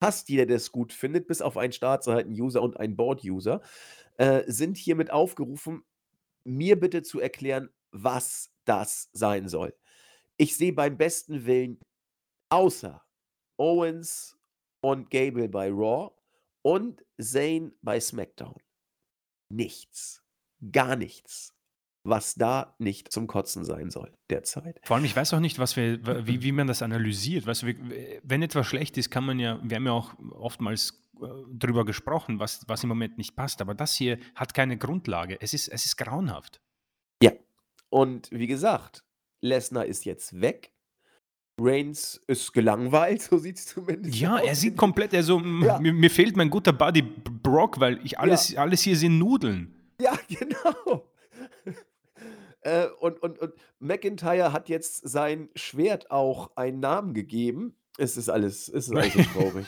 Fast 0.00 0.28
jeder, 0.28 0.46
der 0.46 0.56
es 0.56 0.72
gut 0.72 0.92
findet, 0.92 1.26
bis 1.26 1.40
auf 1.42 1.56
einen 1.56 1.72
Startseiten-User 1.72 2.62
und 2.62 2.78
einen 2.78 2.96
Board-User, 2.96 3.60
äh, 4.16 4.42
sind 4.46 4.76
hiermit 4.76 5.10
aufgerufen, 5.10 5.84
mir 6.44 6.78
bitte 6.78 7.02
zu 7.02 7.20
erklären, 7.20 7.70
was 7.90 8.50
das 8.64 9.08
sein 9.12 9.48
soll. 9.48 9.74
Ich 10.36 10.56
sehe 10.56 10.72
beim 10.72 10.96
besten 10.96 11.46
Willen 11.46 11.80
außer 12.48 13.02
Owens 13.56 14.36
und 14.80 15.10
Gable 15.10 15.48
bei 15.48 15.68
Raw 15.70 16.10
und 16.62 17.04
Zayn 17.20 17.74
bei 17.82 18.00
SmackDown. 18.00 18.56
Nichts. 19.48 20.22
Gar 20.72 20.96
nichts, 20.96 21.53
was 22.04 22.34
da 22.34 22.74
nicht 22.78 23.10
zum 23.10 23.26
Kotzen 23.26 23.64
sein 23.64 23.90
soll 23.90 24.12
derzeit. 24.30 24.78
Vor 24.84 24.96
allem, 24.96 25.06
ich 25.06 25.16
weiß 25.16 25.32
auch 25.34 25.40
nicht, 25.40 25.58
was 25.58 25.74
wir, 25.76 26.26
wie, 26.26 26.42
wie 26.42 26.52
man 26.52 26.66
das 26.66 26.82
analysiert. 26.82 27.46
Weißt 27.46 27.62
du, 27.62 27.74
wenn 28.22 28.42
etwas 28.42 28.66
schlecht 28.66 28.96
ist, 28.98 29.10
kann 29.10 29.24
man 29.24 29.38
ja, 29.38 29.58
wir 29.62 29.76
haben 29.76 29.86
ja 29.86 29.92
auch 29.92 30.14
oftmals 30.32 31.02
äh, 31.20 31.26
darüber 31.50 31.86
gesprochen, 31.86 32.38
was, 32.38 32.62
was 32.68 32.82
im 32.82 32.90
Moment 32.90 33.16
nicht 33.16 33.34
passt. 33.34 33.62
Aber 33.62 33.74
das 33.74 33.94
hier 33.94 34.18
hat 34.34 34.52
keine 34.52 34.76
Grundlage. 34.76 35.38
Es 35.40 35.54
ist, 35.54 35.68
es 35.68 35.86
ist 35.86 35.96
grauenhaft. 35.96 36.60
Ja. 37.22 37.32
Und 37.88 38.30
wie 38.30 38.46
gesagt, 38.46 39.02
Lesnar 39.40 39.86
ist 39.86 40.04
jetzt 40.04 40.40
weg. 40.40 40.72
Reigns 41.58 42.20
ist 42.26 42.52
gelangweilt, 42.52 43.22
so 43.30 43.38
sieht 43.38 43.56
es 43.58 43.66
zumindest 43.66 44.16
Ja, 44.16 44.36
aus. 44.36 44.42
er 44.44 44.54
sieht 44.56 44.76
komplett, 44.76 45.14
also 45.14 45.40
ja. 45.40 45.78
mir, 45.78 45.92
mir, 45.92 46.10
fehlt 46.10 46.36
mein 46.36 46.50
guter 46.50 46.72
Buddy 46.72 47.02
Brock, 47.02 47.78
weil 47.80 48.04
ich 48.04 48.18
alles, 48.18 48.50
ja. 48.50 48.60
alles 48.60 48.82
hier 48.82 48.96
sind 48.96 49.18
Nudeln. 49.18 49.72
Ja, 50.00 50.18
genau. 50.28 51.13
Äh, 52.64 52.86
und, 52.98 53.22
und, 53.22 53.38
und 53.38 53.54
McIntyre 53.78 54.52
hat 54.52 54.68
jetzt 54.68 55.08
sein 55.08 55.48
Schwert 55.54 56.10
auch 56.10 56.56
einen 56.56 56.80
Namen 56.80 57.14
gegeben. 57.14 57.76
Es 57.98 58.16
ist 58.16 58.28
alles, 58.28 58.68
es 58.68 58.88
ist 58.88 58.96
alles 58.96 59.12
so 59.12 59.22
traurig. 59.22 59.66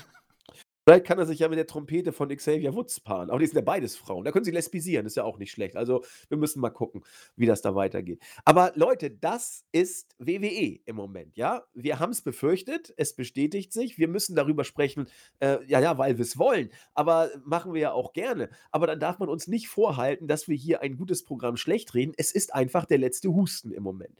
Vielleicht 0.89 1.05
kann 1.05 1.19
er 1.19 1.27
sich 1.27 1.41
ja 1.41 1.49
mit 1.49 1.59
der 1.59 1.67
Trompete 1.67 2.13
von 2.13 2.29
Xavier 2.29 2.73
Woods 2.73 3.01
paaren. 3.01 3.29
Aber 3.31 3.41
die 3.41 3.47
sind 3.47 3.57
ja 3.57 3.63
beides 3.63 3.97
Frauen. 3.97 4.25
Da 4.25 4.31
können 4.31 4.45
sie 4.45 4.53
lesbisieren, 4.53 5.05
ist 5.05 5.17
ja 5.17 5.25
auch 5.25 5.37
nicht 5.37 5.51
schlecht. 5.51 5.77
Also 5.77 6.05
wir 6.29 6.39
müssen 6.39 6.61
mal 6.61 6.71
gucken, 6.71 7.03
wie 7.35 7.47
das 7.47 7.61
da 7.61 7.75
weitergeht. 7.75 8.23
Aber 8.45 8.71
Leute, 8.77 9.11
das 9.11 9.65
ist 9.73 10.15
WWE 10.21 10.79
im 10.85 10.95
Moment, 10.95 11.37
ja. 11.37 11.65
Wir 11.75 11.99
haben 11.99 12.13
es 12.13 12.23
befürchtet, 12.23 12.95
es 12.97 13.17
bestätigt 13.17 13.73
sich. 13.73 13.99
Wir 13.99 14.07
müssen 14.07 14.37
darüber 14.37 14.63
sprechen, 14.63 15.09
äh, 15.41 15.59
ja, 15.67 15.81
ja, 15.81 15.99
weil 15.99 16.19
wir 16.19 16.23
es 16.23 16.39
wollen. 16.39 16.71
Aber 16.95 17.31
machen 17.45 17.75
wir 17.75 17.81
ja 17.81 17.93
auch 17.93 18.13
gerne. 18.13 18.49
Aber 18.71 18.87
dann 18.87 19.01
darf 19.01 19.19
man 19.19 19.29
uns 19.29 19.49
nicht 19.49 19.67
vorhalten, 19.67 20.29
dass 20.29 20.47
wir 20.47 20.57
hier 20.57 20.83
ein 20.83 20.97
gutes 20.97 21.25
Programm 21.25 21.57
schlecht 21.57 21.95
reden. 21.95 22.13
Es 22.17 22.31
ist 22.31 22.55
einfach 22.55 22.85
der 22.85 22.99
letzte 22.99 23.35
Husten 23.35 23.73
im 23.73 23.83
Moment. 23.83 24.17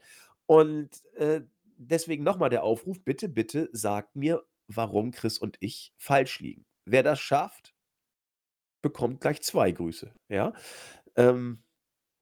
Und 0.47 0.89
äh, 1.15 1.43
deswegen 1.77 2.25
nochmal 2.25 2.49
der 2.49 2.63
Aufruf, 2.63 3.01
bitte, 3.05 3.29
bitte 3.29 3.69
sagt 3.71 4.17
mir, 4.17 4.43
warum 4.67 5.11
Chris 5.11 5.37
und 5.37 5.57
ich 5.59 5.93
falsch 5.97 6.39
liegen. 6.39 6.65
Wer 6.85 7.03
das 7.03 7.19
schafft, 7.19 7.73
bekommt 8.81 9.21
gleich 9.21 9.41
zwei 9.41 9.71
Grüße. 9.71 10.13
Ja, 10.29 10.53
ähm, 11.15 11.63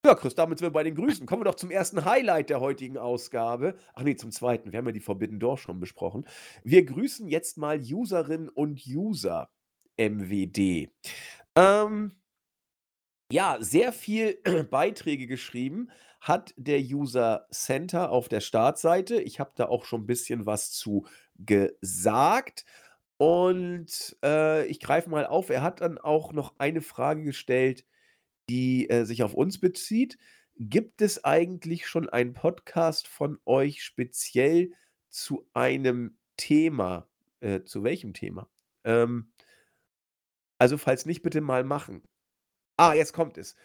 ja 0.06 0.16
Chris, 0.16 0.36
damit 0.36 0.60
sind 0.60 0.68
wir 0.68 0.74
bei 0.74 0.84
den 0.84 0.96
Grüßen. 0.96 1.26
Kommen 1.26 1.42
wir 1.42 1.52
doch 1.52 1.56
zum 1.56 1.72
ersten 1.72 2.06
Highlight 2.06 2.50
der 2.50 2.62
heutigen 2.62 2.98
Ausgabe. 2.98 3.78
Ach 3.94 4.04
nee, 4.04 4.16
zum 4.16 4.32
zweiten. 4.32 4.72
Wir 4.72 4.80
haben 4.80 4.86
ja 4.88 4.92
die 4.92 5.00
Forbidden 5.00 5.40
Door 5.40 5.58
schon 5.58 5.80
besprochen. 5.80 6.26
Wir 6.64 6.86
grüßen 6.86 7.28
jetzt 7.28 7.58
mal 7.58 7.80
Userinnen 7.80 8.50
und 8.50 8.86
User 8.88 9.50
MWD. 9.98 10.90
Ähm, 11.56 12.16
ja, 13.32 13.58
sehr 13.60 13.92
viel 13.92 14.40
Beiträge 14.70 15.28
geschrieben 15.28 15.90
hat 16.22 16.56
der 16.58 16.80
User 16.80 17.46
Center 17.52 18.10
auf 18.10 18.30
der 18.30 18.40
Startseite. 18.40 19.22
Ich 19.22 19.40
habe 19.40 19.52
da 19.56 19.68
auch 19.68 19.86
schon 19.86 20.02
ein 20.02 20.08
bisschen 20.08 20.48
was 20.48 20.72
zu 20.72 21.06
gesagt. 21.38 22.66
Und 23.18 24.18
äh, 24.24 24.66
ich 24.68 24.80
greife 24.80 25.10
mal 25.10 25.26
auf. 25.26 25.50
Er 25.50 25.62
hat 25.62 25.82
dann 25.82 25.98
auch 25.98 26.34
noch 26.34 26.56
eine 26.60 26.82
Frage 26.82 27.24
gestellt, 27.24 27.86
die 28.50 28.90
äh, 28.90 29.06
sich 29.06 29.24
auf 29.24 29.34
uns 29.34 29.60
bezieht. 29.60 30.18
Gibt 30.58 31.02
es 31.02 31.24
eigentlich 31.24 31.88
schon 31.88 32.10
einen 32.10 32.34
Podcast 32.34 33.08
von 33.08 33.40
euch 33.46 33.84
speziell 33.84 34.72
zu 35.10 35.48
einem 35.54 36.18
Thema? 36.38 37.08
Äh, 37.40 37.64
zu 37.64 37.84
welchem 37.84 38.14
Thema? 38.14 38.50
Ähm, 38.84 39.32
also, 40.58 40.78
falls 40.78 41.06
nicht, 41.06 41.22
bitte 41.22 41.42
mal 41.42 41.64
machen. 41.64 42.04
Ah, 42.78 42.94
jetzt 42.94 43.14
kommt 43.14 43.38
es. 43.38 43.56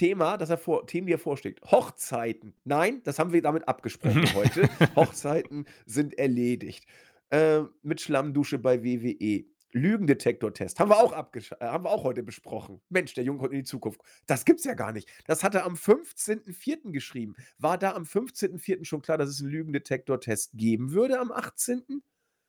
Thema, 0.00 0.38
das 0.38 0.48
er 0.48 0.56
vor, 0.56 0.86
Themen, 0.86 1.06
die 1.06 1.12
er 1.12 1.18
vorschlägt. 1.18 1.60
Hochzeiten. 1.70 2.54
Nein, 2.64 3.02
das 3.04 3.18
haben 3.18 3.34
wir 3.34 3.42
damit 3.42 3.68
abgesprochen 3.68 4.24
heute. 4.34 4.66
Hochzeiten 4.96 5.66
sind 5.84 6.18
erledigt. 6.18 6.86
Äh, 7.28 7.64
mit 7.82 8.00
Schlammdusche 8.00 8.58
bei 8.58 8.82
WWE. 8.82 9.44
Lügendetektor-Test. 9.72 10.80
Haben 10.80 10.90
wir 10.90 10.96
auch 10.96 11.12
äh, 11.12 11.42
haben 11.60 11.84
wir 11.84 11.90
auch 11.90 12.02
heute 12.02 12.22
besprochen. 12.22 12.80
Mensch, 12.88 13.12
der 13.12 13.24
Junge 13.24 13.40
kommt 13.40 13.52
in 13.52 13.58
die 13.58 13.64
Zukunft. 13.64 14.00
Das 14.26 14.46
gibt's 14.46 14.64
ja 14.64 14.72
gar 14.72 14.92
nicht. 14.92 15.06
Das 15.26 15.44
hat 15.44 15.54
er 15.54 15.66
am 15.66 15.74
15.04. 15.74 16.92
geschrieben. 16.92 17.34
War 17.58 17.76
da 17.76 17.92
am 17.92 18.04
15.04. 18.04 18.86
schon 18.86 19.02
klar, 19.02 19.18
dass 19.18 19.28
es 19.28 19.42
einen 19.42 19.50
Lügendetektor-Test 19.50 20.52
geben 20.54 20.92
würde 20.92 21.20
am 21.20 21.30
18.? 21.30 22.02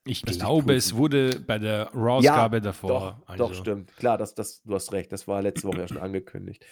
Ich 0.05 0.21
das 0.21 0.37
glaube, 0.37 0.73
es 0.73 0.95
wurde 0.95 1.41
bei 1.41 1.59
der 1.59 1.91
Raw-Ausgabe 1.93 2.55
ja, 2.57 2.61
davor. 2.61 2.89
Doch, 2.89 3.27
also. 3.27 3.47
doch, 3.47 3.53
stimmt. 3.53 3.95
Klar, 3.97 4.17
das, 4.17 4.33
das, 4.35 4.63
du 4.63 4.73
hast 4.73 4.93
recht. 4.93 5.11
Das 5.11 5.27
war 5.27 5.41
letzte 5.41 5.67
Woche 5.67 5.79
ja 5.79 5.87
schon 5.89 5.97
angekündigt. 5.99 6.65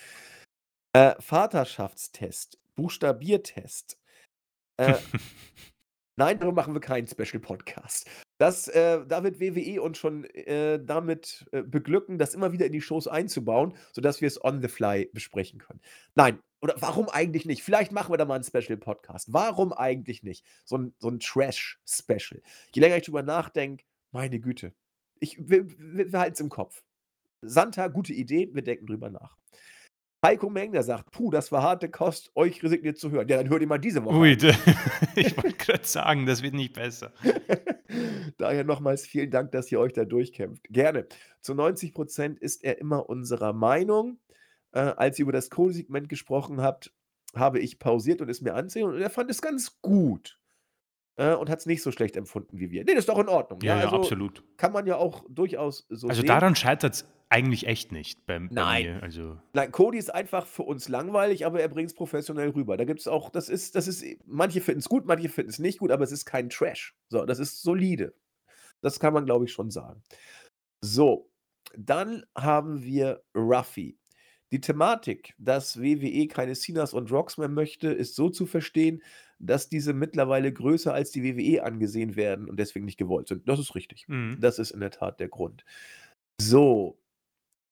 Äh, 0.93 1.13
Vaterschaftstest, 1.19 2.57
Buchstabiertest. 2.75 3.97
Äh, 4.77 4.95
nein, 6.15 6.39
darüber 6.39 6.61
machen 6.61 6.73
wir 6.73 6.81
keinen 6.81 7.07
Special-Podcast. 7.07 8.09
Das, 8.39 8.67
äh, 8.69 9.05
da 9.05 9.23
wird 9.23 9.39
WWE 9.39 9.81
uns 9.81 9.97
schon 9.97 10.23
äh, 10.23 10.83
damit 10.83 11.45
äh, 11.51 11.61
beglücken, 11.61 12.17
das 12.17 12.33
immer 12.33 12.53
wieder 12.53 12.65
in 12.65 12.71
die 12.71 12.81
Shows 12.81 13.07
einzubauen, 13.07 13.75
sodass 13.91 14.21
wir 14.21 14.27
es 14.27 14.43
on 14.43 14.61
the 14.61 14.67
fly 14.67 15.09
besprechen 15.13 15.59
können. 15.59 15.81
Nein, 16.15 16.39
oder 16.61 16.75
warum 16.79 17.09
eigentlich 17.09 17.45
nicht? 17.45 17.63
Vielleicht 17.63 17.91
machen 17.91 18.11
wir 18.11 18.17
da 18.17 18.25
mal 18.25 18.35
einen 18.35 18.43
Special-Podcast. 18.43 19.31
Warum 19.31 19.73
eigentlich 19.73 20.23
nicht? 20.23 20.45
So 20.65 20.77
ein, 20.77 20.95
so 20.99 21.09
ein 21.09 21.19
Trash-Special. 21.19 22.41
Je 22.73 22.81
länger 22.81 22.97
ich 22.97 23.03
drüber 23.03 23.23
nachdenke, 23.23 23.85
meine 24.11 24.39
Güte. 24.39 24.73
Ich, 25.19 25.37
wir, 25.37 25.69
wir, 25.69 26.11
wir 26.11 26.19
halten 26.19 26.33
es 26.33 26.39
im 26.39 26.49
Kopf. 26.49 26.83
Santa, 27.41 27.87
gute 27.89 28.13
Idee, 28.13 28.49
wir 28.53 28.63
denken 28.63 28.87
drüber 28.87 29.09
nach. 29.09 29.38
Heiko 30.25 30.49
Mengler 30.49 30.83
sagt: 30.83 31.11
„Puh, 31.11 31.31
das 31.31 31.51
war 31.51 31.63
harte 31.63 31.89
Kost, 31.89 32.31
euch 32.35 32.61
resigniert 32.61 32.97
zu 32.97 33.11
hören.“ 33.11 33.27
Ja, 33.27 33.37
dann 33.37 33.49
hör 33.49 33.59
dir 33.59 33.67
mal 33.67 33.77
diese 33.77 34.03
Woche 34.03 34.15
Ui, 34.17 34.31
ich 35.15 35.37
wollte 35.37 35.57
grad 35.57 35.85
sagen, 35.85 36.25
das 36.25 36.41
wird 36.41 36.53
nicht 36.53 36.73
besser. 36.73 37.13
Daher 38.37 38.63
nochmals 38.63 39.05
vielen 39.07 39.31
Dank, 39.31 39.51
dass 39.51 39.71
ihr 39.71 39.79
euch 39.79 39.93
da 39.93 40.05
durchkämpft. 40.05 40.63
Gerne. 40.69 41.07
Zu 41.41 41.53
90% 41.53 42.39
ist 42.39 42.63
er 42.63 42.79
immer 42.79 43.09
unserer 43.09 43.53
Meinung. 43.53 44.19
Äh, 44.71 44.79
als 44.79 45.17
ihr 45.17 45.23
über 45.23 45.31
das 45.31 45.49
Kohl-Segment 45.49 46.09
gesprochen 46.09 46.61
habt, 46.61 46.93
habe 47.35 47.59
ich 47.59 47.79
pausiert 47.79 48.21
und 48.21 48.29
es 48.29 48.41
mir 48.41 48.53
ansehen 48.53 48.85
und 48.85 49.01
er 49.01 49.09
fand 49.09 49.31
es 49.31 49.41
ganz 49.41 49.81
gut, 49.81 50.39
äh, 51.15 51.33
und 51.33 51.49
hat's 51.49 51.65
nicht 51.65 51.81
so 51.81 51.91
schlecht 51.91 52.15
empfunden 52.17 52.59
wie 52.59 52.71
wir. 52.71 52.83
Ne, 52.83 52.91
das 52.93 52.99
ist 52.99 53.09
doch 53.09 53.19
in 53.19 53.27
Ordnung, 53.29 53.59
Ja, 53.61 53.73
ja? 53.75 53.79
ja, 53.79 53.85
Also, 53.85 53.97
absolut. 53.97 54.43
kann 54.57 54.71
man 54.71 54.85
ja 54.87 54.95
auch 54.97 55.23
durchaus 55.29 55.85
so 55.89 56.07
Also, 56.07 56.21
sehen. 56.21 56.27
daran 56.27 56.55
scheitert's 56.55 57.05
eigentlich 57.29 57.67
echt 57.67 57.91
nicht 57.91 58.25
beim 58.25 58.49
bei 58.49 58.55
Nein. 58.55 58.83
mir, 58.85 59.03
also 59.03 59.37
Nein, 59.53 59.71
Cody 59.71 59.97
ist 59.97 60.13
einfach 60.13 60.47
für 60.47 60.63
uns 60.63 60.89
langweilig, 60.89 61.45
aber 61.45 61.61
er 61.61 61.69
bringt's 61.69 61.93
professionell 61.93 62.49
rüber. 62.49 62.75
Da 62.75 62.85
gibt's 62.85 63.07
auch 63.07 63.29
das 63.29 63.49
ist 63.49 63.75
das 63.75 63.87
ist 63.87 64.03
manche 64.25 64.61
finden's 64.61 64.89
gut, 64.89 65.05
manche 65.05 65.29
finden's 65.29 65.59
nicht 65.59 65.79
gut, 65.79 65.91
aber 65.91 66.03
es 66.03 66.11
ist 66.11 66.25
kein 66.25 66.49
Trash. 66.49 66.95
So, 67.09 67.25
das 67.25 67.39
ist 67.39 67.61
solide. 67.61 68.13
Das 68.81 68.99
kann 68.99 69.13
man, 69.13 69.25
glaube 69.25 69.45
ich, 69.45 69.51
schon 69.51 69.69
sagen. 69.69 70.01
So, 70.81 71.29
dann 71.77 72.25
haben 72.35 72.83
wir 72.83 73.21
Ruffy. 73.35 73.97
Die 74.51 74.61
Thematik, 74.61 75.35
dass 75.37 75.79
WWE 75.79 76.27
keine 76.27 76.55
Cenas 76.55 76.93
und 76.93 77.11
Rocks 77.11 77.37
mehr 77.37 77.49
möchte, 77.49 77.89
ist 77.89 78.15
so 78.15 78.29
zu 78.29 78.47
verstehen, 78.47 79.03
dass 79.37 79.69
diese 79.69 79.93
mittlerweile 79.93 80.51
größer 80.51 80.91
als 80.93 81.11
die 81.11 81.23
WWE 81.23 81.63
angesehen 81.63 82.15
werden 82.15 82.49
und 82.49 82.57
deswegen 82.59 82.85
nicht 82.85 82.97
gewollt 82.97 83.27
sind. 83.27 83.47
Das 83.47 83.59
ist 83.59 83.75
richtig. 83.75 84.07
Mhm. 84.07 84.37
Das 84.39 84.57
ist 84.57 84.71
in 84.71 84.79
der 84.79 84.89
Tat 84.91 85.19
der 85.19 85.29
Grund. 85.29 85.63
So, 86.41 86.97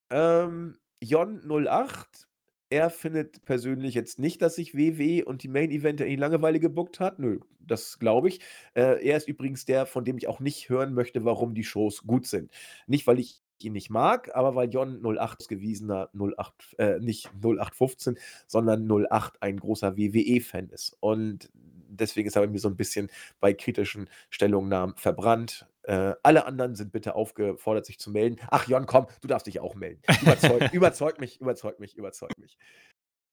ähm, 0.10 0.78
Jon08, 1.04 2.28
er 2.70 2.90
findet 2.90 3.46
persönlich 3.46 3.94
jetzt 3.96 4.20
nicht, 4.20 4.42
dass 4.42 4.56
sich 4.56 4.76
WWE 4.76 5.24
und 5.26 5.44
die 5.44 5.48
Main 5.48 5.72
Eventer 5.72 6.06
in 6.06 6.12
die 6.12 6.16
Langeweile 6.18 6.60
gebuckt 6.60 7.00
hat. 7.00 7.20
Nö, 7.20 7.40
das 7.60 7.98
glaube 8.00 8.28
ich. 8.30 8.40
Äh, 8.74 9.06
er 9.08 9.18
ist 9.18 9.28
übrigens 9.28 9.66
der, 9.66 9.86
von 9.86 10.04
dem 10.04 10.18
ich 10.18 10.28
auch 10.28 10.40
nicht 10.42 10.70
hören 10.70 10.94
möchte, 10.94 11.24
warum 11.24 11.54
die 11.54 11.64
Shows 11.64 12.04
gut 12.06 12.28
sind. 12.28 12.52
Nicht, 12.88 13.08
weil 13.08 13.20
ich 13.20 13.42
ihn 13.60 13.74
nicht 13.74 13.90
mag, 13.90 14.36
aber 14.36 14.54
weil 14.56 14.70
Jon08 14.70 15.18
ausgewiesener 15.40 16.10
08 16.14 16.76
äh, 16.78 17.00
nicht 17.00 17.32
0815, 17.42 18.18
sondern 18.48 18.88
08 18.88 19.42
ein 19.42 19.58
großer 19.60 19.98
WWE-Fan 19.98 20.70
ist. 20.70 20.96
Und 21.00 21.50
deswegen 21.54 22.28
ist 22.28 22.36
er 22.36 22.42
bei 22.44 22.48
mir 22.52 22.60
so 22.60 22.68
'n 22.70 22.76
bisschen 22.78 23.10
bei 23.40 23.54
kritischen 23.54 24.10
Stellungnahmen 24.30 24.96
verbrannt. 24.98 25.68
Äh, 25.88 26.16
alle 26.22 26.46
anderen 26.46 26.76
sind 26.76 26.92
bitte 26.92 27.16
aufgefordert, 27.16 27.86
sich 27.86 27.98
zu 27.98 28.12
melden. 28.12 28.36
Ach 28.50 28.68
Jon, 28.68 28.86
komm, 28.86 29.08
du 29.22 29.28
darfst 29.30 29.48
dich 29.48 29.62
auch 29.62 29.74
melden. 29.74 30.02
Überzeug 30.22 30.70
überzeug 30.74 31.20
mich, 31.22 31.40
überzeug 31.40 31.80
mich, 31.80 31.96
überzeug 31.96 32.32
mich. 32.38 32.58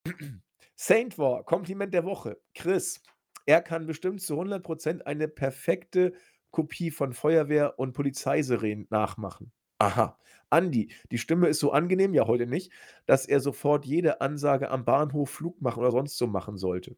Saint 0.76 1.18
War, 1.18 1.43
Kompliment 1.44 1.93
der 1.93 2.05
Woche. 2.05 2.40
Chris, 2.55 3.02
er 3.44 3.60
kann 3.60 3.86
bestimmt 3.86 4.22
zu 4.22 4.40
100% 4.40 5.02
eine 5.02 5.26
perfekte 5.26 6.12
Kopie 6.52 6.93
von 6.93 7.12
Feuerwehr 7.12 7.76
und 7.81 7.93
Polizeisirenen 7.93 8.86
nachmachen. 8.89 9.51
Aha. 9.81 10.16
Andi, 10.48 10.93
die 11.10 11.18
Stimme 11.18 11.48
ist 11.48 11.59
so 11.59 11.72
angenehm 11.72 12.14
ja, 12.14 12.28
heute 12.28 12.47
nicht, 12.47 12.70
dass 13.06 13.26
er 13.26 13.40
sofort 13.40 13.85
jede 13.85 14.20
Ansage 14.20 14.70
am 14.70 14.85
Bahnhof, 14.85 15.28
Flug 15.28 15.60
machen 15.60 15.81
oder 15.81 15.90
sonst 15.90 16.16
so 16.16 16.28
machen 16.28 16.56
sollte. 16.56 16.97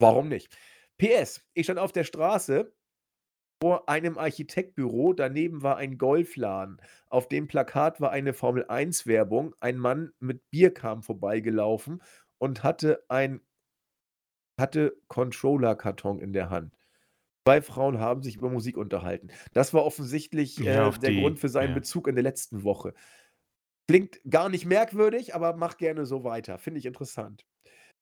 Warum 0.00 0.28
nicht? 0.28 0.52
PS, 0.98 1.46
ich 1.54 1.66
stand 1.66 1.78
auf 1.78 1.92
der 1.92 2.02
Straße 2.02 2.72
vor 3.62 3.88
einem 3.88 4.16
Architektbüro, 4.18 5.12
daneben 5.12 5.62
war 5.62 5.76
ein 5.76 5.98
Golfladen. 5.98 6.80
Auf 7.08 7.28
dem 7.28 7.46
Plakat 7.46 8.00
war 8.00 8.10
eine 8.10 8.32
Formel-1-Werbung. 8.32 9.54
Ein 9.60 9.76
Mann 9.78 10.12
mit 10.18 10.48
Bier 10.50 10.72
kam 10.72 11.02
vorbeigelaufen 11.02 12.02
und 12.38 12.62
hatte 12.64 13.04
ein 13.08 13.40
hatte 14.58 14.96
Controllerkarton 15.08 16.20
in 16.20 16.32
der 16.32 16.50
Hand. 16.50 16.76
2 17.46 17.62
Frauen 17.62 17.98
haben 17.98 18.22
sich 18.22 18.36
über 18.36 18.50
Musik 18.50 18.76
unterhalten. 18.76 19.28
Das 19.54 19.74
war 19.74 19.84
offensichtlich, 19.84 20.58
Ja, 20.58 20.88
äh, 20.88 20.98
der 20.98 21.12
die 21.12 21.20
Grund 21.20 21.38
für 21.38 21.48
seinen 21.48 21.72
ja. 21.72 21.74
Bezug 21.74 22.06
in 22.08 22.14
der 22.14 22.24
letzten 22.24 22.62
Woche. 22.64 22.94
Klingt 23.88 24.20
gar 24.28 24.48
nicht 24.48 24.66
merkwürdig, 24.66 25.34
aber 25.34 25.56
mach 25.56 25.76
gerne 25.76 26.06
so 26.06 26.24
weiter. 26.24 26.58
Finde 26.58 26.78
ich 26.80 26.86
interessant. 26.86 27.46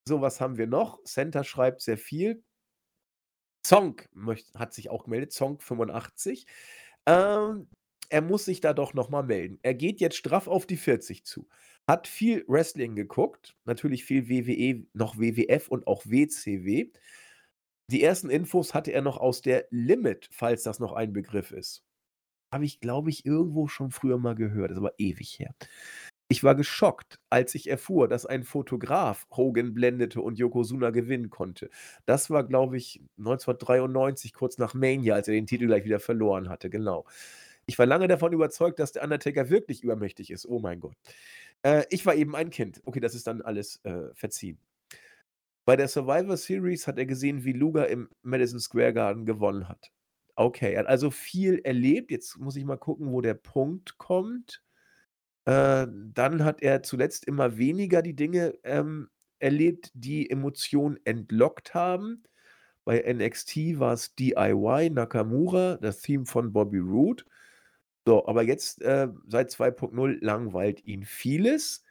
So, 0.07 0.21
was 0.21 0.41
haben 0.41 0.59
wir 0.59 0.67
noch? 0.67 1.03
Center 1.05 1.45
schreibt 1.45 1.83
sehr 1.83 1.99
viel. 1.99 2.45
Zonk 3.69 4.09
hat 4.55 4.73
sich 4.73 4.89
auch 4.89 5.05
gemeldet, 5.05 5.33
Zonk85. 5.33 6.47
Ähm, 7.05 7.69
er 8.09 8.23
muss 8.23 8.47
sich 8.47 8.63
da 8.63 8.73
doch 8.73 8.95
noch 8.95 9.11
mal 9.11 9.23
melden. 9.23 9.59
Er 9.63 9.75
geht 9.75 10.01
jetzt 10.01 10.17
straff 10.17 10.49
auf 10.49 10.65
die 10.65 10.79
40 10.79 11.27
zu. 11.27 11.47
Hat 11.87 12.09
viel 12.09 12.47
Wrestling 12.49 12.97
geguckt, 12.97 13.59
natürlich 13.67 14.07
viel 14.07 14.31
WWE, 14.31 14.87
noch 14.95 15.19
WWF 15.19 15.69
und 15.69 15.87
auch 15.87 16.07
WCW. 16.07 16.91
Die 17.91 18.03
ersten 18.03 18.31
Infos 18.31 18.73
hatte 18.73 18.93
er 18.93 19.03
noch 19.03 19.19
aus 19.19 19.43
der 19.43 19.67
Limit, 19.71 20.31
falls 20.33 20.63
das 20.63 20.79
noch 20.79 20.95
ein 20.95 21.13
Begriff 21.13 21.51
ist. 21.51 21.85
Habe 22.51 22.65
ich, 22.65 22.81
glaube 22.81 23.11
ich, 23.11 23.27
irgendwo 23.27 23.69
schon 23.69 23.91
früher 23.91 24.17
mal 24.17 24.35
gehört, 24.35 24.71
ist 24.71 24.79
aber 24.79 24.95
ewig 24.97 25.39
her. 25.39 25.55
Ich 26.31 26.45
war 26.45 26.55
geschockt, 26.55 27.19
als 27.31 27.55
ich 27.55 27.71
erfuhr, 27.71 28.07
dass 28.07 28.27
ein 28.27 28.45
Fotograf 28.45 29.27
Hogan 29.35 29.73
blendete 29.73 30.21
und 30.21 30.39
Yokozuna 30.39 30.91
gewinnen 30.91 31.31
konnte. 31.31 31.71
Das 32.05 32.29
war, 32.29 32.45
glaube 32.45 32.77
ich, 32.77 33.01
1993, 33.19 34.35
kurz 34.35 34.59
nach 34.59 34.75
Mania, 34.75 35.15
als 35.15 35.29
er 35.29 35.35
den 35.35 35.47
Titel 35.47 35.67
gleich 35.67 35.85
wieder 35.85 36.01
verloren 36.01 36.51
hatte, 36.51 36.69
genau. 36.69 37.07
Ich 37.67 37.79
war 37.79 37.87
lange 37.87 38.09
davon 38.09 38.33
überzeugt, 38.33 38.79
dass 38.79 38.93
der 38.93 39.05
Undertaker 39.05 39.51
wirklich 39.51 39.83
übermächtig 39.83 40.31
ist. 40.31 40.47
Oh 40.47 40.59
mein 40.61 40.81
Gott. 40.81 40.97
Äh, 41.63 41.85
ich 41.91 42.07
war 42.07 42.15
eben 42.15 42.37
ein 42.37 42.51
Kind. 42.51 42.81
Okay, 42.85 43.01
das 43.01 43.15
ist 43.15 43.27
dann 43.27 43.43
alles, 43.43 43.81
äh, 43.85 44.15
verziehen. 44.15 44.59
Bei 45.65 45.77
der 45.77 45.89
Survivor 45.89 46.37
Series 46.37 46.87
hat 46.87 46.99
er 46.99 47.07
gesehen, 47.07 47.45
wie 47.45 47.53
Luger 47.53 47.89
im 47.89 48.09
Madison 48.23 48.59
Square 48.59 48.95
Garden 48.95 49.27
gewonnen 49.27 49.69
hat. 49.69 49.93
Okay, 50.35 50.73
er 50.73 50.81
hat 50.81 50.87
also 50.87 51.11
viel 51.11 51.61
erlebt. 51.61 52.11
Jetzt 52.11 52.39
muss 52.39 52.57
ich 52.57 52.65
mal 52.65 52.79
gucken, 52.79 53.13
wo 53.13 53.21
der 53.21 53.35
Punkt 53.35 53.99
kommt. 53.99 54.63
Äh, 55.49 55.87
dann 56.13 56.45
hat 56.45 56.61
er 56.61 56.83
zuletzt 56.83 57.25
immer 57.25 57.57
weniger 57.57 58.03
die 58.03 58.15
Dinge, 58.15 58.53
ähm, 58.65 59.09
erlebt, 59.39 59.91
die 59.95 60.29
Emotionen 60.29 60.99
entlockt 61.05 61.73
haben. 61.73 62.23
Bei 62.85 63.01
NXT 63.11 63.79
war's 63.79 64.15
DIY, 64.15 64.91
Nakamura, 64.91 65.79
das 65.81 66.01
Theme 66.03 66.27
von 66.27 66.53
Bobby 66.53 66.81
Roode. 66.81 67.25
So, 68.07 68.27
aber 68.27 68.43
jetzt, 68.43 68.83
äh, 68.83 69.09
seit 69.27 69.51
2.0 69.51 70.19
langweilt 70.21 70.85
ihn 70.85 71.05
vieles. 71.05 71.83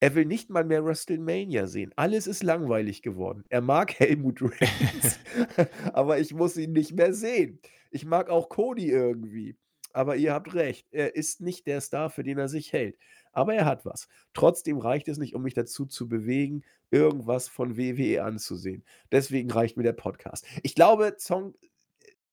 Er 0.00 0.14
will 0.14 0.24
nicht 0.24 0.48
mal 0.48 0.64
mehr 0.64 0.82
WrestleMania 0.82 1.66
sehen. 1.66 1.92
Alles 1.96 2.26
ist 2.26 2.42
langweilig 2.42 3.02
geworden. 3.02 3.44
Er 3.50 3.60
mag 3.60 3.92
Helmut 4.00 4.40
Reigns, 4.40 5.18
aber 5.92 6.20
ich 6.20 6.32
muss 6.32 6.56
ihn 6.56 6.72
nicht 6.72 6.92
mehr 6.94 7.12
sehen. 7.12 7.60
Ich 7.90 8.06
mag 8.06 8.30
auch 8.30 8.48
Cody 8.48 8.88
irgendwie. 8.90 9.56
Aber 9.92 10.16
ihr 10.16 10.32
habt 10.32 10.54
recht, 10.54 10.86
er 10.90 11.14
ist 11.16 11.40
nicht 11.40 11.66
der 11.66 11.80
Star, 11.80 12.10
für 12.10 12.22
den 12.22 12.38
er 12.38 12.48
sich 12.48 12.72
hält. 12.72 12.96
Aber 13.32 13.54
er 13.54 13.64
hat 13.64 13.84
was. 13.84 14.08
Trotzdem 14.34 14.78
reicht 14.78 15.08
es 15.08 15.18
nicht, 15.18 15.34
um 15.34 15.42
mich 15.42 15.54
dazu 15.54 15.86
zu 15.86 16.08
bewegen, 16.08 16.64
irgendwas 16.90 17.48
von 17.48 17.76
WWE 17.76 18.22
anzusehen. 18.22 18.84
Deswegen 19.10 19.50
reicht 19.50 19.76
mir 19.76 19.82
der 19.82 19.92
Podcast. 19.92 20.46
Ich 20.62 20.74
glaube, 20.74 21.16
Zong, 21.16 21.54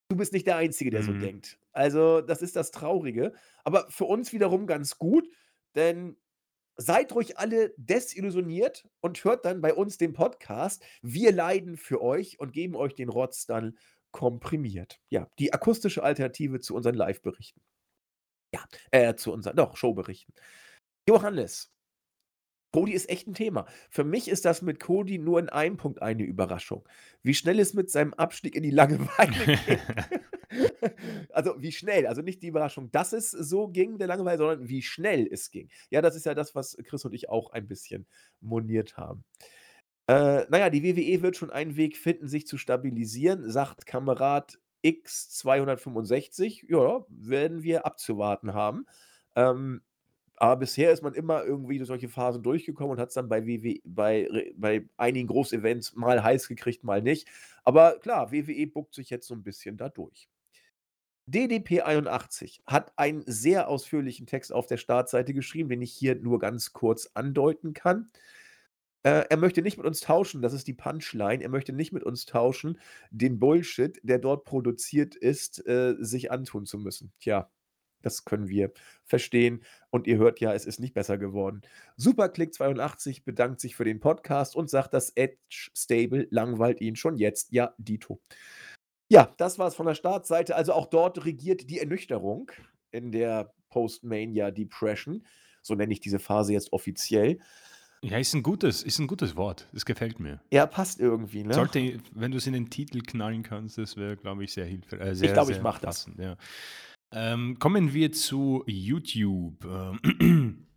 du 0.10 0.18
bist 0.18 0.34
nicht 0.34 0.48
der 0.48 0.58
Einzige, 0.58 0.90
der 0.92 1.04
so 1.04 1.12
Mhm. 1.12 1.20
denkt. 1.20 1.60
Also, 1.72 2.22
das 2.22 2.42
ist 2.42 2.56
das 2.56 2.72
Traurige. 2.72 3.34
Aber 3.64 3.86
für 3.90 4.06
uns 4.06 4.34
wiederum 4.34 4.68
ganz 4.68 4.98
gut, 4.98 5.30
denn 5.76 6.18
seid 6.82 7.14
ruhig 7.14 7.38
alle 7.38 7.74
desillusioniert 7.78 8.88
und 9.02 9.22
hört 9.24 9.46
dann 9.46 9.62
bei 9.62 9.74
uns 9.74 9.98
den 9.98 10.14
Podcast. 10.14 10.82
Wir 11.02 11.32
leiden 11.34 11.76
für 11.78 12.02
euch 12.02 12.40
und 12.40 12.54
geben 12.54 12.76
euch 12.76 12.96
den 12.96 13.10
Rotz 13.10 13.46
dann 13.46 13.78
komprimiert. 14.12 15.00
Ja, 15.10 15.30
die 15.40 15.54
akustische 15.54 16.04
Alternative 16.04 16.60
zu 16.60 16.76
unseren 16.76 16.96
Live-Berichten. 16.96 17.62
Ja, 18.54 18.66
äh, 18.92 19.16
zu 19.16 19.34
unseren 19.34 19.56
doch, 19.58 19.78
Showberichten. 19.78 20.34
Johannes. 21.10 21.72
Cody 22.74 22.94
ist 22.94 23.10
echt 23.10 23.28
'n 23.28 23.34
Thema. 23.34 23.66
Für 23.90 24.04
mich 24.04 24.28
ist 24.28 24.46
das 24.46 24.62
mit 24.62 24.80
Cody 24.80 25.18
nur 25.18 25.40
in 25.40 25.50
einem 25.50 25.78
Punkt 25.78 26.02
eine 26.04 26.24
Überraschung. 26.24 26.88
Wie 27.24 27.34
schnell 27.34 27.60
es 27.60 27.74
mit 27.74 27.90
seinem 27.90 28.14
Abstieg 28.14 28.56
in 28.56 28.64
die 28.64 28.70
Langeweile 28.72 29.58
ging. 29.66 29.80
Also, 31.30 31.62
wie 31.62 31.72
schnell, 31.72 32.08
also 32.08 32.24
nicht 32.24 32.42
die 32.42 32.48
Überraschung, 32.48 32.90
dass 32.92 33.14
es 33.14 33.30
so 33.30 33.68
ging, 33.68 34.00
der 34.00 34.08
Langeweile, 34.08 34.40
sondern 34.40 34.68
wie 34.68 34.82
schnell 34.82 35.28
es 35.32 35.52
ging. 35.52 35.70
Ja, 35.92 36.02
das 36.02 36.16
ist 36.16 36.26
ja 36.26 36.34
das, 36.34 36.56
was 36.56 36.76
Chris 36.86 37.06
und 37.06 37.14
ich 37.14 37.30
auch 37.30 37.52
ein 37.52 37.68
bisschen 37.68 38.08
moniert 38.42 38.98
haben. 38.98 39.24
Äh, 40.10 40.46
na 40.50 40.58
ja, 40.58 40.70
die 40.72 40.84
WWE 40.84 41.22
wird 41.22 41.38
schon 41.38 41.52
einen 41.52 41.76
Weg 41.76 41.96
finden, 41.96 42.28
sich 42.28 42.48
zu 42.48 42.58
stabilisieren, 42.58 43.48
sagt 43.52 43.86
Kamerad 43.86 44.58
X265. 44.84 46.66
Ja, 46.68 47.06
werden 47.10 47.62
wir 47.62 47.86
abzuwarten 47.86 48.54
haben. 48.56 48.88
Ähm, 49.36 49.84
aber 50.38 50.58
bisher 50.62 50.92
ist 50.92 51.04
man 51.04 51.14
immer 51.14 51.44
irgendwie 51.46 51.78
durch 51.78 51.88
solche 51.90 52.10
Phasen 52.10 52.42
durchgekommen 52.44 52.94
und 52.94 53.00
hat's 53.00 53.14
dann 53.16 53.30
bei 53.30 53.46
WW 53.46 53.82
bei 53.86 54.52
bei 54.58 54.88
einigen 54.98 55.28
Großevents 55.28 55.96
mal 55.96 56.24
heiß 56.24 56.48
gekriegt, 56.48 56.84
mal 56.84 57.02
nicht. 57.04 57.28
Aber 57.64 58.00
klar, 58.00 58.32
WWE 58.32 58.68
buckt 58.68 58.96
sich 58.96 59.12
jetzt 59.12 59.28
so 59.28 59.36
'n 59.36 59.44
bisschen 59.44 59.78
da 59.78 59.90
durch. 59.90 60.30
DDP81 61.28 62.62
hat 62.66 62.92
einen 62.98 63.24
sehr 63.28 63.68
ausführlichen 63.68 64.26
Text 64.26 64.52
auf 64.52 64.66
der 64.66 64.78
Startseite 64.78 65.34
geschrieben, 65.34 65.70
den 65.70 65.82
ich 65.84 65.94
hier 65.94 66.16
nur 66.16 66.40
ganz 66.40 66.74
kurz 66.74 67.12
andeuten 67.14 67.74
kann. 67.74 68.10
Äh, 69.04 69.26
er 69.30 69.38
möchte 69.38 69.62
nicht 69.62 69.78
mit 69.78 69.86
uns 69.86 70.02
tauschen, 70.02 70.42
das 70.42 70.54
ist 70.54 70.68
die 70.68 70.74
Punchline. 70.74 71.42
Er 71.42 71.50
möchte 71.50 71.74
nicht 71.74 71.94
mit 71.94 72.04
uns 72.04 72.26
tauschen, 72.26 72.80
den 73.12 73.40
Bullshit, 73.40 74.00
der 74.04 74.20
dort 74.20 74.44
produziert 74.44 75.16
ist, 75.16 75.66
äh, 75.68 75.96
sich 76.00 76.32
antun 76.32 76.66
zu 76.66 76.78
müssen. 76.78 77.14
Tja, 77.20 77.50
das 78.02 78.26
können 78.26 78.48
wir 78.50 78.72
verstehen. 79.06 79.64
Und 79.90 80.08
ihr 80.08 80.18
hört 80.18 80.40
ja, 80.40 80.54
es 80.54 80.66
ist 80.66 80.80
nicht 80.80 80.94
besser 80.94 81.18
geworden. 81.18 81.62
Superclick82 81.98 83.24
bedankt 83.24 83.60
sich 83.60 83.76
für 83.76 83.86
den 83.86 84.00
Podcast 84.00 84.56
und 84.56 84.70
sagt, 84.70 84.94
das 84.94 85.12
Edge 85.16 85.70
Stable 85.76 86.28
langweilt 86.30 86.82
ihn 86.82 86.96
schon 86.96 87.18
jetzt. 87.18 87.52
Ja, 87.52 87.74
Dito. 87.78 88.20
Ja, 89.10 89.34
das 89.38 89.58
war 89.60 89.68
es 89.68 89.76
von 89.76 89.88
der 89.88 89.96
Startseite. 89.96 90.56
Also 90.56 90.74
auch 90.74 90.88
dort 90.88 91.26
regiert 91.26 91.70
die 91.70 91.80
Ernüchterung 91.80 92.52
in 92.92 93.12
der 93.12 93.54
Postmania 93.70 94.52
Depression. 94.52 95.26
So 95.62 95.76
nenne 95.76 95.94
ich 95.94 96.00
diese 96.00 96.20
Phase 96.20 96.54
jetzt 96.54 96.72
offiziell. 96.74 97.40
Ja, 98.02 98.18
ist 98.18 98.34
ein 98.34 98.44
gutes, 98.44 98.84
ist 98.84 99.00
ein 99.00 99.08
gutes 99.08 99.36
Wort. 99.36 99.68
Das 99.74 99.86
gefällt 99.86 100.20
mir. 100.20 100.42
Ja, 100.52 100.66
passt 100.66 101.00
irgendwie, 101.00 101.44
ne? 101.44 101.54
Sollte, 101.54 102.00
wenn 102.14 102.32
du 102.32 102.38
es 102.38 102.48
in 102.48 102.54
den 102.54 102.70
Titel 102.70 103.02
knallen 103.02 103.44
kannst, 103.44 103.78
das 103.78 103.98
wäre, 103.98 104.16
glaube 104.16 104.44
ich, 104.46 104.54
sehr 104.54 104.66
hilfreich. 104.66 105.22
Äh, 105.22 105.26
ich 105.26 105.34
glaube, 105.34 105.52
ich 105.52 105.62
mache 105.62 105.82
das. 105.82 106.10
Ja. 106.18 106.38
Ähm, 107.14 107.60
kommen 107.60 107.94
wir 107.94 108.12
zu 108.12 108.64
YouTube. 108.68 109.66
Ähm, 109.66 110.68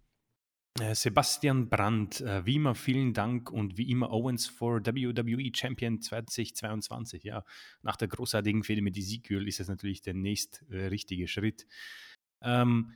äh, 0.80 0.94
Sebastian 0.94 1.68
Brandt, 1.68 2.22
äh, 2.22 2.44
wie 2.44 2.56
immer 2.56 2.74
vielen 2.74 3.12
Dank 3.12 3.50
und 3.50 3.76
wie 3.76 3.88
immer 3.88 4.10
Owens 4.10 4.46
for 4.46 4.84
WWE 4.84 5.52
Champion 5.54 6.00
2022. 6.00 7.22
Ja, 7.22 7.44
nach 7.82 7.96
der 7.96 8.08
großartigen 8.08 8.64
Fehde 8.64 8.82
mit 8.82 8.96
Ezekiel 8.96 9.46
ist 9.46 9.60
es 9.60 9.68
natürlich 9.68 10.02
der 10.02 10.14
nächst 10.14 10.64
äh, 10.70 10.86
richtige 10.86 11.28
Schritt. 11.28 11.66
Ähm, 12.42 12.94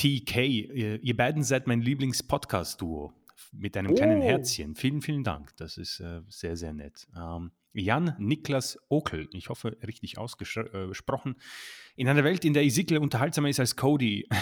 YTK, 0.00 0.36
ihr, 0.36 1.02
ihr 1.02 1.16
beiden 1.16 1.42
seid 1.42 1.66
mein 1.66 1.80
Lieblings-Podcast-Duo 1.80 3.12
mit 3.52 3.76
einem 3.76 3.94
kleinen 3.94 4.20
oh. 4.20 4.24
Herzchen. 4.24 4.74
Vielen, 4.76 5.02
vielen 5.02 5.24
Dank. 5.24 5.56
Das 5.56 5.76
ist 5.76 6.00
äh, 6.00 6.20
sehr, 6.28 6.56
sehr 6.56 6.72
nett. 6.72 7.08
Ähm, 7.16 7.50
Jan 7.72 8.14
Niklas 8.18 8.78
Okel, 8.88 9.28
ich 9.32 9.48
hoffe 9.48 9.76
richtig 9.86 10.18
ausgesprochen, 10.18 11.36
äh, 11.36 12.00
in 12.00 12.08
einer 12.08 12.24
Welt, 12.24 12.44
in 12.44 12.54
der 12.54 12.64
Ezekiel 12.64 12.98
unterhaltsamer 12.98 13.48
ist 13.48 13.60
als 13.60 13.76
Cody. 13.76 14.28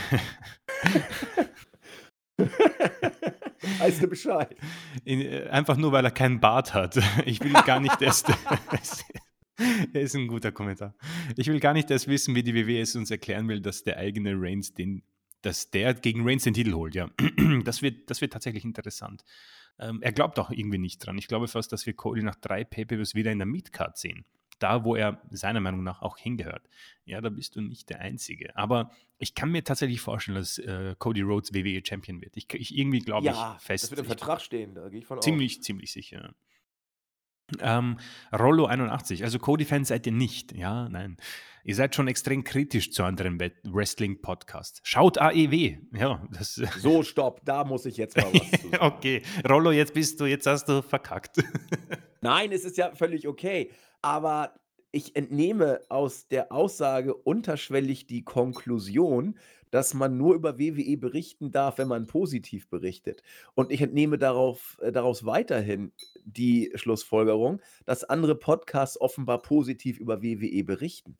weißt 3.79 4.03
du 4.03 4.09
Bescheid? 4.09 4.57
In, 5.05 5.21
äh, 5.21 5.49
einfach 5.51 5.77
nur, 5.77 5.93
weil 5.93 6.05
er 6.05 6.11
keinen 6.11 6.41
Bart 6.41 6.75
hat. 6.75 6.99
Ich 7.25 7.41
will 7.43 7.53
gar 7.53 7.81
nicht 7.81 8.01
erst. 8.01 8.29
Er 9.93 10.03
ist 10.03 10.15
ein 10.15 10.29
guter 10.29 10.53
Kommentar. 10.53 10.95
Ich 11.37 11.47
will 11.49 11.61
gar 11.61 11.73
nicht 11.73 11.91
erst 11.91 12.09
wissen, 12.09 12.35
wie 12.35 12.43
die 12.43 12.55
WWE 12.55 12.81
es 12.81 12.97
uns 12.97 13.11
erklären 13.11 13.49
will, 13.49 13.61
dass 13.61 13.83
der 13.83 13.97
eigene 13.97 14.35
Reigns 14.35 14.75
den, 14.75 15.03
dass 15.47 15.71
der 15.71 15.95
gegen 15.95 16.29
Reigns 16.29 16.43
den 16.43 16.55
Titel 16.55 16.75
holt, 16.75 16.95
ja. 16.95 17.09
Das 17.65 17.81
wird, 17.81 18.11
das 18.11 18.21
wird 18.21 18.33
tatsächlich 18.33 18.65
interessant. 18.65 19.25
Ähm, 19.79 20.03
er 20.03 20.13
glaubt 20.13 20.39
auch 20.39 20.51
irgendwie 20.51 20.79
nicht 20.79 20.99
dran. 20.99 21.17
Ich 21.19 21.29
glaube 21.29 21.47
fast, 21.47 21.73
dass 21.73 21.87
wir 21.87 21.95
Cody 21.95 22.23
nach 22.23 22.35
drei 22.35 22.65
Pay-Per-Views 22.65 23.15
wieder 23.15 23.31
in 23.31 23.39
der 23.39 23.47
Midcard 23.47 23.97
sehen. 23.97 24.25
Da, 24.59 24.85
wo 24.85 24.97
er 24.97 25.21
seiner 25.31 25.61
Meinung 25.61 25.85
nach 25.85 26.01
auch 26.03 26.17
hingehört. 26.17 26.69
Ja, 27.05 27.21
da 27.21 27.29
bist 27.29 27.57
du 27.57 27.61
nicht 27.61 27.91
der 27.91 28.01
Einzige. 28.01 28.57
Aber 28.57 28.91
ich 29.19 29.35
kann 29.35 29.51
mir 29.53 29.63
tatsächlich 29.63 30.01
vorstellen, 30.01 30.37
dass 30.37 30.59
äh, 30.59 30.97
Cody 30.99 31.21
Rhodes 31.21 31.53
WWE 31.53 31.83
Champion 31.87 32.21
wird. 32.23 32.37
Ich, 32.37 32.53
ich 32.55 32.77
irgendwie 32.77 33.01
glaube 33.01 33.27
ja, 33.27 33.57
ich 33.57 33.63
fest. 33.63 33.85
Das 33.85 33.91
wird 33.91 34.01
im 34.01 34.07
Vertrag 34.07 34.41
stehen, 34.41 34.75
da 34.75 34.89
gehe 34.89 35.01
ich 35.01 35.07
von 35.07 35.21
ziemlich, 35.21 35.59
aus. 35.59 35.65
Ziemlich 35.65 35.93
sicher. 35.93 36.35
Ähm, 37.61 37.99
Rollo 38.37 38.67
81, 38.67 39.23
also 39.25 39.39
Cody-Fans 39.39 39.89
seid 39.89 40.07
ihr 40.07 40.13
nicht, 40.13 40.53
ja, 40.53 40.89
nein. 40.89 41.17
Ihr 41.65 41.75
seid 41.75 41.97
schon 41.97 42.07
extrem 42.07 42.45
kritisch 42.45 42.93
zu 42.93 43.03
anderen 43.03 43.41
Wrestling-Podcasts. 43.65 44.81
Schaut 44.85 45.19
AEW, 45.19 45.79
ja. 45.93 46.23
Das 46.33 46.55
so, 46.79 47.03
stopp, 47.03 47.41
da 47.45 47.65
muss 47.65 47.87
ich 47.87 47.97
jetzt 47.97 48.17
mal 48.17 48.33
was 48.33 48.61
zu 48.61 48.69
sagen. 48.71 48.85
okay, 48.85 49.23
Rollo, 49.49 49.73
jetzt 49.73 49.93
bist 49.93 50.21
du, 50.21 50.27
jetzt 50.27 50.47
hast 50.47 50.69
du 50.69 50.81
verkackt. 50.83 51.43
nein, 52.21 52.53
es 52.53 52.65
ist 52.65 52.77
ja 52.77 52.95
völlig 52.95 53.27
okay, 53.27 53.73
aber 54.01 54.55
ich 54.97 55.15
entnehme 55.15 55.83
aus 55.91 56.27
der 56.27 56.51
Aussage 56.51 57.15
unterschwellig 57.15 58.07
die 58.07 58.25
Konklusion, 58.25 59.39
dass 59.71 59.93
man 59.93 60.17
nur 60.17 60.35
über 60.35 60.59
WWE 60.59 60.97
berichten 60.97 61.53
darf, 61.53 61.77
wenn 61.77 61.89
man 61.89 62.07
positiv 62.07 62.71
berichtet. 62.71 63.23
Und 63.53 63.71
ich 63.71 63.83
entnehme 63.83 64.17
darauf, 64.17 64.79
äh, 64.81 64.91
daraus 64.91 65.27
weiterhin 65.27 65.93
die 66.25 66.73
Schlussfolgerung, 66.77 67.61
dass 67.85 68.05
andere 68.05 68.37
Podcasts 68.37 68.99
offenbar 68.99 69.43
positiv 69.43 69.99
über 69.99 70.23
WWE 70.23 70.65
berichten. 70.65 71.19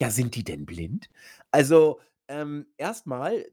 Ja, 0.00 0.10
sind 0.10 0.34
die 0.34 0.42
denn 0.42 0.66
blind? 0.66 1.08
Also, 1.52 2.00
ähm, 2.26 2.66
erstmal, 2.76 3.46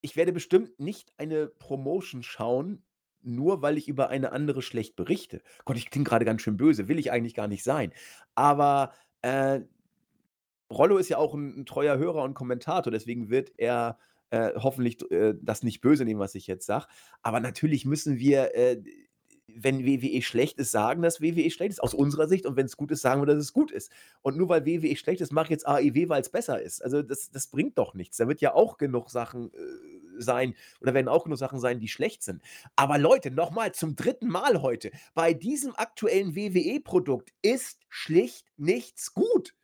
ich 0.00 0.16
werde 0.16 0.32
bestimmt 0.32 0.80
nicht 0.80 1.12
eine 1.18 1.48
Promotion 1.48 2.22
schauen, 2.22 2.82
nur 3.26 3.62
weil 3.62 3.78
ich 3.78 3.88
über 3.88 4.08
eine 4.08 4.32
andere 4.32 4.62
schlecht 4.62 4.96
berichte. 4.96 5.42
Gott, 5.64 5.76
ich 5.76 5.90
klinge 5.90 6.04
gerade 6.04 6.24
ganz 6.24 6.42
schön 6.42 6.56
böse, 6.56 6.88
will 6.88 6.98
ich 6.98 7.10
eigentlich 7.12 7.34
gar 7.34 7.48
nicht 7.48 7.64
sein. 7.64 7.92
Aber 8.34 8.92
äh, 9.22 9.60
Rollo 10.70 10.98
ist 10.98 11.08
ja 11.08 11.18
auch 11.18 11.34
ein, 11.34 11.60
ein, 11.60 11.66
treuer 11.66 11.98
Hörer 11.98 12.22
und 12.22 12.34
Kommentator, 12.34 12.90
deswegen 12.90 13.30
wird 13.30 13.52
er 13.56 13.98
äh, 14.30 14.52
hoffentlich 14.56 14.98
äh, 15.10 15.34
das 15.40 15.62
nicht 15.62 15.80
böse 15.80 16.04
nehmen, 16.04 16.20
was 16.20 16.34
ich 16.34 16.46
jetzt 16.46 16.66
sage. 16.66 16.86
Aber 17.22 17.40
natürlich 17.40 17.84
müssen 17.84 18.18
wir, 18.18 18.54
äh, 18.56 18.82
wenn 19.46 19.86
WWE 19.86 20.22
schlecht 20.22 20.58
ist, 20.58 20.72
sagen, 20.72 21.02
dass 21.02 21.20
WWE 21.20 21.50
schlecht 21.50 21.72
ist, 21.72 21.82
aus 21.82 21.94
unserer 21.94 22.26
Sicht. 22.26 22.46
Und 22.46 22.56
wenn 22.56 22.66
es 22.66 22.76
gut 22.76 22.90
ist, 22.90 23.02
sagen 23.02 23.22
wir, 23.22 23.26
dass 23.26 23.38
es 23.38 23.52
gut 23.52 23.70
ist. 23.70 23.90
Und 24.22 24.36
nur 24.36 24.48
weil 24.48 24.66
WWE 24.66 24.96
schlecht 24.96 25.20
ist, 25.20 25.32
mache 25.32 25.46
ich 25.46 25.50
jetzt 25.50 25.68
AEW, 25.68 26.08
weil 26.08 26.20
es 26.20 26.28
besser 26.28 26.60
ist. 26.60 26.82
Also 26.82 27.02
das, 27.02 27.30
das 27.30 27.46
bringt 27.46 27.78
doch 27.78 27.94
nichts. 27.94 28.16
Da 28.16 28.26
wird 28.26 28.40
ja 28.40 28.54
auch 28.54 28.76
genug 28.76 29.10
Sachen 29.10 29.52
äh, 29.52 29.56
sein 30.18 30.54
oder 30.80 30.94
werden 30.94 31.08
auch 31.08 31.24
genug 31.24 31.38
Sachen 31.38 31.60
sein, 31.60 31.80
die 31.80 31.88
schlecht 31.88 32.22
sind. 32.22 32.42
Aber 32.76 32.98
Leute, 32.98 33.30
nochmal 33.30 33.72
zum 33.72 33.96
dritten 33.96 34.28
Mal 34.28 34.62
heute, 34.62 34.90
bei 35.14 35.34
diesem 35.34 35.74
aktuellen 35.76 36.34
WWE-Produkt 36.34 37.32
ist 37.42 37.80
schlicht 37.88 38.52
nichts 38.56 39.14
gut. 39.14 39.54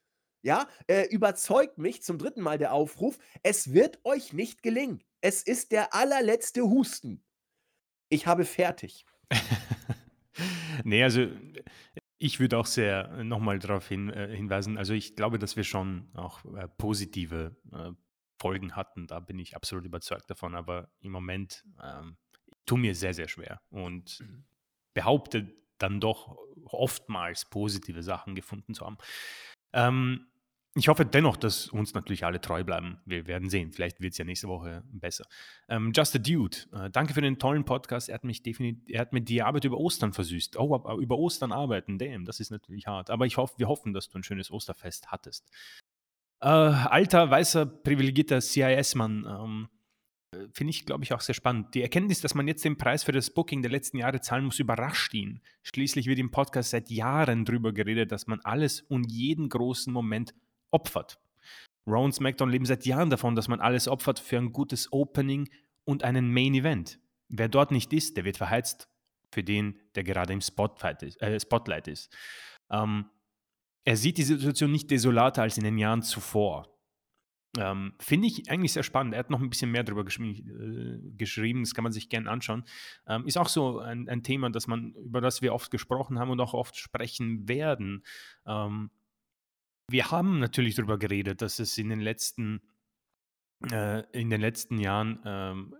Ja, 0.44 0.66
äh, 0.88 1.06
überzeugt 1.08 1.78
mich 1.78 2.02
zum 2.02 2.18
dritten 2.18 2.40
Mal 2.40 2.58
der 2.58 2.72
Aufruf, 2.72 3.18
es 3.44 3.72
wird 3.72 4.00
euch 4.04 4.32
nicht 4.32 4.62
gelingen. 4.62 5.02
Es 5.20 5.42
ist 5.44 5.70
der 5.70 5.94
allerletzte 5.94 6.62
Husten. 6.62 7.22
Ich 8.08 8.26
habe 8.26 8.44
fertig. 8.44 9.06
nee, 10.84 11.02
also 11.02 11.28
ich 12.18 12.40
würde 12.40 12.58
auch 12.58 12.66
sehr 12.66 13.24
nochmal 13.24 13.58
darauf 13.58 13.88
hin, 13.88 14.10
äh, 14.10 14.34
hinweisen, 14.34 14.78
also 14.78 14.94
ich 14.94 15.16
glaube, 15.16 15.38
dass 15.38 15.56
wir 15.56 15.64
schon 15.64 16.08
auch 16.14 16.44
äh, 16.56 16.68
positive 16.76 17.56
äh, 17.72 17.90
Folgen 18.42 18.74
hatten, 18.74 19.06
da 19.06 19.20
bin 19.20 19.38
ich 19.38 19.54
absolut 19.54 19.84
überzeugt 19.84 20.28
davon, 20.28 20.56
aber 20.56 20.90
im 21.00 21.12
Moment 21.12 21.64
ähm, 21.80 22.16
tue 22.66 22.76
mir 22.76 22.96
sehr, 22.96 23.14
sehr 23.14 23.28
schwer 23.28 23.60
und 23.70 24.18
mhm. 24.18 24.44
behaupte 24.94 25.54
dann 25.78 26.00
doch 26.00 26.36
oftmals 26.64 27.44
positive 27.44 28.02
Sachen 28.02 28.34
gefunden 28.34 28.74
zu 28.74 28.84
haben. 28.84 28.98
Ähm, 29.72 30.26
ich 30.74 30.88
hoffe 30.88 31.04
dennoch, 31.04 31.36
dass 31.36 31.68
uns 31.68 31.92
natürlich 31.94 32.24
alle 32.24 32.40
treu 32.40 32.64
bleiben. 32.64 32.98
Wir 33.04 33.26
werden 33.26 33.48
sehen. 33.48 33.72
Vielleicht 33.72 34.00
wird 34.00 34.12
es 34.12 34.18
ja 34.18 34.24
nächste 34.24 34.48
Woche 34.48 34.82
besser. 34.90 35.26
Ähm, 35.68 35.92
Just 35.94 36.16
a 36.16 36.18
Dude, 36.18 36.56
äh, 36.72 36.90
danke 36.90 37.14
für 37.14 37.20
den 37.20 37.38
tollen 37.38 37.64
Podcast. 37.64 38.08
Er 38.08 38.14
hat 38.14 38.24
mich 38.24 38.42
definitiv, 38.42 38.82
er 38.88 39.02
hat 39.02 39.12
mir 39.12 39.20
die 39.20 39.42
Arbeit 39.42 39.66
über 39.66 39.76
Ostern 39.76 40.14
versüßt. 40.14 40.58
Oh, 40.58 40.98
über 40.98 41.18
Ostern 41.18 41.52
arbeiten, 41.52 41.98
damn, 41.98 42.24
das 42.24 42.40
ist 42.40 42.50
natürlich 42.50 42.86
hart. 42.86 43.10
Aber 43.10 43.26
ich 43.26 43.36
hoffe, 43.36 43.54
wir 43.58 43.68
hoffen, 43.68 43.92
dass 43.92 44.08
du 44.08 44.18
ein 44.18 44.24
schönes 44.24 44.50
Osterfest 44.50 45.12
hattest. 45.12 45.48
Äh, 46.42 46.48
alter, 46.48 47.30
weißer, 47.30 47.66
privilegierter 47.66 48.40
CIS-Mann, 48.40 49.26
ähm, 49.28 49.68
äh, 50.34 50.48
finde 50.52 50.70
ich, 50.70 50.84
glaube 50.84 51.04
ich, 51.04 51.12
auch 51.12 51.20
sehr 51.20 51.36
spannend. 51.36 51.72
Die 51.74 51.82
Erkenntnis, 51.82 52.20
dass 52.20 52.34
man 52.34 52.48
jetzt 52.48 52.64
den 52.64 52.76
Preis 52.76 53.04
für 53.04 53.12
das 53.12 53.30
Booking 53.30 53.62
der 53.62 53.70
letzten 53.70 53.98
Jahre 53.98 54.20
zahlen 54.20 54.46
muss, 54.46 54.58
überrascht 54.58 55.14
ihn. 55.14 55.40
Schließlich 55.62 56.06
wird 56.06 56.18
im 56.18 56.32
Podcast 56.32 56.70
seit 56.70 56.90
Jahren 56.90 57.44
darüber 57.44 57.72
geredet, 57.72 58.10
dass 58.10 58.26
man 58.26 58.40
alles 58.40 58.80
und 58.80 59.04
jeden 59.04 59.48
großen 59.48 59.92
Moment 59.92 60.34
opfert. 60.72 61.20
Raw 61.86 62.04
und 62.04 62.12
SmackDown 62.12 62.50
leben 62.50 62.66
seit 62.66 62.86
Jahren 62.86 63.10
davon, 63.10 63.36
dass 63.36 63.46
man 63.46 63.60
alles 63.60 63.86
opfert 63.86 64.18
für 64.18 64.38
ein 64.38 64.52
gutes 64.52 64.92
Opening 64.92 65.48
und 65.84 66.02
einen 66.02 66.32
Main 66.32 66.54
Event. 66.54 66.98
Wer 67.28 67.48
dort 67.48 67.70
nicht 67.70 67.92
ist, 67.92 68.16
der 68.16 68.24
wird 68.24 68.36
verheizt 68.36 68.88
für 69.30 69.44
den, 69.44 69.78
der 69.94 70.02
gerade 70.02 70.32
im 70.32 70.40
Spotlight 70.40 71.04
ist. 71.04 71.22
Äh, 71.22 71.38
Spotlight 71.38 71.86
ist. 71.86 72.12
Ähm, 72.68 73.06
er 73.84 73.96
sieht 73.96 74.18
die 74.18 74.22
Situation 74.22 74.70
nicht 74.70 74.90
desolater 74.90 75.42
als 75.42 75.58
in 75.58 75.64
den 75.64 75.78
Jahren 75.78 76.02
zuvor. 76.02 76.68
Ähm, 77.58 77.94
Finde 77.98 78.28
ich 78.28 78.50
eigentlich 78.50 78.72
sehr 78.72 78.82
spannend. 78.82 79.12
Er 79.12 79.18
hat 79.20 79.30
noch 79.30 79.40
ein 79.40 79.50
bisschen 79.50 79.70
mehr 79.70 79.84
darüber 79.84 80.02
äh, 80.02 80.98
geschrieben, 81.16 81.62
das 81.62 81.74
kann 81.74 81.84
man 81.84 81.92
sich 81.92 82.08
gerne 82.08 82.30
anschauen. 82.30 82.64
Ähm, 83.06 83.26
ist 83.26 83.36
auch 83.36 83.48
so 83.48 83.78
ein, 83.80 84.08
ein, 84.08 84.22
Thema, 84.22 84.48
das 84.50 84.66
man, 84.66 84.94
über 84.94 85.20
das 85.20 85.42
wir 85.42 85.52
oft 85.52 85.70
gesprochen 85.70 86.18
haben 86.18 86.30
und 86.30 86.40
auch 86.40 86.54
oft 86.54 86.76
sprechen 86.76 87.48
werden. 87.48 88.04
Ähm, 88.46 88.90
wir 89.88 90.10
haben 90.10 90.38
natürlich 90.38 90.76
darüber 90.76 90.98
geredet, 90.98 91.42
dass 91.42 91.58
es 91.58 91.76
in 91.76 91.90
den 91.90 92.00
letzten, 92.00 92.62
äh, 93.70 94.00
in 94.18 94.30
den 94.30 94.40
letzten 94.40 94.78
Jahren 94.78 95.20
ähm, 95.26 95.74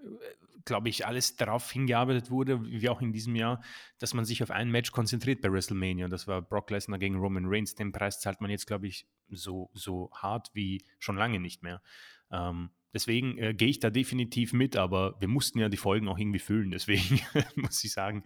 glaube 0.64 0.88
ich, 0.88 1.06
alles 1.06 1.36
darauf 1.36 1.70
hingearbeitet 1.70 2.30
wurde, 2.30 2.64
wie 2.64 2.88
auch 2.88 3.00
in 3.00 3.12
diesem 3.12 3.36
Jahr, 3.36 3.62
dass 3.98 4.14
man 4.14 4.24
sich 4.24 4.42
auf 4.42 4.50
ein 4.50 4.70
Match 4.70 4.92
konzentriert 4.92 5.40
bei 5.40 5.52
WrestleMania. 5.52 6.08
Das 6.08 6.26
war 6.26 6.42
Brock 6.42 6.70
Lesnar 6.70 6.98
gegen 6.98 7.16
Roman 7.16 7.46
Reigns. 7.46 7.74
Den 7.74 7.92
Preis 7.92 8.20
zahlt 8.20 8.40
man 8.40 8.50
jetzt, 8.50 8.66
glaube 8.66 8.86
ich, 8.86 9.06
so, 9.28 9.70
so 9.74 10.10
hart 10.14 10.50
wie 10.54 10.84
schon 10.98 11.16
lange 11.16 11.40
nicht 11.40 11.62
mehr. 11.62 11.82
Ähm, 12.30 12.70
deswegen 12.92 13.38
äh, 13.38 13.54
gehe 13.54 13.68
ich 13.68 13.80
da 13.80 13.90
definitiv 13.90 14.52
mit, 14.52 14.76
aber 14.76 15.20
wir 15.20 15.28
mussten 15.28 15.58
ja 15.58 15.68
die 15.68 15.76
Folgen 15.76 16.08
auch 16.08 16.18
irgendwie 16.18 16.38
füllen. 16.38 16.70
Deswegen 16.70 17.20
muss 17.56 17.82
ich 17.84 17.92
sagen, 17.92 18.24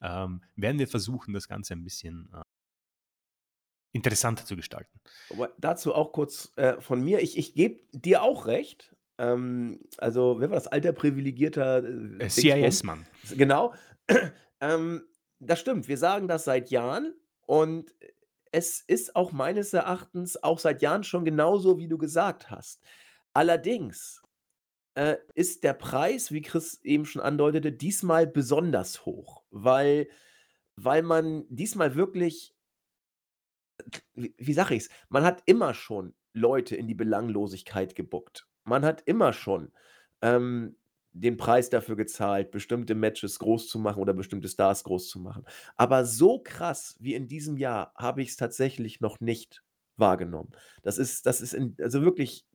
ähm, 0.00 0.42
werden 0.56 0.78
wir 0.78 0.88
versuchen, 0.88 1.34
das 1.34 1.48
Ganze 1.48 1.74
ein 1.74 1.84
bisschen 1.84 2.30
äh, 2.34 2.42
interessanter 3.92 4.44
zu 4.44 4.56
gestalten. 4.56 5.00
Aber 5.30 5.52
dazu 5.58 5.94
auch 5.94 6.12
kurz 6.12 6.52
äh, 6.56 6.80
von 6.80 7.02
mir. 7.02 7.20
Ich, 7.20 7.38
ich 7.38 7.54
gebe 7.54 7.80
dir 7.92 8.22
auch 8.22 8.46
recht. 8.46 8.94
Ähm, 9.18 9.80
also, 9.98 10.36
wer 10.38 10.50
war 10.50 10.56
das? 10.56 10.68
Alter 10.68 10.92
privilegierter 10.92 11.84
äh, 11.84 12.24
äh 12.24 12.28
CIS-Mann. 12.28 13.06
Genau. 13.36 13.74
ähm, 14.60 15.04
das 15.40 15.60
stimmt. 15.60 15.88
Wir 15.88 15.98
sagen 15.98 16.28
das 16.28 16.44
seit 16.44 16.70
Jahren 16.70 17.14
und 17.46 17.94
es 18.50 18.80
ist 18.80 19.14
auch 19.14 19.32
meines 19.32 19.72
Erachtens 19.74 20.42
auch 20.42 20.58
seit 20.58 20.82
Jahren 20.82 21.04
schon 21.04 21.24
genauso, 21.24 21.78
wie 21.78 21.88
du 21.88 21.98
gesagt 21.98 22.50
hast. 22.50 22.82
Allerdings 23.34 24.22
äh, 24.94 25.16
ist 25.34 25.64
der 25.64 25.74
Preis, 25.74 26.32
wie 26.32 26.40
Chris 26.40 26.80
eben 26.82 27.04
schon 27.04 27.22
andeutete, 27.22 27.72
diesmal 27.72 28.26
besonders 28.26 29.04
hoch, 29.04 29.42
weil, 29.50 30.08
weil 30.76 31.02
man 31.02 31.44
diesmal 31.48 31.94
wirklich 31.94 32.54
wie, 34.14 34.34
wie 34.36 34.52
sage 34.52 34.74
ich 34.74 34.84
es? 34.84 34.90
Man 35.08 35.24
hat 35.24 35.42
immer 35.46 35.74
schon 35.74 36.14
Leute 36.32 36.76
in 36.76 36.86
die 36.86 36.94
Belanglosigkeit 36.94 37.94
gebuckt. 37.94 38.47
Man 38.68 38.84
hat 38.84 39.02
immer 39.06 39.32
schon 39.32 39.72
ähm, 40.22 40.76
den 41.12 41.36
Preis 41.36 41.70
dafür 41.70 41.96
gezahlt, 41.96 42.50
bestimmte 42.50 42.94
Matches 42.94 43.38
groß 43.38 43.68
zu 43.68 43.78
machen 43.78 44.00
oder 44.00 44.14
bestimmte 44.14 44.48
Stars 44.48 44.84
groß 44.84 45.08
zu 45.08 45.20
machen. 45.20 45.44
Aber 45.76 46.04
so 46.04 46.38
krass 46.38 46.96
wie 47.00 47.14
in 47.14 47.28
diesem 47.28 47.56
Jahr 47.56 47.92
habe 47.96 48.22
ich 48.22 48.30
es 48.30 48.36
tatsächlich 48.36 49.00
noch 49.00 49.20
nicht 49.20 49.64
wahrgenommen. 49.96 50.50
Das 50.82 50.98
ist, 50.98 51.26
das 51.26 51.40
ist 51.40 51.54
in, 51.54 51.76
also 51.80 52.02
wirklich 52.02 52.46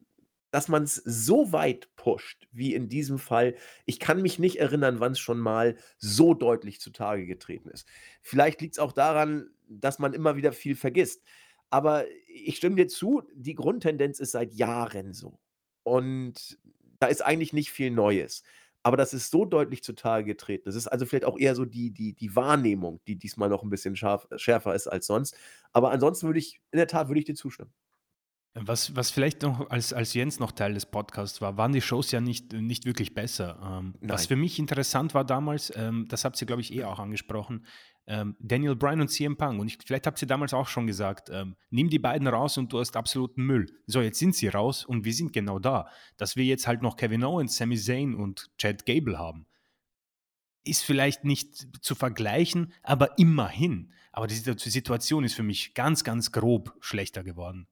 dass 0.53 0.67
man 0.67 0.83
es 0.83 0.97
so 1.03 1.51
weit 1.51 1.89
pusht, 1.95 2.47
wie 2.51 2.75
in 2.75 2.87
diesem 2.87 3.17
Fall. 3.17 3.55
Ich 3.87 3.99
kann 3.99 4.21
mich 4.21 4.37
nicht 4.37 4.59
erinnern, 4.59 4.99
wann 4.99 5.13
es 5.13 5.19
schon 5.19 5.39
mal 5.39 5.75
so 5.97 6.35
deutlich 6.35 6.79
zutage 6.79 7.25
getreten 7.25 7.69
ist. 7.69 7.87
Vielleicht 8.21 8.61
liegt 8.61 8.75
es 8.75 8.79
auch 8.79 8.91
daran, 8.91 9.49
dass 9.67 9.97
man 9.97 10.13
immer 10.13 10.35
wieder 10.35 10.51
viel 10.51 10.75
vergisst. 10.75 11.23
Aber 11.71 12.05
ich 12.27 12.57
stimme 12.57 12.75
dir 12.75 12.87
zu, 12.87 13.23
die 13.33 13.55
Grundtendenz 13.55 14.19
ist 14.19 14.33
seit 14.33 14.53
Jahren 14.53 15.13
so. 15.13 15.39
Und 15.83 16.57
da 16.99 17.07
ist 17.07 17.21
eigentlich 17.21 17.53
nicht 17.53 17.71
viel 17.71 17.91
Neues. 17.91 18.43
Aber 18.83 18.97
das 18.97 19.13
ist 19.13 19.31
so 19.31 19.45
deutlich 19.45 19.83
zutage 19.83 20.25
getreten. 20.25 20.63
Das 20.65 20.75
ist 20.75 20.87
also 20.87 21.05
vielleicht 21.05 21.25
auch 21.25 21.37
eher 21.39 21.55
so 21.55 21.65
die, 21.65 21.91
die, 21.91 22.13
die 22.13 22.35
Wahrnehmung, 22.35 22.99
die 23.07 23.15
diesmal 23.17 23.49
noch 23.49 23.63
ein 23.63 23.69
bisschen 23.69 23.95
scharf, 23.95 24.27
schärfer 24.35 24.75
ist 24.75 24.87
als 24.87 25.07
sonst. 25.07 25.37
Aber 25.71 25.91
ansonsten 25.91 26.27
würde 26.27 26.39
ich, 26.39 26.59
in 26.71 26.77
der 26.77 26.87
Tat, 26.87 27.07
würde 27.07 27.19
ich 27.19 27.25
dir 27.25 27.35
zustimmen. 27.35 27.71
Was, 28.55 28.95
was 28.95 29.09
vielleicht 29.09 29.41
noch 29.41 29.71
als, 29.71 29.93
als 29.93 30.13
Jens 30.13 30.39
noch 30.39 30.51
Teil 30.51 30.75
des 30.75 30.85
Podcasts 30.85 31.41
war, 31.41 31.57
waren 31.57 31.71
die 31.71 31.81
Shows 31.81 32.11
ja 32.11 32.21
nicht, 32.21 32.53
nicht 32.53 32.85
wirklich 32.85 33.15
besser. 33.15 33.59
Ähm, 33.63 33.95
was 34.01 34.27
für 34.27 34.35
mich 34.35 34.59
interessant 34.59 35.15
war 35.15 35.25
damals, 35.25 35.73
ähm, 35.75 36.05
das 36.07 36.23
habt 36.23 36.39
ihr, 36.39 36.45
glaube 36.45 36.61
ich, 36.61 36.71
eh 36.71 36.83
auch 36.83 36.99
angesprochen, 36.99 37.65
ähm, 38.05 38.35
Daniel 38.39 38.75
Bryan 38.75 39.01
und 39.01 39.07
CM 39.07 39.37
Punk. 39.37 39.59
Und 39.59 39.67
ich, 39.67 39.79
vielleicht 39.83 40.05
habt 40.05 40.21
ihr 40.21 40.27
damals 40.27 40.53
auch 40.53 40.67
schon 40.67 40.85
gesagt, 40.85 41.29
ähm, 41.31 41.55
nimm 41.71 41.89
die 41.89 41.97
beiden 41.97 42.27
raus 42.27 42.59
und 42.59 42.71
du 42.71 42.79
hast 42.79 42.95
absoluten 42.95 43.43
Müll. 43.43 43.65
So, 43.87 44.01
jetzt 44.01 44.19
sind 44.19 44.35
sie 44.35 44.49
raus 44.49 44.85
und 44.85 45.03
wir 45.03 45.13
sind 45.13 45.33
genau 45.33 45.57
da. 45.57 45.87
Dass 46.17 46.35
wir 46.35 46.45
jetzt 46.45 46.67
halt 46.67 46.83
noch 46.83 46.95
Kevin 46.95 47.23
Owens, 47.23 47.57
Sami 47.57 47.77
Zayn 47.77 48.13
und 48.13 48.51
Chad 48.57 48.85
Gable 48.85 49.17
haben, 49.17 49.47
ist 50.63 50.83
vielleicht 50.83 51.23
nicht 51.25 51.83
zu 51.83 51.95
vergleichen, 51.95 52.71
aber 52.83 53.17
immerhin. 53.17 53.91
Aber 54.11 54.27
die 54.27 54.35
Situation 54.35 55.23
ist 55.23 55.33
für 55.33 55.43
mich 55.43 55.73
ganz, 55.73 56.03
ganz 56.03 56.31
grob 56.31 56.75
schlechter 56.81 57.23
geworden. 57.23 57.67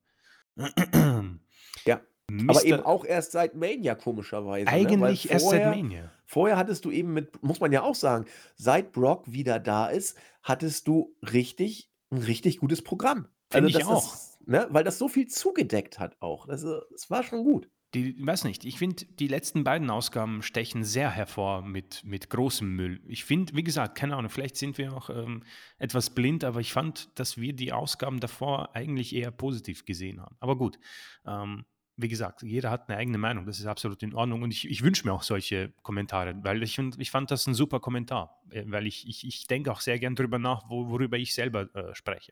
Ja. 1.85 2.01
Aber 2.47 2.63
eben 2.63 2.81
auch 2.81 3.03
erst 3.03 3.33
seit 3.33 3.55
Mania, 3.55 3.95
komischerweise. 3.95 4.65
Ne? 4.65 4.71
Eigentlich 4.71 5.25
ne? 5.25 5.31
erst 5.31 5.49
seit 5.49 5.65
Mania. 5.65 6.11
Vorher 6.25 6.55
hattest 6.55 6.85
du 6.85 6.91
eben 6.91 7.13
mit, 7.13 7.43
muss 7.43 7.59
man 7.59 7.71
ja 7.73 7.81
auch 7.81 7.95
sagen, 7.95 8.25
seit 8.55 8.93
Brock 8.93 9.29
wieder 9.29 9.59
da 9.59 9.87
ist, 9.87 10.17
hattest 10.43 10.87
du 10.87 11.15
richtig, 11.21 11.91
ein 12.09 12.19
richtig 12.19 12.59
gutes 12.59 12.83
Programm. 12.83 13.27
Finde 13.49 13.67
also, 13.67 13.79
ich 13.79 13.85
auch. 13.85 14.11
Das, 14.11 14.39
ne? 14.45 14.67
Weil 14.69 14.85
das 14.85 14.97
so 14.97 15.09
viel 15.09 15.27
zugedeckt 15.27 15.99
hat 15.99 16.15
auch. 16.21 16.47
Das, 16.47 16.61
das 16.61 17.09
war 17.09 17.23
schon 17.23 17.43
gut. 17.43 17.69
Die, 17.93 18.15
weiß 18.25 18.45
nicht, 18.45 18.63
ich 18.63 18.77
finde, 18.77 19.05
die 19.19 19.27
letzten 19.27 19.65
beiden 19.65 19.89
Ausgaben 19.89 20.43
stechen 20.43 20.85
sehr 20.85 21.09
hervor 21.09 21.61
mit, 21.61 22.03
mit 22.05 22.29
großem 22.29 22.73
Müll. 22.73 23.01
Ich 23.05 23.25
finde, 23.25 23.53
wie 23.53 23.63
gesagt, 23.63 23.97
keine 23.97 24.15
Ahnung, 24.15 24.29
vielleicht 24.29 24.55
sind 24.55 24.77
wir 24.77 24.93
auch 24.93 25.09
ähm, 25.09 25.43
etwas 25.77 26.09
blind, 26.09 26.45
aber 26.45 26.61
ich 26.61 26.71
fand, 26.71 27.09
dass 27.19 27.37
wir 27.37 27.51
die 27.51 27.73
Ausgaben 27.73 28.21
davor 28.21 28.73
eigentlich 28.77 29.13
eher 29.13 29.31
positiv 29.31 29.83
gesehen 29.83 30.21
haben. 30.21 30.37
Aber 30.39 30.57
gut, 30.57 30.79
ähm, 31.25 31.65
wie 31.97 32.07
gesagt, 32.07 32.43
jeder 32.43 32.71
hat 32.71 32.89
eine 32.89 32.97
eigene 32.97 33.17
Meinung, 33.17 33.45
das 33.45 33.59
ist 33.59 33.65
absolut 33.65 34.01
in 34.03 34.15
Ordnung 34.15 34.41
und 34.41 34.51
ich, 34.51 34.69
ich 34.69 34.83
wünsche 34.83 35.05
mir 35.05 35.13
auch 35.13 35.23
solche 35.23 35.73
Kommentare, 35.83 36.33
weil 36.43 36.63
ich, 36.63 36.79
ich 36.79 37.11
fand 37.11 37.29
das 37.29 37.45
ein 37.45 37.53
super 37.53 37.81
Kommentar, 37.81 38.41
äh, 38.51 38.63
weil 38.67 38.87
ich, 38.87 39.07
ich, 39.07 39.27
ich 39.27 39.47
denke 39.47 39.71
auch 39.71 39.81
sehr 39.81 39.99
gern 39.99 40.15
darüber 40.15 40.39
nach, 40.39 40.69
wo, 40.69 40.89
worüber 40.89 41.17
ich 41.17 41.33
selber 41.33 41.73
äh, 41.75 41.93
spreche. 41.93 42.31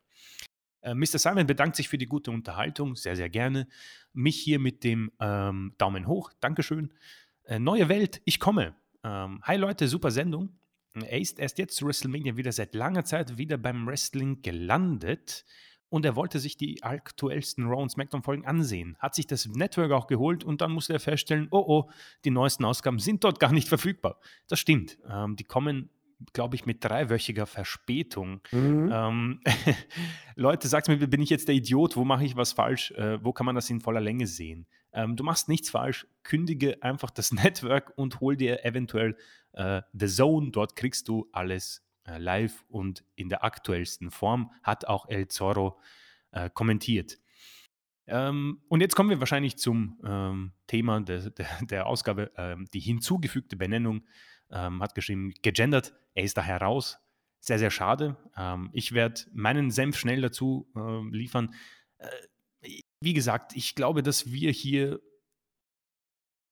Äh, 0.82 0.94
Mr. 0.96 1.18
Simon 1.18 1.48
bedankt 1.48 1.76
sich 1.76 1.90
für 1.90 1.98
die 1.98 2.08
gute 2.08 2.32
Unterhaltung, 2.32 2.96
sehr, 2.96 3.16
sehr 3.16 3.30
gerne. 3.30 3.68
Mich 4.14 4.38
hier 4.40 4.60
mit 4.60 4.84
dem 4.84 5.12
ähm, 5.20 5.74
Daumen 5.78 6.08
hoch, 6.08 6.32
Dankeschön. 6.40 6.94
Äh, 7.46 7.60
neue 7.60 7.90
Welt, 7.90 8.22
ich 8.26 8.40
komme. 8.40 8.76
Ähm, 9.04 9.42
hi 9.44 9.58
Leute, 9.58 9.88
super 9.88 10.12
Sendung. 10.12 10.50
Er 10.96 11.20
ist 11.20 11.40
erst 11.40 11.60
jetzt 11.60 11.76
zu 11.76 11.86
WrestleMania 11.86 12.36
wieder 12.36 12.52
seit 12.52 12.74
langer 12.74 13.06
Zeit 13.06 13.38
wieder 13.38 13.58
beim 13.58 13.88
Wrestling 13.88 14.42
gelandet 14.42 15.46
und 15.90 16.06
er 16.06 16.16
wollte 16.16 16.40
sich 16.40 16.58
die 16.58 16.84
aktuellsten 16.84 17.66
Raw 17.66 17.82
und 17.82 17.90
SmackDown-Folgen 17.90 18.46
ansehen. 18.46 18.96
Hat 19.00 19.16
sich 19.16 19.28
das 19.28 19.48
Network 19.48 19.92
auch 19.92 20.08
geholt 20.08 20.44
und 20.44 20.62
dann 20.62 20.72
musste 20.72 20.94
er 20.94 21.00
feststellen, 21.00 21.48
oh 21.52 21.64
oh, 21.68 21.92
die 22.26 22.32
neuesten 22.32 22.66
Ausgaben 22.66 23.00
sind 23.00 23.24
dort 23.24 23.40
gar 23.40 23.52
nicht 23.52 23.68
verfügbar. 23.68 24.20
Das 24.48 24.60
stimmt. 24.60 24.98
Ähm, 25.10 25.36
die 25.36 25.44
kommen 25.44 25.90
glaube 26.34 26.56
ich, 26.56 26.66
mit 26.66 26.84
dreiwöchiger 26.84 27.46
Verspätung. 27.46 28.42
Mhm. 28.52 28.90
Ähm, 28.92 29.42
Leute, 30.36 30.68
sagt 30.68 30.88
mir, 30.88 30.98
bin 30.98 31.22
ich 31.22 31.30
jetzt 31.30 31.48
der 31.48 31.56
Idiot? 31.56 31.96
Wo 31.96 32.06
mache 32.06 32.26
ich 32.26 32.36
was 32.36 32.54
falsch? 32.54 32.92
Äh, 32.92 33.24
wo 33.24 33.34
kann 33.34 33.46
man 33.46 33.56
das 33.56 33.70
in 33.70 33.82
voller 33.82 34.02
Länge 34.02 34.28
sehen? 34.28 34.68
Ähm, 34.92 35.16
du 35.16 35.24
machst 35.24 35.50
nichts 35.50 35.70
falsch. 35.70 36.08
Kündige 36.24 36.82
einfach 36.84 37.10
das 37.10 37.32
Network 37.34 37.94
und 37.96 38.20
hol 38.20 38.36
dir 38.36 38.66
eventuell 38.66 39.16
äh, 39.54 39.82
The 39.94 40.08
Zone. 40.08 40.52
Dort 40.52 40.76
kriegst 40.76 41.08
du 41.08 41.30
alles 41.32 41.86
äh, 42.06 42.18
live 42.18 42.66
und 42.68 43.04
in 43.16 43.30
der 43.30 43.44
aktuellsten 43.44 44.12
Form. 44.12 44.52
Hat 44.64 44.86
auch 44.86 45.08
El 45.08 45.28
Zorro 45.28 45.80
äh, 46.32 46.50
kommentiert. 46.50 47.18
Ähm, 48.08 48.62
und 48.68 48.82
jetzt 48.82 48.96
kommen 48.96 49.12
wir 49.12 49.20
wahrscheinlich 49.20 49.58
zum 49.58 50.00
ähm, 50.04 50.54
Thema 50.68 51.00
der, 51.00 51.30
der, 51.30 51.48
der 51.62 51.86
Ausgabe, 51.86 52.32
ähm, 52.36 52.66
die 52.74 52.80
hinzugefügte 52.80 53.56
Benennung 53.56 54.04
ähm, 54.52 54.82
hat 54.82 54.96
geschrieben, 54.96 55.32
gegendert, 55.42 55.94
er 56.20 56.26
ist 56.26 56.38
daher 56.38 56.62
raus. 56.62 57.00
Sehr, 57.40 57.60
sehr 57.60 57.72
schade. 57.72 58.18
Ähm, 58.36 58.70
ich 58.74 58.92
werde 58.92 59.22
meinen 59.34 59.72
Senf 59.72 59.98
schnell 59.98 60.22
dazu 60.22 60.70
äh, 60.76 61.16
liefern. 61.16 61.56
Äh, 61.98 62.10
wie 63.02 63.14
gesagt, 63.14 63.56
ich 63.56 63.76
glaube, 63.76 64.04
dass 64.04 64.32
wir 64.32 64.52
hier 64.52 65.00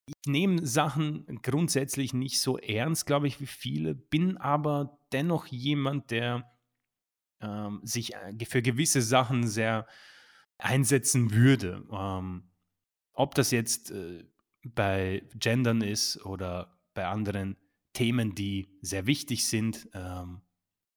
ich 0.06 0.14
nehme 0.26 0.66
Sachen 0.66 1.26
grundsätzlich 1.42 2.14
nicht 2.14 2.40
so 2.40 2.56
ernst, 2.56 3.04
glaube 3.04 3.26
ich, 3.26 3.42
wie 3.42 3.46
viele, 3.46 3.94
bin 3.94 4.38
aber 4.38 4.98
dennoch 5.12 5.46
jemand, 5.48 6.10
der 6.10 6.50
ähm, 7.42 7.80
sich 7.82 8.14
äh, 8.14 8.32
für 8.46 8.62
gewisse 8.62 9.02
Sachen 9.02 9.46
sehr 9.46 9.86
einsetzen 10.56 11.32
würde. 11.34 11.86
Ähm, 11.92 12.50
ob 13.12 13.34
das 13.34 13.50
jetzt 13.50 13.90
äh, 13.90 14.24
bei 14.64 15.28
Gendern 15.34 15.82
ist 15.82 16.24
oder 16.24 16.80
bei 16.94 17.06
anderen 17.06 17.58
Themen, 17.92 18.34
die 18.34 18.68
sehr 18.82 19.06
wichtig 19.06 19.46
sind. 19.46 19.88
Ähm, 19.94 20.42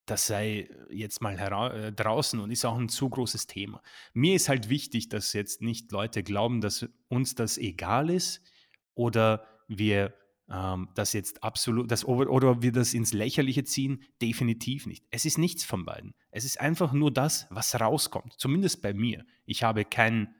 das 0.05 0.27
sei 0.27 0.69
jetzt 0.89 1.21
mal 1.21 1.37
äh, 1.37 1.91
draußen 1.91 2.39
und 2.39 2.51
ist 2.51 2.65
auch 2.65 2.77
ein 2.77 2.89
zu 2.89 3.09
großes 3.09 3.47
Thema. 3.47 3.81
Mir 4.13 4.35
ist 4.35 4.49
halt 4.49 4.69
wichtig, 4.69 5.09
dass 5.09 5.33
jetzt 5.33 5.61
nicht 5.61 5.91
Leute 5.91 6.23
glauben, 6.23 6.59
dass 6.59 6.87
uns 7.07 7.35
das 7.35 7.57
egal 7.57 8.09
ist 8.09 8.41
oder 8.93 9.45
wir 9.67 10.13
ähm, 10.49 10.89
das 10.95 11.13
jetzt 11.13 11.43
absolut, 11.43 11.89
das, 11.91 12.03
oder 12.03 12.61
wir 12.61 12.71
das 12.71 12.93
ins 12.93 13.13
Lächerliche 13.13 13.63
ziehen. 13.63 14.03
Definitiv 14.21 14.85
nicht. 14.85 15.05
Es 15.11 15.25
ist 15.25 15.37
nichts 15.37 15.63
von 15.63 15.85
beiden. 15.85 16.13
Es 16.31 16.43
ist 16.43 16.59
einfach 16.59 16.91
nur 16.91 17.11
das, 17.11 17.47
was 17.49 17.79
rauskommt. 17.79 18.33
Zumindest 18.37 18.81
bei 18.81 18.93
mir. 18.93 19.25
Ich 19.45 19.63
habe 19.63 19.85
keinen 19.85 20.35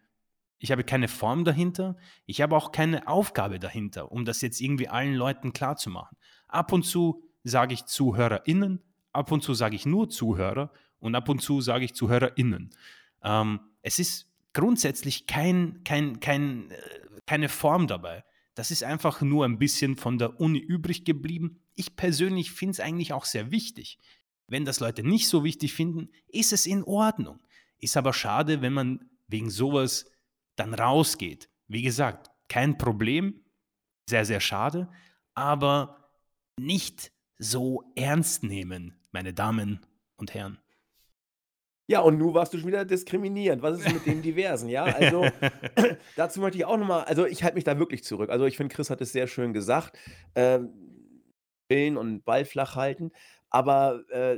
ich 0.64 0.72
habe 0.72 0.84
keine 0.84 1.08
Form 1.08 1.44
dahinter, 1.44 1.98
ich 2.28 2.40
habe 2.40 2.56
auch 2.56 2.72
keine 2.72 3.08
Aufgabe 3.08 3.58
dahinter, 3.58 4.12
um 4.12 4.26
das 4.26 4.42
jetzt 4.42 4.62
irgendwie 4.62 4.88
allen 4.88 5.16
Leuten 5.16 5.54
klarzumachen. 5.54 6.16
Ab 6.52 6.72
und 6.72 6.84
zu 6.84 7.24
sage 7.44 7.74
ich 7.74 7.86
ZuhörerInnen, 7.86 8.82
ab 9.14 9.32
und 9.32 9.42
zu 9.42 9.54
sage 9.54 9.76
ich 9.76 9.86
nur 9.86 10.10
Zuhörer 10.10 10.72
und 11.00 11.16
ab 11.16 11.28
und 11.30 11.42
zu 11.42 11.62
sage 11.62 11.86
ich 11.86 11.96
ZuhörerInnen. 11.96 12.70
Ähm, 13.24 13.60
es 13.82 14.00
ist 14.00 14.30
grundsätzlich 14.54 15.28
kein, 15.28 15.84
kein, 15.84 16.20
kein, 16.20 16.70
äh, 16.72 16.78
keine 17.26 17.50
Form 17.50 17.88
dabei. 17.88 18.24
das 18.54 18.70
ist 18.70 18.84
einfach 18.84 19.22
nur 19.22 19.46
ein 19.46 19.58
bisschen 19.58 19.96
von 19.96 20.18
der 20.18 20.40
Uni 20.40 20.60
übrig 20.60 21.06
geblieben. 21.06 21.62
Ich 21.76 21.96
persönlich 21.96 22.52
finde 22.52 22.72
es 22.72 22.80
eigentlich 22.82 23.14
auch 23.14 23.24
sehr 23.24 23.50
wichtig. 23.50 23.98
Wenn 24.48 24.66
das 24.66 24.82
Leute 24.82 25.04
nicht 25.04 25.30
so 25.30 25.46
wichtig 25.46 25.74
finden, 25.74 26.10
ist 26.28 26.52
es 26.52 26.66
in 26.66 26.84
Ordnung. 26.84 27.40
Ist 27.80 27.96
aber 27.96 28.12
schade, 28.12 28.62
wenn 28.62 28.74
man 28.74 29.10
wegen 29.28 29.50
sowas 29.50 30.06
dann 30.58 30.74
rausgeht. 30.74 31.50
Wie 31.70 31.82
gesagt, 31.82 32.30
kein 32.50 32.78
Problem, 32.78 33.40
sehr, 34.06 34.26
sehr 34.26 34.42
schade, 34.42 34.90
aber 35.34 36.01
nicht 36.60 37.12
so 37.38 37.84
ernst 37.96 38.44
nehmen, 38.44 39.00
meine 39.12 39.34
Damen 39.34 39.86
und 40.18 40.34
Herren. 40.34 40.60
Ja, 41.88 42.00
und 42.00 42.18
nun 42.18 42.34
warst 42.34 42.54
du 42.54 42.58
schon 42.58 42.68
wieder 42.68 42.86
diskriminierend. 42.86 43.62
Was 43.62 43.80
ist 43.80 43.92
mit 43.92 44.06
den 44.06 44.22
Diversen? 44.22 44.70
Ja, 44.70 44.86
also 44.86 45.26
dazu 46.16 46.40
möchte 46.40 46.58
ich 46.58 46.66
auch 46.66 46.78
nochmal, 46.78 47.04
also 47.04 47.26
ich 47.26 47.44
halte 47.44 47.56
mich 47.56 47.66
da 47.66 47.78
wirklich 47.80 48.04
zurück. 48.04 48.30
Also 48.30 48.46
ich 48.46 48.56
finde, 48.56 48.74
Chris 48.74 48.90
hat 48.90 49.02
es 49.02 49.12
sehr 49.12 49.28
schön 49.28 49.52
gesagt. 49.52 49.98
Ähm, 50.36 50.70
Willen 51.68 51.98
und 51.98 52.24
Ball 52.24 52.46
flach 52.46 52.76
halten. 52.76 53.12
Aber 53.50 54.10
äh, 54.10 54.38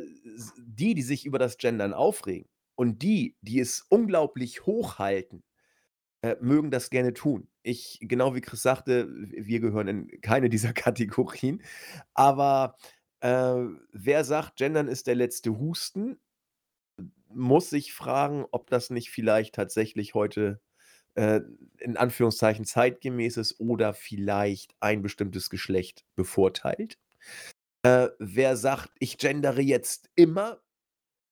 die, 0.57 0.95
die 0.95 1.02
sich 1.03 1.26
über 1.26 1.38
das 1.38 1.57
Gendern 1.57 1.94
aufregen 1.94 2.49
und 2.76 3.03
die, 3.03 3.35
die 3.41 3.60
es 3.60 3.85
unglaublich 3.88 4.65
hochhalten, 4.65 5.44
äh, 6.23 6.37
mögen 6.39 6.71
das 6.71 6.89
gerne 6.89 7.13
tun. 7.13 7.49
Ich, 7.63 7.99
genau 8.01 8.33
wie 8.33 8.41
Chris 8.41 8.61
sagte, 8.61 9.07
wir 9.11 9.59
gehören 9.59 9.87
in 9.87 10.21
keine 10.21 10.49
dieser 10.49 10.73
Kategorien. 10.73 11.61
Aber 12.13 12.77
äh, 13.19 13.65
wer 13.91 14.23
sagt, 14.23 14.55
Gendern 14.55 14.87
ist 14.87 15.07
der 15.07 15.15
letzte 15.15 15.59
Husten, 15.59 16.17
muss 17.27 17.69
sich 17.69 17.93
fragen, 17.93 18.45
ob 18.51 18.69
das 18.69 18.89
nicht 18.89 19.09
vielleicht 19.09 19.55
tatsächlich 19.55 20.13
heute 20.13 20.61
äh, 21.15 21.41
in 21.79 21.97
Anführungszeichen 21.97 22.63
zeitgemäß 22.65 23.37
ist 23.37 23.59
oder 23.59 23.93
vielleicht 23.93 24.75
ein 24.79 25.01
bestimmtes 25.01 25.49
Geschlecht 25.49 26.05
bevorteilt. 26.15 26.99
Äh, 27.83 28.09
wer 28.19 28.55
sagt, 28.55 28.91
ich 28.99 29.17
gendere 29.17 29.61
jetzt 29.61 30.09
immer, 30.15 30.61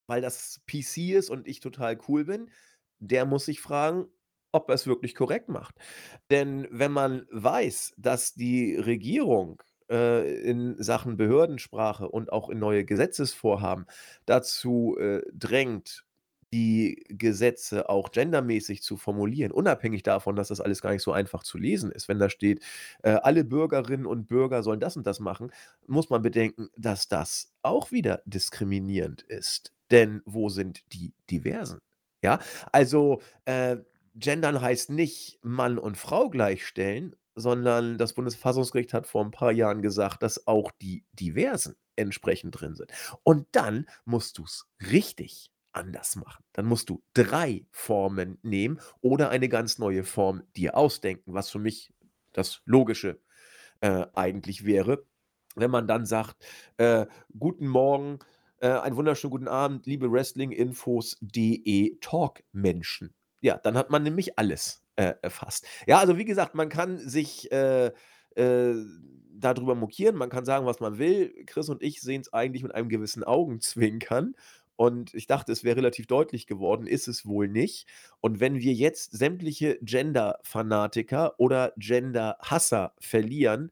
weil 0.08 0.22
das 0.22 0.62
PC 0.68 1.14
ist 1.14 1.30
und 1.30 1.48
ich 1.48 1.62
total 1.62 1.98
cool 2.10 2.26
bin, 2.26 2.52
der 3.00 3.26
muss 3.26 3.46
sich 3.46 3.62
fragen, 3.62 4.08
ob 4.52 4.70
er 4.70 4.76
es 4.76 4.88
wirklich 4.88 5.16
korrekt 5.16 5.50
macht. 5.50 5.76
Denn 6.30 6.68
wenn 6.72 6.92
man 6.92 7.26
weiß, 7.32 7.94
dass 7.98 8.34
die 8.34 8.76
Regierung 8.76 9.62
äh, 9.90 10.42
in 10.42 10.82
Sachen 10.82 11.18
Behördensprache 11.18 12.08
und 12.10 12.32
auch 12.32 12.50
in 12.50 12.60
neue 12.60 12.86
Gesetzesvorhaben 12.86 13.86
dazu 14.26 14.98
äh, 15.00 15.22
drängt, 15.34 16.06
die 16.54 17.06
Gesetze 17.08 17.88
auch 17.90 18.12
gendermäßig 18.12 18.84
zu 18.84 18.98
formulieren, 18.98 19.52
unabhängig 19.54 20.04
davon, 20.04 20.36
dass 20.36 20.50
das 20.50 20.60
alles 20.60 20.82
gar 20.82 20.92
nicht 20.92 21.02
so 21.02 21.14
einfach 21.14 21.44
zu 21.44 21.58
lesen 21.58 21.92
ist. 21.92 22.10
Wenn 22.10 22.20
da 22.20 22.30
steht, 22.30 22.62
äh, 23.04 23.12
alle 23.12 23.46
Bürgerinnen 23.46 24.06
und 24.06 24.28
Bürger 24.28 24.62
sollen 24.64 24.82
das 24.82 24.98
und 24.98 25.08
das 25.08 25.20
machen, 25.22 25.52
muss 25.88 26.10
man 26.10 26.22
bedenken, 26.22 26.70
dass 26.76 27.08
das 27.08 27.54
auch 27.62 27.92
wieder 27.92 28.22
diskriminierend 28.26 29.22
ist. 29.24 29.72
Denn 29.92 30.22
wo 30.26 30.50
sind 30.50 30.82
die 30.94 31.14
Diversen? 31.30 31.80
Ja, 32.24 32.40
also 32.72 33.22
äh, 33.46 33.78
gendern 34.16 34.62
heißt 34.62 34.90
nicht 34.90 35.40
Mann 35.42 35.78
und 35.78 35.98
Frau 35.98 36.30
gleichstellen, 36.30 37.16
sondern 37.36 37.98
das 37.98 38.14
Bundesverfassungsgericht 38.14 38.94
hat 38.94 39.08
vor 39.08 39.24
ein 39.24 39.32
paar 39.32 39.52
Jahren 39.52 39.82
gesagt, 39.82 40.22
dass 40.24 40.48
auch 40.48 40.72
die 40.82 41.06
Diversen 41.14 41.76
entsprechend 41.96 42.60
drin 42.60 42.76
sind. 42.76 42.92
Und 43.24 43.48
dann 43.54 43.86
musst 44.06 44.38
du 44.38 44.44
es 44.44 44.68
richtig 44.92 45.52
anders 45.72 46.16
machen. 46.16 46.44
Dann 46.54 46.66
musst 46.66 46.90
du 46.90 47.02
drei 47.14 47.66
Formen 47.72 48.38
nehmen 48.42 48.80
oder 49.00 49.30
eine 49.30 49.48
ganz 49.48 49.78
neue 49.80 50.04
Form 50.04 50.44
dir 50.56 50.76
ausdenken, 50.76 51.34
was 51.34 51.50
für 51.50 51.60
mich 51.60 51.94
das 52.34 52.62
Logische 52.66 53.22
äh, 53.80 54.06
eigentlich 54.14 54.66
wäre. 54.66 55.06
Wenn 55.56 55.72
man 55.72 55.88
dann 55.88 56.06
sagt, 56.06 56.38
äh, 56.78 57.06
guten 57.38 57.68
Morgen, 57.68 58.20
äh, 58.60 58.70
einen 58.70 58.96
wunderschönen 58.96 59.32
guten 59.32 59.48
Abend, 59.48 59.86
liebe 59.86 60.12
Wrestlinginfos.de 60.12 61.98
Talk-Menschen. 62.00 63.14
Ja, 63.42 63.58
dann 63.58 63.76
hat 63.78 63.90
man 63.90 64.04
nämlich 64.04 64.38
alles 64.38 64.84
äh, 64.96 65.14
erfasst. 65.22 65.66
Ja, 65.88 66.00
also 66.00 66.18
wie 66.18 66.26
gesagt, 66.26 66.56
man 66.56 66.70
kann 66.70 66.98
sich 67.00 67.52
äh, 67.52 67.92
äh, 68.36 68.76
darüber 69.34 69.76
mokieren, 69.76 70.16
man 70.16 70.30
kann 70.30 70.46
sagen, 70.46 70.66
was 70.66 70.80
man 70.80 70.98
will. 71.00 71.34
Chris 71.48 71.70
und 71.70 71.82
ich 71.82 72.02
sehen 72.02 72.22
es 72.22 72.32
eigentlich 72.34 72.64
mit 72.64 72.76
einem 72.76 72.90
gewissen 72.90 73.24
Augenzwinkern. 73.24 74.36
Und 74.76 75.14
ich 75.14 75.28
dachte, 75.28 75.52
es 75.52 75.64
wäre 75.64 75.78
relativ 75.78 76.08
deutlich 76.08 76.48
geworden, 76.48 76.88
ist 76.88 77.08
es 77.08 77.26
wohl 77.26 77.48
nicht. 77.48 77.88
Und 78.20 78.40
wenn 78.40 78.56
wir 78.60 78.74
jetzt 78.74 79.12
sämtliche 79.12 79.78
Gender-Fanatiker 79.82 81.40
oder 81.40 81.74
Gender-Hasser 81.78 82.94
verlieren, 83.00 83.72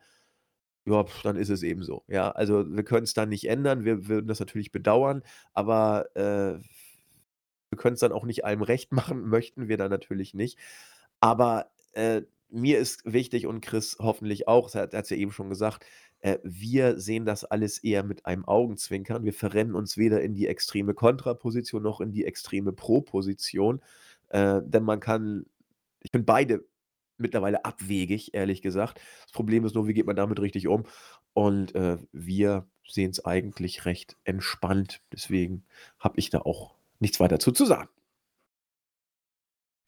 ja, 0.86 1.06
dann 1.24 1.36
ist 1.38 1.50
es 1.50 1.64
eben 1.64 1.84
so. 1.84 2.04
Ja, 2.08 2.32
also 2.32 2.66
wir 2.68 2.84
können 2.84 3.04
es 3.04 3.14
dann 3.14 3.30
nicht 3.30 3.48
ändern. 3.50 3.86
Wir 3.86 4.08
würden 4.08 4.28
das 4.28 4.40
natürlich 4.40 4.72
bedauern, 4.72 5.24
aber 5.54 6.08
äh, 6.16 6.60
wir 7.70 7.78
können 7.78 7.96
es 7.96 8.00
dann 8.00 8.12
auch 8.12 8.26
nicht 8.26 8.46
allem 8.46 8.62
recht 8.62 8.92
machen, 8.92 9.24
möchten 9.30 9.68
wir 9.68 9.78
dann 9.78 9.92
natürlich 9.92 10.34
nicht. 10.34 10.58
Aber 11.20 11.72
äh, 11.94 12.22
mir 12.50 12.80
ist 12.80 13.02
wichtig 13.06 13.46
und 13.46 13.62
Chris 13.62 13.98
hoffentlich 14.00 14.48
auch, 14.48 14.74
er 14.74 14.84
hat 14.84 14.94
es 14.94 15.10
ja 15.10 15.18
eben 15.18 15.32
schon 15.32 15.50
gesagt, 15.50 15.86
äh, 16.22 16.40
wir 16.44 17.00
sehen 17.00 17.26
das 17.26 17.46
alles 17.46 17.80
eher 17.80 18.04
mit 18.04 18.26
einem 18.26 18.46
Augenzwinkern. 18.46 19.24
Wir 19.24 19.34
verrennen 19.34 19.76
uns 19.76 19.98
weder 19.98 20.22
in 20.22 20.34
die 20.34 20.48
extreme 20.48 20.94
Kontraposition 20.94 21.84
noch 21.84 22.02
in 22.02 22.12
die 22.12 22.26
extreme 22.26 22.74
Pro-Position. 22.74 23.82
Äh, 24.30 24.62
denn 24.64 24.84
man 24.84 25.00
kann, 25.00 25.46
ich 26.02 26.12
finde 26.12 26.26
beide 26.26 26.66
mittlerweile 27.18 27.66
abwegig, 27.66 28.34
ehrlich 28.34 28.62
gesagt. 28.62 29.00
Das 29.24 29.32
Problem 29.32 29.66
ist 29.66 29.76
nur, 29.76 29.88
wie 29.88 29.94
geht 29.94 30.06
man 30.06 30.16
damit 30.16 30.40
richtig 30.40 30.68
um? 30.68 30.86
Und 31.34 31.76
äh, 31.76 31.98
wir 32.12 32.68
sehen 32.88 33.12
es 33.12 33.24
eigentlich 33.26 33.86
recht 33.86 34.18
entspannt. 34.24 35.02
Deswegen 35.14 35.64
habe 36.00 36.18
ich 36.20 36.30
da 36.30 36.40
auch 36.40 36.79
nichts 37.00 37.20
weiter 37.20 37.40
zu, 37.40 37.52
zu 37.52 37.66
sagen. 37.66 37.90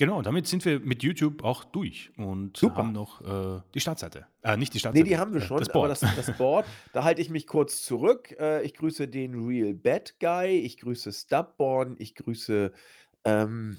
Genau, 0.02 0.24
damit 0.24 0.48
sind 0.48 0.66
wir 0.66 0.80
mit 0.80 1.04
YouTube 1.04 1.44
auch 1.44 1.64
durch 1.64 2.12
und 2.18 2.58
Super. 2.58 2.78
haben 2.78 2.92
noch 2.92 3.22
äh, 3.22 3.62
die 3.76 3.80
Startseite. 3.80 4.26
Äh, 4.42 4.58
nicht 4.58 4.74
die 4.74 4.78
Nee, 4.78 4.80
Startseite, 4.80 5.10
die 5.10 5.18
haben 5.20 5.36
wir 5.36 5.42
äh, 5.42 5.46
schon, 5.46 5.60
das 5.60 5.70
aber 5.70 5.88
Board. 5.88 5.92
das, 5.92 6.00
das 6.16 6.38
Board, 6.38 6.66
da 6.94 7.04
halte 7.04 7.22
ich 7.22 7.30
mich 7.30 7.46
kurz 7.46 7.84
zurück. 7.84 8.36
Äh, 8.40 8.64
ich 8.64 8.74
grüße 8.74 9.08
den 9.08 9.46
Real 9.46 9.76
Bad 9.76 10.16
Guy, 10.20 10.58
ich 10.58 10.78
grüße 10.78 11.14
Stubborn, 11.14 11.98
ich 12.00 12.16
grüße 12.16 12.72
ähm, 13.26 13.78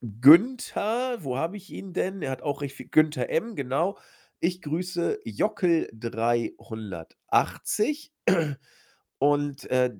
Günther. 0.00 1.22
Wo 1.22 1.36
habe 1.36 1.58
ich 1.58 1.70
ihn 1.70 1.92
denn? 1.92 2.22
Er 2.22 2.30
hat 2.30 2.40
auch 2.40 2.62
recht 2.62 2.74
viel. 2.74 2.88
Günther 2.88 3.28
M, 3.28 3.54
genau. 3.54 3.98
Ich 4.40 4.62
grüße 4.62 5.20
Jockel 5.24 5.90
380 5.92 8.10
und 9.18 9.70
äh, 9.70 9.94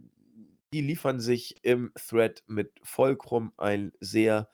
die 0.72 0.80
liefern 0.80 1.20
sich 1.20 1.64
im 1.64 1.92
Thread 1.94 2.42
mit 2.46 2.72
Vollkrumm 2.82 3.52
ein 3.56 3.92
sehr 4.00 4.48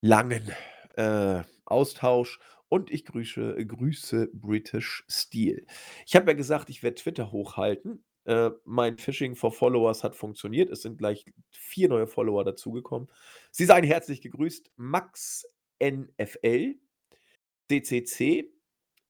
langen 0.00 0.52
äh, 0.96 1.42
Austausch 1.64 2.38
und 2.68 2.90
ich 2.90 3.04
grüße, 3.04 3.66
grüße 3.66 4.30
British 4.32 5.04
Steel. 5.08 5.66
Ich 6.06 6.14
habe 6.14 6.30
ja 6.30 6.36
gesagt, 6.36 6.70
ich 6.70 6.82
werde 6.82 6.96
Twitter 6.96 7.32
hochhalten. 7.32 8.04
Äh, 8.24 8.50
mein 8.64 8.98
Phishing 8.98 9.36
for 9.36 9.52
Followers 9.52 10.04
hat 10.04 10.14
funktioniert. 10.14 10.70
Es 10.70 10.82
sind 10.82 10.98
gleich 10.98 11.24
vier 11.50 11.88
neue 11.88 12.06
Follower 12.06 12.44
dazugekommen. 12.44 13.08
Sie 13.50 13.64
seien 13.64 13.84
herzlich 13.84 14.20
gegrüßt. 14.20 14.70
Max 14.76 15.46
NFL, 15.82 16.74
CCC, 17.70 18.52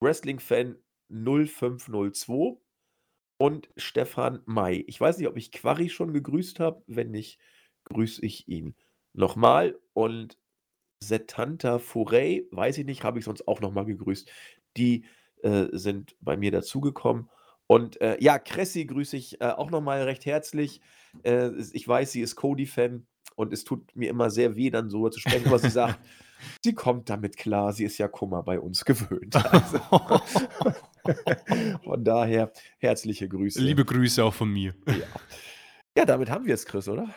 Wrestling-Fan 0.01 0.77
0502 1.09 2.61
und 3.39 3.69
Stefan 3.77 4.43
May. 4.45 4.85
Ich 4.87 5.01
weiß 5.01 5.19
nicht, 5.19 5.29
ob 5.29 5.37
ich 5.37 5.53
Quarry 5.53 5.89
schon 5.89 6.13
gegrüßt 6.13 6.61
habe. 6.61 6.83
Wenn 6.87 7.11
nicht, 7.11 7.39
grüße 7.85 8.25
ich 8.25 8.49
ihn 8.49 8.75
nochmal. 9.15 9.79
Und 9.95 10.37
Setanta 11.03 11.79
Foray, 11.79 12.47
weiß 12.51 12.79
ich 12.79 12.85
nicht, 12.85 13.05
habe 13.05 13.19
ich 13.19 13.25
sonst 13.25 13.47
auch 13.49 13.61
nochmal 13.61 13.87
gegrüßt. 13.87 14.31
Die 14.77 15.05
äh, 15.43 15.67
sind 15.73 16.17
bei 16.21 16.37
mir 16.37 16.51
dazugekommen. 16.51 17.31
Und 17.69 18.01
äh, 18.01 18.17
ja, 18.21 18.39
Cressy 18.39 18.87
grüße 18.87 19.17
ich 19.17 19.41
äh, 19.41 19.47
auch 19.47 19.71
nochmal 19.71 20.03
recht 20.03 20.27
herzlich. 20.27 20.81
Äh, 21.23 21.51
ich 21.73 21.87
weiß, 21.87 22.13
sie 22.13 22.23
ist 22.23 22.35
Cody-Fan 22.35 23.07
und 23.37 23.53
es 23.53 23.63
tut 23.63 23.95
mir 23.95 24.11
immer 24.11 24.31
sehr 24.31 24.57
weh, 24.57 24.71
dann 24.71 24.91
so 24.91 25.09
zu 25.11 25.21
sprechen, 25.21 25.47
aber 25.47 25.59
sie 25.59 25.71
sagt, 25.71 26.01
sie 26.65 26.75
kommt 26.75 27.09
damit 27.11 27.37
klar, 27.37 27.73
sie 27.73 27.85
ist 27.85 27.99
ja 27.99 28.09
Kummer 28.09 28.43
bei 28.43 28.59
uns 28.59 28.85
gewöhnt. 28.85 29.35
Also, 29.53 29.81
von 31.99 32.05
daher 32.05 32.53
herzliche 32.79 33.29
Grüße. 33.29 33.61
Liebe 33.61 33.85
Grüße 33.85 34.23
auch 34.25 34.33
von 34.35 34.53
mir. 34.53 34.73
Ja. 34.87 34.95
ja, 35.97 36.05
damit 36.05 36.31
haben 36.31 36.47
wir 36.47 36.55
es, 36.55 36.65
Chris, 36.65 36.89
oder? 36.89 37.13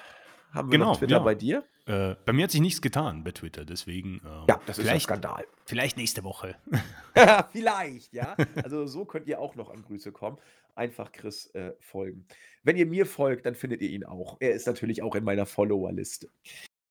Haben 0.52 0.72
wir 0.72 0.80
Genau, 0.80 0.92
noch 0.92 0.98
Twitter 0.98 1.18
ja. 1.18 1.20
bei 1.20 1.36
dir? 1.36 1.64
Äh, 1.86 2.16
bei 2.26 2.34
mir 2.34 2.46
hat 2.46 2.52
sich 2.52 2.62
nichts 2.62 2.82
getan 2.82 3.24
bei 3.24 3.32
Twitter, 3.32 3.64
deswegen 3.64 4.22
ähm, 4.26 4.46
Ja, 4.50 4.60
das 4.66 4.80
ist 4.80 4.88
ein 4.90 5.00
Skandal. 5.00 5.46
vielleicht 5.66 5.98
nächste 5.98 6.24
Woche. 6.24 6.56
Vielleicht, 7.52 8.12
ja. 8.14 8.36
Also 8.64 8.88
so 8.88 9.06
könnt 9.06 9.28
ihr 9.28 9.40
auch 9.40 9.56
noch 9.56 9.70
an 9.70 9.84
Grüße 9.84 10.12
kommen. 10.12 10.40
Einfach 10.74 11.12
Chris 11.12 11.46
äh, 11.54 11.74
folgen. 11.80 12.26
Wenn 12.64 12.76
ihr 12.76 12.88
mir 12.88 13.06
folgt, 13.06 13.46
dann 13.46 13.54
findet 13.54 13.82
ihr 13.84 13.90
ihn 13.92 14.04
auch. 14.04 14.38
Er 14.40 14.52
ist 14.54 14.66
natürlich 14.66 15.04
auch 15.04 15.14
in 15.14 15.24
meiner 15.24 15.46
Follower-Liste. 15.46 16.28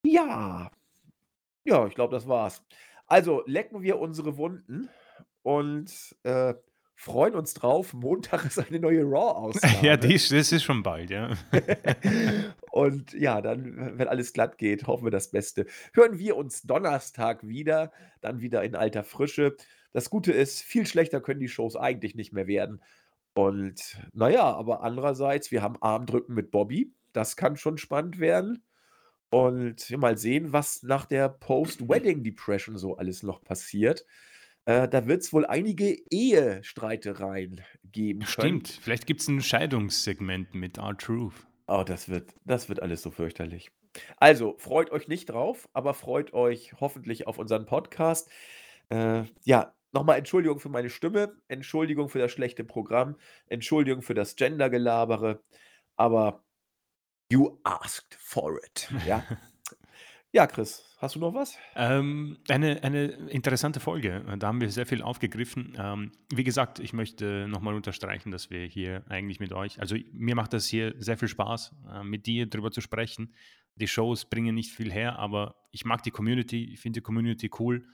Ja. 0.04 0.70
Ja, 1.64 1.86
ich 1.88 1.94
glaube, 1.96 2.14
das 2.14 2.28
war's. 2.28 2.62
Also 3.08 3.42
lecken 3.46 3.82
wir 3.82 3.98
unsere 3.98 4.36
Wunden 4.36 4.88
und, 5.42 6.16
äh, 6.22 6.54
freuen 7.00 7.34
uns 7.34 7.54
drauf. 7.54 7.94
Montag 7.94 8.44
ist 8.44 8.58
eine 8.58 8.78
neue 8.78 9.00
Ja, 9.82 9.96
die 9.96 10.16
Raw-Ausgabe. 10.16 10.36
das 10.36 10.52
ist 10.52 10.62
schon 10.62 10.82
bald, 10.82 11.08
ja. 11.08 11.30
Und 12.70 13.14
ja, 13.14 13.40
dann, 13.40 13.98
wenn 13.98 14.06
alles 14.06 14.34
glatt 14.34 14.58
geht, 14.58 14.86
hoffen 14.86 15.06
wir 15.06 15.10
das 15.10 15.30
Beste, 15.30 15.64
hören 15.94 16.18
wir 16.18 16.36
uns 16.36 16.60
Donnerstag 16.62 17.48
wieder, 17.48 17.90
dann 18.20 18.42
wieder 18.42 18.62
in 18.64 18.74
alter 18.74 19.02
Frische. 19.02 19.56
Das 19.94 20.10
Gute 20.10 20.32
ist, 20.32 20.60
viel 20.60 20.86
schlechter 20.86 21.22
können 21.22 21.40
die 21.40 21.48
Shows 21.48 21.74
eigentlich 21.74 22.14
nicht 22.14 22.34
mehr 22.34 22.46
werden. 22.46 22.82
Und 23.32 23.98
na 24.12 24.28
ja, 24.28 24.44
aber 24.44 24.82
andererseits, 24.82 25.50
wir 25.50 25.62
haben 25.62 25.80
Armdrücken 25.80 26.34
mit 26.34 26.50
Bobby. 26.50 26.92
Das 27.14 27.34
kann 27.34 27.56
schon 27.56 27.78
spannend 27.78 28.18
werden. 28.20 28.62
Und 29.30 29.90
mal 29.96 30.18
sehen, 30.18 30.52
was 30.52 30.82
nach 30.82 31.06
der 31.06 31.30
Post-Wedding 31.30 32.24
Depression 32.24 32.76
so 32.76 32.98
alles 32.98 33.22
noch 33.22 33.42
passiert. 33.42 34.04
Äh, 34.70 34.88
da 34.88 35.06
wird's 35.08 35.32
wohl 35.32 35.46
einige 35.46 35.96
Ehestreitereien 36.10 37.60
geben 37.90 38.20
können. 38.20 38.30
Stimmt, 38.30 38.68
vielleicht 38.68 39.06
gibt's 39.06 39.26
'n 39.26 39.40
Scheidungssegment 39.40 40.54
mit 40.54 40.78
R-Truth. 40.78 41.34
Oh, 41.66 41.82
das 41.84 42.08
wird 42.08 42.34
das 42.44 42.68
wird 42.68 42.80
alles 42.80 43.02
so 43.02 43.10
fürchterlich. 43.10 43.72
Also, 44.18 44.54
freut 44.58 44.92
euch 44.92 45.08
nicht 45.08 45.26
drauf, 45.26 45.68
aber 45.72 45.92
freut 45.92 46.32
euch 46.34 46.74
hoffentlich 46.78 47.26
auf 47.26 47.38
unseren 47.38 47.66
Podcast. 47.66 48.30
Äh, 48.90 49.24
ja, 49.42 49.74
noch 49.90 50.04
mal 50.04 50.14
Entschuldigung 50.14 50.60
für 50.60 50.68
meine 50.68 50.88
Stimme, 50.88 51.36
Entschuldigung 51.48 52.08
für 52.08 52.20
das 52.20 52.30
schlechte 52.30 52.62
Programm, 52.62 53.16
Entschuldigung 53.48 54.02
für 54.02 54.14
das 54.14 54.36
Gender-Gelabere, 54.36 55.42
aber 55.96 56.44
you 57.32 57.58
asked 57.64 58.14
for 58.14 58.60
it, 58.64 58.88
ja? 59.04 59.24
Ja, 60.32 60.46
Chris, 60.46 60.84
hast 60.98 61.16
du 61.16 61.18
noch 61.18 61.34
was? 61.34 61.58
Ähm, 61.74 62.38
eine 62.48 62.84
eine 62.84 63.06
interessante 63.06 63.80
Folge. 63.80 64.24
Da 64.38 64.46
haben 64.46 64.60
wir 64.60 64.70
sehr 64.70 64.86
viel 64.86 65.02
aufgegriffen. 65.02 65.76
Ähm, 65.76 66.12
wie 66.32 66.44
gesagt, 66.44 66.78
ich 66.78 66.92
möchte 66.92 67.48
noch 67.48 67.60
mal 67.60 67.74
unterstreichen, 67.74 68.30
dass 68.30 68.48
wir 68.48 68.64
hier 68.64 69.02
eigentlich 69.08 69.40
mit 69.40 69.52
euch 69.52 69.80
also, 69.80 69.96
mir 70.12 70.36
macht 70.36 70.52
das 70.52 70.66
hier 70.66 70.94
sehr 70.98 71.18
viel 71.18 71.26
Spaß, 71.26 71.74
äh, 71.92 72.04
mit 72.04 72.26
dir 72.26 72.46
drüber 72.46 72.70
zu 72.70 72.80
sprechen. 72.80 73.34
Die 73.74 73.88
Shows 73.88 74.24
bringen 74.24 74.54
nicht 74.54 74.70
viel 74.70 74.92
her, 74.92 75.18
aber 75.18 75.56
ich 75.72 75.84
mag 75.84 76.04
die 76.04 76.12
Community, 76.12 76.72
ich 76.72 76.78
finde 76.78 77.00
die 77.00 77.04
Community 77.04 77.50
cool. 77.58 77.84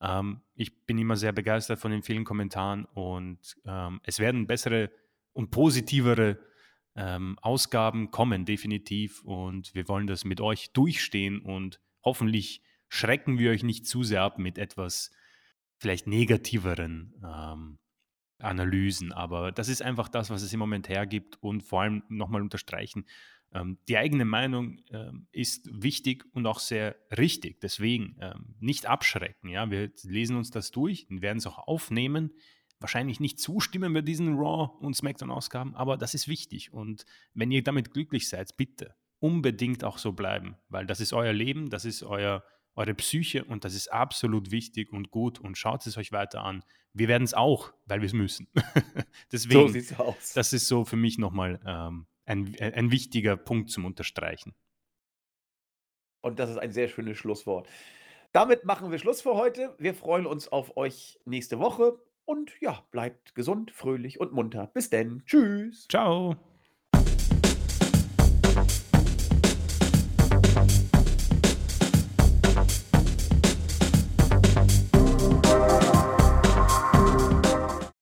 Ähm, 0.00 0.40
ich 0.56 0.86
bin 0.86 0.98
immer 0.98 1.14
sehr 1.14 1.32
begeistert 1.32 1.78
von 1.78 1.92
den 1.92 2.02
vielen 2.02 2.24
Kommentaren 2.24 2.86
und, 2.94 3.38
ähm, 3.64 4.00
es 4.02 4.18
werden 4.18 4.48
bessere 4.48 4.90
und 5.34 5.52
positivere, 5.52 6.38
ähm, 6.96 7.38
Ausgaben 7.42 8.10
kommen, 8.10 8.44
definitiv. 8.44 9.22
Und 9.22 9.74
wir 9.74 9.88
wollen 9.88 10.06
das 10.06 10.24
mit 10.24 10.40
euch 10.40 10.72
durchstehen 10.72 11.40
und 11.40 11.80
hoffentlich 12.04 12.62
schrecken 12.88 13.38
wir 13.38 13.50
euch 13.50 13.62
nicht 13.62 13.86
zu 13.86 14.02
sehr 14.02 14.22
ab 14.22 14.38
mit 14.38 14.58
etwas 14.58 15.10
vielleicht 15.78 16.06
negativeren, 16.06 17.14
ähm, 17.24 17.78
Analysen. 18.38 19.12
Aber 19.12 19.52
das 19.52 19.68
ist 19.68 19.82
einfach 19.82 20.08
das, 20.08 20.30
was 20.30 20.42
es 20.42 20.52
im 20.52 20.58
Moment 20.58 20.88
hergibt 20.88 21.42
und 21.42 21.62
vor 21.62 21.82
allem 21.82 22.02
noch 22.08 22.28
mal 22.28 22.42
unterstreichen, 22.42 23.06
ähm, 23.52 23.78
die 23.88 23.96
eigene 23.96 24.24
Meinung, 24.24 24.80
ähm, 24.90 25.26
ist 25.32 25.68
wichtig 25.72 26.24
und 26.32 26.46
auch 26.46 26.58
sehr 26.58 26.96
richtig. 27.16 27.60
Deswegen, 27.60 28.16
ähm, 28.20 28.56
nicht 28.58 28.86
abschrecken, 28.86 29.48
ja? 29.48 29.70
Wir 29.70 29.90
lesen 30.02 30.36
uns 30.36 30.50
das 30.50 30.70
durch 30.70 31.08
und 31.08 31.22
werden's 31.22 31.46
auch 31.46 31.58
aufnehmen. 31.58 32.32
Wahrscheinlich 32.78 33.20
nicht 33.20 33.40
zustimmen 33.40 33.92
bei 33.94 34.02
diesen 34.02 34.34
Raw 34.36 34.70
und 34.84 34.94
SmackDown-Ausgaben, 34.94 35.74
aber 35.74 35.96
das 35.96 36.14
ist 36.14 36.28
wichtig. 36.28 36.72
Und 36.72 37.04
wenn 37.34 37.50
ihr 37.50 37.62
damit 37.62 37.92
glücklich 37.92 38.28
seid, 38.28 38.56
bitte 38.56 38.94
unbedingt 39.18 39.82
auch 39.82 39.98
so 39.98 40.12
bleiben, 40.12 40.56
weil 40.68 40.86
das 40.86 41.00
ist 41.00 41.12
euer 41.12 41.32
Leben, 41.32 41.70
das 41.70 41.84
ist 41.84 42.02
euer 42.02 42.44
eure 42.76 42.94
Psyche 42.94 43.42
und 43.42 43.64
das 43.64 43.74
ist 43.74 43.90
absolut 43.90 44.50
wichtig 44.50 44.92
und 44.92 45.10
gut 45.10 45.40
und 45.40 45.56
schaut 45.56 45.86
es 45.86 45.96
euch 45.96 46.12
weiter 46.12 46.42
an. 46.44 46.62
Wir 46.92 47.08
werden's 47.08 47.34
auch, 47.34 47.72
weil 47.86 48.02
wir's 48.02 48.12
müssen. 48.12 48.48
So 48.56 49.02
Deswegen, 49.32 49.68
sieht's 49.72 49.98
aus. 49.98 50.34
das 50.34 50.52
ist 50.52 50.68
so 50.68 50.84
für 50.84 50.96
mich 50.96 51.18
noch 51.18 51.32
mal, 51.32 51.58
ähm, 51.66 52.06
ein 52.26 52.54
ein 52.60 52.90
wichtiger 52.90 53.36
Punkt 53.36 53.70
zum 53.70 53.84
Unterstreichen. 53.84 54.54
Und 56.20 56.38
das 56.38 56.50
ist 56.50 56.58
ein 56.58 56.72
sehr 56.72 56.88
schönes 56.88 57.16
Schlusswort. 57.16 57.68
Damit 58.32 58.64
machen 58.64 58.90
wir 58.90 58.98
Schluss 58.98 59.22
für 59.22 59.34
heute. 59.34 59.74
Wir 59.78 59.94
freuen 59.94 60.26
uns 60.26 60.48
auf 60.48 60.76
euch 60.76 61.18
nächste 61.24 61.58
Woche 61.58 61.98
und 62.26 62.52
ja, 62.60 62.84
bleibt 62.90 63.34
gesund, 63.34 63.70
fröhlich 63.70 64.20
und 64.20 64.32
munter. 64.32 64.70
Bis 64.74 64.90
denn. 64.90 65.22
Tschüss. 65.26 65.86
Tschau. 65.88 66.36